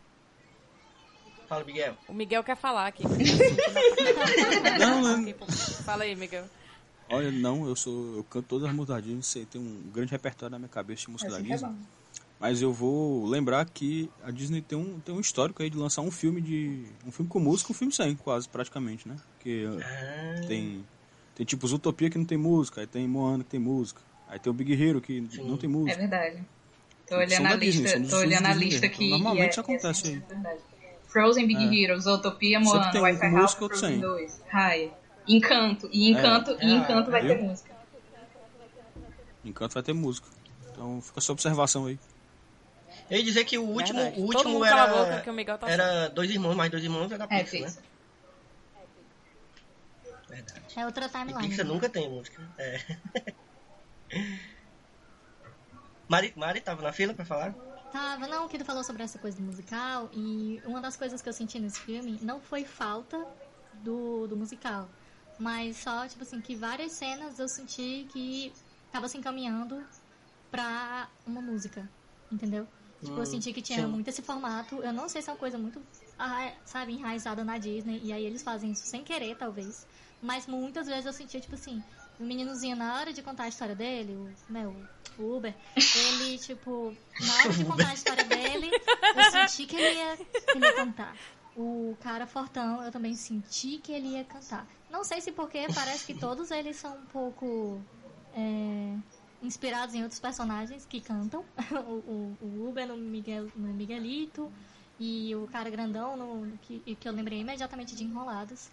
Fala, 1.48 1.64
Miguel. 1.64 1.96
O 2.08 2.14
Miguel 2.14 2.44
quer 2.44 2.58
falar 2.58 2.88
aqui. 2.88 3.04
Não, 4.80 5.02
não. 5.02 5.48
Fala 5.86 6.04
aí, 6.04 6.16
Miguel. 6.16 6.46
Olha, 7.10 7.32
não, 7.32 7.66
eu 7.68 7.76
sou. 7.76 8.18
Eu 8.18 8.24
canto 8.26 8.48
todas 8.48 8.68
as 8.68 8.76
músicas 8.76 9.26
sei, 9.26 9.46
tem 9.46 9.62
um 9.62 9.90
grande 9.94 10.12
repertório 10.12 10.52
na 10.52 10.60
minha 10.60 10.68
cabeça 10.70 11.04
de 11.04 11.12
música 11.12 11.32
Assim 12.40 12.46
é 12.46 12.50
Disney. 12.50 12.58
Mas 12.58 12.62
eu 12.62 12.72
vou 12.74 13.26
lembrar 13.26 13.66
que 13.70 14.10
a 14.24 14.32
Disney 14.32 14.62
tem 14.62 14.78
um, 14.78 15.00
tem 15.00 15.14
um 15.14 15.20
histórico 15.20 15.62
aí 15.64 15.70
de 15.70 15.78
lançar 15.78 16.02
um 16.02 16.12
filme 16.12 16.42
de. 16.42 16.86
um 17.06 17.12
filme 17.12 17.30
com 17.30 17.40
música, 17.40 17.72
um 17.72 17.76
filme 17.76 17.94
sem, 17.94 18.16
quase, 18.16 18.48
praticamente, 18.48 19.08
né? 19.08 19.16
Porque 19.34 19.66
Ah, 19.84 20.42
tem. 20.48 20.86
Tem 21.36 21.46
tipo 21.46 21.68
Zootopia 21.68 22.10
que 22.10 22.18
não 22.18 22.26
tem 22.26 22.38
música, 22.38 22.82
aí 22.82 22.88
tem 22.88 23.08
Moana 23.08 23.44
que 23.44 23.50
tem 23.52 23.60
música. 23.60 24.02
Aí 24.28 24.40
tem 24.40 24.50
o 24.50 24.54
Big 24.54 24.74
Hero 24.74 25.00
que 25.00 25.22
não 25.22 25.56
tem 25.56 25.70
É 25.70 25.74
música. 25.74 25.98
verdade. 25.98 26.44
Tô 27.08 27.16
olhando 27.16 27.46
a 27.48 27.56
Disney, 27.56 27.84
lista, 27.84 28.00
dos 28.00 28.10
tô 28.10 28.18
olhando 28.18 28.46
a 28.48 28.54
lista 28.54 28.70
Disney. 28.82 28.88
aqui. 28.88 29.10
Normalmente 29.12 29.44
e 29.44 29.46
é, 29.46 29.50
isso 29.52 29.60
acontece 29.62 30.08
é, 30.08 30.10
aí. 30.10 30.16
é 30.18 30.34
verdade. 30.34 30.60
Frozen, 31.08 31.48
Big 31.48 31.84
Hero, 31.84 32.00
Zootopia, 32.02 32.58
Sempre 32.60 32.74
Moana, 32.74 32.92
tem 32.92 33.02
Wi-Fi 33.02 33.30
House, 33.32 33.54
Frozen 33.54 33.78
sem. 33.92 34.00
2, 34.02 34.42
Raya. 34.50 34.92
Encanto, 35.28 35.90
e 35.94 36.10
Encanto, 36.10 36.52
e 36.60 36.66
É. 36.66 36.76
Encanto 36.76 37.12
vai 37.12 37.22
ter 37.26 37.42
música. 37.42 37.72
Encanto 39.46 39.74
vai 39.74 39.84
ter 39.84 39.94
música. 39.94 40.28
Então 40.72 41.02
fica 41.02 41.20
essa 41.20 41.32
observação 41.32 41.86
aí. 41.86 42.00
Eu 43.10 43.18
ia 43.18 43.24
dizer 43.24 43.46
que 43.46 43.58
o 43.58 43.64
último, 43.64 44.00
Verdade. 44.00 44.22
o 44.22 44.26
último 44.26 44.66
era, 44.66 45.22
que 45.22 45.30
o 45.30 45.34
Miguel 45.34 45.58
tá 45.58 45.70
era 45.70 46.10
dois 46.10 46.30
irmãos, 46.30 46.56
mais 46.56 46.70
dois 46.70 46.84
irmãos 46.84 47.12
era 47.12 47.24
É, 47.30 47.44
Pixar, 47.44 47.62
né? 47.62 47.74
Verdade. 50.28 50.62
É 50.76 50.86
outra 50.86 51.06
E 51.06 51.10
timeline. 51.10 51.48
Pixar 51.48 51.66
né? 51.66 51.74
nunca 51.74 51.90
tem 51.90 52.10
música. 52.10 52.42
É. 52.58 52.82
Mari, 56.08 56.34
Mari 56.36 56.62
tava 56.62 56.82
na 56.82 56.92
fila 56.92 57.14
pra 57.14 57.26
falar? 57.26 57.54
Tava, 57.92 58.28
não, 58.28 58.48
que 58.48 58.58
tu 58.58 58.66
falou 58.66 58.84
sobre 58.84 59.04
essa 59.04 59.18
coisa 59.18 59.38
do 59.38 59.44
musical 59.44 60.10
e 60.14 60.62
uma 60.66 60.82
das 60.82 60.98
coisas 60.98 61.22
que 61.22 61.30
eu 61.30 61.34
senti 61.34 61.60
nesse 61.60 61.80
filme 61.80 62.20
não 62.22 62.42
foi 62.42 62.66
falta 62.66 63.26
do, 63.74 64.28
do 64.28 64.36
musical, 64.36 64.90
mas 65.40 65.78
só, 65.78 66.08
tipo 66.08 66.24
assim, 66.24 66.42
que 66.42 66.56
várias 66.56 66.92
cenas 66.94 67.40
eu 67.40 67.48
senti 67.48 68.08
que 68.12 68.54
tava 68.92 69.08
se 69.08 69.18
encaminhando 69.18 69.86
pra 70.52 71.10
uma 71.26 71.42
música, 71.42 71.90
entendeu? 72.32 72.68
Tipo, 73.04 73.20
eu 73.22 73.26
Hum, 73.26 73.28
senti 73.28 73.54
que 73.54 73.62
tinha 73.62 73.88
sim. 73.88 73.88
muito 73.88 74.08
esse 74.10 74.22
formato, 74.22 74.84
eu 74.84 74.92
não 74.94 75.08
sei 75.08 75.22
se 75.22 75.30
é 75.30 75.34
uma 75.34 75.40
coisa 75.40 75.58
muito, 75.58 75.86
ah, 76.18 76.54
sabe, 76.66 76.94
enraizada 76.94 77.44
na 77.44 77.58
Disney, 77.58 78.00
e 78.04 78.12
aí 78.12 78.26
eles 78.26 78.44
fazem 78.44 78.72
isso 78.72 78.86
sem 78.86 79.04
querer, 79.04 79.36
talvez, 79.36 79.88
mas 80.22 80.48
muitas 80.48 80.88
vezes 80.88 81.06
eu 81.06 81.14
sentia, 81.14 81.40
tipo 81.40 81.56
assim, 81.56 81.84
o 82.18 82.26
meninozinho, 82.26 82.76
na 82.76 82.96
hora 83.00 83.14
de 83.14 83.22
contar 83.22 83.44
a 83.44 83.48
história 83.50 83.76
dele, 83.76 84.16
o, 84.16 84.36
né, 84.50 84.68
o 84.68 84.88
Uber, 85.18 85.56
ele, 85.94 86.38
tipo, 86.40 86.98
na 87.20 87.40
hora 87.42 87.54
de 87.56 87.64
contar 87.64 87.90
a 87.90 87.94
história 87.94 88.26
dele, 88.26 88.78
eu 89.14 89.24
senti 89.24 89.66
que 89.66 89.76
ele 89.76 89.90
ia, 89.94 90.20
que 90.50 90.58
ele 90.58 90.66
ia 90.66 90.74
cantar. 90.74 91.20
O 91.56 91.98
cara 92.00 92.28
fortão, 92.28 92.84
eu 92.84 92.92
também 92.92 93.16
senti 93.16 93.80
que 93.80 93.92
ele 93.92 94.10
ia 94.10 94.24
cantar. 94.26 94.70
Não 94.90 95.04
sei 95.04 95.22
se 95.22 95.32
porque 95.32 95.70
parece 95.70 96.06
que 96.06 96.14
todos 96.14 96.52
eles 96.52 96.78
são 96.78 97.00
um 97.00 97.06
pouco 97.08 97.84
é, 98.32 98.98
inspirados 99.42 99.94
em 99.96 100.02
outros 100.04 100.20
personagens 100.20 100.86
que 100.86 101.02
cantam. 101.02 101.46
o, 101.88 101.92
o, 101.92 102.38
o 102.42 102.70
Uber 102.70 102.88
no, 102.88 102.98
Miguel, 102.98 103.52
no 103.56 103.74
Miguelito 103.74 104.52
e 105.00 105.36
o 105.36 105.48
cara 105.48 105.70
grandão 105.70 106.18
no, 106.18 106.58
que, 106.60 106.80
que 106.96 107.08
eu 107.08 107.14
lembrei 107.14 107.40
imediatamente 107.40 107.96
de 107.96 108.04
Enrolados. 108.04 108.70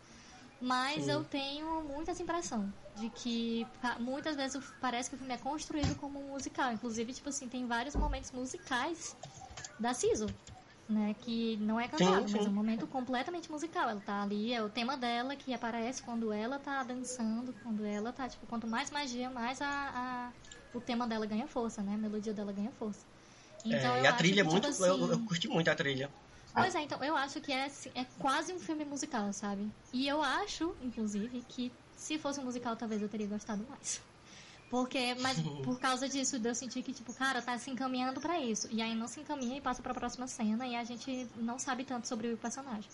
Mas 0.61 1.09
eu 1.09 1.23
tenho 1.25 1.83
muita 1.85 2.13
essa 2.13 2.23
impressão 2.23 2.73
de 2.95 3.11
que 3.11 3.67
muitas 4.01 4.37
vezes 4.37 4.73
parece 4.81 5.11
que 5.11 5.17
o 5.17 5.19
filme 5.19 5.35
é 5.35 5.37
construído 5.39 5.95
como 5.97 6.19
um 6.19 6.31
musical. 6.31 6.73
Inclusive, 6.73 7.13
tipo 7.13 7.29
assim, 7.29 7.49
tem 7.49 7.67
vários 7.67 7.95
momentos 7.97 8.31
musicais 8.33 9.15
da 9.79 9.93
Siso. 9.93 10.27
né? 10.89 11.15
Que 11.15 11.57
não 11.59 11.79
é 11.81 11.89
cantado, 11.89 12.27
Sim, 12.27 12.33
mas 12.33 12.43
sim. 12.43 12.47
é 12.47 12.49
um 12.51 12.53
momento 12.55 12.87
completamente 12.87 13.51
musical. 13.51 13.91
Ela 13.91 14.01
tá 14.01 14.23
ali, 14.23 14.53
é 14.53 14.63
o 14.63 14.71
tema 14.71 14.97
dela 14.97 15.37
que 15.37 15.53
aparece 15.53 16.03
quando 16.03 16.33
ela 16.33 16.59
tá 16.59 16.83
dançando, 16.83 17.53
quando 17.63 17.85
ela 17.85 18.13
tá, 18.13 18.29
tipo, 18.29 18.47
quanto 18.47 18.67
mais 18.67 18.91
magia, 18.91 19.29
mais 19.31 19.61
a- 19.61 20.33
o 20.75 20.81
tema 20.81 21.07
dela 21.07 21.27
ganha 21.27 21.47
força, 21.47 21.83
né? 21.83 21.95
A 21.95 21.99
melodia 21.99 22.33
dela 22.33 22.53
ganha 22.53 22.71
força. 22.73 23.05
Então, 23.65 23.95
É, 23.97 24.03
e 24.03 24.07
a 24.07 24.13
trilha 24.13 24.41
é 24.41 24.45
que, 24.45 24.51
muito. 24.51 24.71
tipo 24.71 24.85
eu, 24.85 24.95
assim, 24.95 25.11
eu 25.13 25.19
curti 25.25 25.49
muito 25.49 25.69
a 25.71 25.75
trilha. 25.75 26.11
Pois 26.53 26.75
é, 26.75 26.83
então 26.83 27.03
eu 27.03 27.17
acho 27.17 27.41
que 27.41 27.51
é, 27.53 27.65
assim, 27.65 27.91
é 27.95 28.05
quase 28.19 28.53
um 28.53 28.59
filme 28.61 28.85
musical, 28.85 29.33
sabe? 29.33 29.69
E 29.93 30.07
eu 30.07 30.23
acho, 30.23 30.77
inclusive, 30.83 31.43
que 31.43 31.73
se 31.97 32.19
fosse 32.19 32.39
um 32.41 32.45
musical, 32.45 32.77
talvez 32.77 33.03
eu 33.03 33.09
teria 33.09 33.27
gostado 33.27 33.65
mais. 33.69 34.01
Porque, 34.71 35.15
mas 35.21 35.39
por 35.65 35.79
causa 35.81 36.09
disso, 36.09 36.37
eu 36.43 36.55
senti 36.55 36.83
que, 36.83 36.93
tipo, 36.93 37.13
cara, 37.13 37.41
tá 37.43 37.57
se 37.59 37.71
encaminhando 37.71 38.21
pra 38.21 38.39
isso. 38.41 38.69
E 38.71 38.81
aí 38.83 38.95
não 38.95 39.09
se 39.09 39.21
encaminha 39.21 39.59
e 39.59 39.61
passa 39.61 39.83
pra 39.83 39.95
próxima 39.95 40.27
cena 40.27 40.67
e 40.67 40.77
a 40.77 40.85
gente 40.85 41.29
não 41.37 41.59
sabe 41.59 41.85
tanto 41.85 42.07
sobre 42.07 42.33
o 42.33 42.37
personagem. 42.37 42.91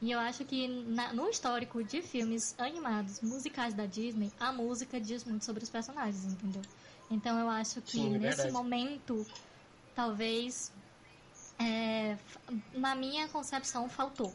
E 0.00 0.10
eu 0.10 0.18
acho 0.18 0.44
que 0.46 0.66
na- 0.66 1.12
no 1.12 1.28
histórico 1.28 1.84
de 1.84 2.00
filmes 2.00 2.54
animados, 2.58 3.20
musicais 3.20 3.74
da 3.74 3.84
Disney, 3.86 4.32
a 4.40 4.50
música 4.50 4.98
diz 5.00 5.24
muito 5.24 5.44
sobre 5.44 5.62
os 5.62 5.68
personagens, 5.70 6.24
entendeu? 6.24 6.62
Então 7.10 7.38
eu 7.38 7.48
acho 7.48 7.80
que 7.82 7.92
Sim, 7.92 8.14
é 8.14 8.18
nesse 8.18 8.36
verdade. 8.36 8.52
momento, 8.52 9.26
talvez, 9.94 10.72
é, 11.58 12.16
na 12.72 12.94
minha 12.94 13.26
concepção, 13.28 13.88
faltou 13.88 14.32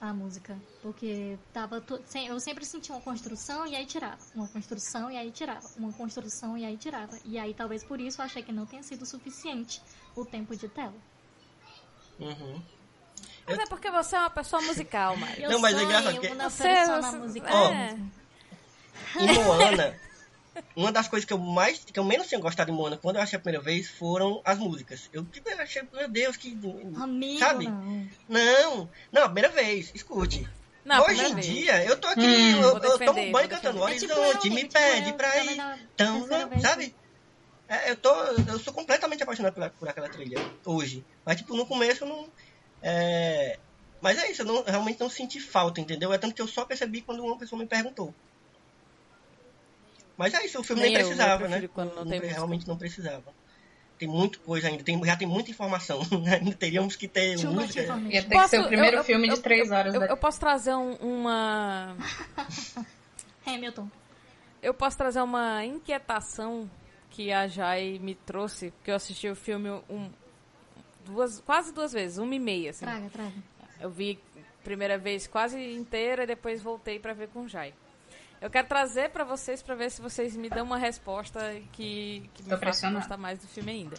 a 0.00 0.12
música. 0.12 0.56
Porque 0.82 1.36
tava 1.52 1.82
sem- 2.06 2.28
eu 2.28 2.38
sempre 2.38 2.64
senti 2.64 2.92
uma 2.92 3.00
construção 3.00 3.66
e 3.66 3.74
aí 3.74 3.84
tirava. 3.86 4.18
Uma 4.34 4.46
construção 4.46 5.10
e 5.10 5.16
aí 5.16 5.30
tirava. 5.32 5.66
Uma 5.76 5.92
construção 5.92 6.56
e 6.56 6.64
aí 6.64 6.76
tirava. 6.76 7.18
E 7.24 7.38
aí 7.38 7.52
talvez 7.52 7.82
por 7.82 8.00
isso 8.00 8.20
eu 8.20 8.24
achei 8.24 8.42
que 8.42 8.52
não 8.52 8.66
tenha 8.66 8.82
sido 8.82 9.04
suficiente 9.04 9.82
o 10.14 10.24
tempo 10.24 10.54
de 10.54 10.68
tela. 10.68 10.94
Uhum. 12.20 12.62
Mas 13.46 13.58
é 13.58 13.66
porque 13.66 13.90
você 13.90 14.16
é 14.16 14.20
uma 14.20 14.30
pessoa 14.30 14.60
musical, 14.62 15.16
Mari. 15.16 15.42
Eu 15.42 15.50
Não, 15.50 15.60
mas 15.60 15.74
é 15.74 15.78
sou 15.78 15.86
engraçado 15.86 16.14
eu 16.16 16.20
que- 16.20 16.34
na 16.34 16.50
Você- 16.50 16.62
persona 16.62 17.02
você- 17.02 17.18
musical. 17.18 17.66
é. 17.72 17.98
Em 19.18 19.34
Moana, 19.34 20.00
uma 20.74 20.92
das 20.92 21.08
coisas 21.08 21.24
que 21.24 21.32
eu 21.32 21.38
mais, 21.38 21.78
que 21.78 21.98
eu 21.98 22.04
menos 22.04 22.28
tinha 22.28 22.40
gostado 22.40 22.70
em 22.70 22.74
Moana 22.74 22.96
quando 22.96 23.16
eu 23.16 23.22
achei 23.22 23.36
a 23.36 23.40
primeira 23.40 23.64
vez 23.64 23.88
foram 23.88 24.40
as 24.44 24.58
músicas. 24.58 25.08
Eu 25.12 25.24
tipo, 25.24 25.48
achei, 25.50 25.82
meu 25.92 26.08
Deus, 26.08 26.36
que. 26.36 26.58
Amigo, 26.96 27.38
Sabe? 27.38 27.66
não. 27.66 28.08
Não, 28.28 28.90
não, 29.12 29.22
a 29.22 29.26
primeira 29.26 29.48
vez, 29.48 29.90
escute. 29.94 30.48
Não, 30.84 31.02
Hoje 31.04 31.24
em 31.24 31.34
vez. 31.34 31.46
dia, 31.46 31.84
eu 31.84 31.96
tô 31.96 32.06
aqui, 32.06 32.20
Hum, 32.20 32.60
eu, 32.60 32.62
vou 32.62 32.74
eu 32.74 32.80
defender, 32.80 33.06
tomo 33.06 33.32
banho 33.32 33.48
cantando 33.48 33.80
defender. 33.80 33.96
É 33.96 33.98
tipo 33.98 34.20
Horizonte, 34.20 34.48
eu, 34.48 34.54
me 34.54 34.60
tipo 34.60 34.72
pede 34.72 35.08
eu, 35.08 35.14
pra 35.16 35.44
ir. 35.44 35.60
Então, 35.94 36.28
sabe? 36.60 36.94
É, 37.68 37.90
eu, 37.90 37.96
tô, 37.96 38.14
eu 38.14 38.58
sou 38.60 38.72
completamente 38.72 39.22
apaixonado 39.22 39.52
por, 39.52 39.68
por 39.70 39.88
aquela 39.88 40.08
trilha 40.08 40.38
hoje. 40.64 41.04
Mas, 41.24 41.38
tipo, 41.38 41.56
no 41.56 41.66
começo 41.66 42.04
eu 42.04 42.08
não. 42.08 42.28
É... 42.80 43.58
Mas 44.00 44.18
é 44.18 44.30
isso, 44.30 44.42
eu 44.42 44.46
não, 44.46 44.62
realmente 44.62 45.00
não 45.00 45.10
senti 45.10 45.40
falta, 45.40 45.80
entendeu? 45.80 46.12
É 46.12 46.18
tanto 46.18 46.34
que 46.34 46.42
eu 46.42 46.46
só 46.46 46.64
percebi 46.64 47.00
quando 47.00 47.24
uma 47.24 47.36
pessoa 47.36 47.60
me 47.60 47.66
perguntou. 47.66 48.14
Mas 50.16 50.32
é 50.34 50.44
isso, 50.44 50.58
o 50.60 50.64
filme 50.64 50.82
nem, 50.82 50.92
Nem 50.92 51.00
eu, 51.02 51.06
eu 51.10 51.14
precisava, 51.14 51.48
né? 51.48 51.68
quando 51.74 51.94
não 51.94 52.04
tem 52.06 52.18
música. 52.20 52.34
realmente 52.34 52.66
não 52.68 52.76
precisava. 52.76 53.34
Tem 53.98 54.06
muita 54.08 54.38
coisa 54.40 54.68
ainda, 54.68 54.82
tem, 54.84 55.02
já 55.04 55.16
tem 55.16 55.26
muita 55.28 55.50
informação. 55.50 56.00
ainda 56.30 56.54
teríamos 56.54 56.96
que 56.96 57.08
ter 57.08 57.36
música. 57.46 57.82
information. 57.82 58.10
Ia 58.10 58.22
ter 58.24 58.28
que 58.38 58.48
ser 58.48 58.60
o 58.60 58.66
primeiro 58.68 58.96
eu- 58.98 59.04
filme 59.04 59.28
eu- 59.28 59.34
de 59.34 59.40
três 59.42 59.70
horas 59.70 59.94
Eu, 59.94 60.00
da 60.00 60.06
eu 60.06 60.16
posso 60.16 60.38
trazer 60.40 60.74
um- 60.74 60.94
uma. 60.96 61.96
Hamilton. 63.46 63.88
Eu 64.62 64.74
posso 64.74 64.96
trazer 64.96 65.20
uma 65.20 65.64
inquietação 65.64 66.68
que 67.10 67.30
a 67.32 67.46
Jai 67.46 67.98
me 68.02 68.14
trouxe, 68.14 68.70
porque 68.72 68.90
eu 68.90 68.96
assisti 68.96 69.28
o 69.28 69.36
filme 69.36 69.70
um, 69.88 70.10
duas, 71.04 71.40
quase 71.40 71.72
duas 71.72 71.92
vezes, 71.92 72.18
uma 72.18 72.34
e 72.34 72.38
meia. 72.38 72.70
Assim. 72.70 72.84
Traga, 72.84 73.08
traga. 73.10 73.32
Eu 73.80 73.90
vi 73.90 74.18
primeira 74.64 74.98
vez 74.98 75.26
quase 75.26 75.58
inteira 75.74 76.24
e 76.24 76.26
depois 76.26 76.60
voltei 76.60 76.98
pra 76.98 77.12
ver 77.12 77.28
com 77.28 77.42
o 77.42 77.48
Jai. 77.48 77.72
Eu 78.40 78.50
quero 78.50 78.68
trazer 78.68 79.10
pra 79.10 79.24
vocês 79.24 79.62
pra 79.62 79.74
ver 79.74 79.90
se 79.90 80.00
vocês 80.00 80.36
me 80.36 80.48
dão 80.48 80.64
uma 80.64 80.78
resposta 80.78 81.40
que, 81.72 82.28
que 82.34 82.42
me 82.42 82.56
faça 82.56 82.90
gostar 82.90 83.16
mais 83.16 83.38
do 83.38 83.48
filme 83.48 83.72
ainda. 83.72 83.96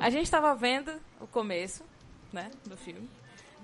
A 0.00 0.10
gente 0.10 0.30
tava 0.30 0.54
vendo 0.54 0.92
o 1.20 1.26
começo, 1.26 1.84
né, 2.32 2.50
do 2.66 2.76
filme. 2.76 3.08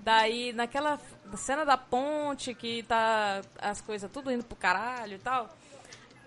Daí, 0.03 0.53
naquela 0.53 0.99
cena 1.37 1.65
da 1.65 1.77
ponte 1.77 2.55
que 2.55 2.83
tá 2.85 3.43
as 3.61 3.81
coisas 3.81 4.11
tudo 4.11 4.33
indo 4.33 4.45
pro 4.45 4.57
caralho 4.57 5.17
e 5.17 5.19
tal, 5.19 5.51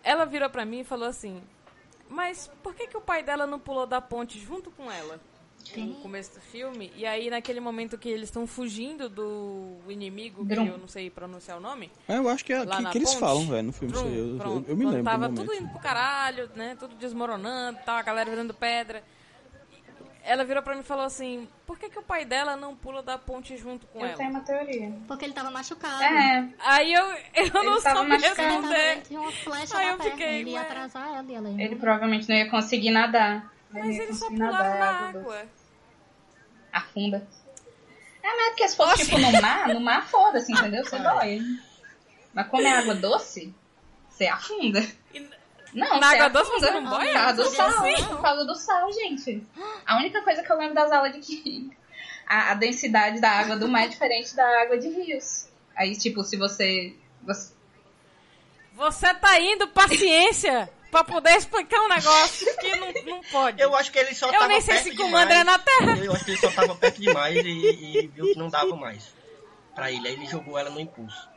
ela 0.04 0.26
virou 0.26 0.50
pra 0.50 0.66
mim 0.66 0.82
e 0.82 0.84
falou 0.84 1.08
assim: 1.08 1.42
Mas 2.10 2.52
por 2.62 2.76
que, 2.76 2.88
que 2.88 2.98
o 2.98 3.02
pai 3.02 3.24
dela 3.24 3.48
não 3.48 3.60
pulou 3.60 3.88
da 3.88 4.00
ponte 4.02 4.40
junto 4.40 4.70
com 4.72 4.92
ela? 4.92 5.20
No 5.78 5.96
começo 5.96 6.34
do 6.36 6.42
filme. 6.42 6.92
E 6.96 7.06
aí, 7.06 7.30
naquele 7.30 7.60
momento 7.60 7.98
que 7.98 8.10
eles 8.10 8.26
estão 8.30 8.46
fugindo 8.46 9.08
do 9.10 9.78
inimigo, 9.88 10.46
que 10.46 10.54
Drum. 10.54 10.66
eu 10.68 10.78
não 10.78 10.88
sei 10.88 11.10
pronunciar 11.10 11.58
o 11.58 11.62
nome. 11.62 11.90
É, 12.08 12.18
eu 12.18 12.28
acho 12.30 12.44
que 12.44 12.52
é 12.54 12.64
Lá 12.64 12.78
que, 12.78 12.82
na 12.84 12.92
que 12.92 12.98
eles 12.98 13.10
ponte. 13.12 13.20
falam, 13.20 13.48
velho, 13.48 13.64
no 13.68 13.74
filme. 13.74 13.94
Drum, 13.94 14.08
eu, 14.10 14.38
eu, 14.38 14.66
eu 14.68 14.78
me 14.78 14.86
lembro 14.86 15.04
tava 15.04 15.30
do 15.30 15.36
tudo 15.36 15.54
indo 15.54 15.70
pro 15.70 15.80
caralho, 15.80 16.50
né? 16.56 16.76
Tudo 16.80 16.96
desmoronando, 16.96 17.80
tal, 17.86 17.96
a 17.96 18.02
galera 18.02 18.30
virando 18.30 18.54
pedra. 18.54 19.04
Ela 20.26 20.46
virou 20.46 20.64
pra 20.64 20.74
mim 20.74 20.80
e 20.80 20.84
falou 20.86 21.04
assim: 21.04 21.48
Por 21.66 21.78
que, 21.78 21.90
que 21.90 22.00
o 22.00 22.02
pai 22.02 22.24
dela 22.24 22.56
não 22.56 22.74
pula 22.76 23.04
da 23.04 23.18
ponte 23.18 23.58
junto 23.58 23.86
com 23.88 24.00
Eu 24.00 24.06
ela? 24.06 24.16
tenho 24.18 24.30
uma 24.30 24.40
teoria. 24.40 24.94
Porque 25.06 25.26
ele 25.26 25.34
tava 25.34 25.52
machucado. 25.52 26.02
É, 26.02 26.48
Aí 26.60 26.94
eu, 26.94 27.06
eu 27.36 27.64
não 27.64 27.82
tava 27.82 28.08
sabia. 28.08 28.16
Ele, 28.16 28.30
tava, 28.30 28.42
ele 28.42 28.52
responder. 28.62 29.02
tinha 29.06 29.20
uma 29.20 29.32
flecha 29.34 29.78
Aí 29.78 29.86
na 29.86 29.92
eu 29.92 29.98
perna. 29.98 30.12
fiquei, 30.12 30.40
ele 30.40 30.52
ia 30.52 30.62
atrasar 30.62 31.08
ela 31.14 31.26
e 31.30 31.36
ela 31.36 31.50
ia. 31.50 31.66
ele 31.66 31.76
provavelmente 31.76 32.30
não 32.30 32.36
ia 32.38 32.50
conseguir 32.50 32.92
nadar. 32.92 33.52
Mas 33.74 33.98
eles 33.98 34.18
só 34.20 34.28
conseguir 34.28 34.46
pularam 34.46 34.80
na 34.80 34.86
água 34.86 35.20
água. 35.20 35.48
Afunda. 36.72 37.28
É, 38.22 38.28
mas 38.28 38.40
é 38.40 38.50
porque 38.50 38.70
se 38.70 38.78
fosse 38.78 39.06
tipo 39.06 39.18
no 39.18 39.42
mar, 39.42 39.68
no 39.70 39.80
mar 39.82 40.08
foda-se, 40.08 40.52
entendeu? 40.54 40.84
Você 40.86 40.98
dói. 41.00 41.42
Mas 42.34 42.48
como 42.48 42.68
é 42.68 42.72
água 42.72 42.96
doce, 42.96 43.54
você 44.10 44.28
afunda. 44.28 44.86
Não, 45.74 46.00
Na 46.00 46.12
água 46.12 46.30
doce 46.30 46.52
você 46.52 46.72
não 46.72 46.86
boia? 46.86 47.12
Por 47.12 47.14
causa 47.14 47.34
do 47.34 47.42
Assim? 47.42 47.56
sal, 47.56 48.10
por 48.10 48.22
causa 48.22 48.46
do 48.46 48.56
sal, 48.56 48.94
gente. 48.94 49.44
A 49.86 49.98
única 49.98 50.22
coisa 50.22 50.44
que 50.44 50.52
eu 50.52 50.58
lembro 50.58 50.76
das 50.76 50.92
aulas 50.92 51.14
de 51.14 51.20
química, 51.20 51.76
a, 52.28 52.52
a 52.52 52.54
densidade 52.54 53.20
da 53.20 53.32
água 53.32 53.58
do 53.58 53.68
mar 53.68 53.86
é 53.86 53.88
diferente 53.88 54.36
da 54.36 54.62
água 54.62 54.78
de 54.78 54.88
rios. 54.90 55.48
Aí, 55.76 55.98
tipo, 55.98 56.24
se 56.24 56.38
você... 56.38 56.96
você 57.24 57.52
Você 58.76 59.14
tá 59.16 59.40
indo 59.40 59.68
paciência 59.70 60.70
pra 60.92 61.04
poder 61.04 61.36
explicar 61.36 61.82
um 61.82 61.88
negócio 61.88 62.56
que 62.58 62.76
não, 63.16 63.22
pode. 63.32 63.62
Eu 63.62 63.76
acho 63.76 63.92
que 63.92 64.00
ele 64.00 64.14
só 64.16 64.28
Eu 64.28 64.34
tava 64.34 64.48
nem 64.48 64.62
sei 64.62 64.74
perto 64.76 64.90
se 64.90 64.96
comando 64.96 65.28
demais. 65.30 65.40
é 65.40 65.44
na 65.44 65.60
Terra. 65.60 65.98
Eu 65.98 66.14
acho 66.14 66.26
que 66.26 66.32
ele 66.32 66.40
só 66.40 66.52
tava 66.52 66.76
perto 66.76 67.02
demais 67.02 67.36
e, 67.36 67.50
e 67.50 68.08
viu 68.08 68.26
que 68.34 68.38
não 68.38 68.50
dava 68.50 68.76
mais 68.76 69.14
pra 69.76 69.92
ele. 69.92 70.08
Aí 70.08 70.14
ele 70.14 70.26
jogou 70.26 70.58
ela 70.58 70.70
no 70.70 70.80
impulso. 70.80 71.30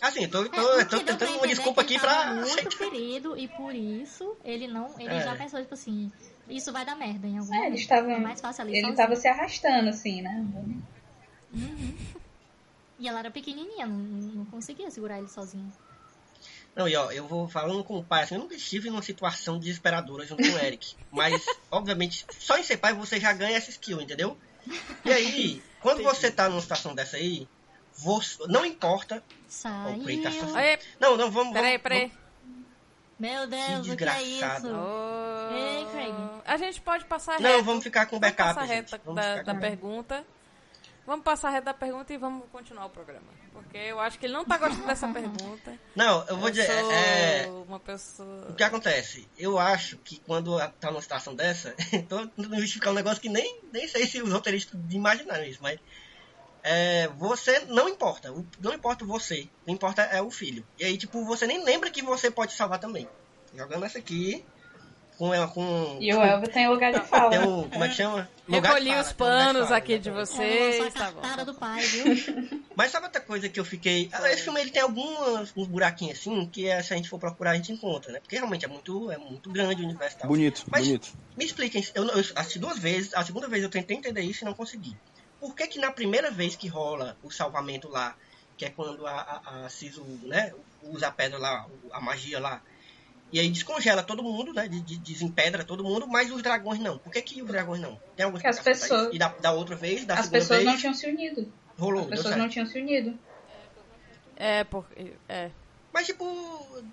Assim, 0.00 0.24
eu 0.24 0.30
tô, 0.30 0.48
tô, 0.48 0.60
É, 0.74 0.82
eu 0.82 0.88
tô 0.88 0.98
tentando 0.98 1.18
pra 1.18 1.38
uma 1.38 1.46
desculpa 1.46 1.80
é 1.80 1.84
aqui 1.84 1.98
pra 1.98 2.34
muito 2.34 2.76
ferido 2.76 3.36
e 3.36 3.48
por 3.48 3.74
isso 3.74 4.36
ele 4.44 4.66
não. 4.68 4.94
Ele 4.98 5.14
É. 5.14 5.22
já 5.22 5.34
pensou, 5.34 5.58
tipo 5.60 5.72
assim, 5.72 6.12
isso 6.48 6.70
vai 6.72 6.84
dar 6.84 6.94
merda 6.94 7.26
em 7.26 7.38
algum 7.38 7.52
É, 7.52 7.56
momento. 7.56 7.72
ele 7.72 7.80
estava, 7.80 8.12
É 8.12 8.18
mais 8.18 8.40
fácil 8.40 8.62
ali 8.62 8.72
ele 8.72 8.80
sozinho. 8.82 8.96
tava 8.96 9.16
se 9.16 9.26
arrastando, 9.26 9.88
assim, 9.88 10.20
né? 10.20 10.44
E 12.98 13.08
ela 13.08 13.18
era 13.20 13.30
pequenininha, 13.30 13.86
não, 13.86 13.96
não 13.96 14.44
conseguia 14.46 14.90
segurar 14.90 15.18
ele 15.18 15.28
sozinha. 15.28 15.70
Não, 16.76 16.86
e 16.86 16.94
ó, 16.94 17.10
eu 17.10 17.26
vou 17.26 17.48
falando 17.48 17.82
com 17.82 17.98
o 17.98 18.04
pai, 18.04 18.22
assim, 18.24 18.34
eu 18.34 18.40
nunca 18.42 18.54
estive 18.54 18.90
numa 18.90 19.00
situação 19.00 19.58
desesperadora 19.58 20.26
junto 20.26 20.42
com 20.42 20.54
o 20.56 20.58
Eric. 20.58 20.94
Mas, 21.10 21.44
obviamente, 21.72 22.26
só 22.38 22.58
em 22.58 22.62
ser 22.62 22.76
pai 22.76 22.92
você 22.92 23.18
já 23.18 23.32
ganha 23.32 23.56
essa 23.56 23.70
skill, 23.70 24.00
entendeu? 24.02 24.36
E 25.02 25.10
aí, 25.10 25.62
quando 25.80 26.02
você 26.02 26.30
tá 26.30 26.50
numa 26.50 26.60
situação 26.60 26.94
dessa 26.94 27.16
aí, 27.16 27.48
você, 27.94 28.36
não 28.46 28.66
importa. 28.66 29.24
Saiu. 29.48 30.02
O 30.02 30.22
tá 30.22 30.30
sofrendo. 30.30 30.56
Aí, 30.58 30.78
Não, 31.00 31.16
não, 31.16 31.30
vamos. 31.30 31.54
peraí, 31.54 31.78
vamos- 31.78 31.82
peraí. 31.82 32.12
Meu 33.18 33.46
Deus, 33.46 33.86
Que 33.86 33.92
o 33.92 33.96
que 33.96 34.04
é 34.04 34.12
desgraçado. 34.12 34.66
isso? 34.68 34.76
Ô, 34.76 35.50
Ei, 35.54 35.86
Craig. 35.90 36.14
A 36.44 36.56
gente 36.58 36.80
pode 36.82 37.06
passar 37.06 37.40
Não, 37.40 37.50
reto. 37.52 37.64
vamos 37.64 37.82
ficar 37.82 38.04
com 38.04 38.20
Vamos 38.20 38.36
backup, 38.36 38.54
passar 38.60 39.00
Vamos 39.06 39.22
da, 39.22 39.42
da 39.42 39.54
pergunta. 39.54 40.22
Vamos 41.06 41.24
passar 41.24 41.48
reto 41.50 41.64
da 41.64 41.72
pergunta 41.72 42.12
e 42.12 42.18
vamos 42.18 42.46
continuar 42.50 42.84
o 42.86 42.90
programa. 42.90 43.26
Porque 43.56 43.78
eu 43.78 43.98
acho 43.98 44.18
que 44.18 44.26
ele 44.26 44.34
não 44.34 44.44
tá 44.44 44.58
gostando 44.58 44.86
dessa 44.86 45.08
pergunta. 45.08 45.78
Não, 45.96 46.26
eu 46.28 46.36
vou 46.36 46.50
dizer. 46.50 46.66
sou 46.66 46.92
É, 46.92 47.46
uma 47.66 47.80
pessoa... 47.80 48.50
o 48.50 48.54
que 48.54 48.62
acontece? 48.62 49.26
Eu 49.38 49.58
acho 49.58 49.96
que 49.98 50.18
quando 50.20 50.58
tá 50.78 50.90
numa 50.90 51.00
situação 51.00 51.34
dessa, 51.34 51.74
tô 52.06 52.26
tentando 52.26 52.60
justificar 52.60 52.92
um 52.92 52.96
negócio 52.96 53.20
que 53.20 53.30
nem, 53.30 53.60
nem 53.72 53.88
sei 53.88 54.06
se 54.06 54.20
os 54.20 54.30
roteiristas 54.30 54.78
imaginaram 54.90 55.44
isso, 55.44 55.58
mas. 55.62 55.80
é, 56.62 57.08
você 57.16 57.60
não 57.60 57.88
importa. 57.88 58.32
Não 58.60 58.74
importa 58.74 59.04
você. 59.04 59.48
O 59.62 59.66
que 59.66 59.72
importa 59.72 60.02
é 60.02 60.20
o 60.20 60.30
filho. 60.30 60.66
E 60.78 60.84
aí, 60.84 60.98
tipo, 60.98 61.24
você 61.24 61.46
nem 61.46 61.64
lembra 61.64 61.90
que 61.90 62.02
você 62.02 62.30
pode 62.30 62.52
salvar 62.52 62.78
também. 62.78 63.08
Jogando 63.54 63.86
essa 63.86 63.98
aqui. 63.98 64.44
Com 65.16 65.32
ela 65.32 65.48
com. 65.48 65.98
E 66.00 66.12
o 66.12 66.22
Elvio 66.22 66.48
tem 66.48 66.68
lugar 66.68 66.92
de 66.92 67.00
fala. 67.00 67.30
Tem 67.30 67.40
um, 67.40 67.68
como 67.68 67.84
é 67.84 67.88
que 67.88 67.94
chama? 67.94 68.28
Lugar 68.46 68.60
de 68.60 68.68
Recolhi 68.68 68.90
fala, 68.90 69.02
os 69.02 69.12
panos 69.12 69.64
fala, 69.64 69.76
aqui 69.76 69.98
de 69.98 70.08
exatamente. 70.08 70.78
vocês. 70.78 70.94
Tá 70.94 71.10
bom. 71.10 71.44
do 71.44 71.54
pai, 71.54 71.82
viu? 71.82 72.64
Mas 72.76 72.90
sabe 72.90 73.06
outra 73.06 73.20
coisa 73.20 73.48
que 73.48 73.58
eu 73.58 73.64
fiquei. 73.64 74.10
Esse 74.30 74.42
filme 74.42 74.60
ele 74.60 74.70
tem 74.70 74.82
alguns 74.82 75.52
uns 75.56 75.66
buraquinhos 75.66 76.18
assim 76.18 76.46
que 76.46 76.68
é, 76.68 76.82
se 76.82 76.92
a 76.92 76.96
gente 76.96 77.08
for 77.08 77.18
procurar 77.18 77.52
a 77.52 77.54
gente 77.54 77.72
encontra, 77.72 78.12
né? 78.12 78.20
Porque 78.20 78.36
realmente 78.36 78.64
é 78.64 78.68
muito, 78.68 79.10
é 79.10 79.18
muito 79.18 79.50
grande 79.50 79.82
o 79.82 79.84
universo 79.84 80.18
tal. 80.18 80.28
Bonito, 80.28 80.64
Mas 80.70 80.86
bonito. 80.86 81.12
me 81.36 81.44
expliquem, 81.44 81.84
eu, 81.94 82.04
eu 82.04 82.24
assisti 82.36 82.58
duas 82.58 82.78
vezes, 82.78 83.14
a 83.14 83.24
segunda 83.24 83.48
vez 83.48 83.62
eu 83.62 83.70
tentei 83.70 83.96
entender 83.96 84.22
isso 84.22 84.44
e 84.44 84.44
não 84.44 84.54
consegui. 84.54 84.96
Por 85.40 85.54
que 85.54 85.66
que 85.66 85.78
na 85.78 85.90
primeira 85.90 86.30
vez 86.30 86.56
que 86.56 86.68
rola 86.68 87.16
o 87.22 87.30
salvamento 87.30 87.88
lá, 87.88 88.16
que 88.56 88.64
é 88.64 88.70
quando 88.70 89.06
a, 89.06 89.12
a, 89.44 89.66
a 89.66 89.68
Sisu, 89.68 90.04
né, 90.22 90.52
usa 90.82 91.08
a 91.08 91.12
pedra 91.12 91.38
lá, 91.38 91.66
a 91.92 92.00
magia 92.00 92.38
lá, 92.38 92.62
e 93.32 93.40
aí 93.40 93.48
descongela 93.50 94.02
todo 94.02 94.22
mundo, 94.22 94.52
né, 94.52 94.68
de, 94.68 94.80
de- 94.80 94.98
desempedra 94.98 95.64
todo 95.64 95.82
mundo, 95.84 96.06
mas 96.06 96.30
os 96.30 96.42
dragões 96.42 96.78
não. 96.80 96.98
Por 96.98 97.12
que 97.12 97.20
que 97.22 97.42
os 97.42 97.48
dragões 97.48 97.80
não? 97.80 98.00
Tem 98.16 98.24
alguma 98.24 98.40
Porque 98.42 98.46
as 98.48 98.60
pessoas- 98.60 99.12
E 99.14 99.18
da, 99.18 99.28
da 99.28 99.52
outra 99.52 99.74
vez, 99.76 100.04
da 100.04 100.14
As 100.14 100.20
segunda 100.26 100.38
pessoas 100.40 100.58
vez, 100.60 100.70
não 100.70 100.78
tinham 100.78 100.94
se 100.94 101.06
unido. 101.08 101.52
rolou, 101.78 102.02
As 102.04 102.08
pessoas 102.10 102.36
não 102.36 102.48
tinham 102.48 102.66
se 102.66 102.78
unido. 102.80 103.18
É, 104.36 104.64
porque. 104.64 105.12
É. 105.28 105.50
Mas 105.92 106.06
tipo. 106.06 106.84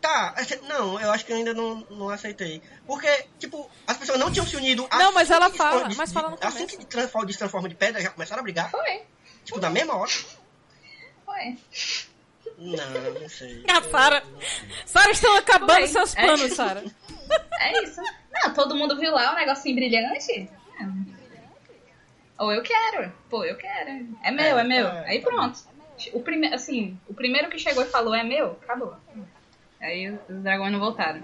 Tá, 0.00 0.32
não, 0.68 1.00
eu 1.00 1.10
acho 1.10 1.24
que 1.26 1.32
eu 1.32 1.36
ainda 1.36 1.52
não, 1.52 1.84
não 1.90 2.08
aceitei. 2.08 2.62
Porque, 2.86 3.08
tipo, 3.38 3.68
as 3.84 3.96
pessoas 3.96 4.16
não 4.18 4.30
tinham 4.30 4.46
se 4.46 4.56
unido. 4.56 4.86
Não, 4.92 5.12
mas 5.12 5.28
ela 5.28 5.50
que 5.50 5.56
fala, 5.56 5.88
de- 5.88 5.96
mas 5.96 6.12
fala 6.12 6.30
no 6.30 6.38
Assim 6.40 6.58
começo. 6.58 6.78
que 6.78 6.86
transforma, 6.86 7.26
destransforma 7.26 7.68
de 7.68 7.74
pedra, 7.74 8.00
já 8.00 8.10
começaram 8.10 8.38
a 8.40 8.42
brigar. 8.44 8.70
Foi, 8.70 9.02
Tipo, 9.44 9.60
na 9.60 9.70
mesma 9.70 9.96
hora. 9.96 10.10
foi. 11.26 11.58
Não, 12.58 13.20
não 13.20 13.28
sei. 13.28 13.64
A 13.68 13.80
Sara. 13.88 14.22
Sara, 14.84 15.10
estão 15.12 15.36
acabando 15.36 15.72
Foi. 15.78 15.86
seus 15.86 16.16
É. 16.16 16.26
panos, 16.26 16.52
Sara. 16.54 16.84
É 17.60 17.82
isso. 17.82 18.00
Não, 18.32 18.54
todo 18.54 18.74
mundo 18.74 18.96
viu 18.98 19.12
lá 19.12 19.32
o 19.32 19.36
negocinho 19.36 19.74
brilhante. 19.74 20.32
É. 20.80 20.84
Ou 22.38 22.52
eu 22.52 22.62
quero. 22.62 23.12
Pô, 23.28 23.44
eu 23.44 23.56
quero. 23.56 23.90
É 24.22 24.30
meu, 24.30 24.58
é, 24.58 24.60
É, 24.60 24.64
meu. 24.64 24.86
é, 24.88 25.08
Aí 25.10 25.20
tá 25.20 25.28
pronto. 25.28 25.58
O 26.14 26.22
primeiro, 26.22 26.54
assim, 26.54 26.98
o 27.08 27.12
primeiro 27.12 27.50
que 27.50 27.58
chegou 27.58 27.82
e 27.82 27.86
falou 27.88 28.14
é 28.14 28.22
meu, 28.22 28.52
acabou. 28.62 28.96
Aí 29.80 30.08
os 30.10 30.18
dragões 30.42 30.72
não 30.72 30.78
voltaram. 30.80 31.22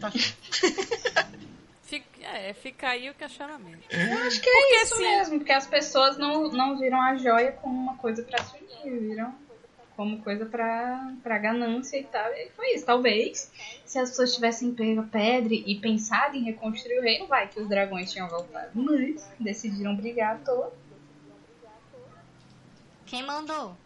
Tá. 0.00 0.12
Fica, 1.84 2.26
é, 2.26 2.52
fica 2.54 2.88
aí 2.88 3.10
o 3.10 3.14
questionamento. 3.14 3.84
Eu 3.90 4.18
acho 4.26 4.40
que 4.40 4.48
é 4.48 4.52
Porque, 4.52 4.74
isso 4.76 4.94
assim- 4.94 5.02
mesmo, 5.04 5.38
porque 5.38 5.52
as 5.52 5.66
pessoas 5.66 6.16
não, 6.16 6.50
não 6.50 6.78
viram 6.78 7.00
a 7.00 7.14
joia 7.16 7.52
como 7.52 7.74
uma 7.78 7.96
coisa 7.98 8.22
pra 8.22 8.42
se 8.42 8.54
unir, 8.56 8.98
viram 9.00 9.34
como 9.94 10.20
coisa 10.22 10.44
pra, 10.46 11.12
pra 11.22 11.38
ganância 11.38 11.96
e 11.98 12.04
tal. 12.04 12.26
E 12.32 12.48
foi 12.56 12.74
isso. 12.74 12.84
Talvez, 12.86 13.52
se 13.84 13.98
as 13.98 14.08
pessoas 14.10 14.34
tivessem 14.34 14.74
pego 14.74 15.02
a 15.02 15.04
pedra 15.04 15.52
e 15.54 15.78
pensado 15.78 16.36
em 16.36 16.42
reconstruir 16.44 16.98
o 16.98 17.02
reino, 17.02 17.26
vai 17.26 17.48
que 17.48 17.60
os 17.60 17.68
dragões 17.68 18.10
tinham 18.10 18.28
voltado. 18.28 18.70
Mas 18.74 19.30
decidiram 19.38 19.94
brigar 19.94 20.36
à 20.36 20.38
toa. 20.38 20.72
Quem 23.06 23.22
mandou? 23.24 23.76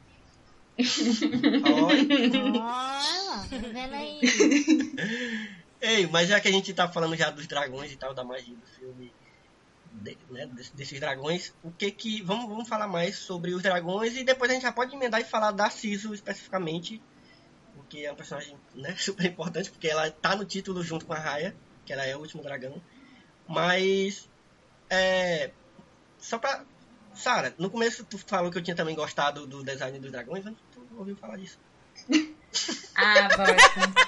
Olha. 0.78 2.42
Olha, 2.62 3.48
tá 3.50 3.68
vendo 3.72 3.94
aí? 3.94 4.20
Ei, 5.80 6.06
mas 6.06 6.28
já 6.28 6.40
que 6.40 6.48
a 6.48 6.52
gente 6.52 6.72
tá 6.74 6.88
falando 6.88 7.14
já 7.16 7.30
dos 7.30 7.46
dragões 7.46 7.92
e 7.92 7.96
tal, 7.96 8.12
da 8.12 8.24
magia 8.24 8.54
do 8.54 8.66
filme, 8.66 9.12
de- 9.92 10.18
né, 10.30 10.46
desse- 10.46 10.74
desses 10.74 10.98
dragões, 11.00 11.54
o 11.62 11.70
que 11.70 11.90
que. 11.90 12.22
Vamos, 12.22 12.48
vamos 12.48 12.68
falar 12.68 12.88
mais 12.88 13.16
sobre 13.16 13.54
os 13.54 13.62
dragões 13.62 14.16
e 14.16 14.24
depois 14.24 14.50
a 14.50 14.54
gente 14.54 14.62
já 14.62 14.72
pode 14.72 14.94
emendar 14.94 15.20
e 15.20 15.24
falar 15.24 15.52
da 15.52 15.70
Sisu 15.70 16.12
especificamente, 16.14 17.00
porque 17.76 18.00
é 18.00 18.12
um 18.12 18.16
personagem 18.16 18.56
né, 18.74 18.94
super 18.98 19.24
importante, 19.26 19.70
porque 19.70 19.86
ela 19.88 20.10
tá 20.10 20.34
no 20.34 20.44
título 20.44 20.82
junto 20.82 21.06
com 21.06 21.12
a 21.12 21.18
Raya, 21.18 21.54
que 21.86 21.92
ela 21.92 22.04
é 22.04 22.16
o 22.16 22.20
último 22.20 22.42
dragão. 22.42 22.82
Mas. 23.46 24.28
É. 24.90 25.50
Só 26.18 26.38
pra. 26.38 26.64
Sara, 27.14 27.52
no 27.58 27.68
começo 27.70 28.04
tu 28.04 28.16
falou 28.18 28.50
que 28.50 28.58
eu 28.58 28.62
tinha 28.62 28.76
também 28.76 28.94
gostado 28.94 29.44
do 29.46 29.64
design 29.64 29.98
dos 29.98 30.10
dragões, 30.12 30.44
mas 30.44 30.54
tu 30.72 30.86
ouviu 30.96 31.16
falar 31.16 31.36
disso. 31.36 31.58
Ah, 32.96 33.28
bosta. 33.28 34.07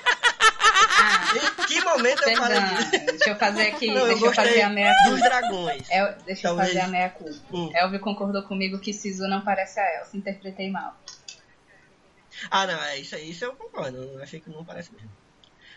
Ah, 1.03 1.35
Em 1.63 1.67
que 1.67 1.81
momento 1.83 2.23
eu 2.29 2.37
falei? 2.37 2.61
Deixa 3.07 3.31
eu 3.31 3.37
fazer 3.39 3.63
aqui, 3.69 3.87
Não, 3.89 3.97
eu 3.97 4.07
deixa 4.07 4.25
eu 4.25 4.27
gostei 4.29 4.45
fazer 4.47 4.63
a 4.63 4.69
meia 4.69 4.93
dos 5.05 5.21
dragões. 5.21 5.91
El, 5.91 6.13
deixa 6.25 6.43
Talvez. 6.43 6.69
eu 6.69 6.75
fazer 6.75 6.81
a 6.81 6.89
meia 6.89 7.11
culpa. 7.11 7.41
Hum. 7.53 7.71
Elvio 7.75 8.01
concordou 8.01 8.43
comigo 8.45 8.79
que 8.81 8.93
Sisu 8.93 9.27
não 9.29 9.43
parece 9.45 9.79
a 9.81 9.99
Elsa. 10.01 10.17
Interpretei 10.17 10.71
mal. 10.71 10.99
Ah, 12.51 12.67
não, 12.67 12.83
é 12.85 12.99
isso 12.99 13.15
aí, 13.15 13.31
isso 13.31 13.45
eu 13.45 13.55
concordo. 13.57 13.97
Eu 13.99 14.23
achei 14.23 14.41
que 14.41 14.51
não 14.51 14.65
parece 14.65 14.93
mesmo. 14.95 15.11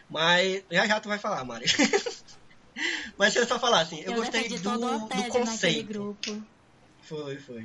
Mas 0.10 0.64
já 0.72 0.86
já 0.88 1.00
tu 1.00 1.10
vai 1.10 1.18
falar, 1.20 1.44
Mari. 1.44 1.66
Mas 3.18 3.34
deixa 3.34 3.40
eu 3.40 3.48
só 3.48 3.60
falar 3.60 3.82
assim, 3.82 4.02
eu, 4.02 4.14
gostei 4.16 4.44
defendi 4.44 4.64
do, 4.64 4.78
do 4.78 5.30
conceito. 5.30 5.88
grupo. 5.88 6.44
Foi, 7.04 7.38
foi. 7.38 7.62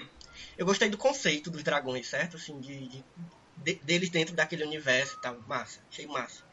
Eu 0.56 0.66
gostei 0.66 0.88
do 0.90 0.98
conceito 0.98 1.50
dos 1.50 1.62
dragões, 1.62 2.08
certo? 2.08 2.36
Assim, 2.36 2.60
de, 2.60 2.88
de- 2.88 3.04
de- 3.56 3.84
deles 3.84 4.10
dentro 4.10 4.34
daquele 4.34 4.64
universo 4.64 5.16
e 5.16 5.20
tal. 5.20 5.40
Massa, 5.46 5.80
achei 5.90 6.06
massa. 6.06 6.44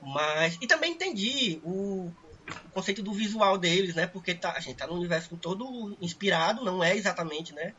Mas. 0.00 0.56
E 0.60 0.66
também 0.66 0.92
entendi 0.92 1.60
o, 1.64 2.14
o 2.64 2.70
conceito 2.70 3.02
do 3.02 3.12
visual 3.12 3.58
deles, 3.58 3.94
né? 3.94 4.06
Porque 4.06 4.34
tá, 4.34 4.52
a 4.52 4.60
gente 4.60 4.76
tá 4.76 4.86
num 4.86 4.96
universo 4.96 5.36
todo 5.38 5.96
inspirado, 6.00 6.64
não 6.64 6.82
é 6.82 6.96
exatamente, 6.96 7.52
né? 7.54 7.74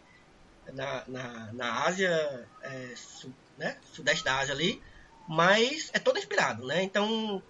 Na, 0.74 1.06
na, 1.08 1.54
na 1.54 1.86
Ásia, 1.86 2.12
é, 2.64 2.94
su- 2.96 3.36
né? 3.58 3.80
Sudeste 3.84 4.24
da 4.24 4.40
Ásia 4.40 4.54
ali. 4.54 4.82
Mas 5.28 5.90
é 5.94 6.00
todo 6.00 6.20
inspirado, 6.20 6.66
né? 6.68 6.84
Então, 6.84 7.44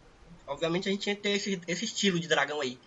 obviamente 0.47 0.89
a 0.89 0.91
gente 0.91 1.03
tinha 1.03 1.15
que 1.15 1.21
ter 1.21 1.31
esse, 1.31 1.61
esse 1.67 1.85
estilo 1.85 2.19
de 2.19 2.27
dragão 2.27 2.61
aí. 2.61 2.81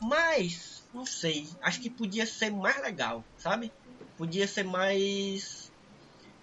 Mas, 0.00 0.86
não 0.92 1.06
sei, 1.06 1.46
acho 1.62 1.80
que 1.82 1.90
podia 1.90 2.26
ser 2.26 2.50
mais 2.50 2.80
legal, 2.82 3.30
sabe? 3.36 3.74
Podia 4.16 4.46
ser 4.48 4.64
mais. 4.64 5.65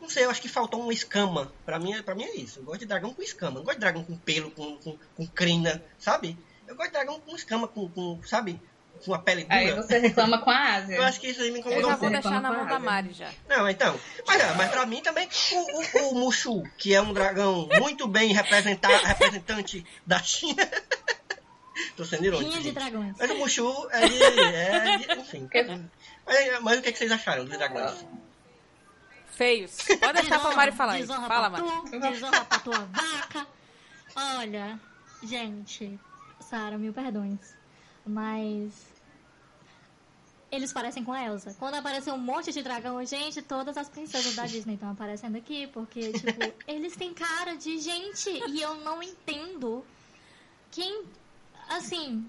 Não 0.03 0.09
sei, 0.09 0.25
eu 0.25 0.29
acho 0.29 0.41
que 0.41 0.49
faltou 0.49 0.81
uma 0.81 0.91
escama. 0.91 1.49
Pra 1.65 1.79
mim, 1.79 2.03
pra 2.03 2.13
mim 2.13 2.23
é 2.23 2.35
isso. 2.35 2.59
Eu 2.59 2.63
gosto 2.65 2.81
de 2.81 2.85
dragão 2.85 3.13
com 3.13 3.21
escama. 3.21 3.55
Não 3.55 3.63
gosto 3.63 3.77
de 3.77 3.79
dragão 3.79 4.03
com 4.03 4.17
pelo, 4.17 4.51
com, 4.51 4.75
com, 4.75 4.97
com 5.15 5.25
crina, 5.27 5.81
sabe? 5.97 6.37
Eu 6.67 6.75
gosto 6.75 6.89
de 6.89 6.93
dragão 6.93 7.21
com 7.21 7.33
escama, 7.33 7.69
com, 7.69 7.87
com 7.87 8.21
sabe? 8.23 8.61
Com 9.05 9.13
a 9.13 9.19
pele 9.19 9.43
dura. 9.43 9.55
Aí 9.55 9.71
você 9.71 9.99
reclama 9.99 10.39
com 10.39 10.49
a 10.49 10.75
Ásia. 10.75 10.97
Eu 10.97 11.03
acho 11.03 11.21
que 11.21 11.27
isso 11.27 11.41
aí 11.41 11.51
me 11.51 11.59
Eu 11.59 11.61
incomodou 11.61 11.89
já 11.89 11.95
um 11.95 11.99
vou 11.99 12.09
deixar 12.09 12.41
na 12.41 12.51
mão 12.51 12.65
da 12.67 12.79
Mari 12.79 13.13
já. 13.13 13.31
Não, 13.47 13.69
então. 13.69 13.97
Mas, 14.27 14.41
ah, 14.41 14.53
mas 14.57 14.71
pra 14.71 14.85
mim 14.85 15.01
também, 15.01 15.29
o, 15.53 15.99
o, 15.99 16.09
o 16.09 16.15
Mushu, 16.15 16.63
que 16.77 16.93
é 16.93 17.01
um 17.01 17.13
dragão 17.13 17.69
muito 17.79 18.05
bem 18.05 18.33
representar, 18.33 18.89
representante 19.05 19.85
da 20.05 20.21
China. 20.21 20.69
Tô 21.95 22.03
sendo 22.03 22.25
irônico. 22.25 22.59
De 22.59 22.71
dragões. 22.73 23.15
Mas 23.17 23.31
o 23.31 23.35
Mushu 23.35 23.87
é 23.89 24.05
de. 24.05 24.21
É 24.21 25.13
enfim. 25.17 25.49
Mas, 26.25 26.61
mas 26.61 26.79
o 26.79 26.81
que, 26.81 26.87
é 26.87 26.91
que 26.93 26.97
vocês 26.97 27.11
acharam 27.11 27.43
dos 27.43 27.57
dragões? 27.57 28.05
Feios. 29.35 29.77
Pode 29.99 30.13
deixar 30.13 30.39
pra 30.39 30.55
Mari 30.55 30.71
falar 30.71 30.99
isso. 30.99 31.13
Fala, 31.13 31.49
Mari. 31.49 31.99
desonra 31.99 32.45
pra 32.45 32.59
tua 32.59 32.79
vaca. 32.85 33.47
Olha, 34.15 34.79
gente, 35.23 35.99
Sara, 36.39 36.77
mil 36.77 36.93
perdões, 36.93 37.39
mas 38.05 38.71
eles 40.51 40.71
parecem 40.71 41.03
com 41.03 41.11
a 41.11 41.23
Elsa. 41.23 41.55
Quando 41.57 41.75
apareceu 41.75 42.13
um 42.13 42.19
monte 42.19 42.51
de 42.51 42.61
dragão, 42.61 43.03
gente, 43.03 43.41
todas 43.41 43.75
as 43.75 43.89
princesas 43.89 44.35
da 44.35 44.45
Disney 44.45 44.75
estão 44.75 44.91
aparecendo 44.91 45.35
aqui, 45.35 45.65
porque, 45.67 46.11
tipo, 46.11 46.53
eles 46.67 46.95
têm 46.95 47.11
cara 47.11 47.55
de 47.55 47.79
gente 47.79 48.29
e 48.29 48.61
eu 48.61 48.75
não 48.75 49.01
entendo 49.01 49.83
quem, 50.69 51.05
assim, 51.69 52.23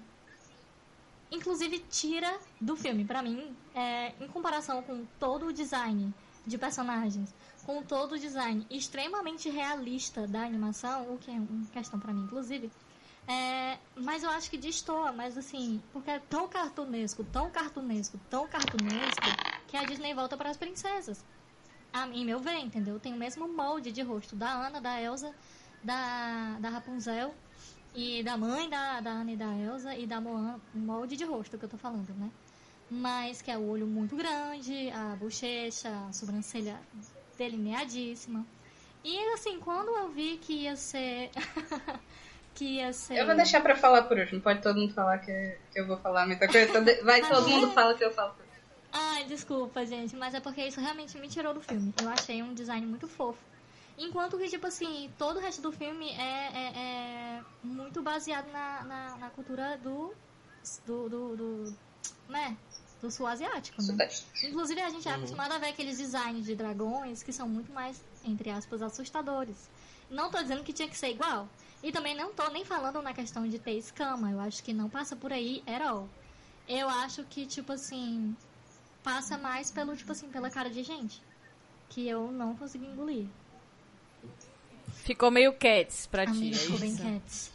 inclusive 1.31 1.77
tira 1.87 2.35
do 2.59 2.75
filme, 2.75 3.05
pra 3.05 3.21
mim, 3.21 3.55
é, 3.75 4.13
em 4.19 4.27
comparação 4.27 4.81
com 4.81 5.05
todo 5.19 5.45
o 5.47 5.53
design 5.53 6.11
de 6.45 6.57
personagens, 6.57 7.33
com 7.63 7.81
todo 7.83 8.13
o 8.13 8.19
design 8.19 8.65
extremamente 8.69 9.49
realista 9.49 10.27
da 10.27 10.43
animação, 10.43 11.13
o 11.13 11.17
que 11.17 11.31
é 11.31 11.33
uma 11.33 11.65
questão 11.71 11.99
pra 11.99 12.13
mim, 12.13 12.21
inclusive. 12.23 12.71
É, 13.27 13.79
mas 13.95 14.23
eu 14.23 14.29
acho 14.29 14.49
que 14.49 14.57
destoa, 14.57 15.11
mas 15.11 15.37
assim, 15.37 15.81
porque 15.91 16.11
é 16.11 16.19
tão 16.19 16.47
cartunesco, 16.47 17.23
tão 17.23 17.49
cartunesco, 17.49 18.19
tão 18.29 18.47
cartunesco, 18.47 19.35
que 19.67 19.75
a 19.75 19.83
Disney 19.83 20.13
volta 20.13 20.37
para 20.37 20.49
as 20.51 20.57
princesas. 20.57 21.25
A 21.91 22.07
em 22.07 22.25
meu 22.25 22.39
ver, 22.39 22.59
entendeu? 22.59 22.99
Tem 22.99 23.13
o 23.13 23.17
mesmo 23.17 23.47
molde 23.47 23.91
de 23.91 24.01
rosto 24.01 24.35
da 24.35 24.49
Ana, 24.51 24.81
da 24.81 25.01
Elsa, 25.01 25.33
da, 25.83 26.59
da 26.59 26.69
Rapunzel 26.69 27.33
e 27.93 28.21
da 28.23 28.37
mãe 28.37 28.69
da, 28.69 28.99
da 29.01 29.11
Ana 29.11 29.31
e 29.31 29.37
da 29.37 29.55
Elsa 29.57 29.95
e 29.95 30.05
da 30.05 30.19
Moana, 30.21 30.61
molde 30.73 31.15
de 31.15 31.23
rosto 31.23 31.57
que 31.57 31.65
eu 31.65 31.69
tô 31.69 31.77
falando, 31.77 32.13
né? 32.13 32.31
Mas 32.89 33.41
que 33.41 33.49
é 33.49 33.57
o 33.57 33.67
olho 33.67 33.87
muito 33.87 34.15
grande, 34.15 34.91
a 34.91 35.15
bochecha, 35.15 35.89
a 36.07 36.13
sobrancelha 36.13 36.79
delineadíssima. 37.37 38.45
E 39.03 39.19
assim, 39.33 39.59
quando 39.59 39.89
eu 39.89 40.09
vi 40.09 40.37
que 40.37 40.63
ia 40.63 40.75
ser. 40.75 41.29
que 42.55 42.77
ia 42.77 42.93
ser. 42.93 43.17
Eu 43.17 43.25
vou 43.25 43.35
deixar 43.35 43.61
pra 43.61 43.75
falar 43.75 44.03
por 44.03 44.17
último. 44.17 44.41
Pode 44.41 44.61
todo 44.61 44.79
mundo 44.79 44.93
falar 44.93 45.19
que, 45.19 45.57
que 45.71 45.79
eu 45.79 45.85
vou 45.85 45.97
falar 45.97 46.25
muita 46.25 46.47
coisa. 46.47 46.69
Então 46.69 46.83
Vai, 47.03 47.21
todo 47.29 47.47
mundo 47.47 47.71
fala 47.71 47.93
que 47.93 48.03
eu 48.03 48.11
falo. 48.11 48.33
por 48.33 48.43
último. 48.43 48.55
Ai, 48.91 49.25
desculpa, 49.25 49.85
gente, 49.85 50.15
mas 50.15 50.33
é 50.33 50.39
porque 50.39 50.65
isso 50.65 50.79
realmente 50.79 51.17
me 51.17 51.27
tirou 51.27 51.53
do 51.53 51.61
filme. 51.61 51.93
Eu 52.01 52.09
achei 52.09 52.41
um 52.41 52.53
design 52.53 52.85
muito 52.85 53.07
fofo. 53.07 53.39
Enquanto 53.97 54.37
que, 54.37 54.49
tipo 54.49 54.67
assim, 54.67 55.11
todo 55.17 55.37
o 55.37 55.39
resto 55.39 55.61
do 55.61 55.71
filme 55.71 56.09
é, 56.11 56.51
é, 56.53 56.73
é 56.75 57.41
muito 57.63 58.01
baseado 58.01 58.51
na, 58.51 58.83
na, 58.83 59.17
na 59.17 59.29
cultura 59.29 59.77
do. 59.77 60.13
do. 60.85 61.09
do. 61.09 61.35
do 61.35 61.85
né? 62.29 62.57
Do 63.01 63.11
sul 63.11 63.27
asiático, 63.27 63.81
né? 63.81 63.87
Sudeste. 63.87 64.25
Inclusive, 64.47 64.81
a 64.81 64.89
gente 64.89 65.07
é 65.07 65.11
acostumado 65.13 65.51
a 65.53 65.57
ver 65.57 65.67
aqueles 65.67 65.97
designs 65.97 66.45
de 66.45 66.55
dragões 66.55 67.21
que 67.21 67.31
são 67.31 67.47
muito 67.47 67.71
mais, 67.71 68.01
entre 68.23 68.49
aspas, 68.49 68.81
assustadores. 68.81 69.69
Não 70.09 70.29
tô 70.31 70.41
dizendo 70.41 70.63
que 70.63 70.73
tinha 70.73 70.87
que 70.87 70.97
ser 70.97 71.09
igual. 71.09 71.47
E 71.83 71.91
também 71.91 72.15
não 72.15 72.33
tô 72.33 72.47
nem 72.49 72.65
falando 72.65 73.01
na 73.01 73.13
questão 73.13 73.47
de 73.47 73.59
ter 73.59 73.73
escama. 73.77 74.31
Eu 74.31 74.39
acho 74.39 74.63
que 74.63 74.73
não 74.73 74.89
passa 74.89 75.15
por 75.15 75.31
aí 75.31 75.61
at 75.67 75.81
all. 75.81 76.09
Eu 76.67 76.89
acho 76.89 77.23
que, 77.25 77.45
tipo 77.45 77.73
assim, 77.73 78.35
passa 79.03 79.37
mais 79.37 79.69
pelo, 79.69 79.95
tipo 79.95 80.11
assim, 80.11 80.27
pela 80.29 80.49
cara 80.49 80.69
de 80.69 80.81
gente. 80.83 81.21
Que 81.89 82.07
eu 82.07 82.31
não 82.31 82.55
consegui 82.55 82.85
engolir. 82.85 83.27
Ficou 85.03 85.29
meio 85.29 85.53
cats 85.53 86.07
pra 86.07 86.25
ti, 86.25 86.31
Amiga, 86.31 86.55
é 86.55 86.59
ficou 86.59 86.79
bem 86.79 86.89
isso? 86.93 87.03
cats. 87.03 87.51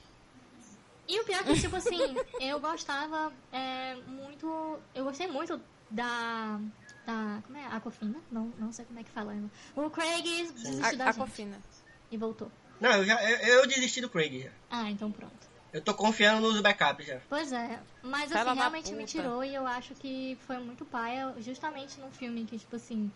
E 1.10 1.18
o 1.18 1.24
pior 1.24 1.40
é 1.40 1.42
que, 1.42 1.60
tipo 1.60 1.74
assim, 1.74 1.98
eu 2.40 2.60
gostava 2.60 3.32
é, 3.50 3.96
muito. 4.06 4.78
Eu 4.94 5.04
gostei 5.04 5.26
muito 5.26 5.60
da. 5.90 6.60
Da. 7.04 7.42
Como 7.44 7.58
é? 7.58 7.66
Aquafina? 7.66 8.20
Não, 8.30 8.52
não 8.56 8.72
sei 8.72 8.84
como 8.84 9.00
é 9.00 9.02
que 9.02 9.10
fala. 9.10 9.34
O 9.74 9.90
Craig 9.90 10.22
desistiu 10.22 10.96
da 10.96 11.06
A, 11.06 11.08
a 11.08 11.12
gente 11.12 11.20
cofina. 11.20 11.58
e 12.12 12.16
voltou. 12.16 12.50
Não, 12.80 12.92
eu, 12.92 13.04
já, 13.04 13.28
eu, 13.28 13.38
eu 13.54 13.66
desisti 13.66 14.00
do 14.00 14.08
Craig 14.08 14.44
já. 14.44 14.50
Ah, 14.70 14.88
então 14.88 15.10
pronto. 15.10 15.50
Eu 15.72 15.82
tô 15.82 15.92
confiando 15.94 16.40
nos 16.40 16.60
backups 16.60 17.06
já. 17.06 17.20
Pois 17.28 17.52
é, 17.52 17.80
mas 18.02 18.30
Fela 18.30 18.50
assim, 18.52 18.60
realmente 18.60 18.92
me 18.92 19.04
tirou 19.04 19.44
e 19.44 19.54
eu 19.54 19.66
acho 19.66 19.94
que 19.94 20.38
foi 20.46 20.58
muito 20.58 20.84
paia, 20.84 21.34
justamente 21.38 22.00
num 22.00 22.10
filme 22.10 22.44
que, 22.44 22.58
tipo 22.58 22.74
assim, 22.74 23.10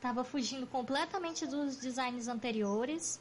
tava 0.00 0.24
fugindo 0.24 0.66
completamente 0.66 1.46
dos 1.46 1.76
designs 1.76 2.28
anteriores. 2.28 3.20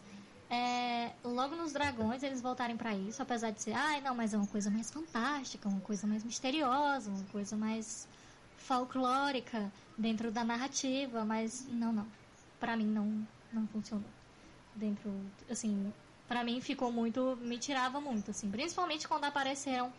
É, 0.50 1.12
logo 1.24 1.56
nos 1.56 1.74
dragões 1.74 2.22
eles 2.22 2.42
voltarem 2.42 2.78
pra 2.78 2.94
isso, 2.94 3.22
apesar 3.22 3.52
de 3.52 3.62
ser, 3.62 3.74
ai 3.74 4.02
não, 4.02 4.14
mas 4.14 4.34
é 4.34 4.38
uma 4.38 4.48
coisa 4.48 4.70
mais 4.70 4.92
fantástica, 4.92 5.68
uma 5.68 5.82
coisa 5.82 6.06
mais 6.06 6.24
misteriosa, 6.24 7.10
uma 7.10 7.24
coisa 7.32 7.56
mais 7.56 8.08
folclórica 8.58 9.72
dentro 9.98 10.32
da 10.32 10.44
narrativa, 10.44 11.26
mas 11.26 11.66
não, 11.70 11.92
não. 11.92 12.08
Pra 12.60 12.78
mim 12.78 12.86
não, 12.86 13.28
não 13.52 13.68
funcionou. 13.68 14.10
Dentro, 14.76 15.12
assim, 15.50 15.92
pra 16.28 16.44
mim 16.44 16.62
ficou 16.62 16.92
muito, 16.92 17.38
me 17.42 17.58
tirava 17.58 18.00
muito, 18.00 18.32
assim, 18.32 18.50
principalmente 18.50 19.08
quando 19.08 19.26
apareceram 19.26 19.92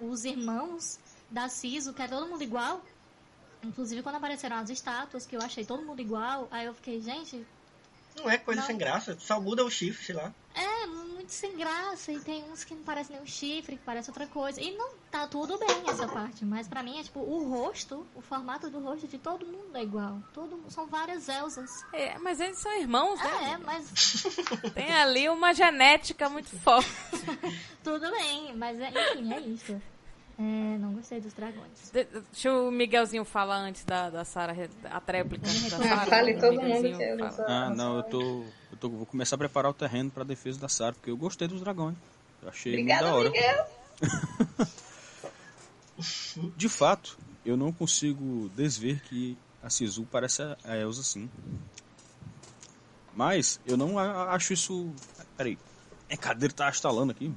os 0.00 0.24
irmãos 0.24 0.98
da 1.30 1.48
Ciso, 1.48 1.92
que 1.92 2.02
é 2.02 2.08
todo 2.08 2.28
mundo 2.28 2.42
igual. 2.42 2.82
Inclusive 3.62 4.02
quando 4.02 4.16
apareceram 4.16 4.56
as 4.56 4.70
estátuas, 4.70 5.26
que 5.26 5.36
eu 5.36 5.42
achei 5.42 5.64
todo 5.64 5.82
mundo 5.82 6.00
igual, 6.00 6.48
aí 6.50 6.66
eu 6.66 6.74
fiquei, 6.74 7.00
gente, 7.00 7.44
Não 8.16 8.30
é 8.30 8.38
coisa 8.38 8.60
Não. 8.60 8.66
sem 8.66 8.78
graça, 8.78 9.16
só 9.18 9.40
muda 9.40 9.64
o 9.64 9.70
chifre, 9.70 10.04
sei 10.04 10.14
lá. 10.14 10.32
é 10.54 10.86
muito 10.86 11.32
sem 11.32 11.56
graça, 11.56 12.12
e 12.12 12.20
tem 12.20 12.44
uns 12.44 12.62
que 12.64 12.74
não 12.74 12.82
parecem 12.82 13.16
nem 13.16 13.22
um 13.22 13.26
chifre, 13.26 13.76
que 13.76 13.82
parece 13.84 14.10
outra 14.10 14.26
coisa. 14.26 14.60
E 14.60 14.76
não 14.76 14.90
tá 15.10 15.26
tudo 15.26 15.58
bem 15.58 15.82
essa 15.88 16.06
parte, 16.06 16.44
mas 16.44 16.68
pra 16.68 16.82
mim 16.82 16.98
é 17.00 17.02
tipo, 17.02 17.18
o 17.20 17.48
rosto, 17.48 18.06
o 18.14 18.20
formato 18.20 18.70
do 18.70 18.78
rosto 18.78 19.08
de 19.08 19.18
todo 19.18 19.44
mundo 19.44 19.76
é 19.76 19.82
igual. 19.82 20.22
Todo, 20.32 20.62
são 20.68 20.86
várias 20.86 21.28
Elsas. 21.28 21.84
É, 21.92 22.16
mas 22.18 22.40
eles 22.40 22.58
são 22.58 22.72
irmãos, 22.78 23.18
né? 23.20 23.52
É, 23.52 23.58
mas 23.58 24.22
Tem 24.72 24.92
ali 24.94 25.28
uma 25.28 25.52
genética 25.52 26.28
muito 26.28 26.56
forte. 26.60 26.88
tudo 27.82 28.10
bem, 28.12 28.54
mas 28.56 28.78
é, 28.80 28.88
enfim, 28.90 29.32
é 29.32 29.40
isso. 29.40 29.82
É, 30.38 30.42
não 30.78 30.92
gostei 30.92 31.18
dos 31.18 31.32
dragões. 31.32 31.90
De- 31.92 32.04
Deixa 32.04 32.52
o 32.52 32.70
Miguelzinho 32.70 33.24
falar 33.24 33.56
antes 33.56 33.84
da, 33.84 34.10
da 34.10 34.22
Sara, 34.24 34.54
a 34.84 35.00
tréplica 35.00 35.46
da 35.46 35.50
Ah, 35.76 35.80
Sara. 35.96 36.06
fale 36.06 36.34
todo 36.38 36.60
mundo. 36.60 36.88
Ah, 37.48 37.70
não, 37.70 37.96
eu 37.96 38.02
tô, 38.02 38.20
eu 38.70 38.76
tô. 38.78 38.88
Vou 38.90 39.06
começar 39.06 39.36
a 39.36 39.38
preparar 39.38 39.70
o 39.70 39.74
terreno 39.74 40.10
pra 40.10 40.24
defesa 40.24 40.58
da 40.60 40.68
Sarah, 40.68 40.92
porque 40.92 41.10
eu 41.10 41.16
gostei 41.16 41.48
dos 41.48 41.60
dragões. 41.62 41.96
Eu 42.42 42.48
achei 42.50 42.72
muito 42.72 42.82
Obrigada, 42.92 43.06
da 43.10 43.14
hora. 43.16 43.30
Miguel. 43.30 43.66
De 46.56 46.68
fato, 46.68 47.18
eu 47.44 47.56
não 47.56 47.72
consigo 47.72 48.50
desver 48.54 49.00
que 49.04 49.38
a 49.62 49.70
Sisu 49.70 50.04
parece 50.04 50.42
a 50.42 50.56
a 50.64 50.76
Elsa 50.76 51.02
sim. 51.02 51.30
Mas 53.14 53.58
eu 53.66 53.76
não 53.78 53.98
a- 53.98 54.34
acho 54.34 54.52
isso. 54.52 54.92
Peraí. 55.36 55.58
É 56.08 56.16
cadeira 56.16 56.52
tá 56.52 56.68
estalando 56.68 57.12
aqui. 57.12 57.32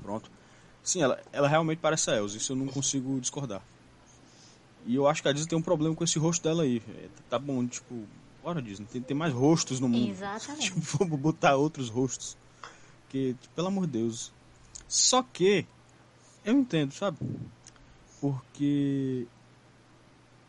Pronto. 0.00 0.30
Sim, 0.82 1.02
ela, 1.02 1.20
ela 1.32 1.48
realmente 1.48 1.78
parece 1.78 2.10
a 2.10 2.16
Elsa, 2.16 2.36
isso 2.36 2.52
eu 2.52 2.56
não 2.56 2.66
consigo 2.66 3.20
discordar. 3.20 3.62
E 4.84 4.94
eu 4.96 5.06
acho 5.06 5.22
que 5.22 5.28
a 5.28 5.32
Disney 5.32 5.48
tem 5.48 5.58
um 5.58 5.62
problema 5.62 5.94
com 5.94 6.02
esse 6.02 6.18
rosto 6.18 6.42
dela 6.42 6.64
aí. 6.64 6.82
É, 6.88 7.08
Tá 7.30 7.38
bom, 7.38 7.64
tipo, 7.66 8.04
bora 8.42 8.60
Disney, 8.60 8.86
tem, 8.86 9.00
tem 9.00 9.16
mais 9.16 9.32
rostos 9.32 9.78
no 9.78 9.88
mundo. 9.88 10.10
Exatamente. 10.10 10.72
Tipo, 10.72 10.98
vamos 10.98 11.20
botar 11.20 11.56
outros 11.56 11.88
rostos. 11.88 12.36
Porque, 13.02 13.36
tipo, 13.40 13.54
pelo 13.54 13.68
amor 13.68 13.86
de 13.86 13.92
Deus. 13.92 14.32
Só 14.88 15.22
que, 15.22 15.66
eu 16.44 16.54
entendo, 16.54 16.92
sabe? 16.92 17.18
Porque 18.20 19.26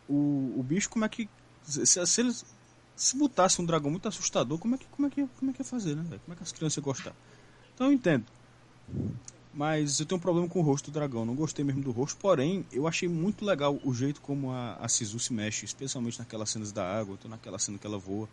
o, 0.07 0.53
o 0.57 0.63
bicho, 0.63 0.89
como 0.89 1.05
é 1.05 1.09
que. 1.09 1.29
Se, 1.63 2.05
se 2.05 2.21
eles. 2.21 2.45
Se 2.95 3.17
botasse 3.17 3.59
um 3.61 3.65
dragão 3.65 3.89
muito 3.89 4.07
assustador, 4.07 4.57
como 4.59 4.75
é 4.75 4.77
que, 4.77 4.85
como 4.85 5.07
é 5.07 5.09
que, 5.09 5.27
como 5.39 5.49
é 5.49 5.53
que 5.53 5.61
ia 5.61 5.65
fazer, 5.65 5.95
né? 5.95 6.03
Como 6.03 6.33
é 6.33 6.35
que 6.35 6.43
as 6.43 6.51
crianças 6.51 6.77
iam 6.77 6.83
gostar? 6.83 7.13
Então 7.73 7.87
eu 7.87 7.93
entendo. 7.93 8.25
Mas 9.53 9.99
eu 9.99 10.05
tenho 10.07 10.17
um 10.17 10.21
problema 10.21 10.47
com 10.49 10.59
o 10.59 10.63
rosto 10.63 10.89
do 10.89 10.93
dragão. 10.95 11.25
Não 11.25 11.35
gostei 11.35 11.63
mesmo 11.63 11.83
do 11.83 11.91
rosto. 11.91 12.17
Porém, 12.19 12.65
eu 12.71 12.87
achei 12.87 13.07
muito 13.07 13.45
legal 13.45 13.79
o 13.83 13.93
jeito 13.93 14.19
como 14.19 14.51
a, 14.51 14.73
a 14.75 14.89
Sisu 14.89 15.19
se 15.19 15.31
mexe, 15.31 15.63
especialmente 15.63 16.17
naquelas 16.17 16.49
cenas 16.49 16.71
da 16.71 16.83
água, 16.83 17.19
naquela 17.25 17.59
cena 17.59 17.77
que 17.77 17.85
ela 17.85 17.99
voa. 17.99 18.27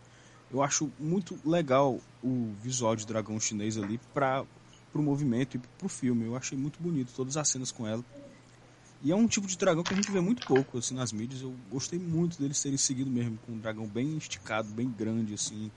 Eu 0.49 0.63
acho 0.63 0.91
muito 0.99 1.39
legal 1.45 2.01
o 2.23 2.53
visual 2.59 2.95
de 2.95 3.05
dragão 3.05 3.39
chinês 3.39 3.77
ali 3.77 3.99
para 4.13 4.43
pro 4.91 5.03
movimento 5.03 5.55
e 5.55 5.59
pro 5.77 5.87
filme. 5.87 6.25
Eu 6.25 6.35
achei 6.35 6.57
muito 6.57 6.81
bonito 6.81 7.13
todas 7.13 7.37
as 7.37 7.47
cenas 7.47 7.71
com 7.71 7.87
ela. 7.87 8.03
E 9.03 9.11
é 9.11 9.15
um 9.15 9.27
tipo 9.27 9.47
de 9.47 9.57
dragão 9.57 9.83
que 9.83 9.93
a 9.93 9.95
gente 9.95 10.11
vê 10.11 10.19
muito 10.19 10.41
pouco 10.43 10.79
assim 10.79 10.95
nas 10.95 11.11
mídias. 11.11 11.41
Eu 11.41 11.51
gostei 11.69 11.99
muito 11.99 12.39
deles 12.39 12.61
terem 12.61 12.77
seguido 12.77 13.09
mesmo 13.11 13.37
com 13.37 13.53
um 13.53 13.59
dragão 13.59 13.87
bem 13.87 14.17
esticado, 14.17 14.67
bem 14.69 14.89
grande 14.89 15.35
assim. 15.35 15.71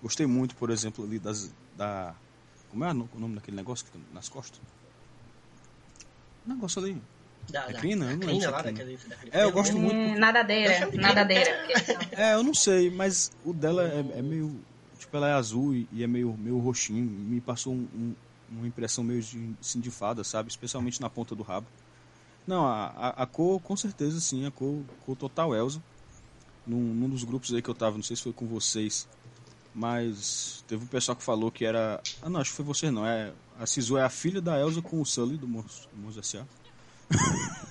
Gostei 0.00 0.26
muito, 0.26 0.54
por 0.56 0.70
exemplo, 0.70 1.04
ali 1.04 1.18
das 1.18 1.54
da 1.74 2.14
como 2.68 2.84
é 2.84 2.92
o 2.92 2.94
nome 2.94 3.34
daquele 3.34 3.56
negócio 3.56 3.84
que 3.84 3.90
tem 3.90 4.02
nas 4.12 4.28
costas? 4.28 4.60
O 6.46 6.48
negócio 6.48 6.82
ali. 6.82 7.00
Da, 7.50 7.66
É 7.66 7.72
da, 7.72 7.80
crina? 7.80 8.04
Eu 8.06 8.10
da 8.10 8.16
não 8.16 8.26
crina 8.26 8.44
é 8.44 8.48
lá, 8.50 8.62
crina. 8.62 8.78
daquele, 8.78 8.96
daquele 9.08 9.30
É, 9.36 9.44
eu 9.44 9.52
gosto 9.52 9.74
né? 9.74 9.80
muito. 9.80 9.96
Hum, 9.96 10.18
nadadeira, 10.18 10.90
nadadeira. 10.94 11.50
É, 12.12 12.34
eu 12.34 12.42
não 12.42 12.54
sei, 12.54 12.90
mas 12.90 13.30
o 13.44 13.52
dela 13.52 13.82
é, 13.88 14.18
é 14.18 14.22
meio. 14.22 14.60
Tipo, 14.98 15.16
ela 15.16 15.28
é 15.28 15.32
azul 15.32 15.74
e, 15.74 15.88
e 15.92 16.02
é 16.02 16.06
meio, 16.06 16.36
meio 16.36 16.58
roxinho. 16.58 17.04
Me 17.04 17.40
passou 17.40 17.72
um- 17.74 17.88
um- 17.94 18.14
uma 18.50 18.66
impressão 18.66 19.02
meio 19.02 19.22
de, 19.22 19.54
assim, 19.60 19.80
de 19.80 19.90
fada, 19.90 20.22
sabe? 20.22 20.50
Especialmente 20.50 21.00
na 21.00 21.08
ponta 21.08 21.34
do 21.34 21.42
rabo. 21.42 21.66
Não, 22.46 22.66
a, 22.66 22.86
a, 22.86 23.08
a 23.22 23.26
cor, 23.26 23.60
com 23.60 23.76
certeza 23.76 24.20
sim, 24.20 24.44
a 24.44 24.50
cor, 24.50 24.84
cor 25.00 25.16
total 25.16 25.54
Elsa. 25.54 25.80
Num, 26.66 26.78
num 26.94 27.08
dos 27.08 27.24
grupos 27.24 27.52
aí 27.54 27.62
que 27.62 27.70
eu 27.70 27.74
tava, 27.74 27.96
não 27.96 28.02
sei 28.02 28.16
se 28.16 28.22
foi 28.22 28.32
com 28.32 28.46
vocês, 28.46 29.08
mas 29.74 30.64
teve 30.66 30.84
um 30.84 30.86
pessoal 30.86 31.16
que 31.16 31.22
falou 31.22 31.50
que 31.50 31.64
era. 31.64 32.00
Ah, 32.22 32.28
não, 32.28 32.40
acho 32.40 32.50
que 32.50 32.56
foi 32.56 32.64
você 32.64 32.90
não. 32.90 33.06
É, 33.06 33.32
a 33.58 33.66
Sisu 33.66 33.96
é 33.98 34.02
a 34.02 34.10
filha 34.10 34.40
da 34.40 34.58
Elsa 34.58 34.80
com 34.82 35.00
o 35.00 35.06
Sully 35.06 35.36
do 35.36 35.46
Monstros 35.48 36.18
S.A. 36.18 36.44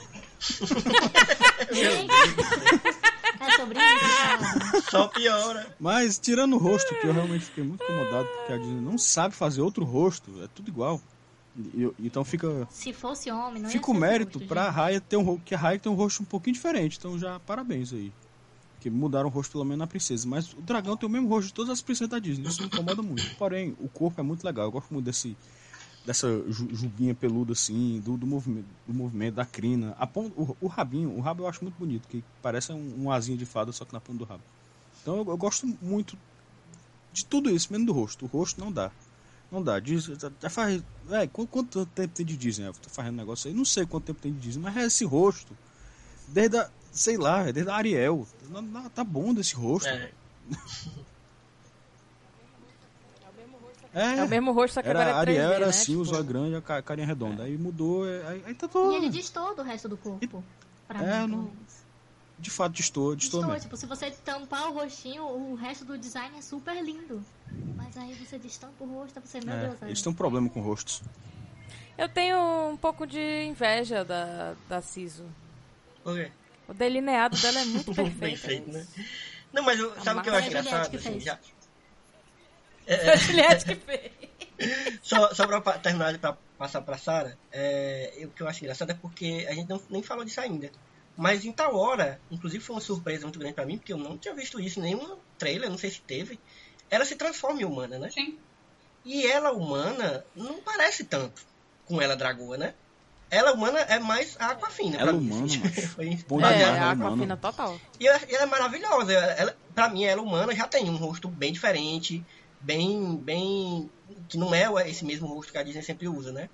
É 3.39 3.51
sobre 3.57 3.79
isso, 3.79 4.17
cara. 4.17 4.81
Só 4.89 5.07
piora. 5.07 5.75
Mas 5.79 6.17
tirando 6.17 6.53
o 6.55 6.57
rosto, 6.57 6.93
que 6.99 7.07
eu 7.07 7.13
realmente 7.13 7.45
fiquei 7.45 7.63
muito 7.63 7.83
incomodado, 7.83 8.27
porque 8.27 8.53
a 8.53 8.57
Disney 8.57 8.81
não 8.81 8.97
sabe 8.97 9.33
fazer 9.35 9.61
outro 9.61 9.85
rosto, 9.85 10.31
é 10.43 10.47
tudo 10.53 10.69
igual. 10.69 11.01
E- 11.57 11.91
então 11.99 12.23
fica, 12.23 12.67
Se 12.69 12.93
fosse 12.93 13.31
homem, 13.31 13.61
não 13.61 13.69
fica 13.69 13.91
o 13.91 13.93
mérito 13.93 14.39
rosto, 14.39 14.47
pra 14.47 14.65
gente. 14.65 14.73
Raya 14.75 15.01
ter 15.01 15.17
um 15.17 15.37
que 15.37 15.55
a 15.55 15.57
Raya 15.57 15.79
tem 15.79 15.91
um 15.91 15.95
rosto 15.95 16.21
um 16.21 16.25
pouquinho 16.25 16.53
diferente, 16.55 16.97
então 16.97 17.17
já 17.19 17.39
parabéns 17.39 17.91
aí. 17.93 18.11
Que 18.79 18.89
mudaram 18.89 19.27
o 19.27 19.31
rosto 19.31 19.51
pelo 19.51 19.65
menos 19.65 19.79
na 19.79 19.87
princesa, 19.87 20.27
mas 20.27 20.53
o 20.53 20.61
dragão 20.61 20.95
tem 20.95 21.07
o 21.07 21.11
mesmo 21.11 21.27
rosto 21.27 21.47
de 21.47 21.53
todas 21.53 21.71
as 21.71 21.81
princesas 21.81 22.09
da 22.09 22.19
Disney, 22.19 22.47
isso 22.47 22.61
me 22.61 22.67
incomoda 22.67 23.01
muito. 23.01 23.25
Porém, 23.37 23.75
o 23.77 23.89
corpo 23.89 24.19
é 24.21 24.23
muito 24.23 24.43
legal, 24.43 24.65
eu 24.65 24.71
gosto 24.71 24.93
muito 24.93 25.05
desse 25.05 25.35
dessa 26.05 26.27
ju- 26.49 26.73
jubinha 26.73 27.13
peluda 27.13 27.51
assim, 27.53 27.99
do, 27.99 28.17
do 28.17 28.25
movimento, 28.25 28.65
do 28.87 28.93
movimento 28.93 29.35
da 29.35 29.45
crina, 29.45 29.93
a 29.99 30.07
pon- 30.07 30.31
o, 30.35 30.55
o 30.61 30.67
rabinho, 30.67 31.11
o 31.15 31.19
rabo 31.19 31.43
eu 31.43 31.47
acho 31.47 31.61
muito 31.63 31.75
bonito, 31.77 32.07
que 32.07 32.23
parece 32.41 32.71
um, 32.71 33.03
um 33.03 33.11
asinho 33.11 33.37
de 33.37 33.45
fada 33.45 33.71
só 33.71 33.83
que 33.83 33.93
na 33.93 33.99
ponta 33.99 34.19
do 34.19 34.23
rabo. 34.25 34.41
Então 35.01 35.17
eu, 35.17 35.25
eu 35.27 35.37
gosto 35.37 35.67
muito 35.81 36.17
de 37.11 37.25
tudo 37.25 37.49
isso, 37.49 37.71
menos 37.71 37.85
do 37.87 37.93
rosto. 37.93 38.25
O 38.25 38.27
rosto 38.27 38.59
não 38.59 38.71
dá. 38.71 38.91
Não 39.51 39.63
dá. 39.63 39.79
Diz, 39.79 40.05
já, 40.05 40.49
faz. 40.49 40.81
É, 41.09 41.27
quanto, 41.27 41.49
quanto 41.49 41.85
tempo 41.87 42.13
tem 42.13 42.25
de 42.25 42.37
Disney? 42.37 42.67
Eu 42.67 42.73
tô 42.73 42.89
fazendo 42.89 43.15
negócio 43.15 43.47
aí. 43.49 43.53
Não 43.53 43.65
sei 43.65 43.85
quanto 43.85 44.05
tempo 44.05 44.21
tem 44.21 44.31
de 44.31 44.39
Disney, 44.39 44.61
mas 44.63 44.77
é 44.77 44.85
esse 44.85 45.05
rosto. 45.05 45.55
Desde 46.27 46.57
a. 46.57 46.69
Sei 46.91 47.17
lá, 47.17 47.47
é 47.47 47.53
desde 47.53 47.71
a 47.71 47.75
Ariel. 47.75 48.27
Não- 48.49 48.61
não- 48.61 48.89
Tá 48.89 49.03
bom 49.03 49.33
desse 49.33 49.55
rosto. 49.55 49.87
É. 49.89 50.11
É 53.91 54.23
o 54.23 54.29
mesmo 54.29 54.51
rosto, 54.51 54.75
só 54.75 54.81
que 54.83 54.87
Era, 54.89 55.01
agora 55.01 55.17
a 55.17 55.21
é 55.21 55.25
3D, 55.25 55.29
Ariel 55.39 55.51
era 55.51 55.65
né? 55.65 55.69
assim, 55.71 55.85
Tipo, 55.93 56.01
o 56.01 56.05
zóio 56.05 56.23
grande, 56.23 56.55
a 56.55 56.61
ca- 56.61 56.81
carinha 56.81 57.07
redonda. 57.07 57.43
Aí 57.43 57.57
mudou, 57.57 58.07
é- 58.07 58.27
aí, 58.27 58.43
aí 58.45 58.53
tá 58.53 58.67
E 58.67 58.69
todo. 58.69 58.93
ele 58.95 59.09
diz 59.09 59.29
todo 59.31 59.59
o 59.59 59.63
resto 59.63 59.89
do 59.89 59.97
corpo. 59.97 60.43
Pra 60.87 61.01
É, 61.03 61.21
mim, 61.21 61.27
não-. 61.35 61.51
De 62.37 62.49
fato, 62.51 62.79
Estou, 62.79 63.15
mesmo. 63.15 63.59
tipo, 63.59 63.75
se 63.75 63.85
você 63.85 64.11
tampar 64.11 64.69
o 64.69 64.73
rostinho, 64.73 65.23
o 65.25 65.55
resto 65.55 65.83
do 65.83 65.97
design 65.97 66.37
é 66.37 66.41
super 66.41 66.81
lindo. 66.83 67.21
Mas 67.75 67.97
aí 67.97 68.13
você 68.13 68.37
destampa 68.37 68.81
o 68.83 68.87
rosto, 68.87 69.19
você, 69.19 69.41
meu 69.43 69.53
É, 69.55 69.67
Deus, 69.67 69.81
eles 69.81 70.01
têm 70.01 70.11
um 70.11 70.15
problema 70.15 70.47
com 70.49 70.61
rostos. 70.61 71.01
Eu 71.97 72.07
tenho 72.07 72.37
um 72.69 72.77
pouco 72.77 73.05
de 73.05 73.43
inveja 73.43 74.05
da, 74.05 74.55
da 74.69 74.81
Siso. 74.81 75.25
Por 76.03 76.15
quê? 76.15 76.31
O 76.69 76.73
delineado 76.73 77.35
dela 77.37 77.59
é 77.61 77.65
muito 77.65 77.91
Bem 77.93 78.05
perfeito. 78.11 78.39
feito, 78.39 78.71
né? 78.71 78.85
Não, 79.51 79.63
mas 79.63 79.79
eu- 79.79 79.99
sabe 80.03 80.19
o 80.19 80.23
que 80.23 80.29
eu 80.29 80.35
acho 80.35 80.47
engraçado? 80.47 80.89
que 80.91 80.97
Assim, 80.97 81.19
já, 81.19 81.33
a 82.87 83.15
Juliette 83.15 83.65
que 83.65 83.75
fez. 83.75 84.11
só, 85.01 85.33
só 85.33 85.47
pra 85.47 85.61
pa- 85.61 85.79
terminar 85.79 86.17
pra 86.19 86.37
passar 86.57 86.81
pra 86.81 86.97
Sara, 86.97 87.37
é, 87.51 88.21
o 88.23 88.29
que 88.29 88.41
eu 88.43 88.47
acho 88.47 88.59
engraçado 88.63 88.91
é 88.91 88.93
porque 88.93 89.45
a 89.49 89.53
gente 89.53 89.67
não, 89.69 89.81
nem 89.89 90.03
falou 90.03 90.23
disso 90.23 90.39
ainda. 90.41 90.69
Mas 91.17 91.43
em 91.43 91.51
tal 91.51 91.75
hora, 91.75 92.19
inclusive 92.31 92.63
foi 92.63 92.75
uma 92.75 92.81
surpresa 92.81 93.23
muito 93.25 93.39
grande 93.39 93.55
pra 93.55 93.65
mim, 93.65 93.77
porque 93.77 93.91
eu 93.91 93.97
não 93.97 94.17
tinha 94.17 94.33
visto 94.33 94.59
isso 94.59 94.79
em 94.79 94.83
nenhum 94.83 95.17
trailer, 95.37 95.69
não 95.69 95.77
sei 95.77 95.89
se 95.91 96.01
teve. 96.01 96.39
Ela 96.89 97.03
se 97.05 97.15
transforma 97.15 97.61
em 97.61 97.65
humana, 97.65 97.97
né? 97.99 98.09
Sim. 98.11 98.37
E 99.03 99.25
ela 99.25 99.51
humana 99.51 100.25
não 100.35 100.61
parece 100.61 101.03
tanto 101.05 101.41
com 101.85 102.01
ela 102.01 102.15
dragoa, 102.15 102.57
né? 102.57 102.73
Ela 103.31 103.53
humana 103.53 103.79
é 103.81 103.99
mais 103.99 104.35
a 104.39 104.51
Aquafina. 104.51 104.97
Ela 104.97 105.13
mim, 105.13 105.29
humana, 105.29 105.41
macho. 105.63 106.25
Bom 106.27 106.41
É, 106.41 106.43
demais, 106.43 106.43
a 106.43 106.59
ela 106.59 106.93
humana. 106.93 107.07
Aquafina 107.07 107.37
total. 107.37 107.79
E 107.99 108.07
ela, 108.07 108.19
e 108.27 108.33
ela 108.35 108.43
é 108.43 108.47
maravilhosa. 108.47 109.13
Ela, 109.13 109.55
pra 109.73 109.89
mim, 109.89 110.03
ela 110.03 110.21
humana 110.21 110.55
já 110.55 110.67
tem 110.67 110.89
um 110.89 110.95
rosto 110.95 111.27
bem 111.27 111.53
diferente, 111.53 112.25
bem, 112.61 113.17
bem. 113.17 113.89
que 114.27 114.37
não 114.37 114.53
é 114.53 114.89
esse 114.89 115.05
mesmo 115.05 115.27
rosto 115.27 115.51
que 115.51 115.57
a 115.57 115.63
Disney 115.63 115.83
sempre 115.83 116.07
usa, 116.07 116.31
né? 116.31 116.49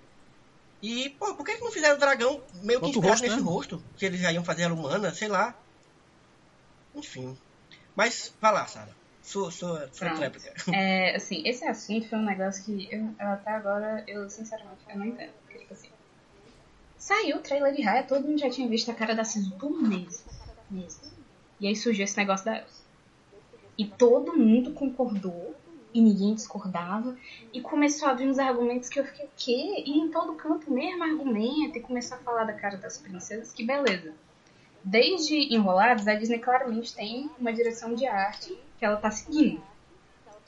E, 0.81 1.09
pô, 1.11 1.33
por 1.33 1.45
que 1.45 1.55
que 1.55 1.63
não 1.63 1.71
fizeram 1.71 1.95
o 1.95 1.99
dragão 1.99 2.43
meio 2.61 2.79
que 2.79 2.89
inspirado 2.89 3.09
rosto, 3.09 3.23
nesse 3.23 3.37
né? 3.37 3.41
rosto? 3.41 3.83
Que 3.97 4.05
eles 4.05 4.19
já 4.19 4.31
iam 4.31 4.43
fazer 4.43 4.63
ela 4.63 4.75
humana, 4.75 5.13
sei 5.13 5.27
lá. 5.27 5.55
Enfim. 6.93 7.37
Mas, 7.95 8.33
vai 8.41 8.53
lá, 8.53 8.67
Sara. 8.67 8.93
Sua, 9.23 9.49
sua, 9.49 9.89
sua 9.91 10.09
Pronto. 10.09 10.19
réplica. 10.19 10.53
É, 10.71 11.15
assim, 11.15 11.41
esse 11.47 11.65
assunto 11.65 12.07
foi 12.07 12.19
um 12.19 12.25
negócio 12.25 12.63
que 12.63 12.87
eu 12.93 13.09
até 13.17 13.51
agora, 13.51 14.03
eu 14.07 14.29
sinceramente, 14.29 14.81
eu 14.87 14.97
não 14.97 15.05
entendo. 15.05 15.33
Saiu 17.05 17.37
o 17.37 17.39
trailer 17.39 17.71
de 17.71 17.83
Raya, 17.83 18.01
todo 18.01 18.25
mundo 18.25 18.39
já 18.39 18.49
tinha 18.49 18.67
visto 18.67 18.89
a 18.89 18.93
cara 18.95 19.13
da 19.13 19.23
Sisu 19.23 19.51
por 19.59 19.69
meses. 19.79 20.25
E 21.59 21.67
aí 21.67 21.75
surgiu 21.75 22.03
esse 22.03 22.17
negócio 22.17 22.43
da 22.43 22.57
Elsa. 22.57 22.81
E 23.77 23.85
todo 23.85 24.35
mundo 24.35 24.73
concordou, 24.73 25.53
e 25.93 26.01
ninguém 26.01 26.33
discordava, 26.33 27.15
e 27.53 27.61
começou 27.61 28.09
a 28.09 28.15
vir 28.15 28.27
uns 28.27 28.39
argumentos 28.39 28.89
que 28.89 28.99
eu 28.99 29.05
fiquei, 29.05 29.23
o 29.23 29.29
quê? 29.37 29.83
E 29.85 29.99
em 29.99 30.09
todo 30.09 30.33
canto 30.33 30.71
mesmo 30.73 31.03
argumento, 31.03 31.77
e 31.77 31.79
começou 31.79 32.17
a 32.17 32.21
falar 32.21 32.45
da 32.45 32.53
cara 32.53 32.75
das 32.77 32.97
princesas, 32.97 33.51
que 33.51 33.63
beleza. 33.63 34.11
Desde 34.83 35.53
Enrolados, 35.53 36.07
a 36.07 36.15
Disney 36.15 36.39
claramente 36.39 36.95
tem 36.95 37.29
uma 37.39 37.53
direção 37.53 37.93
de 37.93 38.07
arte 38.07 38.57
que 38.79 38.83
ela 38.83 38.97
tá 38.97 39.11
seguindo. 39.11 39.61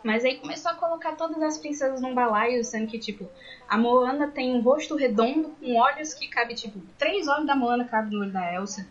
Mas 0.07 0.23
aí 0.23 0.37
começou 0.37 0.71
a 0.71 0.75
colocar 0.75 1.17
todas 1.17 1.43
as 1.43 1.57
princesas 1.57 1.99
num 1.99 2.13
balaio, 2.15 2.63
sendo 2.63 2.87
que, 2.87 2.97
tipo, 2.97 3.29
a 3.67 3.77
Moana 3.77 4.29
tem 4.29 4.53
um 4.55 4.61
rosto 4.61 4.95
redondo 4.95 5.49
com 5.59 5.75
olhos 5.75 6.13
que 6.13 6.29
cabe, 6.29 6.55
tipo, 6.55 6.79
três 6.97 7.27
olhos 7.27 7.45
da 7.45 7.53
Moana 7.53 7.83
cabe 7.83 8.15
no 8.15 8.21
olho 8.21 8.31
da 8.31 8.53
Elsa, 8.53 8.87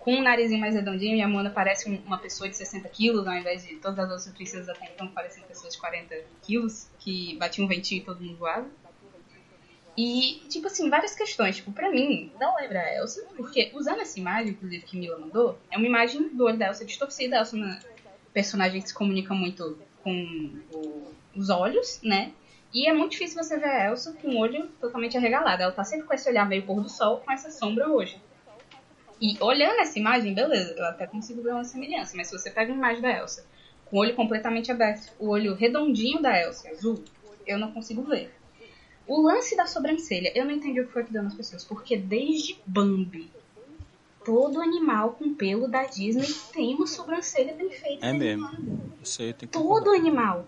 com 0.00 0.14
um 0.14 0.20
narizinho 0.20 0.60
mais 0.60 0.74
redondinho, 0.74 1.16
e 1.16 1.22
a 1.22 1.28
Moana 1.28 1.48
parece 1.48 1.88
um- 1.88 2.02
uma 2.04 2.18
pessoa 2.18 2.48
de 2.48 2.56
60 2.56 2.88
quilos, 2.88 3.24
ao 3.24 3.34
invés 3.34 3.64
de 3.64 3.76
todas 3.76 4.00
as 4.00 4.10
outras 4.10 4.34
princesas 4.34 4.68
até 4.68 4.90
então 4.92 5.06
parecendo 5.06 5.46
pessoas 5.46 5.74
de 5.74 5.78
40 5.78 6.16
quilos, 6.42 6.90
que 6.98 7.36
batiam 7.36 7.64
um 7.64 7.68
ventinho 7.68 8.00
e 8.00 8.04
todo 8.04 8.20
mundo 8.20 8.36
voava. 8.38 8.66
E, 9.96 10.42
tipo 10.48 10.66
assim, 10.66 10.90
várias 10.90 11.14
questões. 11.14 11.54
Tipo, 11.54 11.70
pra 11.70 11.88
mim, 11.88 12.32
não 12.40 12.56
lembra 12.56 12.80
a 12.80 12.96
Elsa, 12.96 13.24
porque 13.36 13.70
usando 13.74 14.00
essa 14.00 14.18
imagem, 14.18 14.50
inclusive, 14.54 14.84
que 14.84 14.96
Mila 14.96 15.20
mandou, 15.20 15.56
é 15.70 15.76
uma 15.76 15.86
imagem 15.86 16.30
do 16.30 16.44
olho 16.46 16.58
da 16.58 16.66
Elsa 16.66 16.84
distorcida. 16.84 17.36
A 17.36 17.38
Elsa 17.40 17.56
é 17.56 17.60
uma 17.60 17.78
personagem 18.32 18.82
que 18.82 18.88
se 18.88 18.94
comunica 18.94 19.32
muito 19.32 19.78
com 20.08 20.76
o- 20.76 21.14
os 21.36 21.50
olhos, 21.50 22.00
né? 22.02 22.32
E 22.72 22.88
é 22.88 22.92
muito 22.92 23.12
difícil 23.12 23.42
você 23.42 23.56
ver 23.58 23.66
a 23.66 23.86
Elsa 23.90 24.12
com 24.20 24.28
o 24.28 24.38
olho 24.38 24.68
totalmente 24.80 25.16
arregalado. 25.16 25.62
Ela 25.62 25.72
tá 25.72 25.84
sempre 25.84 26.06
com 26.06 26.14
esse 26.14 26.28
olhar 26.28 26.46
meio 26.48 26.64
pôr 26.64 26.82
do 26.82 26.88
sol, 26.88 27.18
com 27.18 27.32
essa 27.32 27.50
sombra 27.50 27.86
roxa. 27.86 28.18
E 29.20 29.36
olhando 29.40 29.80
essa 29.80 29.98
imagem, 29.98 30.34
beleza, 30.34 30.74
eu 30.76 30.84
até 30.84 31.06
consigo 31.06 31.42
ver 31.42 31.52
uma 31.52 31.64
semelhança. 31.64 32.16
Mas 32.16 32.28
se 32.28 32.38
você 32.38 32.50
pega 32.50 32.72
uma 32.72 32.78
imagem 32.78 33.02
da 33.02 33.10
Elsa 33.10 33.46
com 33.86 33.96
o 33.96 34.00
olho 34.00 34.14
completamente 34.14 34.70
aberto, 34.70 35.12
o 35.18 35.28
olho 35.28 35.54
redondinho 35.54 36.20
da 36.20 36.38
Elsa, 36.40 36.68
azul, 36.70 37.02
eu 37.46 37.58
não 37.58 37.72
consigo 37.72 38.02
ver. 38.02 38.34
O 39.06 39.22
lance 39.22 39.56
da 39.56 39.66
sobrancelha, 39.66 40.30
eu 40.34 40.44
não 40.44 40.52
entendi 40.52 40.80
o 40.80 40.86
que 40.86 40.92
foi 40.92 41.04
que 41.04 41.12
deu 41.12 41.22
nas 41.22 41.34
pessoas, 41.34 41.64
porque 41.64 41.96
desde 41.96 42.58
Bambi, 42.66 43.30
todo 44.28 44.60
animal 44.60 45.12
com 45.12 45.34
pelo 45.34 45.66
da 45.66 45.84
Disney 45.84 46.28
tem 46.52 46.74
uma 46.74 46.86
sobrancelha 46.86 47.54
bem 47.54 47.70
feita. 47.70 48.06
É 48.06 48.12
mesmo. 48.12 48.46
Isso 49.02 49.22
aí 49.22 49.32
tem 49.32 49.48
que 49.48 49.58
Todo 49.58 49.90
animal. 49.90 50.44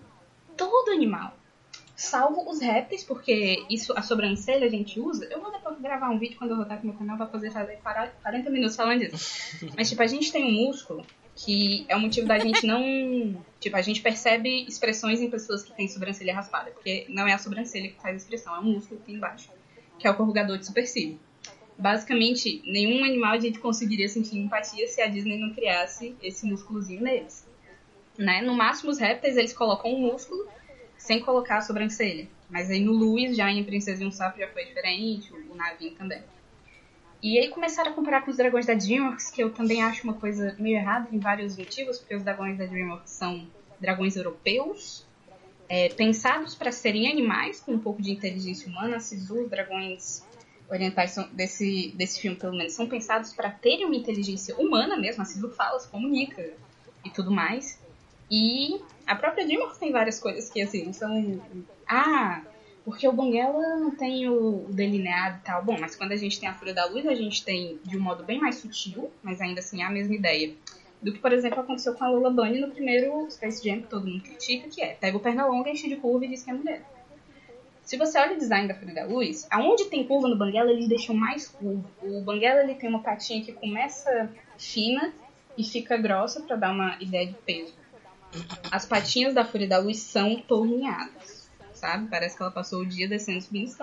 Todo 0.54 0.90
animal. 0.90 1.34
Salvo 1.96 2.46
os 2.50 2.60
répteis, 2.60 3.02
porque 3.02 3.64
isso, 3.70 3.94
a 3.96 4.02
sobrancelha 4.02 4.66
a 4.66 4.70
gente 4.70 5.00
usa. 5.00 5.24
Eu 5.30 5.40
vou 5.40 5.50
depois 5.50 5.80
gravar 5.80 6.10
um 6.10 6.18
vídeo 6.18 6.36
quando 6.38 6.50
eu 6.50 6.56
voltar 6.58 6.76
pro 6.76 6.88
meu 6.88 6.96
canal 6.96 7.16
pra 7.16 7.24
poder 7.24 7.50
fazer 7.50 7.78
40 7.78 8.50
minutos 8.50 8.76
falando 8.76 9.00
disso. 9.00 9.66
Mas, 9.74 9.88
tipo, 9.88 10.02
a 10.02 10.06
gente 10.06 10.30
tem 10.30 10.44
um 10.44 10.66
músculo 10.66 11.02
que 11.34 11.86
é 11.88 11.96
o 11.96 12.00
motivo 12.00 12.26
da 12.26 12.38
gente 12.38 12.66
não. 12.66 13.42
Tipo, 13.60 13.76
a 13.76 13.82
gente 13.82 14.00
percebe 14.00 14.64
expressões 14.66 15.20
em 15.20 15.28
pessoas 15.28 15.62
que 15.62 15.72
têm 15.72 15.86
sobrancelha 15.86 16.34
raspada. 16.34 16.70
Porque 16.70 17.06
não 17.10 17.28
é 17.28 17.34
a 17.34 17.38
sobrancelha 17.38 17.90
que 17.90 18.00
faz 18.00 18.14
a 18.14 18.16
expressão, 18.16 18.56
é 18.56 18.58
o 18.58 18.64
músculo 18.64 19.00
que 19.00 19.06
tem 19.06 19.16
embaixo. 19.16 19.50
Que 19.98 20.06
é 20.06 20.10
o 20.10 20.14
corrugador 20.14 20.56
de 20.56 20.64
supercílio. 20.64 21.18
Basicamente, 21.80 22.60
nenhum 22.66 23.02
animal 23.02 23.32
a 23.32 23.40
gente 23.40 23.58
conseguiria 23.58 24.06
sentir 24.06 24.36
empatia 24.36 24.86
se 24.86 25.00
a 25.00 25.06
Disney 25.06 25.38
não 25.38 25.54
criasse 25.54 26.14
esse 26.22 26.44
músculozinho 26.44 27.00
neles. 27.00 27.48
Né? 28.18 28.42
No 28.42 28.54
máximo, 28.54 28.90
os 28.90 28.98
répteis 28.98 29.38
eles 29.38 29.54
colocam 29.54 29.94
um 29.94 29.98
músculo 29.98 30.46
sem 30.98 31.20
colocar 31.20 31.56
a 31.56 31.60
sobrancelha. 31.62 32.28
Mas 32.50 32.70
aí 32.70 32.80
no 32.80 32.92
Louis, 32.92 33.34
já 33.34 33.50
em 33.50 33.64
Princesa 33.64 34.04
e 34.04 34.06
um 34.06 34.10
Sapo, 34.10 34.38
já 34.38 34.46
foi 34.48 34.66
diferente, 34.66 35.32
o, 35.32 35.52
o 35.52 35.56
Navin 35.56 35.94
também. 35.94 36.22
E 37.22 37.38
aí 37.38 37.48
começaram 37.48 37.92
a 37.92 37.94
comparar 37.94 38.26
com 38.26 38.30
os 38.30 38.36
dragões 38.36 38.66
da 38.66 38.74
DreamWorks, 38.74 39.30
que 39.30 39.42
eu 39.42 39.50
também 39.50 39.82
acho 39.82 40.04
uma 40.04 40.14
coisa 40.14 40.54
meio 40.58 40.76
errada 40.76 41.08
em 41.10 41.18
vários 41.18 41.56
motivos, 41.56 41.98
porque 41.98 42.14
os 42.14 42.22
dragões 42.22 42.58
da 42.58 42.66
DreamWorks 42.66 43.10
são 43.10 43.46
dragões 43.80 44.16
europeus, 44.16 45.06
é, 45.66 45.88
pensados 45.88 46.54
para 46.54 46.70
serem 46.70 47.10
animais, 47.10 47.60
com 47.60 47.72
um 47.72 47.78
pouco 47.78 48.02
de 48.02 48.10
inteligência 48.10 48.68
humana. 48.68 49.00
Sisu, 49.00 49.44
os 49.44 49.48
dragões 49.48 50.28
orientais 50.70 51.10
são, 51.10 51.28
desse, 51.32 51.92
desse 51.96 52.20
filme, 52.20 52.36
pelo 52.36 52.56
menos, 52.56 52.72
são 52.72 52.88
pensados 52.88 53.32
para 53.32 53.50
terem 53.50 53.84
uma 53.84 53.96
inteligência 53.96 54.56
humana 54.56 54.96
mesmo. 54.96 55.22
A 55.22 55.24
Sisu 55.24 55.50
fala, 55.50 55.78
se 55.78 55.88
comunica 55.88 56.52
e 57.04 57.10
tudo 57.10 57.30
mais. 57.30 57.78
E 58.30 58.80
a 59.06 59.16
própria 59.16 59.44
DreamWorks 59.44 59.78
tem 59.78 59.90
várias 59.90 60.20
coisas 60.20 60.48
que, 60.48 60.62
assim, 60.62 60.92
são... 60.92 61.42
Ah, 61.88 62.42
porque 62.84 63.06
o 63.06 63.12
Banguela 63.12 63.76
não 63.76 63.90
tem 63.90 64.28
o 64.28 64.66
delineado 64.70 65.38
e 65.38 65.44
tal. 65.44 65.64
Bom, 65.64 65.76
mas 65.78 65.96
quando 65.96 66.12
a 66.12 66.16
gente 66.16 66.38
tem 66.38 66.48
a 66.48 66.54
Fúria 66.54 66.72
da 66.72 66.86
Luz, 66.86 67.06
a 67.06 67.14
gente 67.14 67.44
tem 67.44 67.78
de 67.84 67.96
um 67.96 68.00
modo 68.00 68.24
bem 68.24 68.38
mais 68.38 68.56
sutil, 68.56 69.10
mas 69.22 69.40
ainda 69.40 69.60
assim 69.60 69.82
é 69.82 69.86
a 69.86 69.90
mesma 69.90 70.14
ideia. 70.14 70.54
Do 71.02 71.12
que, 71.12 71.18
por 71.18 71.32
exemplo, 71.32 71.60
aconteceu 71.60 71.94
com 71.94 72.04
a 72.04 72.10
Lola 72.10 72.30
Bunny 72.30 72.60
no 72.60 72.70
primeiro 72.70 73.28
Space 73.30 73.66
Jam, 73.66 73.80
que 73.80 73.88
todo 73.88 74.06
mundo 74.06 74.22
critica, 74.22 74.68
que 74.68 74.82
é 74.82 74.94
pega 74.94 75.16
o 75.16 75.20
perna 75.20 75.46
longa, 75.46 75.70
enche 75.70 75.88
de 75.88 75.96
curva 75.96 76.24
e 76.24 76.28
diz 76.28 76.42
que 76.42 76.50
é 76.50 76.54
mulher. 76.54 76.82
Se 77.82 77.96
você 77.96 78.18
olha 78.18 78.34
o 78.34 78.38
design 78.38 78.68
da 78.68 78.74
Fúria 78.74 78.94
da 78.94 79.04
Luz, 79.04 79.46
aonde 79.50 79.86
tem 79.86 80.06
curva 80.06 80.28
no 80.28 80.36
Banguela, 80.36 80.70
eles 80.70 80.88
deixam 80.88 81.14
mais 81.14 81.48
curva. 81.48 81.88
O 82.02 82.20
Banguela 82.22 82.62
ele 82.62 82.74
tem 82.74 82.88
uma 82.88 83.02
patinha 83.02 83.44
que 83.44 83.52
começa 83.52 84.30
fina 84.56 85.12
e 85.56 85.64
fica 85.64 85.96
grossa 85.96 86.40
para 86.40 86.56
dar 86.56 86.72
uma 86.72 86.96
ideia 87.00 87.26
de 87.26 87.34
peso. 87.34 87.74
As 88.70 88.86
patinhas 88.86 89.34
da 89.34 89.44
Fúria 89.44 89.68
da 89.68 89.78
Luz 89.78 89.98
são 89.98 90.36
torneadas, 90.36 91.50
sabe? 91.72 92.08
Parece 92.08 92.36
que 92.36 92.42
ela 92.42 92.52
passou 92.52 92.80
o 92.80 92.86
dia 92.86 93.08
descendo 93.08 93.38
e 93.38 93.42
subindo. 93.42 93.74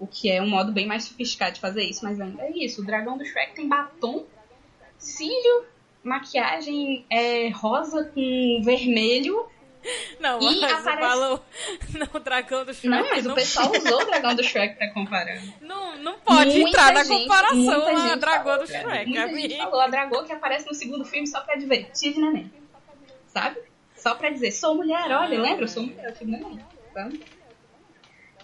O 0.00 0.06
que 0.06 0.30
é 0.30 0.42
um 0.42 0.48
modo 0.48 0.72
bem 0.72 0.86
mais 0.86 1.04
sofisticado 1.04 1.54
de 1.54 1.60
fazer 1.60 1.84
isso, 1.84 2.04
mas 2.04 2.20
ainda 2.20 2.42
é 2.42 2.50
isso. 2.50 2.82
O 2.82 2.84
dragão 2.84 3.16
do 3.16 3.24
Shrek 3.24 3.54
tem 3.54 3.68
batom, 3.68 4.24
cílio, 4.96 5.64
maquiagem 6.02 7.04
é, 7.10 7.48
rosa 7.50 8.04
com 8.04 8.62
vermelho. 8.64 9.46
Não, 10.20 10.40
E 10.40 10.60
mas 10.60 10.86
aparece- 10.86 11.16
o. 11.18 11.40
Não, 11.98 12.08
o 12.14 12.18
dragão 12.18 12.64
do 12.64 12.74
Shrek. 12.74 12.88
Não, 12.88 13.08
mas 13.10 13.24
o 13.24 13.28
não, 13.28 13.34
pessoal 13.36 13.70
usou 13.70 14.02
o 14.02 14.04
dragão 14.06 14.34
do 14.34 14.42
Shrek 14.44 14.76
pra 14.76 14.90
comparar. 14.92 15.40
não, 15.60 15.96
não 15.98 16.18
pode 16.18 16.50
Muita 16.58 16.68
entrar 16.68 16.92
na 16.94 17.04
gente- 17.04 17.22
comparação 17.22 17.86
a 18.10 18.14
dragão 18.16 18.58
do. 18.58 18.66
Shrek, 18.66 19.06
Muita 19.10 19.28
gente 19.34 19.56
falou 19.56 19.80
a 19.80 19.88
dragão 19.88 20.24
que 20.24 20.32
aparece 20.32 20.66
no 20.66 20.74
segundo 20.74 21.04
filme 21.04 21.26
só 21.26 21.40
pra 21.40 21.54
dizer, 21.56 21.90
tive 21.92 22.20
neném. 22.20 22.52
Sabe? 23.28 23.60
Só 23.96 24.14
pra 24.14 24.30
dizer, 24.30 24.50
sou 24.52 24.74
mulher, 24.74 25.10
olha, 25.12 25.40
lembra? 25.40 25.64
Eu 25.64 25.68
sou 25.68 25.82
mulher, 25.84 26.06
eu 26.10 26.14
tive 26.14 26.30
neném. 26.32 26.58
Sabe? 26.92 27.22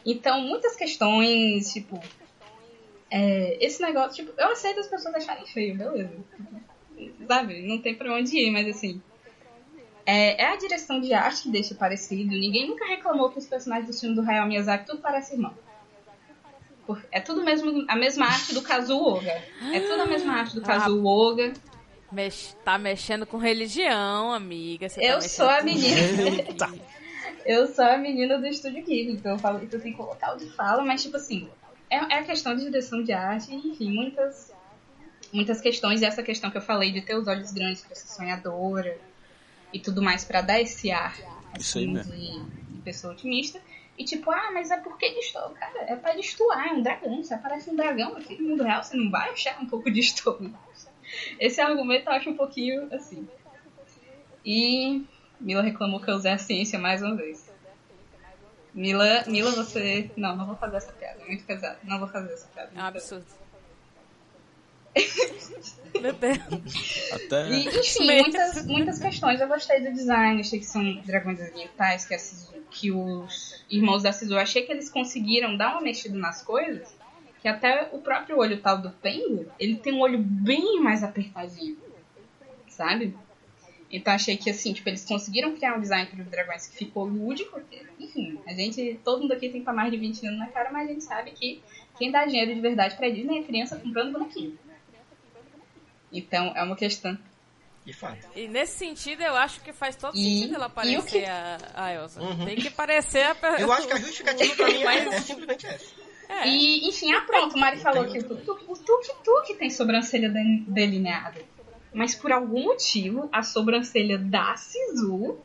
Então, 0.07 0.41
muitas 0.41 0.77
questões, 0.77 1.73
tipo. 1.73 2.01
é, 3.11 3.57
esse 3.65 3.81
negócio, 3.83 4.25
tipo, 4.25 4.39
eu 4.41 4.49
aceito 4.53 4.81
as 4.81 4.87
pessoas 4.87 5.15
acharem 5.15 5.47
feio, 5.47 5.77
beleza. 5.77 6.13
Sabe? 7.27 7.63
Não 7.63 7.79
tem 7.81 7.95
pra 7.95 8.13
onde 8.13 8.37
ir, 8.37 8.51
mas 8.51 8.69
assim. 8.69 9.03
É, 10.07 10.43
é 10.43 10.53
a 10.53 10.57
direção 10.57 11.01
de 11.01 11.15
arte 11.15 11.43
que 11.45 11.51
deixa 11.51 11.75
parecido. 11.75 12.31
Ninguém 12.31 12.69
nunca 12.69 12.85
reclamou 12.87 13.31
que 13.31 13.39
os 13.39 13.47
personagens 13.47 13.89
do 13.89 13.99
filme 13.99 14.15
do 14.15 14.23
Hayao 14.29 14.47
Miyazaki 14.47 14.87
tudo 14.87 15.01
parece 15.01 15.35
irmão. 15.35 15.55
É 17.11 17.21
tudo 17.21 17.43
mesmo 17.43 17.87
a 17.89 17.97
mesma 17.97 18.27
arte 18.27 18.53
do 18.53 18.61
Kazuo 18.61 19.17
Oga. 19.17 19.43
É 19.73 19.81
tudo 19.81 20.03
a 20.03 20.07
mesma 20.07 20.35
arte 20.35 20.55
do 20.55 20.61
Kazuo 20.61 21.05
Oga. 21.07 21.55
Mex- 22.13 22.55
tá 22.63 22.77
mexendo 22.77 23.27
com 23.27 23.39
religião, 23.39 24.33
amiga. 24.33 24.89
Tá 24.91 25.01
Eu 25.01 25.23
sou 25.23 25.49
a 25.49 25.63
menina. 25.63 25.97
Eu 27.47 27.67
sou 27.67 27.85
a 27.85 27.99
menina 27.99 28.39
do 28.39 28.47
Estúdio 28.47 28.83
Geek, 28.85 29.13
então 29.13 29.33
eu 29.33 29.39
falo 29.39 29.59
que 29.61 29.67
eu 29.67 29.81
tenho 29.81 29.95
que 29.95 30.01
colocar 30.03 30.35
o 30.35 30.39
de 30.39 30.47
fala, 30.53 30.83
mas 30.83 31.03
tipo 31.03 31.17
assim, 31.19 31.47
é, 31.91 31.97
é 31.97 32.19
a 32.21 32.23
questão 32.25 32.57
de 32.57 32.65
direção 32.65 33.03
de 33.03 33.13
arte, 33.13 33.55
enfim, 33.55 33.93
muitas, 33.93 34.51
muitas 35.31 35.61
questões, 35.61 36.01
e 36.01 36.07
essa 36.07 36.23
questão 36.23 36.51
que 36.51 36.57
eu 36.57 36.63
falei 36.63 36.91
de 36.91 37.03
ter 37.03 37.15
os 37.17 37.29
olhos 37.29 37.53
grandes 37.53 37.83
pra 37.83 37.95
ser 37.95 38.09
sonhadora 38.09 38.99
e 39.75 39.81
tudo 39.81 40.01
mais 40.01 40.25
pra 40.25 40.41
dar 40.41 40.61
esse 40.61 40.93
ar 40.93 41.19
Isso 41.59 41.79
aí 41.79 41.99
assim, 41.99 42.47
de, 42.49 42.75
de 42.77 42.83
pessoa 42.83 43.13
otimista. 43.13 43.61
E 43.99 44.05
tipo, 44.05 44.31
ah, 44.31 44.51
mas 44.53 44.71
é 44.71 44.77
porque 44.79 45.13
destoa, 45.15 45.51
cara, 45.51 45.83
é 45.83 45.97
pra 45.97 46.15
destoar, 46.15 46.69
é 46.69 46.73
um 46.73 46.83
dragão. 46.83 47.23
Se 47.23 47.35
aparece 47.35 47.71
um 47.71 47.77
dragão 47.77 48.17
aqui 48.17 48.41
no 48.41 48.51
mundo 48.51 48.63
real, 48.63 48.83
você 48.83 48.97
não 48.97 49.11
vai 49.11 49.31
achar 49.31 49.61
um 49.61 49.67
pouco 49.67 49.91
de 49.91 50.01
estouro. 50.01 50.53
Esse 51.39 51.61
argumento 51.61 52.09
eu 52.09 52.13
acho 52.13 52.31
um 52.31 52.37
pouquinho 52.37 52.93
assim. 52.95 53.29
E 54.45 55.05
Mila 55.41 55.63
reclamou 55.63 56.01
que 56.01 56.11
eu 56.11 56.15
usei 56.15 56.33
a 56.33 56.39
ciência 56.39 56.79
mais 56.79 57.03
uma 57.03 57.17
vez. 57.17 57.53
Mila, 58.73 59.25
Mila, 59.27 59.53
você. 59.53 60.11
Não, 60.17 60.37
não 60.37 60.47
vou 60.47 60.57
fazer 60.57 60.77
essa 60.77 60.93
piada, 60.93 61.23
é 61.23 61.27
muito 61.27 61.45
pesado. 61.45 61.79
Não 61.85 61.99
vou 61.99 62.09
fazer 62.09 62.33
essa 62.33 62.49
piada. 62.49 62.71
É 62.75 62.79
um 62.81 62.85
absurdo. 62.85 63.27
Meu 66.01 66.13
Deus. 66.13 67.11
Até. 67.13 67.49
E, 67.51 67.69
enfim, 67.69 68.07
muitas, 68.23 68.67
muitas 68.67 68.99
questões. 68.99 69.41
Eu 69.41 69.49
gostei 69.49 69.81
do 69.81 69.93
design, 69.93 70.41
achei 70.41 70.59
que 70.59 70.65
são 70.67 70.83
dragões 71.03 71.41
orientais, 71.41 72.05
que, 72.07 72.19
Sisu- 72.19 72.55
que 72.71 72.91
os 72.93 73.65
irmãos 73.71 74.03
da 74.03 74.13
Sisu, 74.13 74.37
achei 74.37 74.63
que 74.63 74.73
eles 74.73 74.89
conseguiram 74.91 75.57
dar 75.57 75.73
uma 75.73 75.81
mexida 75.83 76.17
nas 76.19 76.43
coisas, 76.43 76.95
que 77.41 77.49
até 77.49 77.89
o 77.93 77.99
próprio 77.99 78.39
olho 78.39 78.61
tal 78.61 78.81
do 78.81 78.91
Pengo, 78.91 79.47
ele 79.59 79.77
tem 79.77 79.93
um 79.93 80.01
olho 80.01 80.19
bem 80.19 80.81
mais 80.81 81.03
apertadinho, 81.03 81.77
sabe? 82.69 83.15
Então 83.91 84.13
achei 84.13 84.37
que 84.37 84.51
assim, 84.51 84.73
tipo, 84.73 84.89
eles 84.89 85.05
conseguiram 85.05 85.55
criar 85.55 85.77
um 85.77 85.81
design 85.81 86.07
para 86.11 86.21
os 86.23 86.29
dragões 86.29 86.67
que 86.67 86.77
ficou 86.77 87.05
lúdico, 87.05 87.53
porque, 87.53 87.81
enfim, 88.01 88.39
a 88.47 88.53
gente, 88.53 88.99
todo 89.05 89.23
mundo 89.23 89.33
aqui 89.33 89.49
tem 89.51 89.63
pra 89.63 89.73
mais 89.73 89.93
de 89.93 89.97
20 89.99 90.27
anos 90.27 90.39
na 90.41 90.47
cara, 90.49 90.73
mas 90.73 90.89
a 90.89 90.93
gente 90.93 91.05
sabe 91.05 91.31
que 91.31 91.63
quem 91.97 92.11
dá 92.11 92.25
dinheiro 92.25 92.53
de 92.53 92.61
verdade 92.61 92.97
pra 92.97 93.09
Disney 93.09 93.39
é 93.39 93.43
criança 93.45 93.77
comprando 93.77 94.13
bonequinho. 94.13 94.59
Então 96.15 96.53
é 96.57 96.63
uma 96.63 96.77
questão 96.77 97.19
De 97.85 97.93
fato. 97.93 98.27
E 98.35 98.49
nesse 98.49 98.79
sentido, 98.79 99.23
eu 99.23 99.35
acho 99.37 99.61
que 99.61 99.71
faz 99.73 99.95
todo 99.97 100.17
E- 100.17 100.23
sentido 100.23 100.55
ela 100.55 100.67
e 100.69 100.71
parecer 100.71 101.21
que- 101.21 101.25
a, 101.27 101.59
a 101.75 101.93
Elsa. 101.93 102.23
Uhum. 102.23 102.45
Tem 102.47 102.57
que 102.57 102.71
parecer 102.71 103.25
a 103.27 103.61
Eu 103.61 103.71
acho 103.73 103.87
que 103.87 103.93
a 103.93 103.97
justificativa 103.99 104.55
pra 104.57 104.67
mim 104.69 104.81
é, 104.81 104.85
Mas- 104.85 105.13
é 105.15 105.21
simplesmente 105.21 105.67
essa. 105.67 105.85
É. 106.27 106.49
E, 106.49 106.89
enfim, 106.89 107.13
ah, 107.13 107.21
pronto, 107.21 107.55
o 107.55 107.59
Mari 107.61 107.79
falou 107.81 108.07
que 108.07 108.19
o 108.19 108.23
Tuk- 108.25 108.65
o 108.67 108.75
Tuk-Tuk 108.77 109.55
tem 109.59 109.69
sobrancelha 109.69 110.31
de- 110.31 110.65
delineada. 110.67 111.43
Mas 111.93 112.15
por 112.15 112.33
algum 112.33 112.63
motivo, 112.65 113.29
a 113.31 113.43
sobrancelha 113.43 114.17
da 114.19 114.57
Sisu 114.57 115.39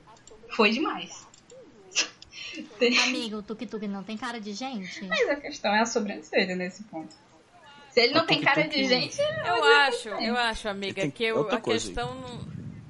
foi 0.52 0.72
demais. 0.72 1.28
Tem- 2.80 2.98
Amigo, 3.00 3.38
o 3.38 3.44
Tuk 3.44 3.66
Tuk 3.68 3.88
não 3.88 4.04
tem 4.04 4.18
cara 4.18 4.40
de 4.40 4.54
gente? 4.54 5.06
Mas 5.06 5.30
a 5.30 5.36
questão 5.36 5.74
é 5.76 5.82
a 5.82 5.86
sobrancelha 5.86 6.56
nesse 6.56 6.84
ponto. 6.84 7.14
Se 8.00 8.06
ele 8.06 8.14
não 8.14 8.24
O 8.24 8.28
tem 8.28 8.42
cara 8.42 8.66
de 8.68 8.84
gente, 8.86 9.20
Eu 9.46 9.64
acho, 9.64 10.08
eu 10.10 10.38
acho, 10.38 10.70
amiga, 10.70 11.10
que 11.12 11.24
eu- 11.26 11.50
a 11.52 11.60
questão 11.60 12.16
não, 12.16 12.40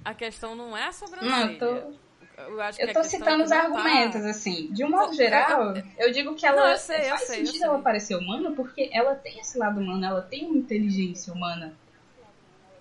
a 0.05 0.13
questão 0.13 0.55
não 0.55 0.77
é 0.77 0.83
a 0.83 0.85
não, 0.87 0.93
sobrancelha. 0.93 1.51
eu 1.51 1.57
tô, 1.57 1.99
Eu 2.43 2.61
acho 2.61 2.77
que 2.77 2.85
eu 2.85 2.93
tô 2.93 3.03
citando 3.03 3.41
é 3.41 3.43
os 3.45 3.49
tá- 3.49 3.63
argumentos, 3.63 4.23
assim. 4.23 4.71
De 4.71 4.83
um 4.85 4.89
modo 4.89 5.11
Eu- 5.11 5.13
geral, 5.15 5.73
eu 5.97 6.11
digo 6.13 6.35
que 6.35 6.45
ela 6.45 6.61
Não, 6.61 6.67
eu 6.71 6.77
sei, 6.77 7.01
eu 7.01 7.09
faz 7.09 7.21
sei, 7.23 7.41
eu 7.41 7.45
sentido 7.47 7.59
sei. 7.59 7.67
ela 7.67 7.79
parecer 7.79 8.15
humana 8.15 8.51
porque 8.51 8.89
ela 8.93 9.15
tem 9.15 9.39
esse 9.39 9.57
lado 9.57 9.79
humano, 9.81 10.05
ela 10.05 10.21
tem 10.21 10.45
uma 10.45 10.57
inteligência 10.57 11.33
humana. 11.33 11.73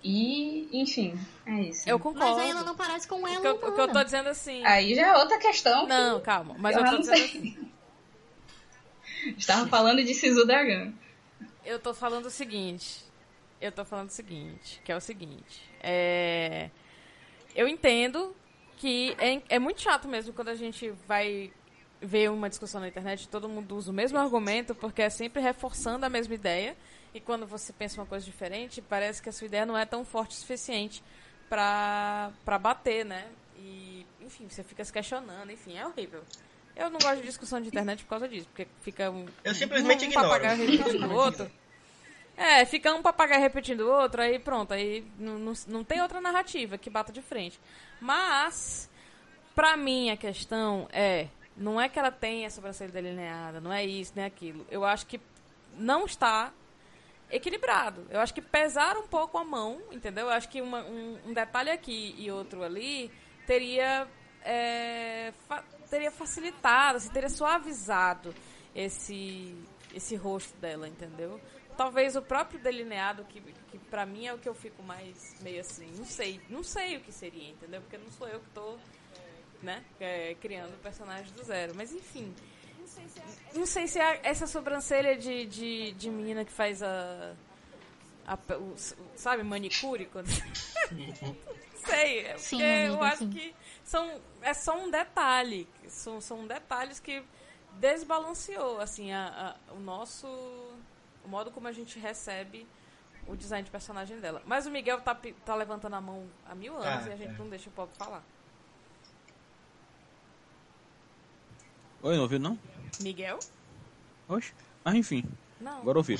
E, 0.03 0.69
enfim, 0.71 1.19
é 1.45 1.61
isso. 1.63 1.89
Eu 1.89 1.97
Mas 1.97 2.03
concordo. 2.03 2.39
aí 2.41 2.49
ela 2.51 2.63
não 2.63 2.75
parece 2.75 3.05
com 3.07 3.21
O 3.23 3.27
ela 3.27 3.41
que, 3.41 3.47
eu, 3.47 3.51
o 3.55 3.57
que 3.59 3.65
eu 3.65 3.71
tô 3.75 3.83
humana. 3.85 4.05
dizendo 4.05 4.29
assim. 4.29 4.63
Aí 4.65 4.95
já 4.95 5.07
é 5.07 5.17
outra 5.17 5.37
questão. 5.39 5.81
que 5.81 5.87
Não, 5.89 6.21
calma, 6.21 6.55
mas 6.59 6.73
eu, 6.75 6.81
eu 6.83 6.85
tô 6.85 6.91
não 6.93 6.99
dizendo 7.01 7.17
sei. 7.17 7.25
assim. 7.25 7.69
Estava 9.37 9.67
falando 9.67 10.01
de 10.03 10.13
Sisu 10.13 10.45
Dragão. 10.45 10.93
Eu 11.65 11.79
tô 11.79 11.93
falando 11.93 12.25
o 12.25 12.29
seguinte. 12.29 13.03
Eu 13.61 13.71
tô 13.71 13.83
falando 13.83 14.09
o 14.09 14.13
seguinte, 14.13 14.81
que 14.85 14.91
é 14.91 14.95
o 14.95 15.01
seguinte. 15.01 15.69
É, 15.81 16.69
eu 17.53 17.67
entendo 17.67 18.33
que 18.77 19.15
é, 19.19 19.41
é 19.49 19.59
muito 19.59 19.81
chato 19.81 20.07
mesmo 20.07 20.33
quando 20.33 20.47
a 20.47 20.55
gente 20.55 20.89
vai 21.05 21.51
ver 22.01 22.31
uma 22.31 22.47
discussão 22.47 22.79
na 22.79 22.87
internet, 22.87 23.27
todo 23.27 23.49
mundo 23.49 23.75
usa 23.75 23.91
o 23.91 23.93
mesmo 23.93 24.17
argumento, 24.17 24.73
porque 24.73 25.01
é 25.01 25.09
sempre 25.09 25.41
reforçando 25.41 26.05
a 26.05 26.09
mesma 26.09 26.33
ideia. 26.33 26.77
E 27.13 27.19
quando 27.19 27.45
você 27.45 27.73
pensa 27.73 27.99
uma 27.99 28.07
coisa 28.07 28.25
diferente, 28.25 28.81
parece 28.81 29.21
que 29.21 29.27
a 29.27 29.31
sua 29.31 29.45
ideia 29.45 29.65
não 29.65 29.77
é 29.77 29.85
tão 29.85 30.05
forte 30.05 30.31
o 30.31 30.39
suficiente 30.39 31.03
pra 31.49 32.31
bater, 32.61 33.03
né? 33.03 33.27
E, 33.57 34.05
enfim, 34.21 34.47
você 34.47 34.63
fica 34.63 34.85
se 34.85 34.93
questionando, 34.93 35.51
enfim, 35.51 35.77
é 35.77 35.85
horrível. 35.85 36.23
Eu 36.79 36.89
não 36.89 36.99
gosto 36.99 37.17
de 37.17 37.23
discussão 37.27 37.59
de 37.61 37.67
internet 37.67 38.03
por 38.03 38.09
causa 38.11 38.27
disso, 38.27 38.47
porque 38.47 38.67
fica 38.81 39.11
um, 39.11 39.25
Eu 39.43 39.53
simplesmente 39.53 40.05
um 40.07 40.11
papagaio 40.11 40.57
repetindo 40.57 41.07
o 41.07 41.13
outro. 41.13 41.51
É, 42.37 42.63
fica 42.65 42.93
um 42.93 43.01
papagaio 43.01 43.41
repetindo 43.41 43.81
o 43.81 43.91
outro, 43.91 44.21
aí 44.21 44.39
pronto, 44.39 44.73
aí 44.73 45.05
não, 45.19 45.37
não, 45.37 45.53
não 45.67 45.83
tem 45.83 46.01
outra 46.01 46.21
narrativa 46.21 46.77
que 46.77 46.89
bata 46.89 47.11
de 47.11 47.21
frente. 47.21 47.59
Mas, 47.99 48.89
pra 49.53 49.75
mim, 49.75 50.09
a 50.09 50.15
questão 50.15 50.87
é, 50.93 51.27
não 51.57 51.81
é 51.81 51.89
que 51.89 51.99
ela 51.99 52.11
tenha 52.11 52.47
a 52.47 52.49
sobrancelha 52.49 52.91
delineada, 52.93 53.59
não 53.59 53.73
é 53.73 53.85
isso, 53.85 54.13
nem 54.15 54.23
aquilo. 54.23 54.65
Eu 54.71 54.85
acho 54.85 55.05
que 55.05 55.19
não 55.75 56.05
está 56.05 56.53
equilibrado. 57.29 58.07
Eu 58.09 58.21
acho 58.21 58.33
que 58.33 58.41
pesaram 58.41 59.01
um 59.01 59.07
pouco 59.07 59.37
a 59.37 59.43
mão, 59.43 59.81
entendeu? 59.91 60.27
Eu 60.27 60.31
acho 60.31 60.47
que 60.47 60.61
uma- 60.61 60.83
um, 60.83 61.19
um 61.27 61.33
detalhe 61.33 61.69
aqui 61.69 62.15
e 62.17 62.31
outro 62.31 62.63
ali 62.63 63.11
teria, 63.45 64.07
é, 64.43 65.33
teria 65.89 66.11
facilitado, 66.11 66.97
assim, 66.97 67.09
teria 67.09 67.29
suavizado 67.29 68.33
esse, 68.75 69.55
esse 69.93 70.15
rosto 70.15 70.55
dela, 70.57 70.87
entendeu? 70.87 71.39
Talvez 71.77 72.15
o 72.15 72.21
próprio 72.21 72.59
delineado, 72.59 73.23
que, 73.25 73.39
que 73.41 73.77
pra 73.89 74.05
mim 74.05 74.27
é 74.27 74.33
o 74.33 74.37
que 74.37 74.49
eu 74.49 74.53
fico 74.53 74.83
mais 74.83 75.35
meio 75.41 75.61
assim, 75.61 75.89
não 75.97 76.05
sei, 76.05 76.41
não 76.49 76.63
sei 76.63 76.97
o 76.97 76.99
que 77.01 77.11
seria, 77.11 77.49
entendeu? 77.49 77.81
Porque 77.81 77.97
não 77.97 78.11
sou 78.11 78.27
eu 78.27 78.39
que 78.41 78.49
tô, 78.49 78.77
né, 79.63 79.83
é, 79.99 80.35
criando 80.41 80.73
o 80.73 80.77
personagem 80.79 81.31
do 81.33 81.43
zero. 81.43 81.73
Mas 81.75 81.93
enfim, 81.93 82.33
não 83.55 83.65
sei 83.65 83.87
se 83.87 83.97
é 83.99 84.19
essa 84.23 84.45
sobrancelha 84.45 85.17
de, 85.17 85.45
de, 85.45 85.91
de 85.93 86.09
menina 86.09 86.43
que 86.43 86.51
faz 86.51 86.83
a. 86.83 87.33
a 88.27 88.37
o- 88.55 88.75
sabe, 89.15 89.43
manicure? 89.43 90.05
Quando... 90.07 90.27
sei, 91.85 92.19
é 92.25 92.37
Sim, 92.37 92.57
porque 92.57 92.63
eu 92.63 92.93
amiga, 92.93 93.05
acho 93.05 93.17
sim. 93.19 93.29
que 93.29 93.55
são, 93.89 94.21
é 94.41 94.53
só 94.53 94.77
um 94.77 94.89
detalhe. 94.91 95.67
São, 95.87 96.21
são 96.21 96.45
detalhes 96.47 96.99
que 96.99 97.23
desbalanceou 97.79 98.79
assim, 98.79 99.11
a, 99.11 99.55
a- 99.69 99.73
o 99.73 99.79
nosso. 99.79 100.27
O 101.25 101.27
modo 101.27 101.49
como 101.51 101.67
a 101.67 101.71
gente 101.71 101.97
recebe 101.99 102.67
o 103.27 103.35
design 103.35 103.63
de 103.63 103.71
personagem 103.71 104.19
dela. 104.19 104.41
Mas 104.45 104.65
o 104.65 104.71
Miguel 104.71 105.01
tá, 105.01 105.15
tá 105.45 105.55
levantando 105.55 105.95
a 105.95 106.01
mão 106.01 106.27
há 106.47 106.55
mil 106.55 106.75
anos 106.75 107.05
Ah, 107.05 107.09
e 107.09 107.13
a 107.13 107.15
gente 107.17 107.33
é. 107.33 107.37
não 107.37 107.49
deixa 107.49 107.69
o 107.69 107.73
povo 107.73 107.91
falar. 107.97 108.23
Oi, 112.01 112.15
não 112.15 112.23
ouviu 112.23 112.39
não? 112.39 112.57
Miguel? 113.01 113.39
Oxe. 114.27 114.53
Mas 114.83 114.95
enfim, 114.95 115.23
Não. 115.59 115.79
agora 115.79 115.97
ouvi. 115.97 116.17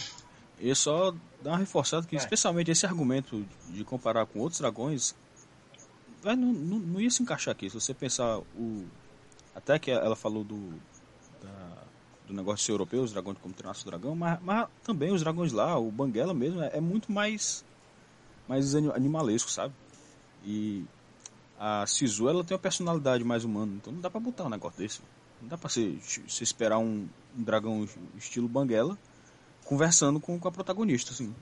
E 0.59 0.75
só 0.75 1.11
dar 1.41 1.51
uma 1.51 1.57
reforçada 1.57 2.05
que, 2.05 2.15
Vai. 2.15 2.23
especialmente 2.25 2.69
esse 2.71 2.85
argumento 2.85 3.45
de 3.69 3.83
comparar 3.85 4.25
com 4.25 4.39
outros 4.39 4.59
dragões, 4.59 5.15
não, 6.23 6.35
não, 6.35 6.79
não 6.79 7.01
ia 7.01 7.09
se 7.09 7.21
encaixar 7.23 7.53
aqui. 7.53 7.69
Se 7.69 7.75
você 7.79 7.93
pensar 7.93 8.39
o. 8.39 8.85
Até 9.55 9.79
que 9.79 9.91
ela 9.91 10.15
falou 10.15 10.43
do. 10.43 10.69
da- 11.41 11.83
do 12.27 12.33
negócio 12.35 12.57
de 12.57 12.63
ser 12.65 12.71
europeu, 12.73 13.01
os 13.01 13.11
dragões 13.11 13.39
como 13.39 13.55
treinar 13.55 13.75
o 13.75 13.85
dragão, 13.85 14.15
mas, 14.15 14.39
mas 14.43 14.67
também 14.83 15.11
os 15.11 15.21
dragões 15.21 15.51
lá, 15.51 15.79
o 15.79 15.91
Banguela 15.91 16.31
mesmo, 16.31 16.61
é, 16.61 16.77
é 16.77 16.81
muito 16.81 17.11
mais. 17.11 17.63
mais 18.47 18.75
ani- 18.75 18.91
animalesco, 18.91 19.49
sabe? 19.49 19.73
E 20.45 20.85
a 21.57 21.85
Sisu 21.87 22.29
ela 22.29 22.43
tem 22.43 22.55
uma 22.55 22.61
personalidade 22.61 23.23
mais 23.23 23.43
humana, 23.43 23.73
então 23.75 23.91
não 23.91 23.99
dá 23.99 24.09
pra 24.09 24.19
botar 24.19 24.45
um 24.45 24.49
negócio 24.49 24.77
desse. 24.79 25.01
Não 25.41 25.47
dá 25.49 25.57
pra 25.57 25.69
você, 25.69 25.97
você 26.27 26.43
esperar 26.43 26.77
um, 26.77 27.07
um 27.37 27.43
dragão 27.43 27.87
estilo 28.15 28.47
Banguela 28.47 28.97
conversando 29.65 30.19
com, 30.19 30.39
com 30.39 30.47
a 30.47 30.51
protagonista, 30.51 31.11
assim. 31.13 31.33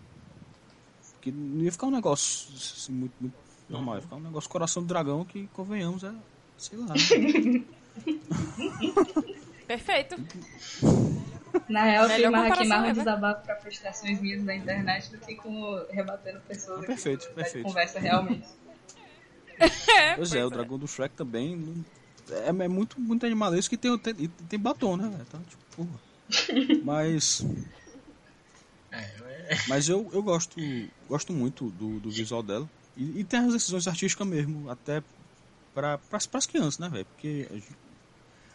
Porque 1.13 1.31
não 1.31 1.63
ia 1.63 1.71
ficar 1.71 1.87
um 1.87 1.91
negócio 1.91 2.47
assim, 2.55 2.91
muito, 2.93 3.13
muito 3.19 3.35
normal, 3.69 3.95
ia 3.95 4.01
ficar 4.01 4.15
um 4.15 4.21
negócio 4.21 4.49
coração 4.49 4.83
do 4.83 4.87
dragão 4.87 5.25
que, 5.25 5.47
convenhamos, 5.47 6.03
é, 6.03 6.13
sei 6.57 6.77
lá. 6.77 6.87
né? 6.87 7.63
Perfeito. 9.67 10.15
Na 11.67 11.83
real, 11.83 12.05
eu 12.05 12.11
aqui 12.11 12.23
comparação, 12.23 12.67
mais 12.67 12.81
um 12.81 12.85
é, 12.85 12.87
né? 12.87 12.93
desabafo 12.93 13.43
pra 13.43 13.55
frustrações 13.57 14.21
minhas 14.21 14.43
na 14.43 14.55
internet 14.55 15.11
do 15.11 15.17
que 15.17 15.35
com 15.35 15.85
rebatendo 15.89 16.39
pessoas 16.41 16.79
aqui 16.79 16.87
Perfeito, 16.87 17.29
perfeito. 17.33 17.65
conversa 17.65 17.99
realmente. 17.99 18.47
É, 19.89 20.15
Pois 20.15 20.33
é, 20.33 20.45
o 20.45 20.49
dragão 20.49 20.77
do 20.77 20.87
Shrek 20.87 21.15
também 21.15 21.83
é, 22.29 22.49
é 22.49 22.67
muito, 22.67 22.99
muito 22.99 23.25
animalesco 23.25 23.73
e 23.73 23.77
tem, 23.77 23.97
tem, 23.97 24.13
tem 24.13 24.59
batom, 24.59 24.95
né, 24.95 25.09
velho? 25.09 25.25
Então, 25.27 25.41
tipo, 25.41 25.63
porra. 25.75 25.99
Mas, 26.83 27.45
É, 28.91 28.99
é. 29.49 29.57
mas 29.67 29.89
eu, 29.89 30.09
eu 30.13 30.23
gosto, 30.23 30.59
gosto 31.07 31.33
muito 31.33 31.69
do, 31.71 31.99
do 31.99 32.09
visual 32.09 32.41
dela. 32.41 32.69
E, 32.97 33.19
e 33.19 33.23
tem 33.23 33.39
as 33.41 33.53
decisões 33.53 33.87
artísticas 33.87 34.27
mesmo, 34.27 34.69
até 34.69 35.03
para 35.73 35.99
as 36.11 36.45
crianças, 36.47 36.79
né, 36.79 36.89
velho? 36.89 37.05
Porque 37.05 37.47
a 37.51 37.53
gente, 37.53 37.67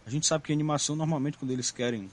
a 0.07 0.11
gente 0.11 0.27
sabe 0.27 0.45
que 0.45 0.53
a 0.53 0.55
animação, 0.55 0.97
normalmente, 0.97 1.39
quando 1.39 1.53
eles 1.53 1.71
querem 1.71 2.11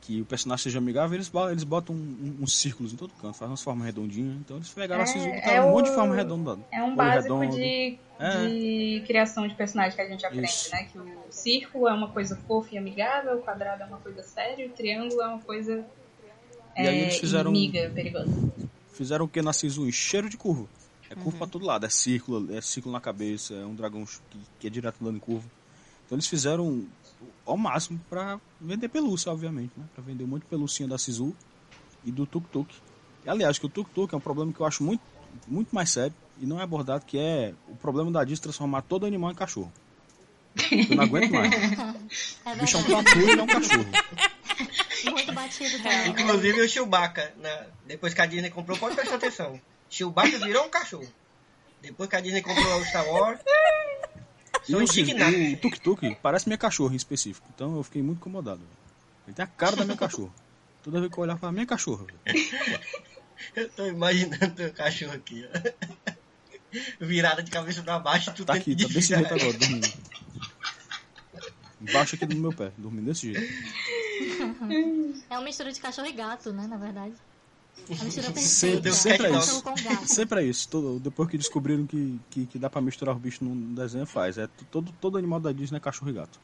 que 0.00 0.20
o 0.20 0.24
personagem 0.24 0.64
seja 0.64 0.78
amigável, 0.78 1.14
eles, 1.14 1.30
eles 1.52 1.62
botam 1.62 1.94
um, 1.94 1.98
um, 2.40 2.42
uns 2.42 2.56
círculos 2.58 2.92
em 2.92 2.96
todo 2.96 3.12
canto, 3.20 3.34
fazem 3.34 3.52
umas 3.52 3.62
formas 3.62 3.86
redondinhas. 3.86 4.34
Então 4.40 4.56
eles 4.56 4.68
pegaram 4.70 5.02
É, 5.02 5.04
a 5.04 5.06
Sisu 5.06 5.28
e 5.28 5.30
é 5.30 5.34
botaram 5.36 5.68
um 5.68 5.70
monte 5.70 5.86
de 5.90 5.94
forma 5.94 6.14
redonda. 6.16 6.58
É 6.72 6.82
um 6.82 6.96
básico 6.96 7.38
redondo. 7.38 7.54
de, 7.56 7.98
É. 8.18 8.46
de 8.48 9.04
criação 9.06 9.46
de 9.46 9.54
personagem 9.54 9.94
que 9.94 10.00
a 10.02 10.08
gente 10.08 10.26
aprende, 10.26 10.46
Isso. 10.48 10.72
né? 10.72 10.88
Que 10.90 10.98
o 10.98 11.06
círculo 11.30 11.86
é 11.86 11.92
uma 11.94 12.08
coisa 12.08 12.34
fofa 12.48 12.74
e 12.74 12.78
amigável, 12.78 13.36
o 13.38 13.42
quadrado 13.42 13.84
é 13.84 13.86
uma 13.86 13.98
coisa 13.98 14.24
séria, 14.24 14.66
o 14.66 14.70
triângulo 14.70 15.22
é 15.22 15.26
uma 15.28 15.40
coisa 15.40 15.86
E 16.76 16.80
aí 16.80 16.86
é, 16.86 17.02
eles 17.02 17.18
fizeram- 17.18 17.52
inimiga, 17.54 17.88
perigosa. 17.94 18.32
Fizeram 18.92 19.26
o 19.26 19.28
que 19.28 19.40
na 19.40 19.52
Sisu? 19.52 19.90
Cheiro 19.92 20.28
de 20.28 20.36
curva. 20.36 20.66
É 21.12 21.14
curva 21.14 21.38
pra 21.38 21.46
todo 21.46 21.66
lado, 21.66 21.84
é 21.84 21.90
círculo, 21.90 22.54
é 22.54 22.60
círculo 22.60 22.92
na 22.92 23.00
cabeça, 23.00 23.54
é 23.54 23.66
um 23.66 23.74
dragão 23.74 24.04
que, 24.04 24.38
que 24.60 24.66
é 24.66 24.70
direto 24.70 24.96
andando 25.00 25.16
em 25.16 25.20
curva. 25.20 25.46
Então 26.06 26.16
eles 26.16 26.26
fizeram 26.26 26.86
ao 27.44 27.56
máximo 27.56 28.00
pra 28.08 28.40
vender 28.60 28.88
pelúcia, 28.88 29.30
obviamente, 29.30 29.72
né? 29.76 29.84
Pra 29.94 30.02
vender 30.02 30.24
um 30.24 30.26
monte 30.26 30.42
de 30.42 30.48
pelucinha 30.48 30.88
da 30.88 30.98
Sisu 30.98 31.34
e 32.04 32.10
do 32.10 32.26
Tuk 32.26 32.48
Tuk. 32.48 32.74
E, 33.24 33.28
aliás, 33.28 33.58
que 33.58 33.66
o 33.66 33.68
Tuk 33.68 33.90
Tuk 33.90 34.14
é 34.14 34.16
um 34.16 34.20
problema 34.20 34.52
que 34.52 34.60
eu 34.60 34.66
acho 34.66 34.82
muito, 34.82 35.02
muito 35.46 35.74
mais 35.74 35.90
sério 35.90 36.14
e 36.40 36.46
não 36.46 36.58
é 36.58 36.62
abordado, 36.62 37.04
que 37.04 37.18
é 37.18 37.54
o 37.68 37.76
problema 37.76 38.10
da 38.10 38.24
Disney 38.24 38.42
transformar 38.42 38.82
todo 38.82 39.06
animal 39.06 39.30
em 39.30 39.34
cachorro. 39.34 39.72
Eu 40.70 40.96
não 40.96 41.04
aguento 41.04 41.30
mais. 41.30 41.52
É 42.44 42.52
O 42.52 42.56
bicho 42.56 42.76
é 42.76 42.80
um 42.80 42.84
tatu 42.84 43.20
e 43.20 43.30
é 43.30 43.42
um 43.42 43.46
cachorro. 43.46 43.86
Muito 45.10 45.32
batido 45.32 45.82
também. 45.82 46.08
Inclusive 46.08 46.60
o 46.60 46.68
Chewbacca, 46.68 47.32
né? 47.38 47.66
depois 47.86 48.12
que 48.12 48.20
a 48.20 48.26
Disney 48.26 48.50
comprou, 48.50 48.76
pode 48.76 48.94
prestar 48.94 49.16
atenção. 49.16 49.58
Chewbacca 49.92 50.38
virou 50.38 50.64
um 50.64 50.70
cachorro. 50.70 51.06
Depois 51.82 52.08
que 52.08 52.16
a 52.16 52.20
Disney 52.20 52.40
comprou 52.40 52.80
o 52.80 52.84
Star 52.86 53.06
Wars, 53.06 53.40
sou 54.64 54.82
indignado. 54.82 55.36
o 55.36 55.56
Tuk 55.58 55.80
Tuk 55.80 56.14
parece 56.22 56.48
minha 56.48 56.56
cachorra 56.56 56.94
em 56.94 56.96
específico. 56.96 57.46
Então 57.54 57.76
eu 57.76 57.82
fiquei 57.82 58.02
muito 58.02 58.18
incomodado. 58.18 58.60
velho. 58.60 58.70
Ele 59.26 59.36
tem 59.36 59.44
a 59.44 59.48
cara 59.48 59.76
da 59.76 59.84
minha 59.84 59.96
cachorra. 59.96 60.32
Toda 60.82 60.98
vez 60.98 61.12
que 61.12 61.18
eu 61.18 61.22
olhar 61.22 61.36
pra 61.38 61.52
minha 61.52 61.66
cachorra. 61.66 62.06
velho. 62.24 62.80
Eu 63.56 63.68
tô 63.70 63.84
imaginando 63.86 64.54
teu 64.54 64.72
cachorro 64.72 65.14
aqui, 65.14 65.44
ó. 65.52 66.74
Virada 67.00 67.42
de 67.42 67.50
cabeça 67.50 67.82
pra 67.82 67.98
baixo, 67.98 68.32
tu 68.32 68.44
Tá 68.44 68.54
aqui, 68.54 68.76
tá 68.76 68.86
desse 68.86 69.08
jeito 69.08 69.34
agora, 69.34 69.52
dormindo. 69.52 69.92
Embaixo 71.80 72.14
aqui 72.14 72.24
do 72.24 72.36
meu 72.36 72.52
pé, 72.52 72.70
dormindo 72.78 73.06
desse 73.06 73.32
jeito. 73.32 73.52
É 75.28 75.34
uma 75.36 75.42
mistura 75.42 75.72
de 75.72 75.80
cachorro 75.80 76.06
e 76.06 76.12
gato, 76.12 76.52
né? 76.52 76.68
Na 76.68 76.76
verdade. 76.76 77.14
É 77.88 78.04
mistura 78.04 78.26
Sempre, 78.34 78.82
perfeita. 78.82 78.92
sempre 78.92 79.26
é 79.26 79.38
isso. 79.38 79.62
com. 79.62 79.76
Sempre 80.06 80.40
é 80.40 80.44
isso. 80.44 80.68
Todo- 80.68 81.00
depois 81.00 81.28
que 81.28 81.36
descobriram 81.36 81.86
que, 81.86 82.20
que, 82.30 82.46
que 82.46 82.58
dá 82.58 82.70
pra 82.70 82.80
misturar 82.80 83.14
os 83.14 83.20
bichos 83.20 83.40
num 83.40 83.74
desenho, 83.74 84.06
faz. 84.06 84.38
É, 84.38 84.46
todo, 84.70 84.92
todo 85.00 85.18
animal 85.18 85.40
da 85.40 85.50
Disney 85.52 85.78
é 85.78 85.80
cachorro 85.80 86.10
e 86.10 86.14
gato. 86.14 86.38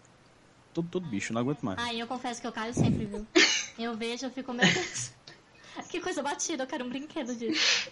Todo, 0.74 0.88
todo 0.88 1.06
bicho, 1.08 1.32
não 1.32 1.40
aguento 1.40 1.62
mais. 1.62 1.78
Ai, 1.78 2.00
eu 2.02 2.06
confesso 2.06 2.40
que 2.40 2.46
eu 2.46 2.52
caio 2.52 2.74
sempre, 2.74 3.04
viu? 3.06 3.26
Eu 3.78 3.96
vejo, 3.96 4.26
eu 4.26 4.30
fico, 4.30 4.52
meu 4.52 4.66
Deus. 4.66 5.12
Que 5.88 6.00
coisa 6.00 6.20
batida, 6.24 6.64
eu 6.64 6.66
quero 6.66 6.84
um 6.84 6.88
brinquedo 6.88 7.36
disso. 7.36 7.88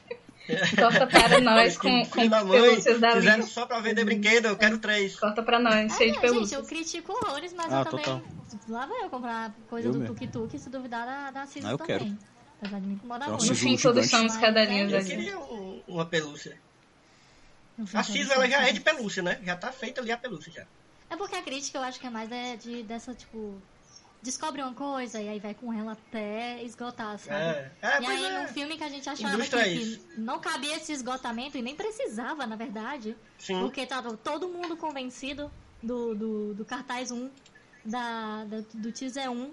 Corta 0.77 1.07
para 1.07 1.41
nós 1.41 1.77
com, 1.79 1.89
Filho 1.89 2.11
com 2.11 2.29
da 2.29 2.45
mãe, 2.45 2.61
pelúcias 2.61 3.01
da 3.01 3.13
fizeram 3.13 3.47
só 3.47 3.65
pra 3.65 3.79
vender 3.79 4.05
brinquedo, 4.05 4.47
eu 4.47 4.57
quero 4.57 4.79
três. 4.79 5.15
Corta 5.19 5.41
pra 5.41 5.61
nós, 5.61 5.93
cheio 5.97 6.11
de 6.11 6.19
É, 6.19 6.21
gente, 6.21 6.33
pelúcias. 6.33 6.61
eu 6.61 6.67
critico 6.67 7.13
horrores, 7.13 7.53
mas 7.53 7.73
Ah, 7.73 7.81
eu 7.81 7.85
também. 7.85 8.05
total. 8.05 8.23
Lá 8.69 8.87
vai 8.87 9.05
eu 9.05 9.09
comprar 9.09 9.55
coisa 9.71 9.89
Eu 9.89 9.93
do. 9.93 10.05
Tuk 10.05 10.27
Tuk, 10.27 10.59
se 10.59 10.69
duvidar 10.69 11.07
da, 11.07 11.31
da 11.31 11.47
Cis 11.47 11.65
Ah, 11.65 11.71
eu 11.71 11.79
também. 11.79 11.99
quero. 11.99 12.19
Apesar 12.67 12.81
de 12.81 12.87
me 12.87 12.95
incomodar 12.95 13.29
Então, 13.29 13.39
muito. 13.39 13.49
No 13.51 13.57
fim, 13.57 13.77
todos 13.77 14.09
somos 14.11 14.37
Eu 14.93 15.05
queria 15.05 15.39
um- 15.39 15.83
uma 15.89 16.07
pelúcia. 16.07 16.59
A 17.95 18.03
todos 18.03 18.07
Cis, 18.07 18.31
ela 18.31 18.49
já 18.49 18.69
é 18.69 18.73
de 18.73 18.81
pelúcia, 18.81 19.23
né? 19.23 19.39
Já 19.45 19.57
tá 19.57 19.71
feita 19.71 20.01
ali 20.01 20.11
a 20.11 20.17
pelúcia 20.17 20.53
já. 20.53 20.67
É 21.11 21.17
porque 21.17 21.37
a 21.37 21.43
crítica 21.43 21.79
eu 21.79 21.83
acho 21.83 22.01
que 22.01 22.07
é 22.07 22.11
mais 22.11 22.31
é 22.33 22.57
de, 22.57 22.83
dessa, 22.83 23.15
tipo. 23.15 23.61
Descobre 24.23 24.61
uma 24.63 24.73
coisa 24.73 25.21
e 25.21 25.29
aí 25.29 25.39
vai 25.39 25.55
com 25.55 25.73
ela 25.73 25.93
até 25.93 26.61
esgotar, 26.65 27.17
sabe? 27.19 27.39
É, 27.39 27.71
é 27.83 28.01
e 28.03 28.07
aí, 28.07 28.25
é. 28.25 28.43
num 28.43 28.49
filme 28.49 28.77
que 28.77 28.83
a 28.83 28.89
gente 28.89 29.09
achava 29.09 29.37
que, 29.41 29.55
é 29.55 29.65
que 29.65 30.03
não 30.17 30.41
cabia 30.41 30.75
esse 30.77 30.91
esgotamento 30.91 31.57
e 31.57 31.63
nem 31.63 31.77
precisava, 31.77 32.45
na 32.47 32.57
verdade. 32.57 33.15
Sim. 33.39 33.61
Porque 33.61 33.87
tava 33.87 34.17
todo 34.17 34.49
mundo 34.49 34.77
convencido 34.77 35.51
do, 35.83 36.15
do, 36.15 36.55
do 36.55 36.65
cartaz 36.65 37.13
1, 37.13 37.31
da, 37.85 38.45
da- 38.47 38.65
do 38.75 38.91
teaser 38.91 39.31
1. 39.31 39.53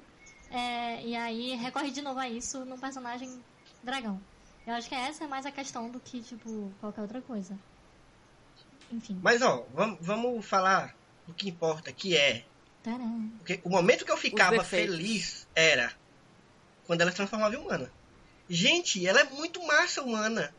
É, 0.53 1.01
e 1.03 1.15
aí 1.15 1.55
recorre 1.55 1.89
de 1.89 2.03
novo 2.03 2.19
a 2.19 2.29
isso 2.29 2.63
num 2.63 2.77
personagem 2.77 3.41
dragão. 3.81 4.21
Eu 4.67 4.75
acho 4.75 4.87
que 4.87 4.93
essa 4.93 5.23
é 5.23 5.27
mais 5.27 5.47
a 5.47 5.51
questão 5.51 5.89
do 5.89 5.99
que, 5.99 6.21
tipo, 6.21 6.71
qualquer 6.79 7.01
outra 7.01 7.21
coisa. 7.21 7.57
Enfim. 8.91 9.19
Mas 9.21 9.41
ó, 9.41 9.65
vamos, 9.73 9.97
vamos 9.99 10.45
falar 10.45 10.95
do 11.27 11.33
que 11.33 11.49
importa, 11.49 11.91
que 11.91 12.15
é. 12.15 12.45
Tcharam. 12.83 13.31
Porque 13.39 13.59
o 13.63 13.69
momento 13.69 14.05
que 14.05 14.11
eu 14.11 14.17
ficava 14.17 14.63
feliz 14.63 15.47
era 15.55 15.91
quando 16.85 17.01
ela 17.01 17.09
se 17.09 17.17
transformava 17.17 17.55
em 17.55 17.57
humana. 17.57 17.91
Gente, 18.47 19.05
ela 19.07 19.21
é 19.21 19.23
muito 19.23 19.65
massa 19.65 20.03
humana. 20.03 20.53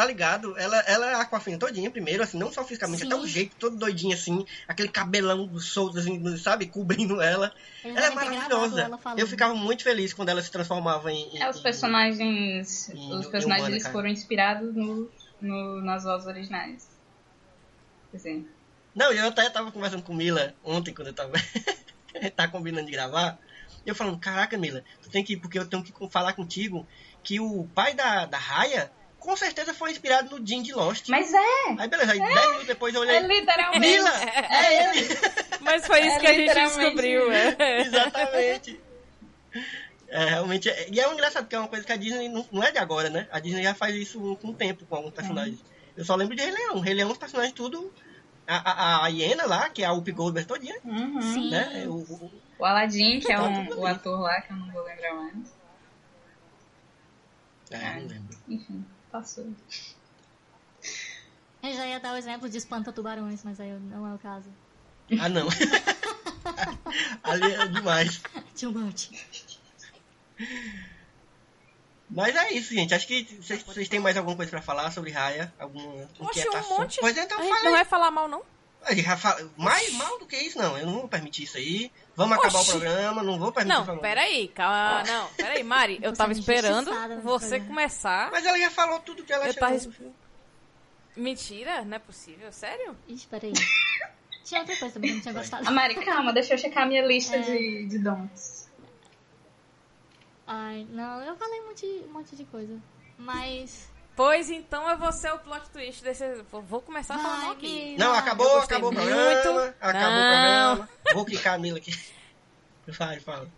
Tá 0.00 0.06
ligado? 0.06 0.56
Ela, 0.56 0.78
ela 0.86 1.10
é 1.10 1.14
aquafina 1.16 1.58
todinha, 1.58 1.90
primeiro, 1.90 2.22
assim, 2.22 2.38
não 2.38 2.50
só 2.50 2.64
fisicamente, 2.64 3.00
Sim. 3.02 3.06
até 3.08 3.16
o 3.16 3.26
jeito, 3.26 3.54
todo 3.56 3.76
doidinho 3.76 4.14
assim, 4.14 4.46
aquele 4.66 4.88
cabelão 4.88 5.58
solto, 5.58 5.98
assim, 5.98 6.38
sabe, 6.38 6.68
cobrindo 6.68 7.20
ela. 7.20 7.52
Ela 7.84 8.06
é 8.06 8.10
maravilhosa. 8.14 8.80
ela. 8.80 8.98
Eu 9.18 9.26
ficava 9.26 9.54
muito 9.54 9.82
feliz 9.82 10.14
quando 10.14 10.30
ela 10.30 10.40
se 10.40 10.50
transformava 10.50 11.12
em. 11.12 11.36
em- 11.36 11.42
É, 11.42 11.50
os 11.50 11.60
personagens. 11.60 12.18
em- 12.18 12.60
os 13.18 13.26
personagens 13.26 13.68
humana, 13.68 13.82
cara. 13.82 13.92
foram 13.92 14.08
inspirados 14.08 14.74
no, 14.74 15.10
no- 15.38 15.82
nas 15.82 16.04
vozes 16.04 16.26
originais. 16.26 16.88
Assim. 18.14 18.48
Não, 18.94 19.12
eu 19.12 19.28
até 19.28 19.50
tava 19.50 19.70
conversando 19.70 20.02
com 20.02 20.14
Mila 20.14 20.54
ontem, 20.64 20.94
quando 20.94 21.08
eu 21.08 21.14
tava. 21.14 21.34
tá 22.34 22.48
combinando 22.48 22.86
de 22.86 22.92
gravar. 22.92 23.38
E 23.84 23.90
eu 23.90 23.94
falando, 23.94 24.18
caraca, 24.18 24.56
Mila, 24.56 24.82
tu 25.02 25.10
tem 25.10 25.22
que. 25.22 25.36
Porque 25.36 25.58
eu 25.58 25.68
tenho 25.68 25.82
que 25.82 25.92
falar 26.10 26.32
contigo 26.32 26.88
que 27.22 27.38
o 27.38 27.68
pai 27.74 27.92
da, 27.92 28.24
da 28.24 28.38
Raya 28.38 28.90
com 29.20 29.36
certeza 29.36 29.72
foi 29.72 29.92
inspirado 29.92 30.36
no 30.36 30.44
Jim 30.46 30.62
de 30.62 30.72
Lost. 30.72 31.08
Mas 31.08 31.32
é! 31.32 31.38
Aí 31.78 31.88
beleza, 31.88 32.12
aí 32.12 32.18
10 32.18 32.40
minutos 32.46 32.66
depois 32.66 32.94
eu 32.94 33.02
olhei. 33.02 33.16
É 33.16 33.20
literalmente. 33.20 33.78
Mila! 33.80 34.10
É 34.24 34.90
ele! 34.96 35.08
Mas 35.60 35.86
foi 35.86 36.00
isso 36.00 36.16
É 36.16 36.20
que 36.20 36.26
a 36.26 36.34
gente 36.34 36.54
descobriu. 36.54 37.30
É. 37.30 37.80
Exatamente. 37.86 38.80
É, 40.08 40.24
realmente. 40.24 40.68
é- 40.68 40.88
E 40.90 40.98
é 40.98 41.08
um 41.08 41.12
engraçado, 41.12 41.44
porque 41.44 41.54
é 41.54 41.58
uma 41.58 41.68
coisa 41.68 41.84
que 41.84 41.92
a 41.92 41.96
Disney 41.96 42.28
não, 42.28 42.44
não 42.50 42.62
é 42.64 42.72
de 42.72 42.78
agora, 42.78 43.08
né? 43.10 43.28
A 43.30 43.38
Disney 43.38 43.62
já 43.62 43.74
faz 43.74 43.94
isso 43.94 44.36
com 44.42 44.48
o 44.48 44.54
tempo, 44.54 44.84
com 44.86 44.96
alguns 44.96 45.12
personagens. 45.12 45.58
Eu 45.96 46.04
só 46.04 46.14
lembro 46.16 46.34
de 46.34 46.42
Rei 46.42 46.50
Leão. 46.52 46.80
Rei 46.80 46.94
Leão, 46.94 47.10
os 47.12 47.18
personagens 47.18 47.52
tudo. 47.54 47.92
A, 48.46 48.56
a, 48.56 49.04
a 49.04 49.08
hiena 49.08 49.44
lá, 49.46 49.68
que 49.68 49.82
é 49.82 49.86
a 49.86 49.92
Whoopi 49.92 50.10
Goldberg 50.10 50.48
todinha, 50.48 50.74
Uhum. 50.84 51.20
Sim. 51.22 51.50
né? 51.50 51.84
O, 51.86 51.98
o- 51.98 52.32
O 52.58 52.64
Aladdin, 52.64 53.20
que 53.20 53.30
é 53.30 53.38
um, 53.40 53.78
o 53.78 53.86
ator 53.86 54.18
lá, 54.20 54.40
que 54.40 54.52
eu 54.52 54.56
não 54.56 54.70
vou 54.72 54.82
lembrar 54.82 55.14
mais. 55.14 55.36
É, 57.70 58.00
não 58.00 58.06
lembro. 58.08 58.36
Enfim, 58.48 58.84
passou. 59.10 59.46
Eu 61.62 61.74
já 61.74 61.86
ia 61.86 62.00
dar 62.00 62.14
o 62.14 62.16
exemplo 62.16 62.48
de 62.48 62.56
espanta-tubarões, 62.56 63.42
mas 63.44 63.60
aí 63.60 63.70
não 63.72 64.06
é 64.06 64.14
o 64.14 64.18
caso. 64.18 64.48
Ah, 65.20 65.28
não. 65.28 65.46
Ali 67.22 67.52
é 67.52 67.66
demais. 67.66 68.20
Too 68.58 68.72
much. 68.72 69.10
Mas 72.08 72.34
é 72.34 72.52
isso, 72.52 72.74
gente. 72.74 72.94
Acho 72.94 73.06
que 73.06 73.22
vocês, 73.66 73.88
têm 73.88 74.00
mais 74.00 74.16
alguma 74.16 74.34
coisa 74.36 74.50
pra 74.50 74.62
falar 74.62 74.90
sobre 74.90 75.10
Raya? 75.10 75.52
Alguma 75.58 76.08
Oxe, 76.18 76.40
inquietação? 76.40 76.76
um 76.76 76.80
monte. 76.80 76.98
Pois 77.00 77.16
então, 77.16 77.38
A 77.38 77.42
gente 77.42 77.50
não 77.52 77.58
fala. 77.58 77.70
vai 77.76 77.84
falar 77.84 78.10
mal, 78.10 78.26
não? 78.28 78.42
A 78.82 78.94
gente 78.94 79.04
já 79.04 79.16
fala- 79.16 79.48
Mais 79.56 79.92
mal 79.92 80.18
do 80.18 80.26
que 80.26 80.36
isso, 80.36 80.58
não. 80.58 80.76
Eu 80.78 80.86
não 80.86 80.94
vou 80.94 81.08
permitir 81.08 81.44
isso 81.44 81.56
aí. 81.58 81.92
Vamos 82.20 82.38
acabar 82.38 82.58
o 82.58 82.60
Oxi. 82.60 82.70
programa, 82.72 83.22
não 83.22 83.38
vou 83.38 83.50
permitir 83.52 83.76
Não, 83.78 83.86
falar. 83.86 83.98
peraí, 84.00 84.48
calma. 84.48 85.02
Não, 85.04 85.26
peraí, 85.34 85.62
Mari. 85.62 85.98
Eu 86.02 86.12
tava 86.12 86.32
esperando 86.32 86.90
você 87.22 87.46
programa. 87.48 87.66
começar. 87.66 88.30
Mas 88.30 88.44
ela 88.44 88.58
já 88.58 88.70
falou 88.70 89.00
tudo 89.00 89.24
que 89.24 89.32
ela 89.32 89.44
Eu 89.46 89.50
achou. 89.50 89.60
tava. 89.60 90.12
Mentira? 91.16 91.82
Não 91.84 91.96
é 91.96 91.98
possível? 91.98 92.52
Sério? 92.52 92.96
Ixi, 93.08 93.26
peraí. 93.26 93.52
Tinha 94.44 94.60
outra 94.60 94.76
coisa 94.76 94.94
também 94.94 95.14
não 95.14 95.20
tinha 95.20 95.34
gostado. 95.34 95.66
A 95.66 95.70
Mari, 95.70 95.94
calma, 96.04 96.32
deixa 96.32 96.54
eu 96.54 96.58
checar 96.58 96.82
a 96.82 96.86
minha 96.86 97.06
lista 97.06 97.36
É. 97.36 97.40
de, 97.40 97.86
de 97.86 97.98
dons. 97.98 98.68
Ai, 100.46 100.86
não, 100.90 101.22
eu 101.22 101.36
falei 101.36 101.60
um 101.60 101.66
monte, 101.68 101.86
um 102.08 102.12
monte 102.12 102.36
de 102.36 102.44
coisa. 102.44 102.78
Mas. 103.16 103.88
Pois 104.16 104.50
então 104.50 104.88
eu 104.90 104.98
vou 104.98 105.10
ser 105.12 105.32
o 105.32 105.38
plot 105.38 105.70
twist 105.70 106.02
desse. 106.02 106.24
Vou- 106.50 106.82
começar 106.82 107.14
a 107.14 107.18
falar 107.18 107.36
mal 107.38 107.50
Ai, 107.50 107.56
aqui. 107.56 107.96
Não, 107.98 108.12
acabou, 108.12 108.58
acabou 108.58 108.90
o 108.90 108.92
muito. 108.92 109.06
programa. 109.08 109.74
Acabou 109.80 110.10
Não. 110.10 110.20
o 110.20 110.76
programa. 110.76 110.88
Vou 111.14 111.24
quicar 111.24 111.54
a 111.54 111.58
Mila 111.58 111.78
aqui. 111.78 111.92
Fala, 112.92 113.20
fala. 113.20 113.48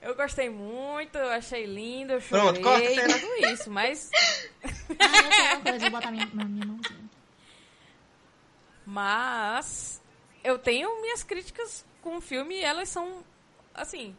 Eu 0.00 0.14
gostei 0.14 0.48
muito, 0.48 1.18
eu 1.18 1.30
achei 1.30 1.66
lindo, 1.66 2.12
eu 2.14 2.20
Pronto, 2.22 2.60
chorei, 2.62 2.62
corta 2.62 2.88
a 2.88 2.94
cena. 2.94 3.18
tudo 3.20 3.46
isso, 3.52 3.70
mas. 3.70 4.10
Ah, 4.98 5.06
eu 5.06 5.32
sei 5.32 5.44
uma 5.54 5.60
coisa, 5.62 5.78
vou 5.80 5.90
botar 5.90 6.10
minha, 6.10 6.26
minha 6.26 6.66
mãozinha. 6.66 7.10
Mas. 8.86 10.00
Eu 10.42 10.58
tenho 10.58 11.00
minhas 11.02 11.22
críticas 11.22 11.84
com 12.00 12.16
o 12.16 12.20
filme 12.20 12.56
e 12.56 12.62
elas 12.64 12.88
são, 12.88 13.22
assim. 13.74 14.16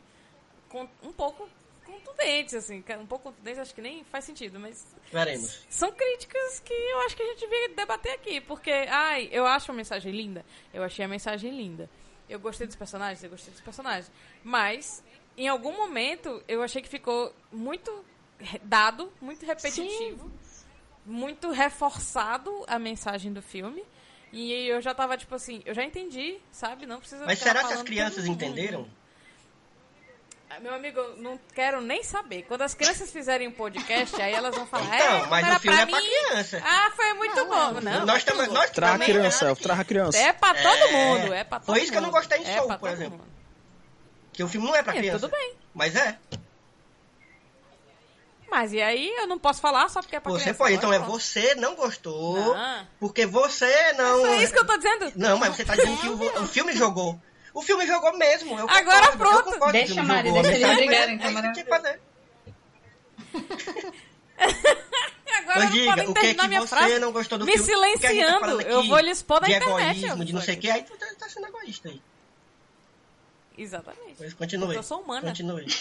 com- 0.69 0.87
um 1.03 1.11
pouco 1.11 1.49
contundentes, 1.91 2.53
assim. 2.53 2.83
Um 2.99 3.05
pouco 3.05 3.25
contundentes, 3.25 3.59
acho 3.59 3.75
que 3.75 3.81
nem 3.81 4.03
faz 4.03 4.25
sentido, 4.25 4.59
mas 4.59 4.85
Veremos. 5.11 5.65
são 5.69 5.91
críticas 5.91 6.59
que 6.59 6.73
eu 6.73 6.99
acho 7.01 7.15
que 7.15 7.23
a 7.23 7.25
gente 7.27 7.39
devia 7.39 7.69
debater 7.69 8.13
aqui, 8.13 8.41
porque, 8.41 8.71
ai, 8.71 9.29
eu 9.31 9.45
acho 9.45 9.71
a 9.71 9.73
mensagem 9.73 10.11
linda, 10.11 10.45
eu 10.73 10.83
achei 10.83 11.03
a 11.03 11.07
mensagem 11.07 11.55
linda. 11.55 11.89
Eu 12.29 12.39
gostei 12.39 12.65
dos 12.65 12.75
personagens, 12.75 13.23
eu 13.23 13.29
gostei 13.29 13.51
dos 13.51 13.61
personagens. 13.61 14.09
Mas, 14.43 15.03
em 15.37 15.47
algum 15.47 15.75
momento, 15.75 16.41
eu 16.47 16.61
achei 16.61 16.81
que 16.81 16.87
ficou 16.87 17.33
muito 17.51 18.05
dado, 18.63 19.11
muito 19.21 19.45
repetitivo, 19.45 20.31
muito 21.05 21.51
reforçado 21.51 22.63
a 22.67 22.79
mensagem 22.79 23.33
do 23.33 23.41
filme. 23.41 23.83
E 24.31 24.53
eu 24.65 24.79
já 24.81 24.93
tava, 24.93 25.17
tipo 25.17 25.35
assim, 25.35 25.61
eu 25.65 25.73
já 25.73 25.83
entendi, 25.83 26.39
sabe? 26.51 26.85
Não 26.85 26.99
precisa 26.99 27.25
Mas 27.25 27.39
será 27.39 27.67
que 27.67 27.73
as 27.73 27.83
crianças 27.83 28.25
entenderam? 28.25 28.87
Ah, 30.53 30.59
Meu 30.59 30.73
amigo, 30.73 31.01
não 31.17 31.39
quero 31.55 31.79
nem 31.79 32.03
saber. 32.03 32.43
Quando 32.43 32.61
as 32.63 32.73
crianças 32.73 33.09
fizerem 33.11 33.47
um 33.47 33.51
podcast, 33.51 34.21
aí 34.21 34.33
elas 34.33 34.53
vão 34.55 34.65
falar. 34.67 34.83
Então, 34.95 35.15
é, 35.17 35.27
mas 35.27 35.41
não 35.43 35.49
era 35.49 35.57
o 35.57 35.61
filme 35.61 35.77
pra 35.77 35.83
é 35.83 35.85
pra 35.89 36.01
mim. 36.01 36.07
criança. 36.07 36.61
Ah, 36.65 36.91
foi 36.95 37.13
muito 37.13 37.45
bom. 37.45 37.71
Não, 37.81 38.05
nós 38.05 38.23
também, 38.23 38.47
nós 38.47 38.69
Traga 38.69 38.93
também 38.93 39.07
criança, 39.07 39.45
Elfo, 39.45 39.63
traga 39.63 39.83
criança. 39.85 40.17
É 40.17 40.33
pra 40.33 40.53
todo 40.53 40.65
É, 40.65 40.91
mundo, 40.91 41.33
é 41.33 41.43
pra 41.45 41.59
todo 41.59 41.67
foi 41.67 41.81
isso 41.83 41.91
que 41.91 41.97
eu 41.97 42.01
não 42.01 42.09
mundo. 42.09 42.17
gostei 42.17 42.39
em 42.39 42.45
É 42.45 42.57
Soul, 42.57 42.67
por 42.67 42.79
todo 42.79 42.89
exemplo. 42.89 43.17
mundo. 43.19 43.31
Que 44.33 44.43
o 44.43 44.47
filme 44.49 44.67
não 44.67 44.75
é 44.75 44.83
pra 44.83 44.93
É, 44.93 44.97
criança. 44.97 45.19
tudo 45.19 45.31
bem. 45.31 45.53
Mas 45.73 45.95
é. 45.95 46.17
Mas 48.49 48.73
e 48.73 48.81
aí 48.81 49.09
eu 49.17 49.27
não 49.27 49.39
posso 49.39 49.61
falar 49.61 49.87
só 49.87 50.01
porque 50.01 50.17
é 50.17 50.19
pra 50.19 50.29
Você 50.33 50.41
criança. 50.43 50.57
pode. 50.57 50.73
Então 50.75 50.91
é 50.91 50.99
você 50.99 51.55
não 51.55 51.73
gostou. 51.75 52.53
Ah. 52.53 52.85
Porque 52.99 53.25
você 53.25 53.93
não. 53.93 54.25
É 54.25 54.43
isso 54.43 54.51
que 54.51 54.59
eu 54.59 54.65
tô 54.67 54.75
dizendo. 54.75 55.13
Não, 55.15 55.37
mas 55.37 55.55
você 55.55 55.63
tá 55.63 55.73
dizendo 55.75 55.97
que 56.01 56.09
o, 56.09 56.43
o 56.43 56.47
filme 56.47 56.73
jogou. 56.73 57.17
O 57.53 57.61
filme 57.61 57.85
jogou 57.85 58.17
mesmo. 58.17 58.57
Eu 58.57 58.69
Agora 58.69 59.11
concordo, 59.11 59.17
pronto. 59.17 59.47
Eu 59.47 59.53
concordo 59.53 59.71
Deixa 59.73 60.03
Mari, 60.03 60.31
deixa 60.31 60.51
eles 60.51 60.75
brigarem, 60.75 61.19
é 61.21 61.29
então, 61.29 61.65
fazer. 61.65 62.01
Agora 65.37 65.59
Mas 65.59 65.63
não 65.65 65.71
diga, 65.71 65.89
podem 65.91 66.09
o 66.09 66.13
que 66.13 66.19
terminar 66.21 66.43
que 66.43 66.47
minha 66.49 66.61
você 66.61 66.67
frase. 66.75 66.99
não 66.99 67.11
gostou 67.11 67.37
do 67.37 67.45
Me 67.45 67.57
filme? 67.57 67.73
A 67.73 67.87
gente 67.87 68.01
tá 68.01 68.07
silenciando. 68.07 68.39
falando 68.39 68.61
eu 68.61 68.83
vou 68.87 68.99
lhe 68.99 69.11
expor 69.11 69.41
na 69.41 69.47
de 69.47 69.53
internet. 69.53 69.97
egoísmo, 69.97 70.25
de 70.25 70.33
não 70.33 70.41
sei 70.41 70.55
o 70.55 70.59
que, 70.59 70.69
aí 70.69 70.83
tu 70.83 70.97
tá, 70.97 71.07
tá 71.17 71.29
sendo 71.29 71.47
egoísta 71.47 71.89
aí. 71.89 72.01
Exatamente. 73.57 74.15
Mas 74.19 74.33
continue. 74.33 74.75
Eu 74.75 74.83
sou 74.83 75.01
humana. 75.01 75.27
Continue. 75.27 75.65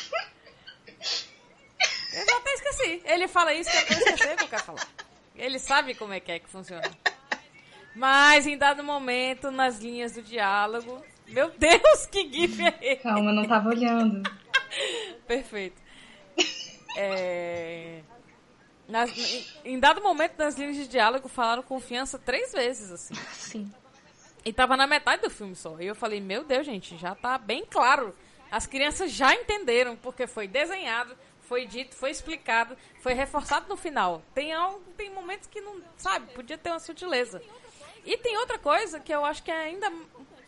Eu 2.13 2.27
já 2.27 2.37
até 2.39 2.53
esqueci. 2.55 3.03
Ele 3.05 3.29
fala 3.29 3.55
isso 3.55 3.71
que 3.71 3.77
eu 3.77 3.81
até 3.83 3.95
esqueci 3.95 4.33
o 4.33 4.37
que 4.37 4.45
eu 4.45 4.49
quero 4.49 4.65
falar. 4.65 4.89
Ele 5.37 5.59
sabe 5.61 5.95
como 5.95 6.13
é 6.13 6.19
que 6.19 6.33
é 6.33 6.39
que 6.41 6.49
funciona. 6.49 6.91
Mas 7.95 8.49
em 8.49 8.59
dado 8.59 8.83
momento, 8.83 9.53
nas 9.53 9.79
linhas 9.79 10.13
do 10.13 10.23
diálogo. 10.23 11.05
Meu 11.31 11.51
Deus, 11.51 12.07
que 12.07 12.31
gif 12.33 12.61
é 12.63 12.79
esse? 12.81 13.03
Calma, 13.03 13.31
eu 13.31 13.35
não 13.35 13.47
tava 13.47 13.69
olhando. 13.69 14.23
Perfeito. 15.27 15.81
É... 16.97 18.03
nas- 18.89 19.11
em, 19.65 19.79
dado 19.79 20.03
momento, 20.03 20.37
nas 20.37 20.57
linhas 20.57 20.77
de 20.77 20.89
diálogo, 20.89 21.29
falaram 21.29 21.63
confiança 21.63 22.19
três 22.19 22.53
vezes, 22.53 22.91
assim. 22.91 23.15
Sim. 23.33 23.73
E 24.45 24.53
tava 24.53 24.77
na 24.77 24.87
metade 24.87 25.23
do 25.23 25.31
filme 25.31 25.55
só. 25.55 25.77
E 25.81 25.87
eu 25.87 25.95
falei, 25.95 26.21
meu 26.21 26.45
Deus, 26.45 26.67
gente, 26.67 26.97
já 26.97 27.15
tá 27.15 27.39
bem 27.39 27.65
claro. 27.65 28.15
As 28.51 28.67
crianças 28.67 29.13
já 29.13 29.33
entenderam, 29.35 29.95
porque 29.97 30.27
foi 30.27 30.49
desenhado, 30.49 31.17
foi 31.43 31.67
dito, 31.67 31.95
foi 31.95 32.11
explicado, 32.11 32.77
foi 33.01 33.13
reforçado 33.13 33.69
no 33.69 33.77
final. 33.77 34.23
Tem, 34.35 34.53
algo, 34.53 34.81
tem 34.97 35.11
momentos 35.11 35.47
que 35.47 35.61
não, 35.61 35.81
sabe, 35.97 36.33
podia 36.33 36.59
ter 36.59 36.71
uma 36.71 36.81
sutileza. 36.81 37.41
E 38.05 38.17
tem 38.17 38.37
outra 38.39 38.59
coisa 38.59 38.99
que 38.99 39.13
eu 39.15 39.25
acho 39.25 39.43
que 39.43 39.51
é 39.51 39.57
ainda 39.65 39.93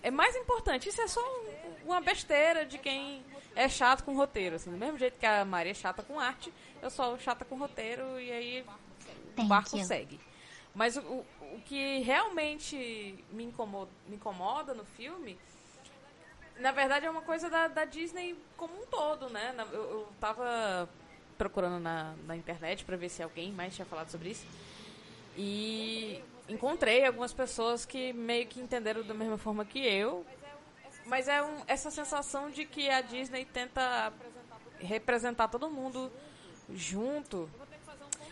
é 0.03 0.11
mais 0.11 0.35
importante. 0.37 0.89
Isso 0.89 1.01
é 1.01 1.07
só 1.09 1.21
um- 1.21 1.87
uma 1.87 2.01
besteira 2.01 2.65
de 2.67 2.79
quem 2.79 3.25
é 3.55 3.69
chato 3.69 4.05
com 4.05 4.15
roteiro. 4.17 4.57
Assim, 4.57 4.71
do 4.71 4.77
mesmo 4.77 4.99
jeito 4.99 5.19
que 5.19 5.27
a 5.27 5.45
Maria 5.45 5.73
é 5.73 5.75
chata 5.75 6.03
com 6.03 6.19
arte, 6.19 6.53
eu 6.81 6.91
sou 6.91 7.19
chata 7.19 7.45
com 7.45 7.57
roteiro 7.57 8.19
e 8.21 8.31
aí 8.33 8.65
o 9.37 9.45
barco 9.45 9.77
you. 9.77 9.85
segue. 9.85 10.21
Mas 10.75 10.97
o, 10.97 11.01
o, 11.01 11.27
o 11.57 11.61
que 11.67 11.99
realmente 12.01 13.23
me 13.31 13.45
incomoda, 13.45 13.91
me 14.09 14.17
incomoda 14.17 14.73
no 14.75 14.85
filme, 14.85 15.39
na 16.59 16.71
verdade, 16.73 17.05
é 17.07 17.11
uma 17.11 17.23
coisa 17.23 17.51
da, 17.51 17.69
da 17.69 17.85
Disney 17.85 18.37
como 18.57 18.75
um 18.81 18.87
todo, 18.87 19.29
né? 19.29 19.55
Eu, 19.73 19.81
eu 19.83 20.09
tava 20.21 20.89
procurando 21.37 21.81
na, 21.81 22.15
na 22.27 22.37
internet 22.37 22.85
pra 22.85 22.97
ver 22.97 23.09
se 23.09 23.23
alguém 23.23 23.51
mais 23.53 23.75
tinha 23.75 23.85
falado 23.87 24.11
sobre 24.11 24.31
isso. 24.31 24.47
E 25.37 26.23
encontrei 26.49 27.05
algumas 27.07 27.33
pessoas 27.33 27.85
que 27.87 28.13
meio 28.13 28.47
que 28.47 28.61
entenderam 28.61 29.03
da 29.03 29.15
mesma 29.15 29.39
forma 29.39 29.65
que 29.65 29.79
eu. 29.79 30.25
Mas 31.07 31.27
é 31.29 31.43
um- 31.43 31.63
essa 31.67 31.91
sensação 31.91 32.51
de 32.51 32.65
que 32.65 32.89
a 32.89 33.01
Disney 33.01 33.45
tenta 33.45 34.13
representar 34.79 35.49
todo 35.49 35.69
mundo 35.71 36.11
junto. 36.73 37.49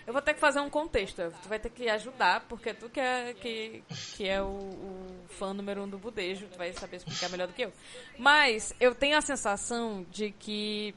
Eu 0.06 0.12
vou 0.12 0.22
ter 0.22 0.34
que 0.34 0.40
fazer 0.40 0.60
um 0.60 0.70
contexto. 0.70 1.22
Tu 1.42 1.48
vai 1.48 1.58
ter 1.58 1.70
que 1.70 1.88
ajudar, 1.88 2.40
porque 2.48 2.72
tu 2.74 2.88
que 2.88 2.98
é, 2.98 3.34
que, 3.34 3.84
que 4.16 4.26
é 4.28 4.40
o, 4.42 4.46
o 4.46 5.24
fã 5.28 5.52
número 5.52 5.82
um 5.82 5.88
do 5.88 5.98
Budejo, 5.98 6.46
tu 6.48 6.56
vai 6.58 6.72
saber 6.72 6.96
explicar 6.96 7.28
melhor 7.28 7.46
do 7.48 7.54
que 7.54 7.62
eu. 7.62 7.72
Mas 8.18 8.74
eu 8.80 8.94
tenho 8.94 9.16
a 9.16 9.20
sensação 9.20 10.04
de 10.10 10.30
que 10.32 10.94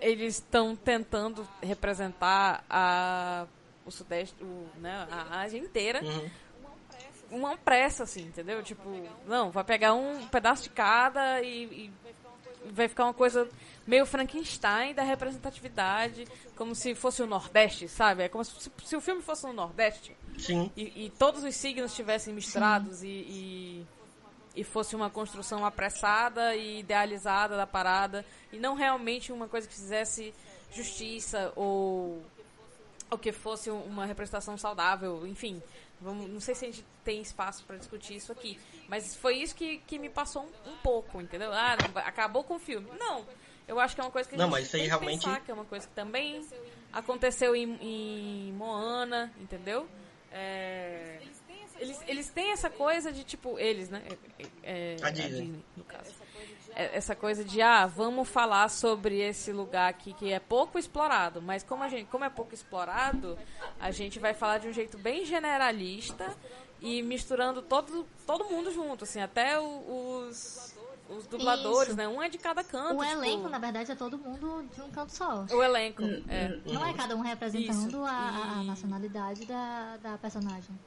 eles 0.00 0.34
estão 0.34 0.74
tentando 0.76 1.48
representar 1.62 2.64
a, 2.68 3.46
o 3.86 3.90
Sudeste, 3.90 4.42
o, 4.42 4.66
né, 4.78 5.06
a 5.10 5.40
Ásia 5.40 5.58
inteira 5.58 6.02
Uhum. 6.02 6.30
uma 7.30 7.56
pressa, 7.56 8.04
assim, 8.04 8.22
entendeu? 8.22 8.62
Tipo, 8.62 8.88
não, 9.26 9.50
vai 9.50 9.64
pegar 9.64 9.94
um 9.94 10.26
pedaço 10.28 10.62
de 10.64 10.70
cada 10.70 11.40
e, 11.42 11.64
e 11.64 11.92
vai 12.70 12.88
ficar 12.88 13.04
uma 13.04 13.14
coisa 13.14 13.48
meio 13.86 14.06
Frankenstein 14.06 14.94
da 14.94 15.02
representatividade, 15.02 16.26
como 16.56 16.74
se 16.74 16.94
fosse 16.94 17.22
o 17.22 17.26
Nordeste, 17.26 17.88
sabe? 17.88 18.22
É 18.22 18.28
como 18.28 18.44
se, 18.44 18.70
se 18.84 18.96
o 18.96 19.00
filme 19.00 19.20
fosse 19.20 19.46
no 19.46 19.52
Nordeste 19.52 20.16
Sim. 20.38 20.70
e, 20.76 21.06
e 21.06 21.10
todos 21.10 21.44
os 21.44 21.54
signos 21.54 21.90
estivessem 21.90 22.32
misturados 22.32 23.02
e, 23.02 23.08
e, 23.08 23.86
e 24.56 24.64
fosse 24.64 24.96
uma 24.96 25.10
construção 25.10 25.64
apressada 25.64 26.54
e 26.56 26.80
idealizada 26.80 27.56
da 27.56 27.66
parada 27.66 28.24
e 28.52 28.58
não 28.58 28.74
realmente 28.74 29.32
uma 29.32 29.48
coisa 29.48 29.68
que 29.68 29.74
fizesse 29.74 30.32
justiça 30.72 31.52
ou 31.54 32.24
ou 33.14 33.18
que 33.18 33.32
fosse 33.32 33.70
um- 33.70 33.82
uma 33.84 34.04
representação 34.04 34.58
saudável, 34.58 35.26
enfim. 35.26 35.62
Vamos, 36.00 36.28
não 36.28 36.40
sei 36.40 36.54
se 36.54 36.64
a 36.64 36.68
gente 36.70 36.84
tem 37.04 37.20
espaço 37.22 37.64
para 37.64 37.76
discutir 37.76 38.16
isso 38.16 38.32
aqui, 38.32 38.58
mas 38.88 39.14
foi 39.16 39.36
isso 39.36 39.54
que, 39.54 39.78
que 39.86 39.98
me 39.98 40.10
passou 40.10 40.42
um, 40.66 40.70
um 40.72 40.76
pouco, 40.78 41.20
entendeu? 41.20 41.52
Ah, 41.52 41.76
não, 41.80 42.02
acabou 42.02 42.42
com 42.44 42.56
o 42.56 42.58
filme. 42.58 42.88
Não, 42.98 43.24
eu 43.68 43.78
acho 43.80 43.94
que 43.94 44.00
é 44.00 44.04
uma 44.04 44.10
coisa 44.10 44.28
que 44.28 44.34
a 44.34 44.38
Não, 44.38 44.46
gente 44.46 44.52
mas 44.52 44.66
isso 44.66 44.76
aí 44.76 44.82
tem 44.82 44.88
realmente- 44.88 45.20
que 45.20 45.26
pensar, 45.26 45.40
que 45.40 45.50
é 45.50 45.54
uma 45.54 45.64
coisa 45.64 45.86
que 45.86 45.94
também 45.94 46.44
aconteceu 46.92 47.54
em, 47.56 47.78
em 47.80 48.52
Moana, 48.52 49.32
entendeu? 49.40 49.86
É, 50.32 51.20
eles, 51.78 52.00
eles 52.06 52.28
têm 52.30 52.50
essa 52.50 52.68
coisa 52.68 53.12
de, 53.12 53.22
tipo, 53.24 53.58
eles, 53.58 53.88
né? 53.88 54.02
É, 54.64 54.96
é, 54.96 54.96
A 55.02 55.10
Disney. 55.10 55.54
no 55.76 55.84
caso. 55.84 56.12
É, 56.74 56.96
Essa 56.96 57.14
coisa 57.14 57.44
de, 57.44 57.60
ah, 57.62 57.86
vamos 57.86 58.28
falar 58.28 58.68
sobre 58.68 59.20
esse 59.20 59.52
lugar 59.52 59.88
aqui 59.90 60.12
que 60.12 60.32
é 60.32 60.38
pouco 60.40 60.78
explorado. 60.78 61.40
Mas 61.40 61.62
como, 61.62 61.82
a 61.82 61.88
gente, 61.88 62.06
como 62.10 62.24
é 62.24 62.30
pouco 62.30 62.54
explorado, 62.54 63.38
a 63.80 63.90
gente 63.90 64.18
vai 64.18 64.34
falar 64.34 64.58
de 64.58 64.68
um 64.68 64.72
jeito 64.72 64.98
bem 64.98 65.24
generalista 65.24 66.34
e 66.80 67.02
misturando 67.02 67.62
todo, 67.62 68.06
todo 68.26 68.44
mundo 68.46 68.70
junto, 68.72 69.04
assim, 69.04 69.20
até 69.20 69.58
os, 69.58 70.74
os 71.08 71.26
dubladores, 71.26 71.88
Isso. 71.88 71.96
né? 71.96 72.08
Um 72.08 72.22
é 72.22 72.28
de 72.28 72.38
cada 72.38 72.62
canto. 72.64 73.00
O 73.00 73.04
tipo, 73.04 73.24
elenco, 73.24 73.48
na 73.48 73.58
verdade, 73.58 73.92
é 73.92 73.94
todo 73.94 74.18
mundo 74.18 74.68
de 74.74 74.80
um 74.82 74.90
canto 74.90 75.12
só. 75.12 75.46
O 75.50 75.62
elenco, 75.62 76.02
é. 76.28 76.58
Não 76.66 76.84
é 76.84 76.92
cada 76.92 77.14
um 77.16 77.20
representando 77.20 78.04
a, 78.04 78.10
a- 78.58 78.62
nacionalidade 78.64 79.46
da, 79.46 79.96
da 80.02 80.18
personagem. 80.18 80.78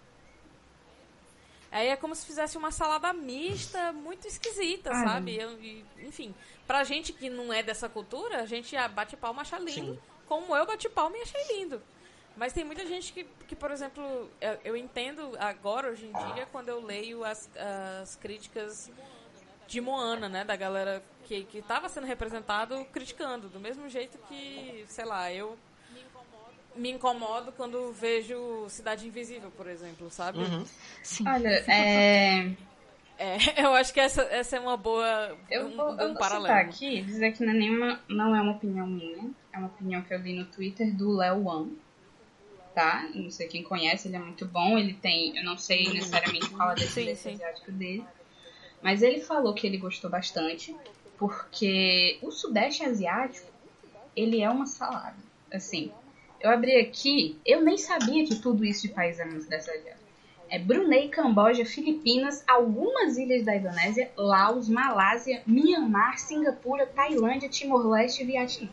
Aí 1.72 1.88
é 1.90 1.96
como 1.96 2.16
se 2.16 2.26
fizesse 2.26 2.58
uma 2.58 2.72
salada 2.72 3.12
mista 3.14 3.92
muito 3.92 4.28
esquisita, 4.28 4.92
Ah, 4.92 5.04
sabe? 5.04 5.36
Eu- 5.38 5.62
e, 5.62 5.84
enfim, 6.00 6.34
pra 6.66 6.84
gente 6.84 7.12
que 7.14 7.30
não 7.30 7.52
é 7.52 7.62
dessa 7.62 7.90
cultura, 7.90 8.42
a 8.42 8.46
gente 8.46 8.76
bate 8.94 9.18
palma 9.18 9.42
e 9.42 9.44
acha 9.44 9.58
lindo, 9.60 9.94
Sim. 9.94 10.00
como 10.28 10.56
eu 10.56 10.66
bati 10.66 10.88
palma 10.90 11.18
e 11.18 11.22
achei 11.22 11.58
lindo. 11.58 11.82
Mas 12.38 12.54
tem 12.54 12.64
muita 12.64 12.86
gente 12.86 13.12
que, 13.12 13.24
que 13.48 13.56
por 13.56 13.72
exemplo, 13.72 14.30
eu, 14.40 14.60
eu 14.64 14.78
entendo 14.78 15.36
agora, 15.40 15.90
hoje 15.90 16.06
em 16.06 16.34
dia, 16.34 16.46
quando 16.52 16.70
eu 16.70 16.80
leio 16.80 17.24
as, 17.26 17.50
as 18.02 18.16
críticas 18.16 18.92
de 19.68 19.82
Moana, 19.82 20.30
né? 20.30 20.46
Da 20.46 20.56
galera 20.56 21.04
que, 21.26 21.44
que 21.46 21.62
tava 21.64 21.90
sendo 21.90 22.06
representado 22.08 22.86
criticando. 22.94 23.50
Do 23.50 23.60
mesmo 23.60 23.90
jeito 23.90 24.18
que, 24.30 24.86
sei 24.88 25.04
lá, 25.04 25.34
eu 25.34 25.58
me 26.78 26.92
incomodo 26.92 27.52
quando 27.52 27.92
vejo 27.92 28.68
Cidade 28.70 29.08
Invisível, 29.08 29.52
por 29.52 29.68
exemplo, 29.68 30.10
sabe? 30.10 30.40
Uhum. 30.40 30.66
Sim. 31.04 31.28
Olha, 31.28 31.50
é. 31.68 32.52
É, 33.20 33.64
eu 33.64 33.74
acho 33.74 33.92
que 33.92 34.00
essa, 34.00 34.22
essa 34.24 34.58
é 34.58 34.60
uma 34.60 34.78
boa. 34.78 35.36
Eu 35.50 35.66
um, 35.66 35.76
vou, 35.76 35.92
um 35.92 36.00
eu 36.00 36.14
vou 36.14 36.24
citar 36.24 36.60
aqui, 36.60 37.02
dizer 37.02 37.32
que 37.32 37.44
não 37.44 37.52
é, 37.52 37.56
nenhuma, 37.56 38.00
não 38.08 38.36
é 38.36 38.40
uma 38.40 38.52
opinião 38.52 38.86
minha, 38.86 39.32
é 39.52 39.58
uma 39.58 39.70
opinião 39.70 40.04
que 40.04 40.14
eu 40.14 40.20
li 40.20 40.34
no 40.38 40.46
Twitter 40.46 40.96
do 40.96 41.16
Léo 41.16 41.46
Wan, 41.46 41.68
tá? 42.76 43.10
Não 43.16 43.32
sei 43.32 43.48
quem 43.48 43.64
conhece, 43.64 44.08
ele 44.08 44.18
é 44.18 44.20
muito 44.20 44.46
bom, 44.46 44.78
ele 44.78 44.94
tem, 44.94 45.36
eu 45.36 45.44
não 45.44 45.58
sei 45.58 45.92
necessariamente 45.92 46.48
qual 46.52 46.70
é 46.70 46.74
a 46.74 46.78
Sim, 46.78 46.84
descendência 46.84 47.32
sim. 47.32 47.36
asiática 47.38 47.72
dele, 47.72 48.06
mas 48.84 49.02
ele 49.02 49.20
falou 49.20 49.56
que 49.56 49.66
ele 49.66 49.80
gostou 49.80 50.12
bastante, 50.12 50.76
porque 51.18 52.20
o 52.22 52.30
Sudeste 52.30 52.84
Asiático 52.84 53.52
ele 54.16 54.42
é 54.42 54.50
uma 54.50 54.68
salada. 54.68 55.18
Assim, 55.52 55.92
eu 56.40 56.50
abri 56.52 56.76
aqui, 56.78 57.38
eu 57.46 57.62
nem 57.62 57.78
sabia 57.78 58.26
que 58.26 58.36
tudo 58.36 58.64
isso 58.66 58.84
de 58.84 58.90
país 58.94 59.20
era 59.20 59.30
dessa 59.42 59.72
aliada. 59.72 59.98
É 60.50 60.58
Brunei, 60.58 61.10
Camboja, 61.10 61.66
Filipinas, 61.66 62.42
algumas 62.48 63.18
ilhas 63.18 63.44
da 63.44 63.56
Indonésia, 63.56 64.10
Laos, 64.16 64.70
Malásia, 64.70 65.42
Mianmar, 65.46 66.18
Singapura, 66.20 66.86
Tailândia, 66.88 67.50
Timor-Leste 67.50 68.24
e 68.24 68.26
Vietnã. 68.26 68.70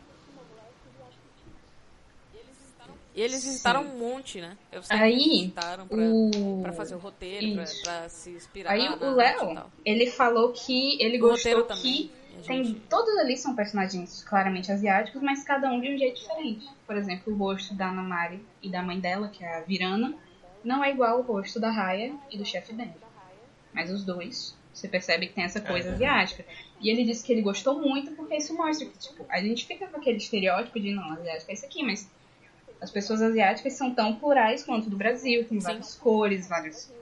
E 3.17 3.21
eles 3.23 3.45
visitaram 3.45 3.83
um 3.83 3.97
monte, 3.97 4.41
né? 4.41 4.57
Eu 4.73 4.83
sei 4.83 4.97
Aí, 4.97 5.13
que 5.17 5.21
eles 5.23 5.37
visitaram 5.43 5.87
pra, 5.87 5.99
o- 5.99 6.61
pra 6.63 6.73
fazer 6.73 6.97
o 6.97 6.99
roteiro, 6.99 7.55
pra, 7.55 7.65
pra 7.83 8.09
se 8.09 8.31
inspirar. 8.31 8.73
Aí 8.73 8.89
o 8.89 9.11
Léo, 9.15 9.71
ele 9.85 10.11
falou 10.11 10.53
que 10.53 11.01
ele 11.01 11.19
O 11.19 11.21
gostou 11.21 11.63
que 11.63 11.69
também. 11.69 12.11
Tem 12.47 12.75
todos 12.91 13.17
ali 13.19 13.37
são 13.37 13.55
personagens 13.55 14.23
claramente 14.25 14.71
asiáticos, 14.71 15.23
mas 15.23 15.45
cada 15.45 15.71
um 15.71 15.81
de 15.81 15.95
um 15.95 15.99
jeito 15.99 16.21
diferente. 16.21 16.69
Por 16.87 16.97
exemplo, 16.97 17.33
o 17.33 17.37
rosto 17.37 17.75
da 17.75 17.89
Ana 17.89 18.03
Mari 18.03 18.45
e 18.63 18.71
da 18.71 18.83
mãe 18.83 19.01
dela, 19.01 19.29
que 19.29 19.45
é 19.45 19.59
a 19.59 19.61
Virana, 19.61 20.15
não 20.63 20.83
é 20.83 20.91
igual 20.91 21.17
ao 21.17 21.23
rosto 21.23 21.59
da 21.61 21.71
Raya 21.71 22.15
e 22.31 22.39
do 22.39 22.45
chefe 22.45 22.73
dela. 22.73 22.95
Mas 23.73 23.91
os 23.91 24.05
dois, 24.05 24.57
você 24.73 24.89
percebe 24.89 25.27
que 25.27 25.35
tem 25.35 25.45
essa 25.45 25.61
coisa 25.61 25.89
É. 25.89 25.93
asiática. 25.93 26.45
E 26.81 26.91
ele 26.91 27.05
disse 27.05 27.25
que 27.25 27.33
ele 27.33 27.43
gostou 27.43 27.81
muito 27.81 28.13
porque 28.13 28.37
isso 28.37 28.55
mostra 28.55 28.87
que, 28.87 28.99
tipo, 28.99 29.25
a 29.29 29.41
gente 29.41 29.67
fica 29.67 29.87
com 29.87 29.97
aquele 29.97 30.19
estereótipo 30.19 30.79
de 30.81 30.93
não, 30.93 31.13
asiático 31.13 31.51
é 31.51 31.55
isso 31.55 31.67
aqui, 31.67 31.83
mas 31.83 32.11
as 32.81 32.91
pessoas 32.91 33.23
asiáticas 33.23 33.73
são 33.73 33.95
tão 33.95 34.17
plurais 34.17 34.63
quanto 34.63 34.91
do 34.91 34.97
Brasil, 34.97 35.47
tem 35.49 35.61
Sim. 35.61 35.67
várias 35.67 35.95
cores, 35.95 36.49
vários, 36.49 36.93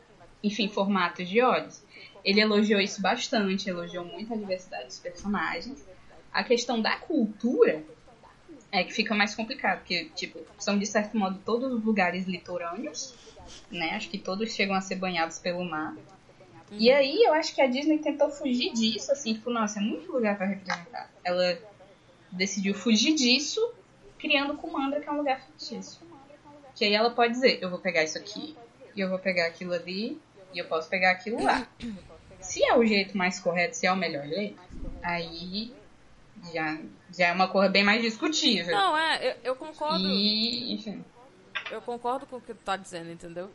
enfim, 0.42 0.68
formatos 0.68 1.28
de 1.28 1.40
olhos. 1.42 1.82
Ele 2.24 2.40
elogiou 2.40 2.80
isso 2.80 3.00
bastante, 3.00 3.68
elogiou 3.68 4.04
muito 4.04 4.32
a 4.32 4.36
diversidade 4.36 4.86
dos 4.86 4.98
personagens. 4.98 5.84
A 6.32 6.44
questão 6.44 6.80
da 6.80 6.96
cultura 6.96 7.82
é 8.70 8.82
que 8.82 8.92
fica 8.92 9.14
mais 9.14 9.34
complicado, 9.34 9.78
porque, 9.78 10.06
tipo, 10.16 10.40
são 10.58 10.78
de 10.78 10.86
certo 10.86 11.16
modo 11.16 11.38
todos 11.44 11.72
os 11.72 11.84
lugares 11.84 12.26
litorâneos, 12.26 13.14
né? 13.70 13.90
Acho 13.90 14.08
que 14.08 14.18
todos 14.18 14.52
chegam 14.54 14.74
a 14.74 14.80
ser 14.80 14.96
banhados 14.96 15.38
pelo 15.38 15.64
mar. 15.64 15.94
E 16.70 16.90
aí 16.90 17.22
eu 17.22 17.34
acho 17.34 17.54
que 17.54 17.60
a 17.60 17.66
Disney 17.66 17.98
tentou 17.98 18.30
fugir 18.30 18.72
disso, 18.72 19.12
assim, 19.12 19.34
tipo, 19.34 19.50
nossa, 19.50 19.78
é 19.78 19.82
muito 19.82 20.10
lugar 20.10 20.38
pra 20.38 20.46
representar. 20.46 21.10
Ela 21.22 21.58
decidiu 22.30 22.74
fugir 22.74 23.14
disso, 23.14 23.60
criando 24.18 24.56
Kumandra, 24.56 25.00
que 25.00 25.08
é 25.08 25.12
um 25.12 25.18
lugar 25.18 25.42
fictício. 25.42 26.00
Que 26.74 26.86
aí 26.86 26.94
ela 26.94 27.10
pode 27.10 27.34
dizer, 27.34 27.58
eu 27.60 27.68
vou 27.68 27.78
pegar 27.78 28.02
isso 28.02 28.16
aqui, 28.16 28.56
e 28.96 29.00
eu 29.00 29.10
vou 29.10 29.18
pegar 29.18 29.46
aquilo 29.48 29.74
ali, 29.74 30.18
e 30.54 30.58
eu 30.58 30.64
posso 30.64 30.88
pegar 30.88 31.10
aquilo 31.10 31.42
lá. 31.42 31.66
Se 32.52 32.62
é 32.64 32.76
o 32.76 32.84
jeito 32.84 33.16
mais 33.16 33.40
correto, 33.40 33.76
se 33.76 33.86
é 33.86 33.92
o 33.92 33.96
melhor 33.96 34.26
jeito, 34.26 34.58
aí 35.02 35.72
já, 36.52 36.78
já 37.10 37.26
é 37.28 37.32
uma 37.32 37.48
coisa 37.48 37.70
bem 37.70 37.82
mais 37.82 38.02
discutível. 38.02 38.74
Não, 38.76 38.96
é, 38.96 39.30
eu, 39.30 39.36
eu 39.44 39.56
concordo. 39.56 40.04
E, 40.06 40.74
enfim. 40.74 41.04
Eu 41.70 41.80
concordo 41.80 42.26
com 42.26 42.36
o 42.36 42.40
que 42.40 42.52
tu 42.52 42.60
tá 42.62 42.76
dizendo, 42.76 43.10
entendeu? 43.10 43.50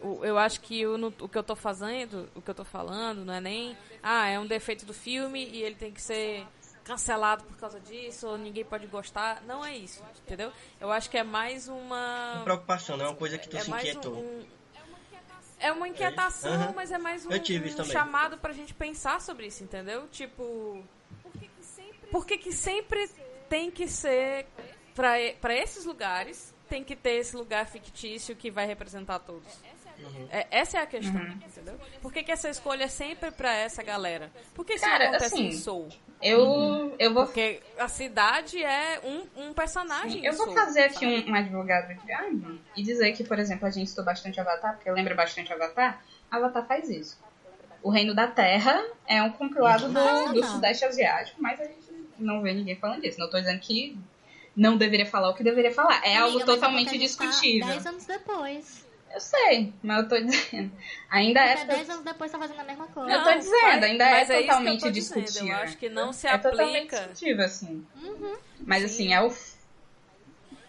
O- 0.00 0.24
Eu 0.24 0.38
acho 0.38 0.60
que 0.60 0.86
o, 0.86 0.96
no- 0.96 1.12
o 1.20 1.28
que 1.28 1.36
eu 1.36 1.42
tô 1.42 1.56
fazendo, 1.56 2.28
o 2.34 2.40
que 2.40 2.50
eu 2.50 2.54
tô 2.54 2.64
falando, 2.64 3.24
não 3.24 3.34
é 3.34 3.40
nem. 3.40 3.76
Ah, 4.02 4.28
é 4.28 4.38
um 4.38 4.46
defeito 4.46 4.86
do 4.86 4.94
filme 4.94 5.44
e 5.52 5.62
ele 5.62 5.74
tem 5.74 5.90
que 5.92 6.00
ser 6.00 6.46
cancelado 6.84 7.42
por 7.44 7.56
causa 7.56 7.80
disso, 7.80 8.28
ou 8.28 8.38
ninguém 8.38 8.64
pode 8.64 8.86
gostar. 8.86 9.42
Não 9.46 9.64
é 9.64 9.76
isso, 9.76 10.02
entendeu? 10.24 10.52
Eu 10.80 10.92
acho 10.92 11.10
que 11.10 11.18
é 11.18 11.24
mais 11.24 11.66
uma. 11.68 12.34
Uma 12.36 12.44
preocupação, 12.44 12.96
não 12.96 13.06
é 13.06 13.08
uma 13.08 13.16
coisa 13.16 13.36
que 13.38 13.48
tu 13.48 13.56
é 13.56 13.60
se 13.60 13.70
mais 13.70 13.82
inquietou. 13.88 14.14
um, 14.14 14.18
um- 14.20 14.59
é 15.60 15.70
uma 15.70 15.88
inquietação, 15.88 16.52
Aham. 16.52 16.72
mas 16.74 16.90
é 16.90 16.98
mais 16.98 17.24
um, 17.26 17.30
um 17.30 17.84
chamado 17.84 18.38
pra 18.38 18.52
gente 18.52 18.74
pensar 18.74 19.20
sobre 19.20 19.46
isso, 19.46 19.62
entendeu? 19.62 20.08
Tipo, 20.08 20.82
por 22.10 22.26
que 22.26 22.38
que 22.38 22.52
sempre 22.52 23.08
tem 23.48 23.70
que 23.70 23.86
ser 23.86 24.46
pra, 24.94 25.12
pra 25.40 25.54
esses 25.54 25.84
lugares 25.84 26.54
tem 26.68 26.84
que 26.84 26.94
ter 26.94 27.16
esse 27.16 27.36
lugar 27.36 27.66
fictício 27.66 28.34
que 28.36 28.50
vai 28.50 28.66
representar 28.66 29.18
todos? 29.18 29.52
Uhum. 29.98 30.28
É, 30.30 30.46
essa 30.50 30.78
é 30.78 30.82
a 30.82 30.86
questão, 30.86 31.20
entendeu? 31.44 31.78
Por 32.00 32.12
que, 32.12 32.22
que 32.22 32.32
essa 32.32 32.48
escolha 32.48 32.84
é 32.84 32.88
sempre 32.88 33.30
pra 33.30 33.52
essa 33.52 33.82
galera? 33.82 34.30
Por 34.54 34.64
que 34.64 34.74
isso 34.74 34.84
Cara, 34.84 35.04
não 35.04 35.10
acontece 35.10 35.34
assim, 35.34 35.46
em 35.46 35.52
Soul? 35.52 35.90
Eu, 36.22 36.94
eu 36.98 37.14
vou 37.14 37.24
Porque 37.24 37.60
a 37.78 37.88
cidade 37.88 38.62
é 38.62 39.00
um, 39.02 39.44
um 39.44 39.54
personagem 39.54 40.24
Eu 40.24 40.34
em 40.34 40.36
vou 40.36 40.52
fazer 40.52 40.82
aqui 40.82 41.06
um, 41.06 41.30
um 41.30 41.34
advogado 41.34 41.88
de 41.88 42.04
diabo 42.04 42.58
e 42.76 42.82
dizer 42.82 43.12
que, 43.12 43.24
por 43.24 43.38
exemplo, 43.38 43.66
a 43.66 43.70
gente 43.70 43.86
estudou 43.86 44.04
bastante 44.04 44.38
Avatar, 44.38 44.74
porque 44.74 44.90
lembra 44.90 45.14
bastante 45.14 45.52
Avatar. 45.52 46.02
Avatar 46.30 46.66
faz 46.66 46.90
isso. 46.90 47.18
O 47.82 47.90
Reino 47.90 48.14
da 48.14 48.26
Terra 48.26 48.84
é 49.06 49.22
um 49.22 49.30
compilado 49.32 49.86
do, 49.86 49.92
Não, 49.92 50.34
do 50.34 50.40
não. 50.40 50.48
Sudeste 50.48 50.84
Asiático, 50.84 51.40
mas 51.40 51.58
a 51.58 51.64
gente 51.64 51.90
não 52.18 52.42
vê 52.42 52.52
ninguém 52.52 52.76
falando 52.76 53.00
disso. 53.00 53.18
Não 53.18 53.30
tô 53.30 53.38
dizendo 53.38 53.58
que 53.60 53.98
não 54.54 54.76
deveria 54.76 55.06
falar 55.06 55.30
o 55.30 55.34
que 55.34 55.42
deveria 55.42 55.72
falar. 55.72 56.04
É 56.04 56.16
algo 56.16 56.36
Amiga, 56.36 56.46
mas 56.46 56.54
totalmente 56.54 56.98
discutível. 56.98 57.66
Dez 57.66 57.86
anos 57.86 58.04
depois. 58.04 58.89
Eu 59.12 59.20
sei, 59.20 59.72
mas 59.82 60.02
eu 60.02 60.08
tô 60.08 60.20
dizendo. 60.20 60.72
Ainda 61.10 61.42
Até 61.42 61.62
é. 61.62 61.64
dez 61.64 61.90
anos 61.90 62.04
depois 62.04 62.30
tá 62.30 62.38
fazendo 62.38 62.60
a 62.60 62.64
mesma 62.64 62.86
coisa. 62.86 63.10
Eu 63.12 63.24
tô 63.24 63.34
dizendo, 63.34 63.84
ainda 63.84 64.04
é 64.04 64.10
mas 64.10 64.22
isso 64.22 64.32
que 64.32 64.38
eu 64.38 64.46
totalmente 64.46 64.90
discutível. 64.90 65.48
Eu 65.48 65.56
acho 65.56 65.76
que 65.76 65.88
não 65.88 66.12
se 66.12 66.26
é 66.26 66.38
totalmente 66.38 66.94
aplica. 66.94 67.08
discutível, 67.08 67.44
assim. 67.44 67.86
Uhum. 68.02 68.36
Mas 68.60 68.84
assim, 68.84 69.12
é 69.12 69.20
o. 69.20 69.32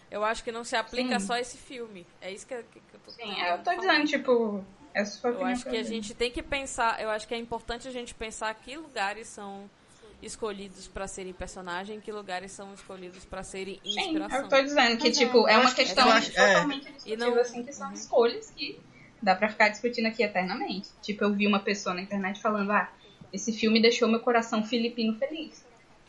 Eu 0.09 0.26
acho 0.26 0.43
que 0.43 0.51
não 0.51 0.63
se 0.63 0.76
aplica 0.76 1.19
Sim. 1.19 1.26
só 1.27 1.38
esse 1.38 1.57
filme. 1.57 2.05
É 2.19 2.31
isso 2.31 2.45
que, 2.45 2.55
que, 2.55 2.80
que 2.80 2.93
eu 2.93 2.99
tô 2.99 3.11
Sim, 3.11 3.41
eu 3.41 3.57
tô 3.59 3.76
dizendo, 3.76 4.05
tipo. 4.05 4.65
Essa 4.93 5.22
foi 5.22 5.31
a 5.31 5.34
Eu 5.35 5.45
acho 5.45 5.63
que 5.63 5.76
a 5.76 5.80
eu 5.80 5.85
gente 5.85 6.13
tem 6.13 6.30
que 6.30 6.43
pensar, 6.43 7.01
eu 7.01 7.09
acho 7.09 7.26
que 7.27 7.34
é 7.34 7.38
importante 7.38 7.88
a 7.88 7.91
gente 7.91 8.13
pensar 8.13 8.53
que 8.55 8.76
lugares 8.76 9.27
são 9.27 9.69
escolhidos 10.22 10.88
pra 10.88 11.07
serem 11.07 11.34
personagem, 11.34 11.99
que 11.99 12.11
lugares 12.11 12.52
são 12.52 12.73
escolhidos 12.73 13.26
pra 13.26 13.43
serem 13.43 13.80
Sim, 13.84 13.99
inspiração. 13.99 14.41
eu 14.41 14.49
tô 14.49 14.61
dizendo 14.61 14.98
que, 14.98 15.07
é. 15.07 15.11
tipo, 15.11 15.48
é 15.48 15.57
uma 15.57 15.73
questão 15.73 16.11
é. 16.11 16.22
totalmente 16.22 16.88
E 16.88 16.91
discutível, 16.93 17.18
não- 17.31 17.39
assim, 17.41 17.64
que 17.64 17.73
são 17.73 17.91
escolhas 17.93 18.52
que 18.52 18.80
dá 19.22 19.35
pra 19.35 19.49
ficar 19.49 19.69
discutindo 19.69 20.07
aqui 20.07 20.23
eternamente. 20.23 20.89
Tipo, 21.02 21.23
eu 21.23 21.34
vi 21.34 21.48
uma 21.48 21.60
pessoa 21.60 21.93
na 21.95 22.02
internet 22.02 22.41
falando, 22.41 22.72
ah, 22.72 22.91
esse 23.34 23.52
filme 23.53 23.81
deixou 23.81 24.07
meu 24.07 24.19
coração 24.19 24.64
filipino 24.64 25.18
feliz. 25.18 25.65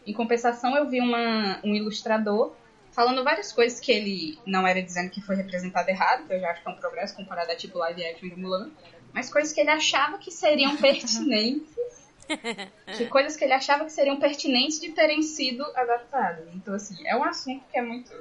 Em 0.07 0.13
compensação, 0.13 0.77
eu 0.77 0.89
vi 0.89 1.01
uma, 1.01 1.61
um 1.65 1.75
ilustrador 1.75 2.53
falando 2.91 3.23
várias 3.25 3.53
coisas 3.53 3.79
que 3.81 3.91
ele 3.93 4.39
não 4.45 4.67
era 4.67 4.83
dizendo 4.83 5.09
que 5.11 5.21
foi 5.23 5.37
representado 5.37 5.89
errado, 5.89 6.27
que 6.27 6.35
eu 6.35 6.41
já 6.41 6.51
acho 6.51 6.63
que 6.63 6.69
é 6.69 6.73
um 6.73 6.77
progresso 6.77 7.15
comparado 7.17 7.51
a, 7.51 7.57
tipo, 7.57 7.79
live 7.79 8.05
action 8.05 8.29
de 8.29 8.37
Mulan, 8.37 8.71
mas 9.15 9.31
coisas 9.33 9.53
que 9.53 9.61
ele 9.61 9.71
achava 9.71 10.19
que 10.19 10.31
seriam 10.31 10.77
pertinentes 10.77 12.02
de 12.97 13.07
coisas 13.07 13.36
que 13.36 13.44
ele 13.44 13.53
achava 13.53 13.85
que 13.85 13.93
seriam 13.93 14.19
pertinentes 14.19 14.81
de 14.81 14.90
terem 14.90 15.23
sido 15.23 15.65
adaptadas. 15.77 16.47
Então, 16.55 16.74
assim, 16.74 16.97
é 17.07 17.16
um 17.16 17.24
assunto 17.24 17.65
que 17.70 17.78
é 17.78 17.82
muito 17.82 18.12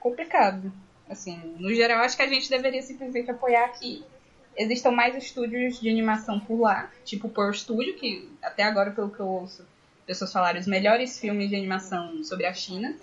complicado. 0.00 0.72
Assim, 1.08 1.36
no 1.58 1.72
geral, 1.74 2.00
acho 2.02 2.16
que 2.16 2.22
a 2.22 2.28
gente 2.28 2.50
deveria 2.50 2.82
simplesmente 2.82 3.30
apoiar 3.30 3.68
que 3.78 4.04
existam 4.56 4.90
mais 4.90 5.16
estúdios 5.16 5.80
de 5.80 5.88
animação 5.88 6.40
por 6.40 6.60
lá, 6.60 6.90
tipo 7.04 7.28
o 7.28 7.30
Pearl 7.30 7.52
Studio, 7.52 7.94
que 7.94 8.28
até 8.42 8.64
agora, 8.64 8.90
pelo 8.90 9.10
que 9.10 9.20
eu 9.20 9.26
ouço, 9.26 9.64
pessoas 10.04 10.32
falaram 10.32 10.58
os 10.58 10.66
melhores 10.66 11.18
filmes 11.18 11.48
de 11.48 11.56
animação 11.56 12.22
sobre 12.24 12.44
a 12.46 12.52
China. 12.52 12.94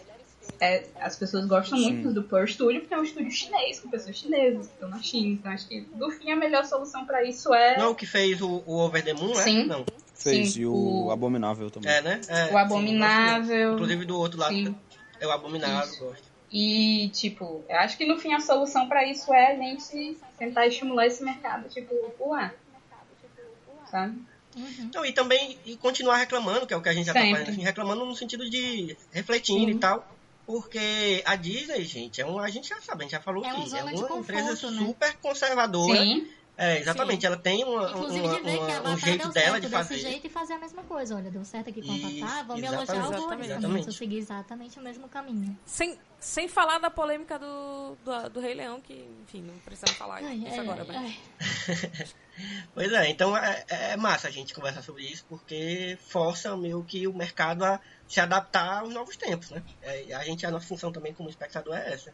É, 0.59 0.85
as 0.99 1.15
pessoas 1.15 1.45
gostam 1.47 1.77
Sim. 1.77 1.93
muito 1.93 2.13
do 2.13 2.23
Pearl 2.23 2.45
Studio, 2.45 2.81
porque 2.81 2.93
é 2.93 2.99
um 2.99 3.03
estúdio 3.03 3.31
chinês, 3.31 3.79
com 3.79 3.89
pessoas 3.89 4.15
chinesas 4.15 4.67
que 4.67 4.73
estão 4.73 4.89
na 4.89 5.01
China. 5.01 5.33
Então, 5.33 5.51
acho 5.51 5.67
que, 5.67 5.87
no 5.95 6.11
fim, 6.11 6.31
a 6.31 6.35
melhor 6.35 6.65
solução 6.65 7.05
pra 7.05 7.23
isso 7.23 7.53
é... 7.53 7.77
Não, 7.77 7.91
o 7.91 7.95
que 7.95 8.05
fez 8.05 8.41
o, 8.41 8.61
o 8.65 8.77
Over 8.77 9.03
the 9.03 9.13
Moon, 9.13 9.33
né? 9.33 9.43
Sim. 9.43 9.65
Não. 9.65 9.85
Fez, 10.15 10.53
Sim, 10.53 10.61
e 10.61 10.65
o, 10.65 11.05
o- 11.05 11.11
Abominável 11.11 11.69
também. 11.69 11.91
É, 11.91 12.01
né? 12.01 12.21
É, 12.27 12.45
O 12.45 12.47
sim, 12.49 12.55
Abominável. 12.55 13.73
Inclusive 13.73 14.05
do 14.05 14.17
outro 14.17 14.39
lado. 14.39 14.53
Sim. 14.53 14.75
É 15.19 15.27
o 15.27 15.31
Abominável, 15.31 15.91
Isso. 15.91 16.03
gosto. 16.03 16.23
E, 16.51 17.09
tipo, 17.09 17.65
eu 17.67 17.75
acho 17.79 17.97
que 17.97 18.05
no 18.05 18.17
fim 18.17 18.33
a 18.33 18.39
solução 18.39 18.87
pra 18.87 19.05
isso 19.05 19.33
é 19.33 19.51
a 19.51 19.55
gente 19.55 20.17
tentar 20.37 20.67
estimular 20.67 21.05
esse 21.05 21.23
mercado, 21.23 21.67
tipo, 21.69 21.93
lá. 22.27 22.53
Sabe? 23.91 24.21
Não, 24.93 25.05
e 25.05 25.11
também 25.11 25.57
e 25.65 25.75
continuar 25.75 26.15
reclamando, 26.17 26.65
que 26.65 26.73
é 26.73 26.77
o 26.77 26.81
que 26.81 26.87
a 26.89 26.93
gente 26.93 27.05
já 27.07 27.13
tá 27.13 27.19
Sempre. 27.19 27.33
fazendo, 27.39 27.49
assim, 27.53 27.61
reclamando 27.63 28.05
no 28.05 28.15
sentido 28.15 28.49
de 28.49 28.95
refletindo 29.11 29.65
Sim. 29.71 29.77
e 29.77 29.79
tal. 29.79 30.07
Porque 30.45 31.23
a 31.25 31.35
Disney, 31.35 31.83
gente, 31.83 32.21
é 32.21 32.25
um, 32.25 32.39
a 32.39 32.49
gente 32.49 32.69
já 32.69 32.79
sabe, 32.79 32.99
a 32.99 33.03
gente 33.03 33.11
já 33.11 33.19
falou 33.21 33.43
É 33.43 33.49
que 33.49 33.55
é 33.75 33.83
uma 33.83 34.19
empresa 34.19 34.47
conforto, 34.51 34.71
né? 34.71 34.85
super 34.85 35.13
conservadora. 35.17 35.99
Sim. 35.99 36.27
É, 36.57 36.79
exatamente, 36.79 37.25
ela 37.25 37.35
tem 37.35 37.63
uma, 37.65 37.89
Inclusive 37.89 38.25
uma- 38.25 38.35
de 38.37 38.41
ver 38.43 38.57
que 38.57 38.63
uma- 38.63 38.77
a 38.77 38.93
um 38.93 38.97
jeito 38.97 39.23
deu 39.23 39.31
dela 39.33 39.45
certo 39.51 39.55
de 39.55 39.61
desse 39.61 39.71
fazer. 39.73 39.97
jeito 39.97 40.27
e 40.27 40.29
fazer 40.29 40.53
a 40.53 40.57
mesma 40.57 40.83
coisa. 40.83 41.15
Olha, 41.15 41.29
deu 41.29 41.43
certo 41.43 41.69
aqui 41.69 41.81
Avatar, 41.81 42.47
vamos 42.47 42.63
exatamente. 42.63 42.65
elogiar 42.65 42.95
horrores 42.95 43.25
também. 43.25 43.45
Exatamente. 43.49 43.81
Vamos 43.81 43.97
seguir 43.97 44.17
exatamente 44.17 44.79
o 44.79 44.81
mesmo 44.81 45.09
caminho. 45.09 45.59
Sem, 45.65 45.99
sem 46.17 46.47
falar 46.47 46.79
da 46.79 46.89
polêmica 46.89 47.37
do, 47.37 47.97
do, 48.05 48.29
do 48.29 48.39
Rei 48.39 48.53
Leão, 48.53 48.79
que, 48.79 48.93
enfim, 49.23 49.41
não 49.41 49.53
precisamos 49.59 49.97
falar 49.97 50.23
Ai, 50.23 50.35
isso 50.35 50.47
ai, 50.47 50.59
agora, 50.59 50.85
mas... 50.85 52.15
Pois 52.73 52.91
é, 52.91 53.09
então 53.09 53.35
é, 53.37 53.65
é 53.69 53.97
massa 53.97 54.27
a 54.27 54.31
gente 54.31 54.53
conversar 54.53 54.81
sobre 54.81 55.03
isso, 55.03 55.25
porque 55.29 55.97
força 56.07 56.55
meio 56.57 56.83
que 56.83 57.07
o 57.07 57.13
mercado 57.13 57.63
a 57.63 57.79
se 58.07 58.19
adaptar 58.19 58.79
aos 58.81 58.93
novos 58.93 59.15
tempos, 59.15 59.51
né? 59.51 59.63
É, 59.81 60.13
a 60.13 60.23
gente, 60.23 60.45
a 60.45 60.51
nossa 60.51 60.67
função 60.67 60.91
também 60.91 61.13
como 61.13 61.29
espectador 61.29 61.75
é 61.75 61.93
essa. 61.93 62.13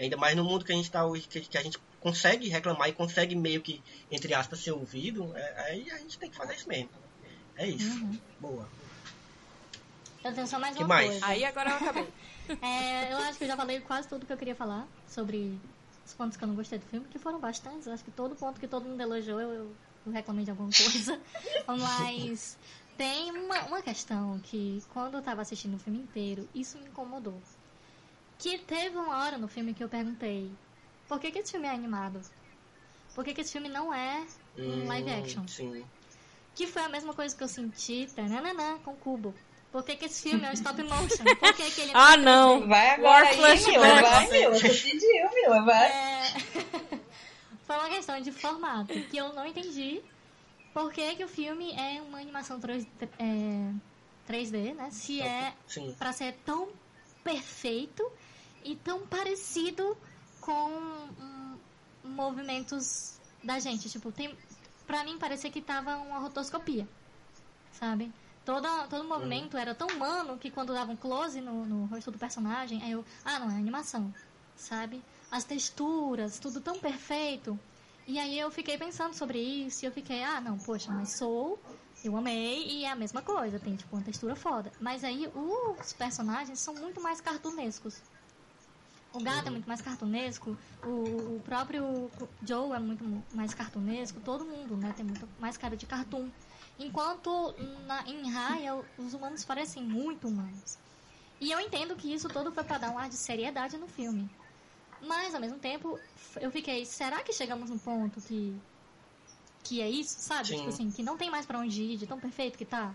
Ainda 0.00 0.16
mais 0.16 0.34
no 0.34 0.44
mundo 0.44 0.64
que 0.64 0.72
a 0.72 0.74
gente 0.74 0.86
está 0.86 1.04
hoje, 1.04 1.28
que, 1.28 1.40
que 1.40 1.58
a 1.58 1.62
gente 1.62 1.78
consegue 2.00 2.48
reclamar 2.48 2.88
e 2.88 2.92
consegue 2.92 3.36
meio 3.36 3.60
que, 3.60 3.82
entre 4.10 4.32
aspas, 4.32 4.60
ser 4.60 4.72
ouvido, 4.72 5.36
é, 5.36 5.70
aí 5.70 5.90
a 5.90 5.98
gente 5.98 6.18
tem 6.18 6.30
que 6.30 6.36
fazer 6.36 6.54
isso 6.54 6.66
mesmo. 6.68 6.88
É 7.56 7.68
isso. 7.68 7.90
Uhum. 7.90 8.18
Boa. 8.40 8.66
Eu 10.24 10.34
tenho 10.34 10.46
só 10.46 10.58
mais 10.58 10.74
Que 10.74 10.82
uma 10.82 10.88
mais? 10.88 11.10
coisa. 11.10 11.26
Aí 11.26 11.44
agora 11.44 11.70
eu 11.70 11.76
acabei. 11.76 12.08
É, 12.60 13.12
eu 13.12 13.18
acho 13.18 13.38
que 13.38 13.44
eu 13.44 13.48
já 13.48 13.56
falei 13.56 13.78
quase 13.80 14.08
tudo 14.08 14.26
que 14.26 14.32
eu 14.32 14.36
queria 14.36 14.56
falar 14.56 14.84
sobre 15.06 15.60
os 16.04 16.12
pontos 16.14 16.36
que 16.36 16.42
eu 16.42 16.48
não 16.48 16.56
gostei 16.56 16.80
do 16.80 16.86
filme, 16.86 17.06
que 17.06 17.16
foram 17.16 17.38
bastantes. 17.38 17.86
Eu 17.86 17.92
acho 17.92 18.02
que 18.02 18.10
todo 18.10 18.34
ponto 18.34 18.58
que 18.58 18.66
todo 18.66 18.86
mundo 18.86 19.00
elogiou, 19.00 19.40
eu, 19.40 19.52
eu, 19.52 19.76
eu 20.04 20.12
reclamei 20.12 20.44
de 20.44 20.50
alguma 20.50 20.68
coisa. 20.68 21.20
Mas 21.68 22.58
tem 22.96 23.30
uma, 23.30 23.66
uma 23.66 23.82
questão 23.82 24.40
que, 24.40 24.82
quando 24.88 25.14
eu 25.14 25.22
tava 25.22 25.42
assistindo 25.42 25.76
o 25.76 25.78
filme 25.78 26.00
inteiro, 26.00 26.48
isso 26.52 26.76
me 26.78 26.88
incomodou. 26.88 27.40
Que 28.40 28.58
teve 28.58 28.96
uma 28.96 29.18
hora 29.18 29.36
no 29.36 29.46
filme 29.46 29.74
que 29.74 29.84
eu 29.84 29.88
perguntei: 29.88 30.50
por 31.06 31.20
que, 31.20 31.30
que 31.30 31.38
esse 31.38 31.52
filme 31.52 31.66
é 31.68 31.70
animado? 31.70 32.20
Por 33.14 33.24
que, 33.24 33.34
que 33.34 33.42
esse 33.42 33.52
filme 33.52 33.68
não 33.68 33.92
é 33.92 34.24
um 34.58 34.86
live 34.86 35.10
Hum, 35.10 35.22
action? 35.22 35.46
Sim. 35.46 35.84
Que 36.54 36.66
foi 36.66 36.82
a 36.82 36.88
mesma 36.88 37.12
coisa 37.12 37.36
que 37.36 37.42
eu 37.44 37.48
senti 37.48 38.08
tananana, 38.14 38.78
com 38.84 38.92
o 38.92 38.96
Cubo. 38.96 39.34
Por 39.70 39.84
que, 39.84 39.94
que 39.94 40.06
esse 40.06 40.22
filme 40.22 40.44
é 40.44 40.50
um 40.50 40.52
stop 40.54 40.82
motion? 40.82 41.24
Por 41.38 41.54
que, 41.54 41.70
que 41.70 41.80
ele 41.82 41.92
Ah, 41.94 42.14
é 42.14 42.16
não. 42.16 42.66
Vai 42.66 42.90
agora 42.90 43.28
aí. 43.28 43.36
Mila. 43.66 44.02
Vai, 44.02 44.30
Mila. 44.30 44.54
Você 44.58 44.68
pediu, 44.68 45.30
Mila. 45.34 45.62
Vai. 45.62 45.88
É... 45.88 46.32
Foi 47.66 47.76
uma 47.76 47.88
questão 47.88 48.20
de 48.20 48.32
formato, 48.32 48.92
que 48.92 49.16
eu 49.16 49.32
não 49.32 49.46
entendi 49.46 50.02
por 50.74 50.92
que, 50.92 51.14
que 51.14 51.24
o 51.24 51.28
filme 51.28 51.72
é 51.72 52.00
uma 52.02 52.18
animação 52.18 52.58
3, 52.58 52.84
é, 53.18 53.72
3D, 54.28 54.74
né? 54.74 54.88
Se 54.90 55.20
é 55.20 55.52
Sim. 55.68 55.94
pra 55.98 56.12
ser 56.12 56.34
tão 56.44 56.68
perfeito 57.22 58.10
e 58.64 58.76
tão 58.76 59.06
parecido 59.06 59.96
com 60.40 60.70
hum, 60.70 61.58
movimentos 62.04 63.20
da 63.42 63.58
gente. 63.58 63.88
Tipo, 63.88 64.12
tem, 64.12 64.36
pra 64.86 65.04
mim 65.04 65.18
parecia 65.18 65.50
que 65.50 65.60
tava 65.60 65.96
uma 65.96 66.18
rotoscopia, 66.18 66.88
sabe? 67.72 68.12
Toda, 68.44 68.86
todo 68.88 69.06
movimento 69.06 69.56
era 69.56 69.74
tão 69.74 69.88
humano 69.88 70.38
que 70.38 70.50
quando 70.50 70.72
dava 70.72 70.90
um 70.90 70.96
close 70.96 71.40
no, 71.40 71.64
no 71.66 71.84
rosto 71.86 72.10
do 72.10 72.18
personagem, 72.18 72.82
aí 72.82 72.92
eu, 72.92 73.04
ah, 73.24 73.38
não, 73.38 73.50
é 73.50 73.54
animação, 73.54 74.12
sabe? 74.56 75.02
As 75.30 75.44
texturas, 75.44 76.38
tudo 76.38 76.60
tão 76.60 76.78
perfeito. 76.78 77.58
E 78.06 78.18
aí 78.18 78.38
eu 78.38 78.50
fiquei 78.50 78.76
pensando 78.76 79.14
sobre 79.14 79.38
isso 79.38 79.84
e 79.84 79.86
eu 79.86 79.92
fiquei, 79.92 80.24
ah, 80.24 80.40
não, 80.40 80.58
poxa, 80.58 80.90
mas 80.90 81.10
Soul, 81.10 81.58
eu 82.02 82.16
amei 82.16 82.66
e 82.66 82.84
é 82.84 82.90
a 82.90 82.96
mesma 82.96 83.22
coisa, 83.22 83.60
tem 83.60 83.76
tipo 83.76 83.94
uma 83.94 84.02
textura 84.02 84.34
foda. 84.34 84.72
Mas 84.80 85.04
aí 85.04 85.28
os 85.28 85.92
personagens 85.92 86.58
são 86.58 86.74
muito 86.74 87.00
mais 87.00 87.20
cartunescos. 87.20 88.02
O 89.12 89.20
gato 89.20 89.48
é 89.48 89.50
muito 89.50 89.66
mais 89.66 89.82
cartunesco, 89.82 90.56
o, 90.84 91.36
o 91.36 91.42
próprio 91.44 92.08
Joe 92.46 92.72
é 92.72 92.78
muito 92.78 93.04
mais 93.34 93.52
cartunesco, 93.52 94.20
todo 94.20 94.44
mundo, 94.44 94.76
né, 94.76 94.94
tem 94.96 95.04
muito 95.04 95.28
mais 95.40 95.56
cara 95.56 95.76
de 95.76 95.84
cartoon. 95.84 96.28
Enquanto 96.78 97.54
na, 97.86 98.08
em 98.08 98.30
Raya 98.30 98.80
os 98.96 99.12
humanos 99.12 99.44
parecem 99.44 99.82
muito 99.82 100.28
humanos. 100.28 100.78
E 101.40 101.50
eu 101.50 101.58
entendo 101.58 101.96
que 101.96 102.12
isso 102.12 102.28
todo 102.28 102.52
foi 102.52 102.62
pra 102.62 102.78
dar 102.78 102.90
um 102.90 102.98
ar 102.98 103.08
de 103.08 103.16
seriedade 103.16 103.76
no 103.78 103.88
filme. 103.88 104.30
Mas, 105.02 105.34
ao 105.34 105.40
mesmo 105.40 105.58
tempo, 105.58 105.98
eu 106.40 106.50
fiquei, 106.50 106.84
será 106.84 107.22
que 107.22 107.32
chegamos 107.32 107.70
num 107.70 107.78
ponto 107.78 108.20
que. 108.20 108.54
que 109.64 109.80
é 109.80 109.88
isso, 109.88 110.20
sabe? 110.20 110.48
Sim. 110.48 110.56
Tipo 110.56 110.68
assim, 110.68 110.90
que 110.90 111.02
não 111.02 111.16
tem 111.16 111.30
mais 111.30 111.46
pra 111.46 111.58
onde 111.58 111.82
ir, 111.82 111.96
de 111.96 112.06
tão 112.06 112.20
perfeito 112.20 112.58
que 112.58 112.66
tá. 112.66 112.94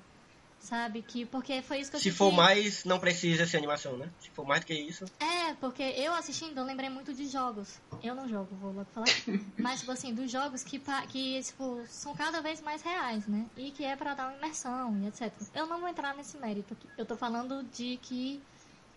Sabe? 0.65 1.03
Que, 1.03 1.27
porque 1.27 1.61
foi 1.61 1.79
isso 1.79 1.91
que 1.91 1.95
eu 1.97 1.99
Se 1.99 2.05
senti. 2.05 2.17
for 2.17 2.31
mais, 2.31 2.83
não 2.85 2.97
precisa 2.99 3.45
ser 3.45 3.57
animação, 3.57 3.95
né? 3.97 4.09
Se 4.19 4.31
for 4.31 4.45
mais 4.47 4.61
do 4.61 4.65
que 4.65 4.73
isso. 4.73 5.05
É, 5.19 5.53
porque 5.55 5.83
eu 5.83 6.11
assistindo, 6.15 6.57
eu 6.57 6.63
lembrei 6.65 6.89
muito 6.89 7.13
de 7.13 7.27
jogos. 7.27 7.79
Eu 8.01 8.15
não 8.15 8.27
jogo, 8.27 8.55
vou 8.55 8.71
logo 8.71 8.89
falar. 8.91 9.05
Mas, 9.59 9.81
tipo 9.81 9.91
assim, 9.91 10.11
dos 10.11 10.31
jogos 10.31 10.63
que, 10.63 10.79
pa- 10.79 11.05
que 11.05 11.39
tipo, 11.43 11.85
são 11.87 12.15
cada 12.15 12.41
vez 12.41 12.61
mais 12.61 12.81
reais, 12.81 13.27
né? 13.27 13.45
E 13.55 13.69
que 13.69 13.83
é 13.85 13.95
pra 13.95 14.15
dar 14.15 14.29
uma 14.29 14.37
imersão 14.37 14.99
e 15.03 15.07
etc. 15.07 15.31
Eu 15.53 15.67
não 15.67 15.79
vou 15.79 15.87
entrar 15.87 16.15
nesse 16.15 16.35
mérito 16.37 16.73
aqui. 16.73 16.89
Eu 16.97 17.05
tô 17.05 17.15
falando 17.15 17.61
de 17.65 17.97
que 17.97 18.41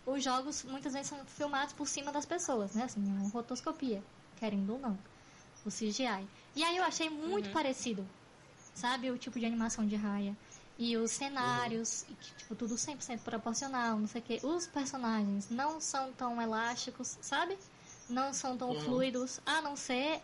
os 0.06 0.24
jogos 0.24 0.64
muitas 0.64 0.94
vezes 0.94 1.08
são 1.08 1.18
filmados 1.26 1.74
por 1.74 1.86
cima 1.86 2.10
das 2.10 2.24
pessoas, 2.24 2.72
né? 2.74 2.84
Assim, 2.84 3.00
é 3.10 3.12
uma 3.12 3.28
rotoscopia, 3.28 4.02
querendo 4.36 4.72
ou 4.72 4.78
não. 4.78 4.98
O 5.66 5.70
CGI. 5.70 6.26
E 6.56 6.64
aí 6.64 6.78
eu 6.78 6.82
achei 6.84 7.10
muito 7.10 7.50
parecido, 7.50 8.08
sabe? 8.74 9.10
O 9.10 9.18
tipo 9.18 9.38
de 9.38 9.44
animação 9.44 9.86
de 9.86 9.96
raia. 9.96 10.34
E 10.78 10.96
os 10.96 11.10
cenários, 11.10 12.04
e 12.08 12.14
que, 12.14 12.34
tipo, 12.36 12.54
tudo 12.54 12.76
100% 12.76 13.18
proporcional, 13.18 13.98
não 13.98 14.06
sei 14.06 14.20
o 14.20 14.24
quê. 14.24 14.40
Os 14.44 14.66
personagens 14.66 15.50
não 15.50 15.80
são 15.80 16.12
tão 16.12 16.40
elásticos, 16.40 17.18
sabe? 17.20 17.58
Não 18.08 18.32
são 18.32 18.56
tão 18.56 18.74
fluidos, 18.80 19.40
a 19.44 19.60
não 19.60 19.76
ser... 19.76 20.22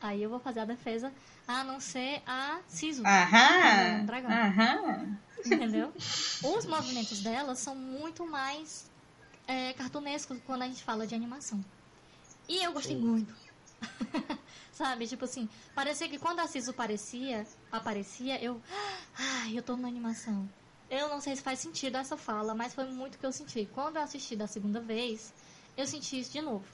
Aí 0.00 0.22
eu 0.22 0.30
vou 0.30 0.38
fazer 0.38 0.60
a 0.60 0.64
defesa. 0.64 1.12
A 1.48 1.64
não 1.64 1.80
ser 1.80 2.22
a 2.26 2.60
Sisu. 2.68 3.02
Aham. 3.04 4.02
Um 4.02 4.06
dragão. 4.06 4.30
Aham. 4.30 5.18
Entendeu? 5.44 5.92
Os 5.96 6.66
movimentos 6.66 7.20
dela 7.20 7.54
são 7.54 7.74
muito 7.74 8.26
mais 8.26 8.88
é, 9.46 9.72
cartunescos 9.72 10.38
quando 10.46 10.62
a 10.62 10.66
gente 10.66 10.82
fala 10.84 11.06
de 11.06 11.14
animação. 11.14 11.64
E 12.48 12.62
eu 12.62 12.72
gostei 12.72 12.96
muito. 12.96 13.34
Sabe? 14.72 15.06
Tipo 15.06 15.24
assim, 15.24 15.48
parecia 15.74 16.08
que 16.08 16.18
quando 16.18 16.40
a 16.40 16.46
Sisu 16.46 16.70
aparecia, 16.70 17.46
aparecia, 17.70 18.42
eu. 18.42 18.60
Ai, 19.16 19.58
eu 19.58 19.62
tô 19.62 19.76
na 19.76 19.88
animação. 19.88 20.48
Eu 20.88 21.08
não 21.08 21.20
sei 21.20 21.34
se 21.34 21.42
faz 21.42 21.58
sentido 21.58 21.96
essa 21.96 22.16
fala, 22.16 22.54
mas 22.54 22.74
foi 22.74 22.84
muito 22.86 23.16
o 23.16 23.18
que 23.18 23.26
eu 23.26 23.32
senti. 23.32 23.68
Quando 23.74 23.96
eu 23.96 24.02
assisti 24.02 24.36
da 24.36 24.46
segunda 24.46 24.80
vez, 24.80 25.32
eu 25.76 25.86
senti 25.86 26.20
isso 26.20 26.32
de 26.32 26.40
novo. 26.40 26.64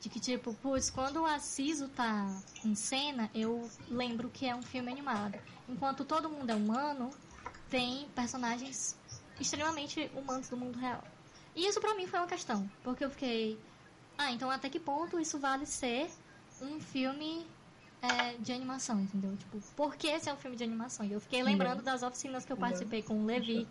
De 0.00 0.08
que, 0.08 0.20
tipo, 0.20 0.52
putz, 0.54 0.90
quando 0.90 1.24
a 1.24 1.38
Sisu 1.38 1.88
tá 1.88 2.26
em 2.64 2.74
cena, 2.74 3.30
eu 3.34 3.70
lembro 3.88 4.28
que 4.28 4.46
é 4.46 4.54
um 4.54 4.62
filme 4.62 4.92
animado. 4.92 5.38
Enquanto 5.68 6.04
todo 6.04 6.28
mundo 6.28 6.50
é 6.50 6.54
humano, 6.54 7.10
tem 7.70 8.06
personagens 8.14 8.96
extremamente 9.40 10.10
humanos 10.14 10.48
do 10.48 10.56
mundo 10.56 10.78
real. 10.78 11.02
E 11.54 11.66
isso 11.66 11.80
pra 11.80 11.94
mim 11.94 12.06
foi 12.06 12.18
uma 12.18 12.28
questão, 12.28 12.70
porque 12.82 13.04
eu 13.04 13.10
fiquei, 13.10 13.58
ah, 14.18 14.32
então 14.32 14.50
até 14.50 14.68
que 14.68 14.80
ponto 14.80 15.18
isso 15.20 15.38
vale 15.38 15.66
ser 15.66 16.10
um 16.60 16.80
filme 16.80 17.46
é, 18.02 18.34
de 18.38 18.52
animação, 18.52 19.00
entendeu? 19.00 19.36
Tipo, 19.36 19.60
por 19.74 19.96
que 19.96 20.06
esse 20.06 20.28
é 20.28 20.32
um 20.32 20.36
filme 20.36 20.56
de 20.56 20.64
animação? 20.64 21.04
E 21.04 21.12
eu 21.12 21.20
fiquei 21.20 21.42
lembrando 21.42 21.82
das 21.82 22.02
oficinas 22.02 22.44
que 22.44 22.52
eu 22.52 22.56
participei 22.56 23.02
com 23.02 23.22
o 23.22 23.26
Levi, 23.26 23.66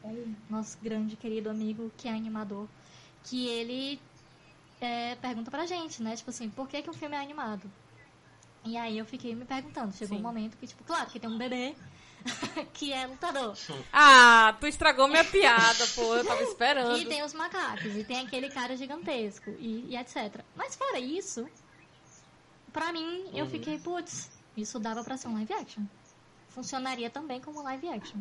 nosso 0.49 0.77
grande 0.81 1.15
querido 1.15 1.49
amigo 1.49 1.91
que 1.97 2.07
é 2.07 2.11
animador, 2.11 2.67
que 3.23 3.47
ele 3.47 3.99
é, 4.81 5.15
pergunta 5.15 5.49
pra 5.49 5.65
gente, 5.65 6.01
né? 6.01 6.15
Tipo 6.15 6.29
assim, 6.29 6.49
por 6.49 6.67
que, 6.67 6.81
que 6.81 6.89
um 6.89 6.93
filme 6.93 7.15
é 7.15 7.19
animado? 7.19 7.69
E 8.63 8.77
aí 8.77 8.97
eu 8.97 9.05
fiquei 9.05 9.35
me 9.35 9.45
perguntando, 9.45 9.93
chegou 9.93 10.17
Sim. 10.17 10.23
um 10.23 10.27
momento 10.27 10.57
que, 10.57 10.65
tipo, 10.65 10.83
claro 10.83 11.09
que 11.09 11.19
tem 11.19 11.29
um 11.29 11.37
bebê 11.37 11.75
que 12.73 12.91
é 12.91 13.05
lutador. 13.05 13.55
Ah, 13.91 14.55
tu 14.59 14.67
estragou 14.67 15.07
minha 15.07 15.23
piada, 15.23 15.87
pô. 15.95 16.15
Eu 16.15 16.25
tava 16.25 16.41
esperando. 16.43 16.97
E 16.97 17.05
tem 17.05 17.23
os 17.23 17.33
macacos, 17.33 17.95
e 17.95 18.03
tem 18.03 18.19
aquele 18.25 18.49
cara 18.49 18.75
gigantesco, 18.75 19.51
e, 19.59 19.85
e 19.89 19.97
etc. 19.97 20.41
Mas 20.55 20.75
fora 20.75 20.99
isso, 20.99 21.47
pra 22.73 22.91
mim, 22.91 23.29
eu 23.33 23.45
fiquei, 23.47 23.77
putz, 23.79 24.29
isso 24.57 24.79
dava 24.79 25.03
pra 25.03 25.17
ser 25.17 25.27
um 25.27 25.35
live 25.35 25.53
action. 25.53 25.83
Funcionaria 26.49 27.09
também 27.09 27.41
como 27.41 27.61
live 27.61 27.89
action. 27.89 28.19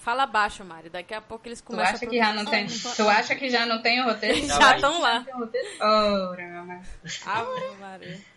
Fala 0.00 0.24
baixo, 0.26 0.64
Mari. 0.64 0.88
Daqui 0.88 1.12
a 1.12 1.20
pouco 1.20 1.46
eles 1.46 1.60
Tu 1.60 1.66
começam 1.66 1.94
acha 1.94 2.04
a 2.06 2.08
que 2.08 2.16
já 2.16 2.32
não 2.32 2.44
tem? 2.46 2.66
Tu 2.66 3.08
acha 3.08 3.36
que 3.36 3.50
já 3.50 3.66
não 3.66 3.82
tem 3.82 4.00
o 4.00 4.04
roteiro? 4.04 4.46
Já 4.48 4.74
estão 4.74 5.00
lá. 5.00 5.22
Tem 5.22 5.34
o 5.34 5.38
roteiro? 5.38 5.68
Ora, 5.78 6.42
meu 6.48 6.60
amor. 6.60 6.80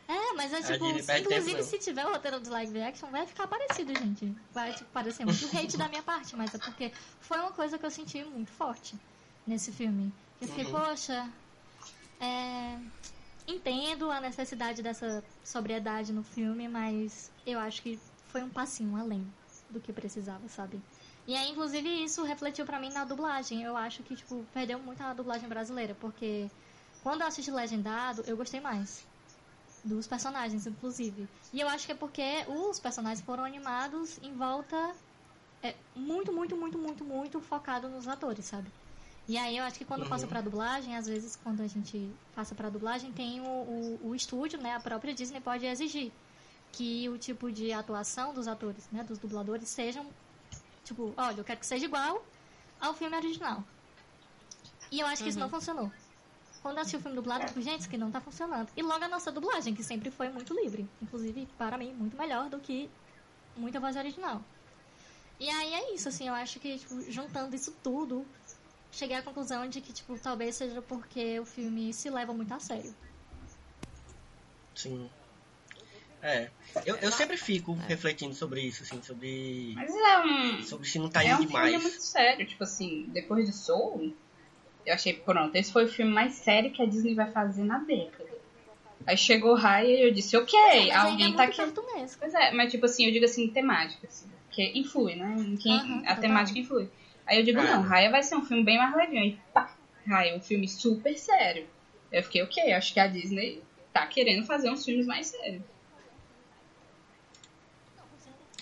É, 0.07 0.33
mas 0.33 0.51
é 0.51 0.61
tipo, 0.61 0.85
inclusive 0.85 1.63
se 1.63 1.79
tiver 1.79 2.05
o 2.05 2.11
roteiro 2.11 2.39
do 2.39 2.49
live 2.49 2.81
action, 2.81 3.09
vai 3.09 3.25
ficar 3.25 3.47
parecido, 3.47 3.95
gente. 3.97 4.35
Vai 4.51 4.73
tipo, 4.73 4.89
parecer 4.91 5.25
muito 5.25 5.45
hate 5.55 5.77
da 5.77 5.87
minha 5.87 6.03
parte, 6.03 6.35
mas 6.35 6.53
é 6.53 6.57
porque 6.57 6.91
foi 7.21 7.39
uma 7.39 7.51
coisa 7.51 7.77
que 7.77 7.85
eu 7.85 7.91
senti 7.91 8.23
muito 8.23 8.51
forte 8.51 8.95
nesse 9.47 9.71
filme. 9.71 10.11
Eu 10.41 10.47
fiquei, 10.47 10.65
poxa, 10.65 11.29
é, 12.19 12.77
entendo 13.47 14.11
a 14.11 14.19
necessidade 14.19 14.81
dessa 14.81 15.23
sobriedade 15.43 16.11
no 16.11 16.23
filme, 16.23 16.67
mas 16.67 17.31
eu 17.45 17.59
acho 17.59 17.81
que 17.81 17.97
foi 18.27 18.43
um 18.43 18.49
passinho 18.49 18.97
além 18.97 19.25
do 19.69 19.79
que 19.79 19.93
precisava, 19.93 20.47
sabe? 20.49 20.81
E 21.25 21.35
aí, 21.35 21.51
inclusive, 21.51 21.87
isso 22.03 22.23
refletiu 22.23 22.65
pra 22.65 22.79
mim 22.79 22.91
na 22.91 23.05
dublagem. 23.05 23.63
Eu 23.63 23.77
acho 23.77 24.03
que, 24.03 24.15
tipo, 24.15 24.45
perdeu 24.53 24.77
muito 24.79 25.01
a 25.01 25.13
dublagem 25.13 25.47
brasileira, 25.47 25.95
porque 25.99 26.49
quando 27.01 27.21
eu 27.21 27.27
assisti 27.27 27.49
legendado, 27.49 28.23
eu 28.27 28.35
gostei 28.35 28.59
mais 28.59 29.05
dos 29.83 30.07
personagens, 30.07 30.65
inclusive. 30.65 31.27
E 31.51 31.59
eu 31.59 31.67
acho 31.67 31.85
que 31.85 31.91
é 31.91 31.95
porque 31.95 32.45
os 32.47 32.79
personagens 32.79 33.23
foram 33.25 33.43
animados 33.43 34.17
em 34.23 34.33
volta 34.33 34.95
é, 35.61 35.75
muito, 35.95 36.31
muito, 36.31 36.55
muito, 36.55 36.77
muito, 36.77 37.03
muito 37.03 37.41
focado 37.41 37.87
nos 37.89 38.07
atores, 38.07 38.45
sabe? 38.45 38.69
E 39.27 39.37
aí 39.37 39.57
eu 39.57 39.63
acho 39.63 39.77
que 39.77 39.85
quando 39.85 40.05
passa 40.05 40.27
pra 40.27 40.41
dublagem, 40.41 40.97
às 40.97 41.07
vezes 41.07 41.37
quando 41.41 41.61
a 41.61 41.67
gente 41.67 42.11
passa 42.35 42.53
pra 42.53 42.69
dublagem, 42.69 43.11
tem 43.13 43.39
o, 43.39 43.45
o, 43.45 44.09
o 44.09 44.15
estúdio, 44.15 44.61
né? 44.61 44.75
A 44.75 44.79
própria 44.79 45.13
Disney 45.13 45.39
pode 45.39 45.65
exigir 45.65 46.11
que 46.73 47.07
o 47.07 47.17
tipo 47.17 47.49
de 47.51 47.71
atuação 47.71 48.33
dos 48.33 48.47
atores, 48.47 48.85
né? 48.91 49.03
Dos 49.03 49.17
dubladores 49.17 49.69
sejam, 49.69 50.05
tipo, 50.83 51.13
olha, 51.15 51.37
eu 51.37 51.43
quero 51.43 51.59
que 51.59 51.65
seja 51.65 51.85
igual 51.85 52.25
ao 52.81 52.93
filme 52.93 53.15
original. 53.15 53.63
E 54.91 54.99
eu 54.99 55.07
acho 55.07 55.23
que 55.23 55.29
isso 55.29 55.39
não 55.39 55.49
funcionou. 55.49 55.89
Quando 56.63 56.77
eu 56.77 56.81
assisti 56.81 56.95
o 56.95 57.01
filme 57.01 57.15
dublado, 57.15 57.43
eu 57.43 57.47
fico, 57.49 57.61
gente, 57.61 57.79
isso 57.81 57.89
aqui 57.89 57.97
não 57.97 58.09
tá 58.09 58.21
funcionando. 58.21 58.69
E 58.75 58.81
logo 58.81 59.03
a 59.03 59.07
nossa 59.09 59.29
dublagem, 59.31 59.75
que 59.75 59.83
sempre 59.83 60.09
foi 60.09 60.29
muito 60.29 60.53
livre. 60.53 60.89
Inclusive, 61.01 61.45
para 61.57 61.77
mim, 61.77 61.93
muito 61.93 62.17
melhor 62.17 62.49
do 62.49 62.57
que 62.57 62.89
muita 63.57 63.81
voz 63.81 63.97
original. 63.97 64.41
E 65.39 65.49
aí 65.49 65.73
é 65.73 65.93
isso, 65.93 66.07
assim, 66.07 66.29
eu 66.29 66.33
acho 66.33 66.61
que, 66.61 66.79
tipo, 66.79 67.01
juntando 67.11 67.53
isso 67.53 67.75
tudo, 67.83 68.25
cheguei 68.91 69.17
à 69.17 69.21
conclusão 69.21 69.67
de 69.67 69.81
que, 69.81 69.91
tipo, 69.91 70.17
talvez 70.17 70.55
seja 70.55 70.81
porque 70.81 71.37
o 71.37 71.45
filme 71.45 71.91
se 71.93 72.09
leva 72.09 72.33
muito 72.33 72.53
a 72.53 72.59
sério. 72.59 72.95
Sim. 74.73 75.09
É. 76.21 76.49
Eu, 76.85 76.95
eu 76.95 77.11
sempre 77.11 77.35
fico 77.35 77.73
refletindo 77.73 78.33
sobre 78.33 78.61
isso, 78.61 78.83
assim, 78.83 79.01
sobre. 79.03 79.73
Mas 79.75 79.93
é 79.93 80.19
um, 80.19 80.63
Sobre 80.63 80.87
se 80.87 80.97
não 80.97 81.09
tá 81.09 81.21
é 81.21 81.27
indo 81.27 81.33
um 81.33 81.37
filme 81.39 81.53
demais. 81.53 81.81
muito 81.81 82.01
sério. 82.01 82.47
Tipo 82.47 82.63
assim, 82.63 83.09
depois 83.09 83.45
de 83.45 83.51
Soul, 83.51 84.15
eu 84.85 84.93
achei, 84.93 85.13
pronto, 85.13 85.55
esse 85.55 85.71
foi 85.71 85.85
o 85.85 85.87
filme 85.87 86.11
mais 86.11 86.33
sério 86.33 86.71
que 86.71 86.81
a 86.81 86.85
Disney 86.85 87.15
vai 87.15 87.31
fazer 87.31 87.63
na 87.63 87.79
década. 87.79 88.29
Aí 89.05 89.17
chegou 89.17 89.55
Raya 89.55 89.87
e 89.87 90.07
eu 90.07 90.13
disse, 90.13 90.35
ok, 90.37 90.91
alguém 90.91 91.33
é 91.33 91.35
tá 91.35 91.43
aqui. 91.43 91.57
cartunesco. 91.57 92.19
Pois 92.19 92.33
é, 92.33 92.51
mas 92.51 92.71
tipo 92.71 92.85
assim, 92.85 93.05
eu 93.05 93.11
digo 93.11 93.25
assim, 93.25 93.49
temática, 93.49 94.07
assim, 94.07 94.29
porque 94.45 94.71
influi, 94.75 95.15
né? 95.15 95.35
Em 95.37 95.57
quem, 95.57 95.73
Aham, 95.73 96.03
a 96.05 96.15
temática 96.15 96.57
influi. 96.59 96.89
Aí 97.25 97.37
eu 97.37 97.43
digo, 97.43 97.59
Ah. 97.59 97.63
não, 97.63 97.81
Raya 97.81 98.09
vai 98.09 98.23
ser 98.23 98.35
um 98.35 98.45
filme 98.45 98.63
bem 98.63 98.77
mais 98.77 98.95
levinho. 98.95 99.25
E 99.25 99.37
pá, 99.53 99.75
Raya 100.07 100.31
é 100.31 100.37
um 100.37 100.41
filme 100.41 100.67
super 100.67 101.17
sério. 101.17 101.67
Eu 102.11 102.23
fiquei, 102.23 102.41
ok, 102.43 102.71
acho 102.73 102.93
que 102.93 102.99
a 102.99 103.07
Disney 103.07 103.61
tá 103.91 104.05
querendo 104.07 104.45
fazer 104.45 104.69
uns 104.69 104.85
filmes 104.85 105.05
mais 105.05 105.27
sérios. 105.27 105.63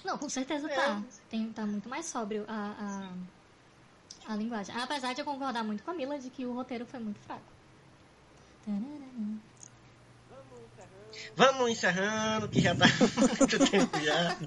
Não, 0.03 0.17
com 0.17 0.29
certeza 0.29 0.67
É. 0.71 0.75
tá. 0.75 1.03
Tem, 1.29 1.51
tá 1.53 1.65
muito 1.65 1.87
mais 1.87 2.05
sóbrio 2.05 2.43
a, 2.47 2.75
a, 2.79 3.13
a 4.27 4.35
linguagem. 4.35 4.75
Apesar 4.75 5.13
de 5.13 5.21
eu 5.21 5.25
concordar 5.25 5.63
muito 5.63 5.83
com 5.83 5.91
a 5.91 5.93
Mila 5.93 6.17
de 6.17 6.29
que 6.29 6.45
o 6.45 6.53
roteiro 6.53 6.85
foi 6.85 6.99
muito 6.99 7.19
fraco. 7.19 7.41
Vamos 11.35 11.69
encerrando, 11.71 12.47
que 12.47 12.61
já 12.61 12.75
tá 12.75 12.85
muito 13.39 13.69
tempo 13.69 13.99
já. 13.99 14.37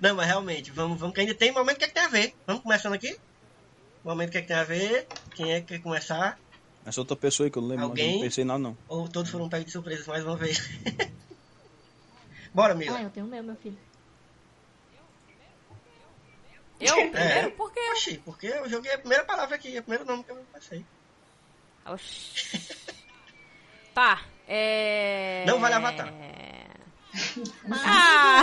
Não, 0.00 0.14
mas 0.14 0.26
realmente, 0.26 0.70
vamos, 0.70 0.98
vamos 0.98 1.14
que 1.14 1.20
ainda 1.20 1.34
tem 1.34 1.52
momento 1.52 1.78
que, 1.78 1.84
é 1.84 1.88
que 1.88 1.94
tem 1.94 2.02
a 2.02 2.08
ver. 2.08 2.34
Vamos 2.46 2.62
começando 2.62 2.92
aqui? 2.94 3.16
Momento 4.04 4.30
que, 4.30 4.38
é 4.38 4.42
que 4.42 4.48
tem 4.48 4.56
a 4.56 4.64
ver. 4.64 5.06
Quem 5.34 5.52
é 5.52 5.60
que 5.60 5.68
quer 5.68 5.78
começar? 5.80 6.38
Essa 6.84 7.00
outra 7.00 7.16
pessoa 7.16 7.46
aí 7.46 7.50
que 7.50 7.56
eu 7.56 7.62
não 7.62 7.68
lembro, 7.70 7.88
mas 7.88 7.98
eu 7.98 8.04
Alguém? 8.04 8.18
não 8.18 8.24
pensei 8.24 8.44
nada 8.44 8.58
não. 8.58 8.76
Ou 8.88 9.08
todos 9.08 9.30
foram 9.30 9.48
pegos 9.48 9.66
de 9.66 9.72
surpresa 9.72 10.04
mais 10.06 10.22
uma 10.24 10.36
vez? 10.36 10.68
Bora, 12.52 12.74
Mila. 12.74 12.98
Ah, 12.98 13.02
eu 13.02 13.10
tenho 13.10 13.26
o 13.26 13.28
meu, 13.28 13.42
meu 13.42 13.56
filho. 13.56 13.78
Eu 16.88 16.96
primeiro? 17.10 17.48
É. 17.48 17.50
Por 17.50 17.72
quê? 17.72 17.80
Oxi, 17.92 18.18
porque 18.24 18.46
eu 18.46 18.68
joguei 18.68 18.92
a 18.92 18.98
primeira 18.98 19.24
palavra 19.24 19.56
aqui, 19.56 19.78
o 19.78 19.82
primeiro 19.82 20.04
nome 20.04 20.24
que 20.24 20.30
eu 20.30 20.36
passei. 20.52 20.84
Oxi. 21.86 22.76
Tá, 23.94 24.22
é... 24.48 25.44
Não 25.46 25.60
vale 25.60 25.74
Avatar. 25.74 26.12
Ah! 27.70 28.42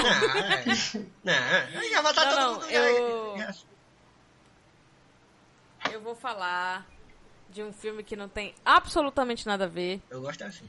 Não, 1.23 1.33
é. 1.33 1.71
Não, 1.71 1.81
aí 1.81 1.93
Avatar 1.95 2.25
Não, 2.25 2.31
todo 2.31 2.41
não, 2.41 2.53
mundo 2.61 2.69
eu- 2.71 3.37
já- 3.37 3.51
já- 3.51 3.61
Eu 5.91 6.01
vou 6.01 6.15
falar 6.15 6.87
de 7.49 7.61
um 7.63 7.73
filme 7.73 8.01
que 8.03 8.15
não 8.15 8.29
tem 8.29 8.55
absolutamente 8.63 9.45
nada 9.45 9.65
a 9.65 9.67
ver. 9.67 10.01
Eu 10.09 10.21
gosto 10.21 10.43
assim. 10.45 10.65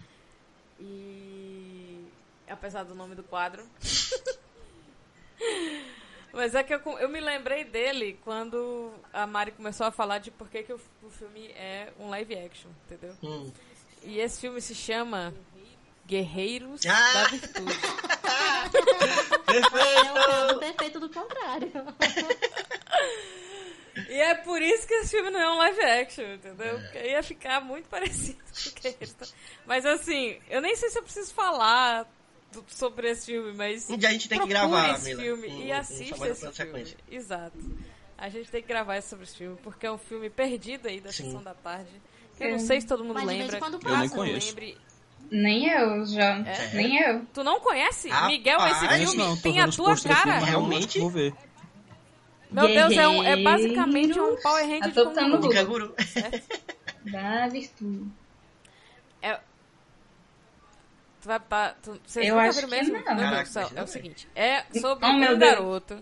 E. 0.80 2.04
Apesar 2.48 2.82
do 2.82 2.94
nome 2.94 3.14
do 3.14 3.22
quadro. 3.22 3.64
Mas 6.32 6.54
é 6.54 6.62
que 6.62 6.74
eu, 6.74 6.80
eu 6.98 7.08
me 7.08 7.20
lembrei 7.20 7.64
dele 7.64 8.18
quando 8.24 8.92
a 9.12 9.26
Mari 9.26 9.52
começou 9.52 9.86
a 9.86 9.90
falar 9.90 10.18
de 10.18 10.30
por 10.30 10.48
que, 10.48 10.62
que 10.62 10.72
o, 10.72 10.80
o 11.02 11.10
filme 11.10 11.48
é 11.48 11.92
um 11.98 12.08
live 12.08 12.34
action, 12.38 12.70
entendeu? 12.86 13.14
Hum. 13.22 13.52
E 14.02 14.18
esse 14.18 14.40
filme 14.40 14.60
se 14.60 14.74
chama 14.74 15.32
Guerreiros 16.06 16.80
Ah! 16.86 17.12
da 17.14 17.24
Virtude. 17.28 17.72
É 19.52 19.60
o 19.60 20.14
caso 20.14 20.58
perfeito 20.60 20.98
do 21.00 21.10
contrário. 21.10 21.70
E 24.08 24.14
é 24.14 24.34
por 24.34 24.62
isso 24.62 24.86
que 24.86 24.94
esse 24.94 25.10
filme 25.10 25.30
não 25.30 25.40
é 25.40 25.50
um 25.50 25.58
live 25.58 25.80
action, 25.82 26.24
entendeu? 26.34 26.78
Porque 26.80 26.98
ia 26.98 27.22
ficar 27.22 27.60
muito 27.60 27.88
parecido 27.88 28.38
com 28.42 28.70
o 28.70 28.72
Guerreiros 28.82 29.14
da 29.14 29.26
Mas 29.66 29.84
assim, 29.84 30.40
eu 30.48 30.60
nem 30.62 30.74
sei 30.76 30.88
se 30.88 30.98
eu 30.98 31.02
preciso 31.02 31.34
falar 31.34 32.06
do- 32.52 32.64
sobre 32.68 33.10
esse 33.10 33.26
filme, 33.26 33.52
mas. 33.52 33.88
Um 33.90 33.96
dia 33.96 34.08
a 34.08 34.12
gente 34.12 34.28
tem 34.28 34.40
que 34.40 34.46
gravar, 34.48 34.94
esse 34.94 35.06
Mila, 35.10 35.22
filme 35.22 35.48
um- 35.48 35.62
e 35.66 35.72
um 35.72 35.76
assista 35.76 36.28
esse 36.28 36.52
filme. 36.52 36.96
Exato. 37.10 37.58
A 38.18 38.28
gente 38.28 38.50
tem 38.50 38.62
que 38.62 38.68
gravar 38.68 39.02
sobre 39.02 39.24
esse 39.24 39.36
filme, 39.36 39.56
porque 39.62 39.84
é 39.86 39.90
um 39.90 39.98
filme 39.98 40.30
perdido 40.30 40.86
aí 40.86 41.00
da 41.00 41.10
Sim. 41.10 41.24
sessão 41.24 41.42
da 41.42 41.54
tarde. 41.54 41.90
Que 42.36 42.44
eu 42.44 42.48
não 42.50 42.56
É. 42.56 42.58
sei 42.60 42.80
se 42.80 42.86
todo 42.86 43.02
mundo 43.04 43.14
Mas 43.14 43.26
lembra. 43.26 43.58
passa. 43.58 43.78
nem 43.78 43.80
não 43.98 44.08
conheço. 44.08 44.48
lembre. 44.50 44.78
Nem 45.30 45.68
eu, 45.68 46.06
já. 46.06 46.38
É? 46.46 46.70
Nem 46.74 46.98
eu. 46.98 47.24
Tu 47.32 47.42
não 47.42 47.58
conhece? 47.60 48.08
Rapaz, 48.08 48.32
Miguel, 48.32 48.58
esse 48.66 48.88
filme 48.98 49.16
não, 49.16 49.36
tem 49.36 49.60
a 49.60 49.68
tua 49.68 49.96
cara. 50.00 50.40
eu 50.40 50.44
Realmente? 50.44 50.98
Vou 51.00 51.10
ver. 51.10 51.34
Meu 52.50 52.66
Deus, 52.66 52.92
é, 52.96 53.08
um- 53.08 53.22
é 53.22 53.42
basicamente 53.42 54.20
um 54.20 54.36
Power 54.42 54.62
Ranger 54.68 54.80
de 54.92 55.00
Adotando 55.00 55.38
Kung 55.38 55.48
De 55.48 55.54
canguru. 55.54 55.94
Da 57.10 57.48
virtude. 57.48 58.10
É... 59.22 59.40
Tu 61.22 61.28
vai 61.28 61.38
pra... 61.40 61.74
Tu... 61.82 62.00
Vocês 62.04 62.26
Eu 62.28 62.38
acho 62.38 62.66
mesmo? 62.68 62.92
não. 62.94 63.02
Deus 63.02 63.04
Caraca, 63.04 63.44
deixa 63.44 63.60
eu 63.74 63.78
É 63.78 63.82
o 63.82 63.86
seguinte. 63.86 64.28
É 64.34 64.62
sobre 64.80 65.06
Oh, 65.08 65.12
meu 65.12 65.34
um 65.34 65.38
Deus. 65.38 65.50
garoto. 65.52 66.00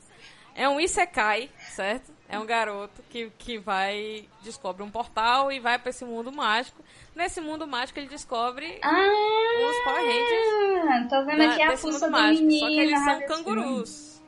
É 0.54 0.68
um 0.68 0.80
Isekai, 0.80 1.50
certo? 1.70 2.10
É 2.28 2.38
um 2.38 2.46
garoto 2.46 3.02
que, 3.10 3.30
que 3.38 3.58
vai... 3.58 4.26
Descobre 4.42 4.82
um 4.82 4.90
portal 4.90 5.52
e 5.52 5.60
vai 5.60 5.78
pra 5.78 5.90
esse 5.90 6.04
mundo 6.04 6.32
mágico. 6.32 6.82
Nesse 7.14 7.40
mundo 7.40 7.66
mágico 7.66 7.98
ele 7.98 8.08
descobre 8.08 8.78
Ah! 8.82 8.90
os 9.68 9.84
Power 9.84 10.02
Rangers 10.04 11.08
Tô 11.10 11.24
vendo 11.26 11.38
da- 11.38 11.52
aqui 11.52 11.62
a 11.62 11.76
mundo 11.76 12.00
do 12.00 12.10
mágico. 12.10 12.44
menino. 12.46 12.60
Só 12.60 12.66
que 12.66 12.80
eles 12.80 12.98
são 12.98 13.06
rabiosino. 13.06 13.44
cangurus. 13.44 14.20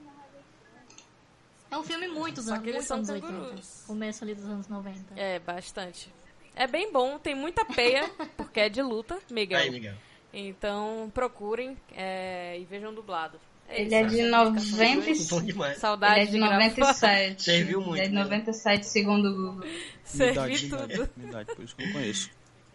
É 1.71 1.79
um 1.79 1.83
filme 1.83 2.09
muitos 2.09 2.45
Só 2.45 2.53
anos, 2.55 2.65
muitos 2.67 2.85
são 2.87 2.97
anos 2.99 3.09
80. 3.09 3.33
cangurus. 3.33 3.85
Começo 3.87 4.25
ali 4.25 4.35
dos 4.35 4.45
anos 4.45 4.69
90. 4.69 4.99
É, 5.17 5.39
bastante. 5.39 6.13
É 6.55 6.67
bem 6.67 6.93
bom, 6.93 7.19
tem 7.19 7.35
muita 7.35 7.65
peia, 7.65 8.11
porque 8.37 8.61
é 8.61 8.69
de 8.69 8.83
luta, 8.83 9.19
Miguel. 9.31 9.59
Aí, 9.59 9.71
Miguel. 9.71 9.95
Então 10.33 11.11
procurem 11.13 11.77
é, 11.95 12.59
e 12.59 12.65
vejam 12.65 12.95
dublado. 12.95 13.39
Ele 13.69 13.95
é 13.95 14.05
de 14.05 14.21
essa 14.21 14.39
indicação 14.39 14.53
de 14.53 14.73
90 14.73 15.11
hoje. 15.11 15.29
Bom 15.29 15.43
demais. 15.43 15.79
Saudade 15.79 16.15
Ele 16.15 16.23
é 16.23 16.31
de 16.31 16.39
gravar. 16.39 16.55
97. 16.55 17.43
Serviu 17.43 17.81
muito, 17.81 17.97
Ele 17.97 18.05
é 18.05 18.09
de 18.09 18.15
né? 18.15 18.23
97, 18.23 18.87
segundo 18.87 19.29
o 19.29 19.35
Google. 19.35 19.69
Servi 20.05 20.69
tudo. 20.69 21.11
idade, 21.17 21.55
por 21.55 21.65
isso 21.65 21.77
que 21.77 21.85
eu 21.85 21.93
conheço. 21.93 22.31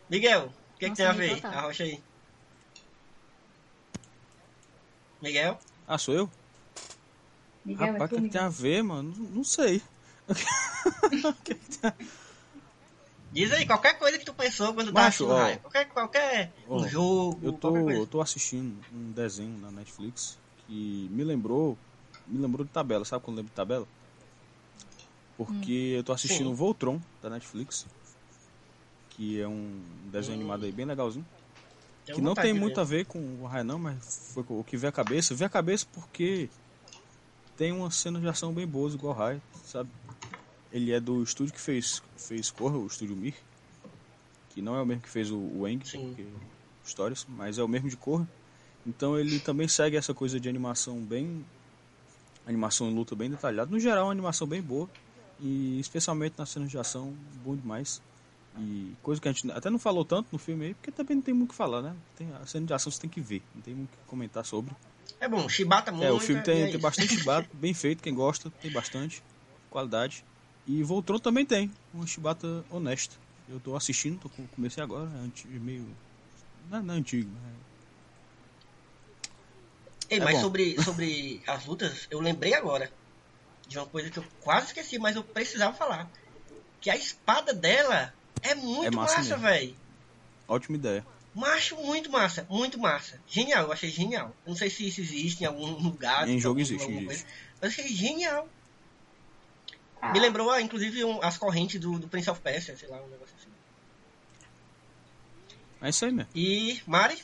Miguel, 0.10 0.46
o 0.46 0.80
que, 0.80 0.90
que 0.90 0.96
tem 0.96 1.06
a 1.06 1.12
ver? 1.12 1.36
total. 1.36 1.52
Arrocha 1.52 1.84
aí. 1.84 2.00
Miguel? 5.22 5.60
Ah, 5.88 5.98
sou 5.98 6.14
eu? 6.14 6.30
Miguel, 7.66 7.88
é 7.88 7.92
Rapaz, 7.92 8.12
o 8.12 8.16
que, 8.16 8.22
tu, 8.22 8.24
que 8.24 8.30
tem 8.30 8.42
a 8.42 8.50
ver, 8.50 8.84
mano? 8.84 9.14
Não, 9.18 9.30
não 9.30 9.44
sei. 9.44 9.82
Diz 13.32 13.52
aí, 13.52 13.66
qualquer 13.66 13.99
coisa 13.99 14.18
que 14.18 14.26
tu 14.26 14.34
pensou 14.34 14.74
quando 14.74 14.88
tá 14.88 15.02
Macho, 15.02 15.26
assistindo 15.26 15.32
ó. 15.32 15.38
Raia. 15.38 15.58
Qualquer, 15.58 15.86
qualquer 15.90 16.54
um 16.68 16.76
Ó, 16.76 16.88
jogo, 16.88 17.40
Eu 17.44 17.54
tô, 17.54 17.70
qualquer 17.72 17.84
coisa. 17.84 17.99
eu 17.99 18.08
tô 18.08 18.22
assistindo 18.22 18.78
um 18.94 19.12
desenho 19.12 19.58
na 19.60 19.70
Netflix 19.72 20.38
que 20.66 21.08
me 21.12 21.24
lembrou. 21.24 21.78
Me 22.26 22.38
lembrou 22.40 22.66
de 22.66 22.72
tabela, 22.72 23.06
sabe 23.06 23.24
quando 23.24 23.38
lembro 23.38 23.49
de 23.52 23.56
tabela? 23.56 23.88
Porque 25.38 25.94
eu 25.98 26.04
tô 26.04 26.14
assistindo 26.14 26.48
Sim. 26.48 26.52
o 26.52 26.56
Voltron 26.56 26.99
da 27.22 27.30
Netflix. 27.30 27.86
Que 29.12 29.40
é 29.41 29.48
um 29.48 29.82
desenho 30.12 30.36
animado 30.36 30.66
aí 30.66 30.72
bem 30.72 30.86
legalzinho. 30.86 31.26
Que 32.06 32.22
não 32.22 32.34
tem 32.34 32.54
muito 32.54 32.76
ver. 32.76 32.82
a 32.82 32.84
ver 32.84 33.06
com 33.06 33.20
o 33.41 33.45
Raia 33.45 33.64
não, 33.64 33.78
mas 33.78 34.32
foi 34.34 34.44
o 34.48 34.64
que 34.64 34.78
veio 34.78 34.90
a 34.90 34.94
cabeça. 34.94 35.36
Veio 35.36 35.48
a 35.48 35.49
cabeça 35.49 35.86
porque 35.94 36.49
tem 37.58 37.72
uma 37.72 37.91
cena 37.91 38.20
de 38.20 38.28
ação 38.28 38.54
bem 38.54 38.66
boas 38.66 38.94
igual 38.94 39.14
o 39.14 39.18
Raia, 39.18 39.41
sabe? 39.66 39.90
Ele 40.72 40.91
é 40.91 40.99
do 40.99 41.23
estúdio 41.23 41.53
que 41.53 41.61
fez, 41.61 42.02
fez 42.18 42.52
Corra, 42.52 42.77
o 42.77 42.88
estúdio 42.88 43.15
Mir. 43.15 43.35
Que 44.49 44.61
não 44.61 44.76
é 44.76 44.81
o 44.81 44.85
mesmo 44.85 45.03
que 45.03 45.10
fez 45.10 45.31
o, 45.31 45.38
o 45.38 45.68
Eng, 45.68 45.81
histórias, 46.85 47.26
mas 47.30 47.57
é 47.57 47.64
o 47.64 47.68
mesmo 47.68 47.89
de 47.89 47.98
Corra. 47.98 48.27
Então 48.85 49.18
ele 49.18 49.39
também 49.39 49.68
segue 49.68 49.98
essa 49.98 50.14
coisa 50.14 50.39
de 50.39 50.49
animação 50.49 50.99
bem. 50.99 51.45
Animação 52.45 52.89
e 52.89 52.94
luta 52.94 53.15
bem 53.15 53.30
detalhada. 53.30 53.69
No 53.69 53.80
geral, 53.80 54.06
uma 54.06 54.11
animação 54.11 54.48
bem 54.48 54.61
boa. 54.61 54.89
E 55.39 55.80
especialmente 55.80 56.35
nas 56.38 56.49
cenas 56.49 56.69
de 56.69 56.77
ação, 56.77 57.15
bom 57.44 57.56
demais. 57.56 58.02
E 58.60 58.95
coisa 59.03 59.22
que 59.22 59.27
a 59.27 59.31
gente 59.31 59.52
até 59.52 59.69
não 59.69 59.77
falou 59.77 60.03
tanto 60.03 60.30
no 60.31 60.39
filme 60.39 60.68
aí, 60.68 60.73
porque 60.73 60.91
também 60.91 61.15
não 61.15 61.22
tem 61.22 61.34
muito 61.34 61.49
o 61.49 61.52
que 61.52 61.57
falar, 61.57 61.81
né? 61.81 61.95
Tem, 62.15 62.27
a 62.34 62.45
cena 62.45 62.65
de 62.65 62.73
ação 62.73 62.91
você 62.91 62.99
tem 62.99 63.10
que 63.10 63.22
ver, 63.22 63.44
não 63.53 63.61
tem 63.61 63.76
muito 63.76 63.94
o 63.94 63.98
que 63.98 64.06
comentar 64.07 64.44
sobre. 64.45 64.76
É 65.19 65.27
bom, 65.27 65.48
chibata 65.48 65.91
muito. 65.91 66.06
É, 66.06 66.11
o 66.11 66.19
filme 66.19 66.41
e 66.41 66.44
tem, 66.44 66.64
é 66.64 66.72
tem 66.72 66.80
bastante 66.80 67.14
chibata, 67.18 67.48
bem 67.53 67.73
feito, 67.73 68.02
quem 68.02 68.14
gosta, 68.14 68.49
tem 68.49 68.72
bastante 68.72 69.23
qualidade. 69.69 70.23
E 70.68 70.84
Voltron 70.84 71.18
também 71.18 71.45
tem, 71.45 71.72
uma 71.94 72.06
chibata 72.06 72.64
honesta. 72.69 73.15
Eu 73.49 73.60
tô 73.60 73.76
assistindo, 73.76 74.19
tô, 74.19 74.30
com- 74.30 74.45
comecei 74.48 74.84
agora, 74.84 75.10
é 75.10 75.19
anti- 75.19 75.48
meio. 75.48 75.88
Não, 76.69 76.80
é- 76.80 76.81
não 76.81 76.94
é 76.94 76.98
antigo, 76.98 77.30
mas 77.41 77.53
Ei, 80.10 80.19
É 80.19 80.23
mas 80.23 80.35
bom. 80.35 80.41
sobre, 80.41 80.76
sobre 80.84 81.41
as 81.48 81.65
lutas, 81.65 82.07
eu 82.10 82.19
lembrei 82.19 82.53
agora 82.53 82.91
de 83.68 83.77
uma 83.77 83.85
coisa 83.85 84.10
que 84.10 84.19
eu 84.19 84.26
quase 84.41 84.68
esqueci, 84.68 84.98
mas 84.99 85.15
eu 85.15 85.23
precisava 85.23 85.73
falar. 85.76 86.10
Que 86.81 86.89
a 86.89 86.95
espada 86.95 87.53
dela 87.53 88.14
é 88.41 88.53
muito 88.56 88.88
É 88.88 88.91
massa 88.91 89.18
massa, 89.18 89.38
velho. 89.38 89.76
ótima 90.48 90.77
ideia. 90.77 91.06
Macho, 91.34 91.76
muito 91.77 92.10
massa, 92.11 92.45
muito 92.49 92.80
massa. 92.80 93.22
Genial, 93.27 93.65
eu 93.65 93.72
achei 93.72 93.89
genial. 93.89 94.34
Eu 94.45 94.52
não 94.52 94.57
sei 94.57 94.69
se 94.69 94.88
isso 94.88 95.02
existe 95.02 95.44
em 95.44 95.45
algum 95.45 95.68
lugar. 95.84 96.27
Em 96.27 96.39
jogo 96.39 96.60
algum- 96.60 96.61
existe, 96.61 96.89
existe. 96.89 97.06
coisa, 97.06 97.26
mas 97.61 97.61
eu 97.61 97.68
achei 97.84 97.88
genial. 97.95 98.48
Ah, 100.02 100.11
Me 100.14 100.19
lembrou, 100.19 100.49
ah, 100.52 100.61
inclusive, 100.61 101.03
um- 101.03 101.22
as 101.24 101.38
correntes 101.38 101.80
do, 101.80 101.98
do 101.99 102.07
Prince 102.07 102.30
of 102.30 102.40
Persia, 102.41 102.78
sei 102.78 102.88
lá, 102.90 103.02
um 103.02 103.07
negócio 103.07 103.36
assim. 103.40 103.49
É 105.82 105.90
isso 105.90 106.06
aí 106.06 106.11
mesmo. 106.11 106.32
E, 106.36 106.82
Mari? 106.86 107.22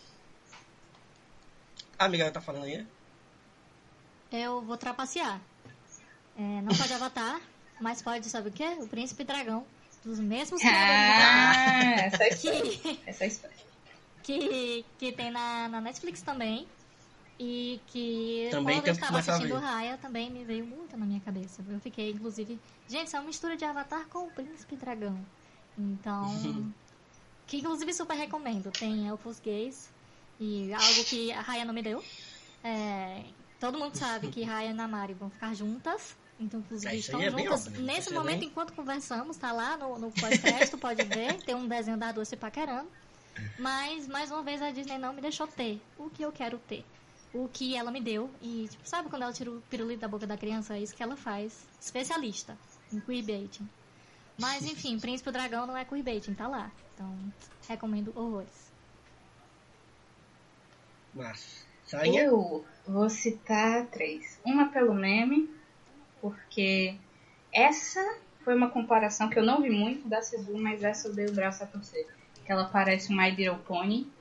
A 1.98 2.06
amiga 2.06 2.30
tá 2.32 2.42
falando 2.42 2.66
aí, 2.66 2.78
né? 2.78 2.88
Eu 4.32 4.62
vou 4.62 4.78
trapacear. 4.78 5.40
É, 6.36 6.42
não 6.62 6.76
pode 6.76 6.92
Avatar, 6.94 7.40
mas 7.80 8.02
pode, 8.02 8.28
sabe 8.30 8.50
o 8.50 8.52
quê? 8.52 8.76
O 8.80 8.88
Príncipe 8.88 9.24
Dragão. 9.24 9.66
Dos 10.04 10.20
mesmos 10.20 10.62
Ah, 10.66 11.94
essa 12.02 12.24
é 12.24 12.30
que, 12.30 13.00
essa 13.08 13.24
é 13.24 13.26
a 13.26 13.28
história. 13.28 13.56
que, 14.24 14.84
que 15.00 15.12
tem 15.14 15.32
na, 15.32 15.70
na 15.70 15.80
Netflix 15.80 16.22
também. 16.22 16.68
E 17.40 17.82
que 17.88 18.48
Também 18.52 18.78
quando 18.80 18.88
eu 18.88 18.94
estava 18.94 19.20
assistindo. 19.20 19.56
Raya 19.58 19.98
também 19.98 20.30
me 20.30 20.44
veio 20.46 20.66
muito 20.66 20.96
na 20.96 21.06
minha 21.06 21.20
cabeça. 21.20 21.64
Eu 21.68 21.80
fiquei, 21.80 22.12
inclusive, 22.12 22.60
gente, 22.88 23.08
isso 23.08 23.16
é 23.16 23.20
uma 23.20 23.26
mistura 23.26 23.58
de 23.58 23.66
Avatar 23.66 24.08
com 24.08 24.28
o 24.28 24.32
Príncipe 24.32 24.76
Dragão. 24.76 25.18
Então, 25.78 26.24
que 27.48 27.58
inclusive 27.58 27.92
super 27.94 28.16
recomendo. 28.16 28.72
Tem 28.72 29.08
elfos 29.08 29.40
gays 29.40 29.90
e 30.40 30.72
algo 30.74 31.04
que 31.06 31.32
a 31.32 31.42
Raya 31.42 31.66
não 31.66 31.74
me 31.74 31.82
deu. 31.82 32.04
É, 32.64 33.24
todo 33.60 33.80
mundo 33.80 33.96
sabe 33.98 34.28
que 34.28 34.44
Raya 34.44 34.70
e 34.70 34.74
Namari 34.74 35.14
vão 35.14 35.30
ficar 35.30 35.54
juntas. 35.56 36.16
Então, 36.40 36.60
inclusive, 36.60 36.94
É, 36.94 36.98
estão 36.98 37.22
é 37.22 37.30
juntas. 37.32 37.68
óbvio. 37.68 37.82
Nesse 37.84 38.00
Isso 38.02 38.10
é 38.12 38.14
momento, 38.14 38.40
bem- 38.40 38.48
enquanto 38.50 38.74
conversamos, 38.74 39.38
tá 39.38 39.52
lá 39.52 39.76
no, 39.78 39.98
no 39.98 40.12
podcast, 40.12 40.76
pode 40.78 41.04
ver. 41.04 41.42
Tem 41.44 41.56
um 41.56 41.68
desenho 41.68 41.98
da 41.98 42.12
duas 42.12 42.28
se 42.28 42.36
paquerando. 42.36 42.90
Mas, 43.58 44.08
mais 44.08 44.30
uma 44.32 44.44
vez, 44.44 44.62
a 44.62 44.70
Disney 44.72 44.98
não 44.98 45.14
me 45.14 45.22
deixou 45.22 45.48
ter 45.48 45.82
o 45.98 46.10
que 46.10 46.22
eu 46.24 46.32
quero 46.32 46.58
ter. 46.60 46.86
O 47.34 47.50
que 47.52 47.76
ela 47.76 47.90
me 47.90 48.00
deu. 48.00 48.30
E, 48.42 48.68
tipo, 48.70 48.88
sabe 48.88 49.10
quando 49.10 49.24
ela 49.24 49.34
tira 49.34 49.50
o 49.50 49.62
pirulito 49.62 50.02
da 50.02 50.08
boca 50.08 50.28
da 50.28 50.38
criança? 50.38 50.78
É 50.78 50.82
isso 50.82 50.96
que 50.96 51.02
ela 51.02 51.18
faz. 51.18 51.66
Especialista 51.82 52.58
em 52.92 53.00
queerbaiting. 53.00 53.68
Mas, 54.40 54.66
enfim, 54.66 55.00
Príncipe 55.00 55.32
Dragão 55.32 55.66
não 55.66 55.76
é 55.76 55.84
queerbaiting, 55.84 56.34
tá 56.34 56.48
lá. 56.48 56.72
Então, 56.94 57.18
recomendo 57.68 58.14
horrores. 58.16 58.72
Mas, 61.14 61.66
Sainha? 61.86 62.24
Eu 62.24 62.66
vou 62.88 63.10
citar 63.10 63.86
três. 63.88 64.40
Uma 64.44 64.70
pelo 64.70 64.94
meme, 64.94 65.50
porque 66.22 66.96
essa 67.52 68.18
foi 68.44 68.56
uma 68.56 68.70
comparação 68.70 69.30
que 69.30 69.38
eu 69.38 69.44
não 69.44 69.62
vi 69.62 69.70
muito 69.70 70.08
da 70.08 70.22
Sisu, 70.22 70.58
mas 70.58 70.84
essa 70.84 71.08
eu 71.08 71.14
dei 71.14 71.28
o 71.28 71.34
braço 71.34 71.64
a 71.64 71.68
torcer. 71.68 72.08
Que 72.46 72.52
ela 72.52 72.66
parece 72.66 73.12
um 73.12 73.16
My 73.16 73.32
Little 73.32 73.60
Pony. 73.60 74.12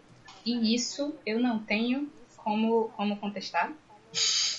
E 0.44 0.74
isso 0.74 1.14
eu 1.26 1.40
não 1.40 1.58
tenho 1.58 2.10
como, 2.42 2.90
como 2.96 3.18
contestar. 3.18 3.72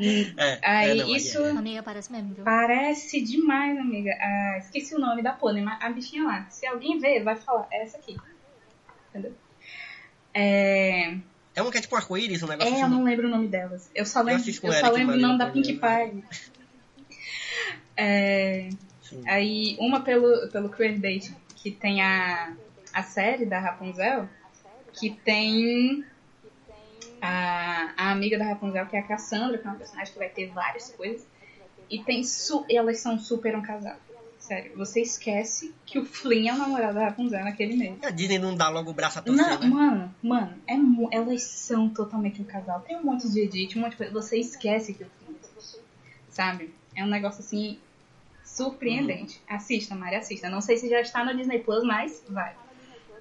É, 0.00 0.60
Aí, 0.62 0.90
é, 0.90 0.94
não, 0.94 1.06
aí 1.06 1.16
isso- 1.16 1.42
é. 1.42 1.50
Amiga, 1.50 1.82
parece 1.82 2.12
mesmo, 2.12 2.32
viu? 2.32 2.44
Parece 2.44 3.20
demais, 3.20 3.76
amiga. 3.76 4.12
Ah, 4.20 4.58
esqueci 4.58 4.94
o 4.94 4.98
nome 5.00 5.22
da 5.22 5.32
pônei, 5.32 5.60
mas 5.62 5.82
a 5.82 5.90
bichinha 5.90 6.22
lá. 6.22 6.48
Se 6.50 6.66
alguém 6.66 7.00
ver, 7.00 7.24
vai 7.24 7.34
falar. 7.34 7.66
É 7.72 7.82
essa 7.82 7.98
aqui. 7.98 8.16
Entendeu? 9.10 9.34
É... 10.32 11.16
É 11.56 11.62
uma 11.62 11.72
que 11.72 11.78
é 11.78 11.80
tipo 11.80 11.96
arco-íris, 11.96 12.42
um 12.44 12.46
negócio 12.46 12.72
É, 12.72 12.80
eu 12.80 12.84
assim. 12.84 12.94
não 12.94 13.02
lembro 13.02 13.26
o 13.26 13.30
nome 13.30 13.48
delas. 13.48 13.90
Eu 13.92 14.06
só 14.06 14.20
lembro, 14.22 14.44
eu 14.48 14.70
o 14.70 14.72
só 14.72 14.90
lembro 14.92 15.16
o 15.16 15.18
nome 15.20 15.38
da 15.38 15.50
Pink? 15.50 15.72
Pie. 15.80 16.24
É, 17.96 18.68
Sim. 19.00 19.22
aí, 19.26 19.76
uma 19.80 20.02
pelo, 20.02 20.48
pelo 20.52 20.70
Queer 20.70 21.00
Date, 21.00 21.34
que 21.56 21.72
tem 21.72 22.02
a, 22.02 22.56
a 22.92 23.02
série 23.02 23.46
da 23.46 23.58
Rapunzel, 23.58 24.28
que 24.92 25.10
tem 25.24 26.04
a, 27.20 27.92
a 27.96 28.10
amiga 28.12 28.38
da 28.38 28.44
Rapunzel, 28.46 28.86
que 28.86 28.96
é 28.96 29.00
a 29.00 29.02
Cassandra, 29.02 29.58
que 29.58 29.66
é 29.66 29.70
uma 29.70 29.76
personagem 29.78 30.12
que 30.12 30.18
vai 30.18 30.28
ter 30.28 30.50
várias 30.50 30.90
coisas. 30.90 31.26
E 31.90 32.02
tem 32.02 32.22
su 32.22 32.64
elas 32.70 33.00
são 33.00 33.18
super 33.18 33.56
um 33.56 33.62
casal. 33.62 33.96
Sério, 34.38 34.72
você 34.76 35.02
esquece 35.02 35.74
que 35.84 35.98
o 35.98 36.04
Flynn 36.06 36.48
é 36.48 36.54
o 36.54 36.58
namorado 36.58 36.94
da 36.94 37.06
Rapunzel 37.06 37.44
naquele 37.44 37.76
mês. 37.76 37.98
A 38.02 38.10
Disney 38.10 38.38
não 38.38 38.54
dá 38.54 38.68
logo 38.68 38.90
o 38.90 38.94
braço 38.94 39.18
a 39.18 39.22
torcer, 39.22 39.44
Não, 39.44 39.60
né? 39.60 39.66
mano, 39.66 40.14
mano, 40.22 40.62
é 40.66 40.74
elas 41.14 41.42
são 41.42 41.88
totalmente 41.90 42.40
um 42.40 42.44
casal. 42.44 42.80
Tem 42.80 42.96
um 42.96 43.04
monte 43.04 43.28
de 43.28 43.40
edit, 43.40 43.76
um 43.76 43.82
monte 43.82 43.92
de 43.92 43.96
coisa. 43.98 44.12
Você 44.12 44.38
esquece 44.38 44.94
que 44.94 45.02
o 45.02 45.10
filme 45.18 45.38
existe. 45.42 45.80
Sabe? 46.30 46.72
É 46.94 47.04
um 47.04 47.08
negócio 47.08 47.40
assim 47.40 47.78
surpreendente. 48.44 49.42
Assista, 49.48 49.94
Mari, 49.94 50.16
assista. 50.16 50.48
Não 50.48 50.60
sei 50.60 50.78
se 50.78 50.88
já 50.88 51.00
está 51.00 51.24
no 51.24 51.36
Disney 51.36 51.58
Plus, 51.58 51.84
mas 51.84 52.22
vai. 52.28 52.54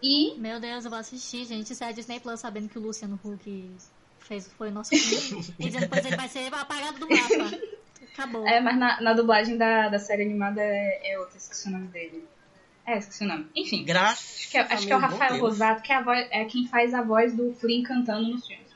E 0.01 0.35
Meu 0.37 0.59
Deus, 0.59 0.85
eu 0.85 0.91
vou 0.91 0.99
assistir, 0.99 1.45
gente. 1.45 1.73
Isso 1.73 1.83
é 1.83 1.87
a 1.87 1.91
Disney 1.91 2.19
Plus 2.19 2.39
sabendo 2.39 2.69
que 2.69 2.77
o 2.77 2.81
Luciano 2.81 3.19
Huck 3.23 3.71
fez, 4.19 4.47
foi 4.57 4.69
o 4.69 4.71
nosso 4.71 4.91
filme. 4.95 5.45
e 5.59 5.69
depois 5.69 6.05
ele 6.05 6.15
vai 6.15 6.27
ser 6.29 6.53
apagado 6.53 6.99
do 6.99 7.07
mapa. 7.09 7.57
Acabou. 8.13 8.47
é, 8.47 8.59
mas 8.59 8.77
na, 8.77 8.99
na 9.01 9.13
dublagem 9.13 9.57
da, 9.57 9.89
da 9.89 9.99
série 9.99 10.23
animada 10.23 10.61
é, 10.61 11.11
é 11.13 11.19
outra, 11.19 11.37
esqueci 11.37 11.67
o 11.67 11.71
nome 11.71 11.87
dele. 11.87 12.23
É, 12.85 12.97
esqueci 12.97 13.23
o 13.23 13.27
nome. 13.27 13.47
Enfim. 13.55 13.83
Graças 13.83 14.37
Acho 14.39 14.49
que 14.51 14.57
é, 14.57 14.61
acho 14.61 14.87
que 14.87 14.93
é 14.93 14.95
o 14.95 14.99
Rafael. 14.99 15.39
Rosato, 15.39 15.81
que 15.83 15.91
é, 15.91 15.95
a 15.95 16.01
voz- 16.01 16.27
é 16.31 16.45
quem 16.45 16.67
faz 16.67 16.93
a 16.93 17.01
voz 17.01 17.35
do 17.35 17.53
Flynn 17.53 17.83
cantando 17.83 18.27
nos 18.29 18.47
filmes. 18.47 18.66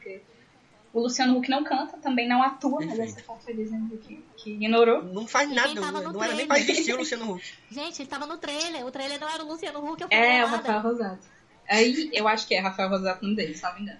O 0.93 0.99
Luciano 0.99 1.37
Huck 1.37 1.49
não 1.49 1.63
canta, 1.63 1.97
também 1.97 2.27
não 2.27 2.43
atua, 2.43 2.79
mas 2.81 2.97
Perfeito. 2.97 3.19
essa 3.19 3.23
parte 3.23 3.53
dizendo 3.53 3.97
que, 3.97 4.23
que 4.35 4.51
ignorou. 4.51 5.01
Não 5.03 5.25
faz 5.25 5.49
E 5.49 5.53
nada, 5.53 5.73
não 5.73 5.89
era 6.23 6.33
nem 6.35 6.45
trailer? 6.45 6.47
pra 6.47 6.59
existir 6.59 6.93
o 6.93 6.97
Luciano 6.97 7.31
Huck. 7.33 7.53
Gente, 7.71 8.01
ele 8.01 8.09
tava 8.09 8.25
no 8.25 8.37
trailer. 8.37 8.85
O 8.85 8.91
trailer 8.91 9.19
não 9.19 9.29
era 9.29 9.41
o 9.43 9.47
Luciano 9.47 9.79
Huck, 9.79 10.01
eu 10.01 10.09
falei 10.09 10.23
É, 10.23 10.43
o 10.43 10.49
nada. 10.49 10.57
Rafael 10.57 10.81
Rosato. 10.81 11.27
Aí, 11.69 12.09
eu 12.11 12.27
acho 12.27 12.45
que 12.45 12.53
é 12.55 12.59
Rafael 12.59 12.89
Rosato 12.89 13.25
o 13.25 13.35
dele, 13.35 13.57
não 13.61 13.73
me 13.75 13.81
engano. 13.81 13.99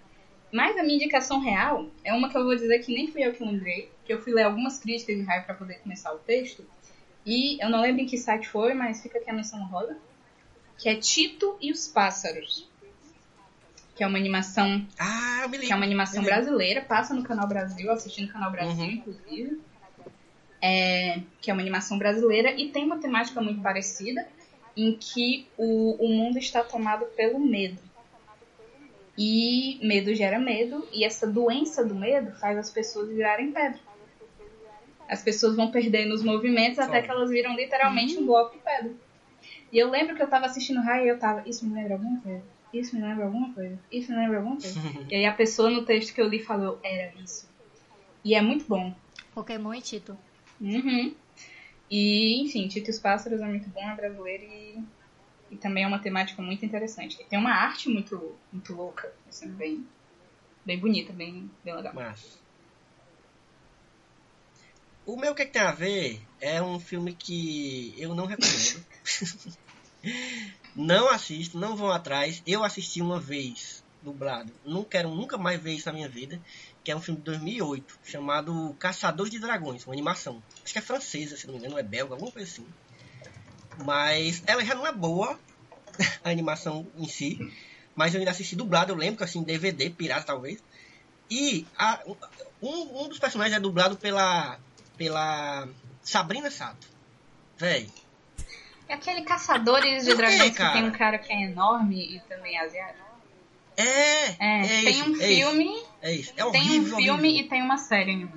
Mas 0.52 0.78
a 0.78 0.84
minha 0.84 0.96
indicação 0.96 1.40
real 1.40 1.88
é 2.04 2.14
uma 2.14 2.30
que 2.30 2.38
eu 2.38 2.44
vou 2.44 2.56
dizer 2.56 2.80
que 2.80 2.94
nem 2.94 3.08
fui 3.08 3.24
eu 3.26 3.32
que 3.32 3.42
lembrei, 3.42 3.90
que 4.04 4.12
eu 4.12 4.22
fui 4.22 4.34
ler 4.34 4.44
algumas 4.44 4.78
críticas 4.78 5.16
de 5.16 5.22
raio 5.24 5.46
pra 5.46 5.54
poder 5.56 5.76
começar 5.76 6.14
o 6.14 6.18
texto. 6.20 6.66
E 7.26 7.64
eu 7.64 7.70
não 7.70 7.80
lembro 7.82 8.02
em 8.02 8.06
que 8.06 8.18
site 8.18 8.50
foi, 8.50 8.74
mas 8.74 9.02
fica 9.02 9.18
aqui 9.18 9.30
a 9.30 9.34
menção 9.34 9.64
roda. 9.68 9.98
Que 10.78 10.90
é 10.90 10.96
Tito 10.96 11.56
e 11.62 11.72
os 11.72 11.88
Pássaros. 11.88 12.68
Que 14.02 14.06
é 14.06 14.08
uma 14.08 14.18
animação 14.18 14.84
Ah, 14.98 15.42
eu 15.44 15.50
me 15.50 15.60
que 15.60 15.66
é 15.66 15.68
lembro. 15.68 15.76
uma 15.78 15.86
animação 15.86 16.24
lembro. 16.24 16.34
brasileira, 16.36 16.82
passa 16.82 17.14
no 17.14 17.22
Canal 17.22 17.48
Brasil, 17.48 17.86
eu 17.86 17.94
assisti 17.94 18.24
no 18.24 18.30
Canal 18.30 18.50
Brasil, 18.52 18.84
Uhum. 18.84 18.92
inclusive. 18.94 19.60
É, 20.60 21.20
que 21.40 21.52
é 21.52 21.54
uma 21.54 21.62
animação 21.62 22.00
brasileira 22.00 22.52
e 22.60 22.70
tem 22.70 22.84
uma 22.84 22.98
temática 22.98 23.40
muito 23.40 23.62
parecida, 23.62 24.28
em 24.76 24.98
que 24.98 25.46
o, 25.56 26.04
o 26.04 26.10
mundo 26.10 26.40
está 26.40 26.64
tomado 26.64 27.06
pelo 27.16 27.38
medo. 27.40 27.78
E 29.16 29.78
medo 29.86 30.16
gera 30.16 30.40
medo, 30.40 30.88
e 30.92 31.06
essa 31.06 31.28
doença 31.28 31.86
do 31.86 31.94
medo 31.94 32.32
faz 32.40 32.58
as 32.58 32.72
pessoas 32.72 33.08
virarem 33.08 33.52
pedra. 33.52 33.80
As 35.08 35.22
pessoas 35.22 35.56
vão 35.56 35.70
perdendo 35.70 36.16
os 36.16 36.24
movimentos 36.24 36.80
até 36.80 37.04
que 37.04 37.12
elas 37.12 37.30
viram 37.30 37.56
literalmente 37.56 38.18
um 38.18 38.26
bloco 38.26 38.58
de 38.58 38.64
pedra. 38.64 38.94
E 39.72 39.78
eu 39.78 39.92
lembro 39.92 40.16
que 40.16 40.24
eu 40.24 40.28
tava 40.28 40.48
assistindo 40.48 40.82
Raia 40.82 41.06
e 41.06 41.08
eu 41.10 41.20
tava, 41.20 41.48
isso 41.48 41.64
me 41.68 41.76
lembra 41.76 41.94
alguma 41.94 42.20
coisa? 42.20 42.61
Isso 42.74 42.96
me 42.96 43.02
lembra 43.02 43.26
alguma 43.26 43.54
coisa? 43.54 43.78
Isso 43.92 44.12
me 44.12 44.18
lembra 44.18 44.38
alguma 44.38 44.58
coisa? 44.58 44.80
e 45.10 45.16
aí 45.16 45.26
a 45.26 45.34
pessoa 45.34 45.70
no 45.70 45.86
texto 45.86 46.14
que 46.14 46.22
eu 46.22 46.28
li 46.28 46.40
falou, 46.40 46.80
era 46.84 47.14
isso. 47.22 47.50
E 48.24 48.34
é 48.34 48.42
muito 48.42 48.66
bom. 48.66 48.96
Pokémon 49.34 49.74
e 49.74 49.82
Tito. 49.82 50.18
Uhum. 50.60 51.14
E, 51.90 52.42
enfim, 52.42 52.68
Tito 52.68 52.90
e 52.90 52.92
os 52.92 53.00
Pássaros 53.00 53.42
é 53.42 53.46
muito 53.46 53.70
bom, 53.70 53.82
é 53.82 53.96
brasileiro 53.96 54.44
e, 54.44 54.84
e 55.52 55.58
também 55.58 55.84
é 55.84 55.88
uma 55.88 56.00
temática 56.00 56.42
muito 56.42 56.66
interessante. 56.66 57.22
E 57.22 57.26
tem 57.26 57.38
uma 57.38 57.52
arte 57.52 57.90
muito, 57.90 58.36
muito 58.52 58.74
louca, 58.74 59.14
assim, 59.28 59.50
bem, 59.50 59.86
bem 60.66 60.80
bonita, 60.80 61.12
bem, 61.12 61.50
bem 61.64 61.76
legal. 61.76 61.94
Mas... 61.94 62.40
O 65.06 65.18
meu 65.18 65.34
que, 65.34 65.46
que 65.46 65.52
tem 65.52 65.62
a 65.64 65.72
ver 65.72 66.22
é 66.40 66.62
um 66.62 66.80
filme 66.80 67.14
que 67.14 67.94
eu 67.98 68.16
não 68.16 68.28
recomendo. 68.28 68.86
não 70.76 71.10
assisto, 71.10 71.60
não 71.60 71.76
vão 71.76 71.92
atrás. 71.92 72.42
Eu 72.46 72.64
assisti 72.64 73.02
uma 73.02 73.20
vez, 73.20 73.84
dublado. 74.02 74.54
Não 74.66 74.84
quero 74.84 75.14
nunca 75.14 75.38
mais 75.38 75.62
ver 75.62 75.74
isso 75.74 75.88
na 75.88 75.94
minha 75.94 76.10
vida. 76.10 76.42
Que 76.84 76.92
é 76.92 76.96
um 76.96 77.02
filme 77.02 77.20
de 77.20 77.26
2008, 77.26 78.00
chamado 78.04 78.76
Caçadores 78.80 79.32
de 79.32 79.40
Dragões, 79.40 79.86
uma 79.86 79.94
animação. 79.94 80.42
Acho 80.64 80.74
que 80.74 80.80
é 80.80 80.82
francesa, 80.82 81.38
se 81.38 81.46
não 81.46 81.54
me 81.54 81.60
engano, 81.60 81.78
é 81.78 81.84
belga, 81.84 82.14
alguma 82.14 82.32
coisa 82.32 82.50
assim. 82.50 82.66
Mas 83.86 84.44
ela 84.48 84.64
já 84.66 84.76
não 84.76 84.86
é 84.88 84.92
boa, 84.92 85.40
a 86.24 86.30
animação 86.30 86.92
em 86.96 87.08
si. 87.08 87.38
Mas 87.96 88.14
eu 88.14 88.20
ainda 88.20 88.32
assisti 88.32 88.56
dublado, 88.56 88.92
eu 88.92 88.96
lembro 88.96 89.18
que 89.18 89.24
assim, 89.24 89.44
DVD, 89.44 89.90
pirata 89.90 90.26
talvez. 90.26 90.64
E 91.30 91.68
a- 91.78 92.02
um, 92.62 93.04
um 93.04 93.08
dos 93.10 93.20
personagens 93.20 93.56
é 93.56 93.60
dublado 93.60 93.98
pela, 93.98 94.60
pela 94.98 95.68
Sabrina 96.02 96.50
Sato. 96.50 96.88
Véi, 97.58 97.92
É 98.92 98.96
aquele 98.96 99.22
Caçadores 99.22 100.04
de 100.04 100.14
Dragões 100.16 100.52
que 100.52 100.72
tem 100.74 100.84
um 100.84 100.92
cara 100.92 101.18
que 101.18 101.32
é 101.32 101.44
enorme 101.44 102.18
e 102.18 102.20
também 102.28 102.58
é 102.58 102.66
asiático. 102.66 103.06
é, 103.78 103.84
É, 103.84 104.66
é, 104.66 104.68
tem 104.68 104.90
isso, 104.90 105.10
um 105.10 105.16
é 105.16 105.28
filme, 105.28 105.84
é 106.02 106.14
isso. 106.14 106.34
É 106.36 106.36
tem 106.36 106.46
horrível, 106.46 106.98
um 106.98 107.02
filme 107.02 107.30
horrível. 107.30 107.46
e 107.46 107.48
tem 107.48 107.62
uma 107.62 107.78
série. 107.78 108.28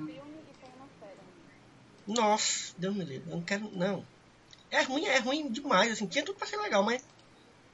Nossa, 2.07 2.73
Deus 2.77 2.95
me 2.95 3.03
livre, 3.03 3.29
eu 3.29 3.35
não 3.35 3.43
quero, 3.43 3.69
não. 3.73 4.05
É 4.71 4.81
ruim, 4.83 5.05
é 5.05 5.19
ruim 5.19 5.49
demais, 5.49 5.91
assim, 5.91 6.07
tinha 6.07 6.23
tudo 6.23 6.37
pra 6.37 6.47
ser 6.47 6.55
legal, 6.55 6.83
mas... 6.83 7.05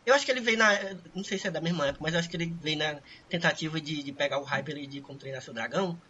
Eu 0.04 0.16
acho 0.16 0.26
que 0.26 0.32
ele 0.32 0.42
veio 0.42 0.58
na... 0.58 0.72
Não 1.14 1.24
sei 1.24 1.38
se 1.38 1.48
é 1.48 1.52
da 1.52 1.62
mesma 1.62 1.86
época, 1.86 2.04
mas 2.04 2.14
eu 2.16 2.20
acho 2.20 2.30
que 2.32 2.36
ele 2.36 2.52
veio 2.60 2.80
na 2.80 3.00
tentativa 3.30 3.80
de, 3.80 4.02
de 4.02 4.12
pegar 4.12 4.40
o 4.40 4.44
hype 4.44 4.72
ali 4.72 4.88
de 4.88 5.02
como 5.02 5.20
treinar 5.20 5.44
seu 5.44 5.54
dragão. 5.54 6.02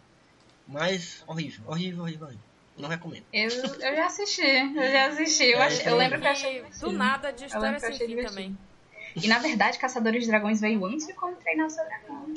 Mas 0.66 1.22
horrível, 1.26 1.64
horrível, 1.66 2.02
horrível, 2.02 2.26
horrível. 2.28 2.51
Não 2.76 2.88
recomendo. 2.88 3.24
Eu, 3.32 3.48
eu 3.50 3.96
já 3.96 4.06
assisti, 4.06 4.40
eu 4.42 4.90
já 4.92 5.06
assisti. 5.08 5.44
Eu, 5.44 5.60
É, 5.60 5.66
ach- 5.66 5.86
eu 5.86 5.96
lembro 5.96 6.20
que 6.20 6.26
eu 6.26 6.30
achei. 6.30 6.58
E 6.60 6.80
do 6.80 6.92
nada 6.92 7.30
de 7.32 7.44
história 7.44 7.78
sem 7.78 7.90
achei 7.90 8.06
fim 8.06 8.22
também. 8.24 8.58
E 9.14 9.28
na 9.28 9.38
verdade, 9.38 9.78
Caçadores 9.78 10.24
de 10.24 10.30
Dragões 10.30 10.60
veio 10.60 10.84
antes 10.86 11.06
de 11.06 11.12
Como 11.12 11.36
Treinar 11.36 11.66
o 11.66 11.70
Seu 11.70 11.84
Dragão. 11.84 12.34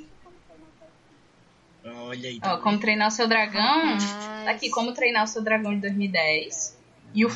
Olha 1.85 2.29
aí. 2.29 2.39
Ó, 2.43 2.57
Como 2.57 2.79
Treinar 2.79 3.07
o 3.07 3.11
Seu 3.11 3.27
Dragão. 3.27 3.97
Tá 4.43 4.51
aqui, 4.51 4.69
Como 4.69 4.93
Treinar 4.93 5.23
o 5.23 5.27
Seu 5.27 5.41
Dragão 5.41 5.73
de 5.73 5.81
2010. 5.81 6.77
E 7.13 7.25
o, 7.25 7.29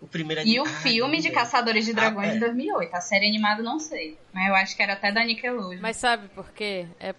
O 0.00 0.06
primeiro 0.06 0.42
e 0.46 0.60
o 0.60 0.64
Ah, 0.64 0.66
filme 0.68 1.16
de 1.18 1.30
2010. 1.30 1.34
Caçadores 1.34 1.84
de 1.86 1.92
Dragões 1.94 2.28
Ah, 2.28 2.30
é. 2.32 2.34
de 2.34 2.40
2008. 2.40 2.94
A 2.94 3.00
série 3.00 3.26
animada 3.28 3.62
não 3.62 3.78
sei. 3.78 4.18
Mas 4.32 4.48
eu 4.48 4.54
acho 4.56 4.76
que 4.76 4.82
era 4.82 4.92
até 4.92 5.10
da 5.10 5.24
Nickelodeon. 5.24 5.80
Mas 5.80 5.96
sabe 5.96 6.28
por 6.28 6.50
quê? 6.52 6.86
É, 7.00 7.14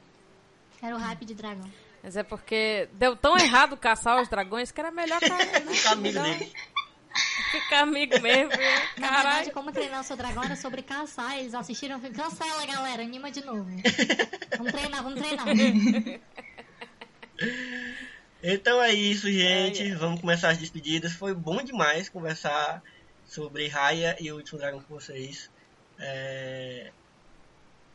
Era 0.81 0.95
o 0.95 0.99
hype 0.99 1.25
de 1.25 1.33
dragão. 1.33 1.69
Mas 2.03 2.17
é 2.17 2.23
porque 2.23 2.89
deu 2.93 3.15
tão 3.15 3.37
errado 3.37 3.77
caçar 3.77 4.21
os 4.21 4.27
dragões 4.27 4.71
que 4.71 4.81
era 4.81 4.91
melhor 4.91 5.21
cair, 5.21 5.65
né? 5.65 5.73
Ficar 5.73 5.91
amigo 5.93 6.19
dele. 6.19 6.53
Ficar 7.51 7.79
amigo 7.79 8.19
mesmo. 8.19 8.49
Na 8.97 9.07
verdade, 9.07 9.23
Caralho. 9.23 9.51
como 9.51 9.71
treinar 9.71 10.01
o 10.01 10.03
seu 10.03 10.17
dragão 10.17 10.43
era 10.43 10.57
sobre 10.57 10.81
caçar. 10.81 11.37
Eles 11.37 11.53
assistiram 11.53 12.01
e 12.03 12.09
cancela, 12.09 12.65
galera, 12.65 13.03
anima 13.03 13.31
de 13.31 13.45
novo. 13.45 13.69
Vamos 14.57 14.71
treinar, 14.73 15.03
vamos 15.03 15.19
treinar. 15.19 15.45
Então 18.43 18.83
é 18.83 18.91
isso, 18.91 19.31
gente. 19.31 19.81
Ai, 19.81 19.91
ai. 19.91 19.95
Vamos 19.95 20.19
começar 20.19 20.49
as 20.49 20.57
despedidas. 20.57 21.13
Foi 21.13 21.33
bom 21.33 21.63
demais 21.63 22.09
conversar 22.09 22.83
sobre 23.25 23.67
Raya 23.67 24.17
e 24.19 24.31
o 24.31 24.35
Último 24.35 24.59
Dragão 24.59 24.81
com 24.81 24.93
vocês. 24.93 25.49
É... 25.97 26.91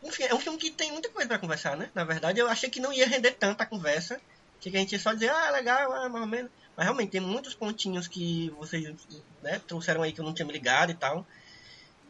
Enfim, 0.02 0.24
é 0.24 0.34
um 0.34 0.40
filme 0.40 0.58
que 0.58 0.70
tem 0.70 0.92
muita 0.92 1.08
coisa 1.08 1.28
pra 1.28 1.38
conversar, 1.38 1.76
né? 1.76 1.90
Na 1.94 2.04
verdade, 2.04 2.38
eu 2.38 2.48
achei 2.48 2.70
que 2.70 2.80
não 2.80 2.92
ia 2.92 3.06
render 3.06 3.32
tanta 3.32 3.66
conversa. 3.66 4.20
Que 4.60 4.68
a 4.68 4.72
gente 4.72 4.92
ia 4.92 4.98
só 4.98 5.12
dizer, 5.12 5.30
ah, 5.30 5.50
legal, 5.50 5.92
ah, 5.92 6.08
mais 6.08 6.22
ou 6.22 6.28
menos. 6.28 6.50
Mas 6.76 6.84
realmente 6.84 7.10
tem 7.10 7.20
muitos 7.20 7.54
pontinhos 7.54 8.06
que 8.06 8.50
vocês 8.50 8.94
né, 9.42 9.60
trouxeram 9.66 10.02
aí 10.02 10.12
que 10.12 10.20
eu 10.20 10.24
não 10.24 10.34
tinha 10.34 10.46
me 10.46 10.52
ligado 10.52 10.90
e 10.90 10.94
tal. 10.94 11.26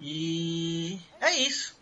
E 0.00 1.00
é 1.20 1.32
isso. 1.32 1.76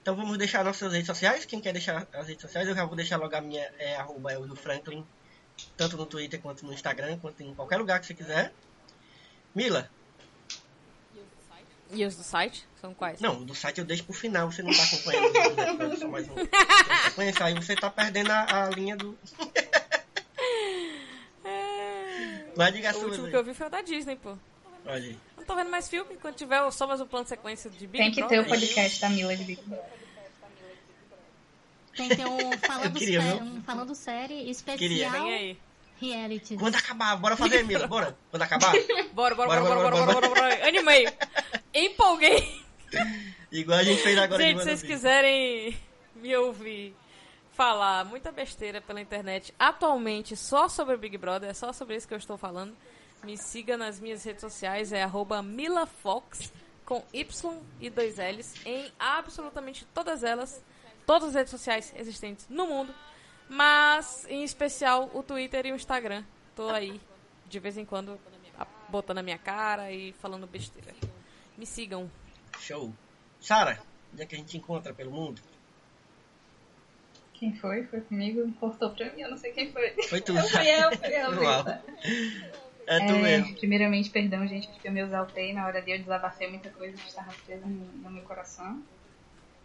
Então 0.00 0.16
vamos 0.16 0.36
deixar 0.36 0.64
nossas 0.64 0.92
redes 0.92 1.06
sociais. 1.06 1.44
Quem 1.44 1.60
quer 1.60 1.72
deixar 1.72 2.08
as 2.12 2.26
redes 2.26 2.42
sociais, 2.42 2.66
eu 2.66 2.74
já 2.74 2.84
vou 2.84 2.96
deixar 2.96 3.16
logo 3.18 3.34
a 3.36 3.40
minha, 3.40 3.62
é 3.78 3.96
arroba 3.96 4.32
Eldo 4.32 4.56
Franklin, 4.56 5.06
tanto 5.76 5.96
no 5.96 6.06
Twitter 6.06 6.40
quanto 6.40 6.66
no 6.66 6.72
Instagram, 6.72 7.18
quanto 7.18 7.42
em 7.42 7.54
qualquer 7.54 7.76
lugar 7.76 8.00
que 8.00 8.06
você 8.06 8.14
quiser. 8.14 8.52
Mila, 9.54 9.88
E 11.92 12.04
os 12.06 12.16
do 12.16 12.22
site? 12.22 12.66
São 12.80 12.94
quais? 12.94 13.20
não, 13.20 13.40
o 13.42 13.44
do 13.44 13.54
site 13.54 13.78
eu 13.78 13.84
deixo 13.84 14.02
pro 14.04 14.12
final, 14.14 14.50
você 14.50 14.62
não 14.62 14.72
tá 14.72 14.82
acompanhando 14.82 15.26
os 15.26 15.34
episódios, 15.36 15.98
só 16.00 16.08
mais 16.08 16.26
um. 16.28 16.34
Sequência, 17.04 17.44
aí 17.46 17.54
você 17.54 17.76
tá 17.76 17.90
perdendo 17.90 18.30
a, 18.30 18.64
a 18.66 18.70
linha 18.70 18.96
do. 18.96 19.16
Mas 22.56 22.72
diga 22.74 22.90
a 22.90 22.94
O 22.96 23.04
último 23.04 23.24
aí. 23.26 23.30
que 23.30 23.36
eu 23.36 23.44
vi 23.44 23.54
foi 23.54 23.66
o 23.66 23.70
da 23.70 23.80
Disney, 23.82 24.16
pô. 24.16 24.36
Olha 24.84 24.94
aí. 24.96 25.16
Não 25.36 25.44
tô 25.44 25.54
vendo 25.54 25.70
mais 25.70 25.88
filme. 25.88 26.16
Quando 26.20 26.34
tiver 26.34 26.70
só 26.70 26.86
mais 26.86 27.00
um 27.00 27.06
plano 27.06 27.24
de 27.24 27.30
sequência 27.30 27.70
de 27.70 27.86
Big 27.86 28.02
Tem 28.04 28.10
que 28.10 28.16
ter 28.22 28.38
o 28.40 28.44
Brother. 28.44 28.48
podcast 28.48 29.00
da 29.00 29.08
Mila 29.08 29.36
de 29.36 29.44
Big 29.44 29.62
Brother. 29.62 29.84
Tem 31.96 32.08
que 32.08 32.16
ter 32.16 32.26
um 32.26 32.52
falando, 32.58 32.98
queria, 32.98 33.20
sé- 33.20 33.32
viu? 33.34 33.42
um 33.42 33.62
falando 33.62 33.94
série 33.94 34.28
Queria. 34.38 34.50
especial 34.50 35.12
Vem 35.12 35.34
aí. 35.34 35.58
reality. 36.00 36.56
Quando 36.56 36.74
acabar, 36.76 37.16
bora 37.16 37.36
fazer, 37.36 37.62
Mila, 37.64 37.86
bora. 37.86 38.16
Quando 38.30 38.42
acabar, 38.42 38.72
Bora, 39.12 39.34
bora, 39.34 39.48
Bora, 39.48 39.60
bora, 39.60 39.60
bora, 39.60 39.74
bora, 39.74 39.90
bora, 39.90 40.06
bora, 40.06 40.28
bora, 40.28 40.40
bora. 40.40 40.56
Animei. 40.68 41.06
Empolguei. 41.74 42.62
igual 43.50 43.78
a 43.78 43.82
gente 43.82 44.02
fez 44.02 44.18
agora 44.18 44.42
Gente, 44.42 44.58
se 44.58 44.64
vocês 44.64 44.82
quiserem 44.82 45.76
me 46.14 46.36
ouvir 46.36 46.94
falar 47.52 48.04
muita 48.04 48.32
besteira 48.32 48.80
pela 48.80 49.00
internet, 49.00 49.54
atualmente 49.58 50.36
só 50.36 50.68
sobre 50.68 50.96
Big 50.96 51.16
Brother, 51.18 51.50
é 51.50 51.54
só 51.54 51.72
sobre 51.72 51.96
isso 51.96 52.08
que 52.08 52.14
eu 52.14 52.18
estou 52.18 52.36
falando. 52.36 52.74
Me 53.22 53.36
siga 53.36 53.76
nas 53.76 54.00
minhas 54.00 54.24
redes 54.24 54.40
sociais, 54.40 54.92
é 54.92 55.02
arroba 55.02 55.42
milafox, 55.42 56.52
com 56.84 57.04
Y 57.12 57.60
e 57.80 57.88
dois 57.88 58.16
L's, 58.18 58.54
em 58.66 58.90
absolutamente 58.98 59.86
todas 59.94 60.24
elas, 60.24 60.62
todas 61.06 61.28
as 61.28 61.34
redes 61.34 61.50
sociais 61.50 61.92
existentes 61.96 62.46
no 62.48 62.66
mundo, 62.66 62.92
mas 63.48 64.26
em 64.28 64.42
especial 64.42 65.10
o 65.14 65.22
Twitter 65.22 65.66
e 65.66 65.72
o 65.72 65.76
Instagram. 65.76 66.24
Tô 66.56 66.68
aí, 66.68 67.00
de 67.46 67.58
vez 67.60 67.78
em 67.78 67.84
quando, 67.84 68.18
botando 68.88 69.18
a 69.18 69.22
minha 69.22 69.38
cara 69.38 69.92
e 69.92 70.12
falando 70.14 70.46
besteira. 70.46 70.92
Me 71.62 71.66
sigam. 71.66 72.10
Show. 72.58 72.92
Sara, 73.40 73.78
onde 74.12 74.20
é 74.20 74.26
que 74.26 74.34
a 74.34 74.38
gente 74.38 74.56
encontra 74.56 74.92
pelo 74.92 75.12
mundo? 75.12 75.40
Quem 77.34 77.54
foi? 77.54 77.84
Foi 77.84 78.00
comigo? 78.00 78.52
Cortou 78.58 78.90
pra 78.90 79.12
mim, 79.12 79.20
eu 79.22 79.30
não 79.30 79.36
sei 79.38 79.52
quem 79.52 79.70
foi. 79.70 79.90
Foi 80.08 80.20
tu, 80.20 80.32
Fui 80.42 80.42
Sara. 80.48 80.64
eu, 80.68 80.98
fui 80.98 81.08
eu. 81.08 81.40
Uau. 81.40 81.62
Brisa. 81.62 81.82
É 82.88 82.98
tu 83.06 83.12
É, 83.12 83.22
mesmo. 83.22 83.54
primeiramente, 83.54 84.10
perdão, 84.10 84.44
gente, 84.44 84.66
porque 84.70 84.88
eu 84.88 84.92
me 84.92 85.00
exaltei 85.02 85.52
na 85.52 85.64
hora 85.64 85.80
de 85.80 85.92
eu 85.92 85.98
desabafei 86.00 86.50
muita 86.50 86.68
coisa 86.70 86.96
que 86.96 87.08
estava 87.08 87.32
presa 87.46 87.64
no, 87.64 87.84
no 87.92 88.10
meu 88.10 88.24
coração. 88.24 88.82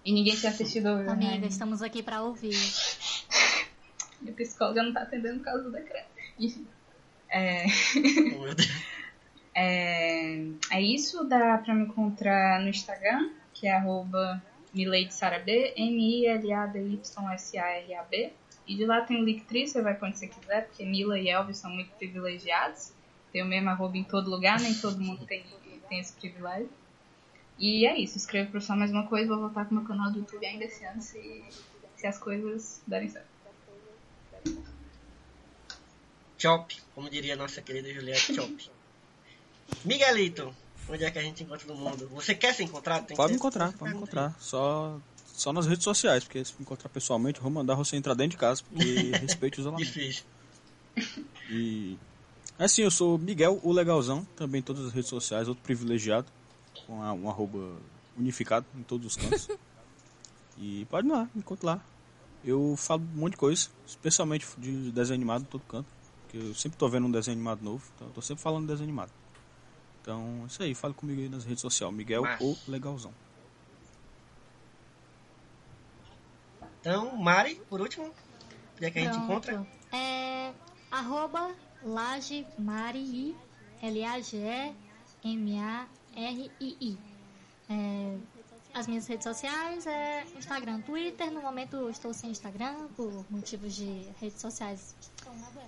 E 0.06 0.12
ninguém 0.14 0.36
tinha 0.36 0.52
assistido 0.52 0.86
o 0.90 1.10
Amiga, 1.10 1.40
né? 1.40 1.48
estamos 1.48 1.82
aqui 1.82 2.04
pra 2.04 2.22
ouvir. 2.22 2.54
Minha 4.22 4.36
psicóloga 4.36 4.84
não 4.84 4.94
tá 4.94 5.02
atendendo 5.02 5.40
por 5.40 5.46
causa 5.46 5.64
do 5.64 5.72
decreto. 5.72 6.10
Enfim. 6.40 6.68
É, 7.30 7.66
Oh, 7.98 8.40
meu 8.44 8.56
Deus. 8.56 8.70
É, 9.60 10.38
é 10.70 10.80
isso, 10.80 11.24
dá 11.24 11.58
pra 11.58 11.74
me 11.74 11.86
encontrar 11.86 12.62
no 12.62 12.70
Instagram, 12.70 13.32
que 13.56 13.66
é 13.66 13.72
arroba 13.72 14.40
M-I-L-A-D-Y-S-A-R-A-B. 14.76 15.34
E 18.68 18.76
de 18.76 18.86
lá 18.86 19.02
tem 19.02 19.20
o 19.20 19.24
Linktree, 19.24 19.68
você 19.68 19.82
vai 19.82 19.98
onde 20.00 20.20
você 20.20 20.28
quiser, 20.28 20.68
porque 20.68 20.86
Mila 20.86 21.18
e 21.20 21.28
Elvis 21.28 21.58
são 21.58 21.72
muito 21.72 21.90
privilegiados. 21.96 22.94
Tem 23.34 23.42
o 23.42 23.48
mesmo 23.48 23.72
arroba 23.72 23.98
em 23.98 24.04
todo 24.04 24.30
lugar, 24.30 24.60
nem 24.60 24.76
todo 24.76 25.00
mundo 25.00 25.26
tem, 25.26 25.44
tem 25.90 26.00
esse 26.00 26.14
privilégio. 26.14 26.70
E 27.58 27.88
é 27.88 27.98
isso, 27.98 28.16
escrevo 28.16 28.52
por 28.52 28.62
só 28.62 28.76
mais 28.76 28.92
uma 28.92 29.08
coisa, 29.08 29.30
vou 29.30 29.40
voltar 29.40 29.66
com 29.66 29.74
meu 29.74 29.86
canal 29.86 30.12
do 30.12 30.20
YouTube 30.20 30.46
ainda 30.46 30.66
esse 30.66 30.86
ano, 30.86 31.02
se, 31.02 31.44
se 31.96 32.06
as 32.06 32.20
coisas 32.20 32.84
derem 32.86 33.10
certo. 33.10 33.26
Chop, 36.38 36.80
como 36.94 37.10
diria 37.10 37.34
a 37.34 37.38
nossa 37.38 37.60
querida 37.60 37.92
Juliette 37.92 38.36
Chop. 38.36 38.77
Miguelito, 39.84 40.54
onde 40.90 41.04
é 41.04 41.12
que 41.12 41.20
a 41.20 41.22
gente 41.22 41.44
encontra 41.44 41.68
no 41.68 41.76
mundo? 41.76 42.08
Você 42.10 42.34
quer 42.36 42.54
ser 42.54 42.64
encontrado? 42.64 43.06
Tem 43.08 43.16
Pode 43.18 43.32
me 43.32 43.38
encontrar, 43.38 43.72
pode 43.74 43.92
me 43.92 43.98
encontrar. 43.98 44.36
Só, 44.40 45.00
só 45.26 45.54
nas 45.54 45.66
redes 45.68 45.84
sociais, 45.84 46.24
porque 46.24 46.44
se 46.44 46.54
me 46.54 46.62
encontrar 46.62 46.90
pessoalmente, 46.90 47.38
eu 47.38 47.44
vou 47.44 47.52
mandar 47.52 47.76
você 47.76 47.96
entrar 47.96 48.14
dentro 48.14 48.32
de 48.32 48.38
casa, 48.38 48.62
porque 48.64 49.12
respeite 49.22 49.60
o 49.60 49.62
isolamento. 49.62 49.88
Difícil. 49.94 50.24
E 51.50 51.98
assim, 52.58 52.82
eu 52.82 52.92
sou 52.92 53.18
Miguel, 53.18 53.60
o 53.64 53.72
legalzão, 53.72 54.26
também 54.36 54.60
em 54.60 54.64
todas 54.64 54.86
as 54.86 54.94
redes 54.94 55.10
sociais, 55.10 55.48
outro 55.48 55.64
privilegiado, 55.64 56.28
com 56.86 57.02
a- 57.02 57.14
um 57.14 57.30
arroba 57.30 57.78
unificado 58.18 58.66
em 58.76 58.84
todos 58.84 59.08
os 59.08 59.16
cantos. 59.16 59.48
e 60.58 60.86
pode 60.86 61.08
ir 61.08 61.12
lá, 61.12 61.24
me 61.34 61.40
encontra 61.42 61.66
lá. 61.68 61.86
Eu 62.44 62.76
falo 62.78 63.02
um 63.04 63.20
monte 63.20 63.32
de 63.34 63.38
coisa, 63.38 63.68
especialmente 63.86 64.46
de 64.58 64.92
desenho 64.92 65.16
animado 65.16 65.42
em 65.44 65.46
todo 65.46 65.62
canto, 65.64 65.88
porque 66.24 66.38
eu 66.38 66.54
sempre 66.56 66.78
tô 66.78 66.88
vendo 66.90 67.08
um 67.08 67.12
desenho 67.12 67.36
animado 67.36 67.64
novo, 67.64 67.84
então 67.96 68.08
eu 68.08 68.14
tô 68.14 68.22
sempre 68.22 68.42
falando 68.44 68.62
de 68.64 68.68
desenho 68.68 68.86
animado. 68.86 69.12
Então, 70.08 70.44
é 70.44 70.46
isso 70.46 70.64
aí, 70.64 70.74
fala 70.74 70.94
comigo 70.94 71.20
aí 71.20 71.28
nas 71.28 71.44
redes 71.44 71.60
sociais, 71.60 71.94
Miguel, 71.94 72.22
Massa. 72.22 72.42
o 72.42 72.58
legalzão. 72.66 73.14
Então, 76.80 77.18
Mari, 77.18 77.56
por 77.70 77.82
último, 77.82 78.14
onde 78.76 78.86
é 78.86 78.90
que 78.90 79.00
a 79.00 79.04
gente 79.04 79.18
encontra? 79.18 79.68
É 79.92 80.54
arroba 80.90 81.54
Laje 81.84 82.48
Marii, 82.58 83.36
L-A-G-E-M-A-R-I-I. 83.82 84.18
É, 87.70 88.18
as 88.78 88.88
minhas 88.88 89.08
redes 89.08 89.24
sociais 89.24 89.88
é 89.88 90.24
Instagram, 90.38 90.82
Twitter. 90.82 91.32
No 91.32 91.42
momento 91.42 91.76
eu 91.76 91.90
estou 91.90 92.14
sem 92.14 92.30
Instagram 92.30 92.88
por 92.96 93.26
motivos 93.30 93.76
de 93.76 94.08
redes 94.20 94.40
sociais 94.40 94.96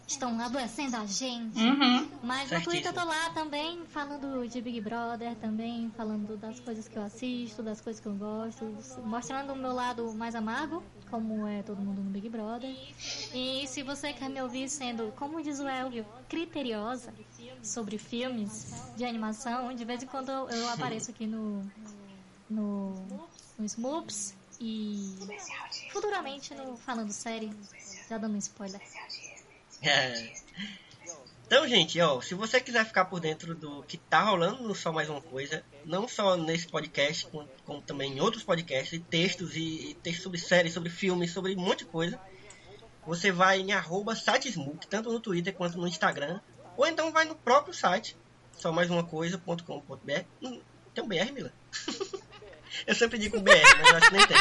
estão 0.08 0.40
adoecendo 0.40 0.96
a 0.96 1.06
gente. 1.06 1.60
Uhum. 1.60 2.10
Mas 2.24 2.44
no 2.44 2.50
Certíssimo. 2.50 2.72
Twitter 2.72 2.92
eu 2.92 2.94
tô 2.94 3.06
lá 3.06 3.30
também 3.32 3.86
falando 3.88 4.48
de 4.48 4.62
Big 4.62 4.82
Brother, 4.82 5.36
também 5.36 5.92
falando 5.96 6.38
das 6.38 6.60
coisas 6.60 6.88
que 6.88 6.98
eu 6.98 7.04
assisto, 7.04 7.62
das 7.62 7.82
coisas 7.82 8.02
que 8.02 8.08
eu 8.08 8.16
gosto, 8.16 8.66
mostrando 9.04 9.54
o 9.54 9.56
meu 9.56 9.74
lado 9.74 10.12
mais 10.14 10.36
amargo, 10.36 10.84
como 11.10 11.48
é 11.48 11.62
todo 11.62 11.82
mundo 11.82 12.02
no 12.02 12.10
Big 12.10 12.30
Brother. 12.30 12.74
E 13.34 13.68
se 13.68 13.84
você 13.84 14.14
quer 14.14 14.30
me 14.30 14.42
ouvir 14.42 14.70
sendo, 14.70 15.12
como 15.16 15.42
diz 15.42 15.60
o 15.60 15.68
Elvio, 15.68 16.06
criteriosa 16.28 17.14
sobre 17.62 17.98
filmes 17.98 18.92
de 18.96 19.06
animação, 19.06 19.74
de 19.76 19.86
vez 19.86 20.02
em 20.04 20.08
quando 20.08 20.30
eu 20.30 20.70
apareço 20.70 21.12
aqui 21.12 21.28
no, 21.28 21.64
no, 22.50 22.96
no 23.58 23.66
Smoops 23.66 24.36
e 24.60 25.16
futuramente 25.92 26.54
no 26.54 26.76
Falando 26.78 27.12
Série, 27.12 27.52
já 28.10 28.18
dando 28.18 28.36
um 28.36 28.40
spoiler. 28.40 28.82
É. 29.82 30.34
Então, 31.50 31.68
gente, 31.68 32.00
ó, 32.00 32.22
se 32.22 32.36
você 32.36 32.62
quiser 32.62 32.86
ficar 32.86 33.06
por 33.06 33.20
dentro 33.20 33.56
do 33.56 33.82
que 33.82 33.98
tá 33.98 34.22
rolando 34.22 34.62
no 34.62 34.76
Só 34.76 34.92
Mais 34.92 35.10
Uma 35.10 35.20
Coisa, 35.20 35.66
não 35.84 36.08
só 36.08 36.38
nesse 36.38 36.68
podcast, 36.68 37.26
como, 37.26 37.50
como 37.66 37.82
também 37.82 38.14
em 38.14 38.20
outros 38.20 38.44
podcasts, 38.44 38.94
e 38.94 39.00
textos 39.00 39.56
e, 39.56 39.90
e 39.90 39.94
textos 39.96 40.22
sobre 40.22 40.38
séries, 40.38 40.74
sobre 40.76 40.92
filmes, 40.92 41.32
sobre 41.32 41.56
um 41.56 41.60
monte 41.60 41.80
de 41.80 41.86
coisa, 41.86 42.20
você 43.04 43.32
vai 43.32 43.62
em 43.62 43.72
arroba 43.72 44.16
Satesmook, 44.16 44.86
tanto 44.86 45.12
no 45.12 45.20
Twitter 45.20 45.52
quanto 45.52 45.80
no 45.80 45.88
Instagram, 45.88 46.40
Ou 46.78 46.86
então 46.86 47.12
vai 47.12 47.26
no 47.26 47.34
próprio 47.34 47.74
site, 47.74 48.16
só 48.52 48.72
mais 48.72 48.92
uma 48.92 49.04
coisa.com.br. 49.04 50.22
Tem 50.94 51.04
um 51.04 51.08
BR, 51.08 51.32
Mila? 51.34 51.52
eu 52.88 52.96
sempre 52.96 53.18
digo 53.18 53.40
BR, 53.40 53.52
mas 53.80 53.90
eu 53.90 53.98
acho 53.98 54.10
que 54.10 54.18
nem 54.18 54.28
tem. 54.28 54.38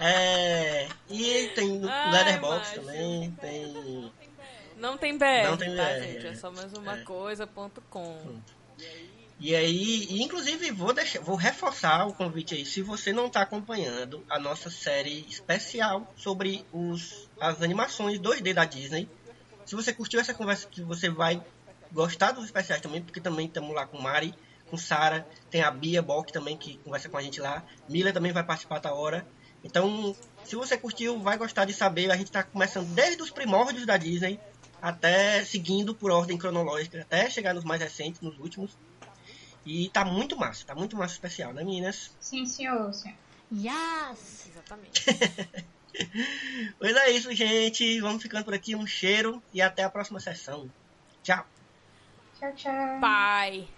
É, 0.00 0.88
e 1.10 1.48
tem 1.54 1.80
Ai, 1.88 2.12
Letterboxd 2.12 2.76
macho. 2.76 2.80
também, 2.80 3.30
tem. 3.40 4.12
Não 4.76 4.96
tem 4.96 5.18
BR, 5.18 5.24
Não 5.44 5.56
tem 5.56 5.76
tá, 5.76 5.84
BR, 5.84 6.02
gente? 6.04 6.26
É 6.28 6.34
só 6.36 6.50
mais 6.52 6.72
uma 6.72 6.98
É. 6.98 7.02
coisa.com. 7.02 8.40
E 9.40 9.54
aí, 9.54 10.06
e 10.10 10.22
inclusive 10.22 10.70
vou 10.72 10.92
deixar, 10.92 11.20
vou 11.20 11.36
reforçar 11.36 12.06
o 12.06 12.12
convite 12.12 12.54
aí, 12.54 12.64
se 12.66 12.82
você 12.82 13.12
não 13.12 13.26
está 13.26 13.42
acompanhando 13.42 14.24
a 14.28 14.38
nossa 14.38 14.68
série 14.70 15.24
especial 15.28 16.12
sobre 16.16 16.64
os, 16.72 17.28
as 17.40 17.62
animações 17.62 18.18
2D 18.18 18.52
da 18.54 18.64
Disney. 18.64 19.08
Se 19.64 19.74
você 19.76 19.92
curtiu 19.92 20.18
essa 20.18 20.34
conversa, 20.34 20.66
que 20.66 20.82
você 20.82 21.08
vai 21.10 21.40
gostar 21.92 22.32
dos 22.32 22.44
especiais 22.46 22.80
também, 22.80 23.00
porque 23.02 23.20
também 23.20 23.46
estamos 23.46 23.74
lá 23.74 23.86
com 23.86 24.00
Mari, 24.00 24.34
com 24.68 24.76
Sara, 24.76 25.26
tem 25.50 25.62
a 25.62 25.70
Bia 25.70 26.00
Bock 26.02 26.32
também 26.32 26.56
que 26.56 26.78
conversa 26.78 27.08
com 27.08 27.16
a 27.16 27.22
gente 27.22 27.40
lá. 27.40 27.64
Mila 27.88 28.12
também 28.12 28.32
vai 28.32 28.44
participar 28.44 28.78
da 28.78 28.92
hora. 28.92 29.26
Então, 29.64 30.14
se 30.44 30.54
você 30.54 30.76
curtiu, 30.76 31.18
vai 31.18 31.36
gostar 31.36 31.64
de 31.64 31.72
saber. 31.72 32.10
A 32.10 32.16
gente 32.16 32.28
está 32.28 32.42
começando 32.42 32.86
desde 32.94 33.22
os 33.22 33.30
primórdios 33.30 33.84
da 33.84 33.96
Disney 33.96 34.38
até 34.80 35.44
seguindo 35.44 35.94
por 35.94 36.10
ordem 36.10 36.38
cronológica, 36.38 37.00
até 37.00 37.28
chegar 37.28 37.54
nos 37.54 37.64
mais 37.64 37.80
recentes, 37.80 38.20
nos 38.20 38.38
últimos. 38.38 38.76
E 39.66 39.88
tá 39.90 40.04
muito 40.04 40.36
massa, 40.36 40.64
tá 40.64 40.74
muito 40.74 40.96
massa 40.96 41.14
especial, 41.14 41.52
né, 41.52 41.64
meninas? 41.64 42.14
Sim, 42.20 42.46
senhor, 42.46 42.92
senhor. 42.94 43.16
Yes! 43.52 44.48
Exatamente. 44.50 45.04
Pois 46.78 46.96
é 46.96 47.10
isso, 47.10 47.32
gente. 47.34 48.00
Vamos 48.00 48.22
ficando 48.22 48.44
por 48.44 48.54
aqui. 48.54 48.76
Um 48.76 48.86
cheiro 48.86 49.42
e 49.52 49.60
até 49.60 49.82
a 49.82 49.90
próxima 49.90 50.20
sessão. 50.20 50.70
Tchau. 51.24 51.44
Tchau, 52.38 52.52
tchau. 52.54 53.00
Bye. 53.00 53.77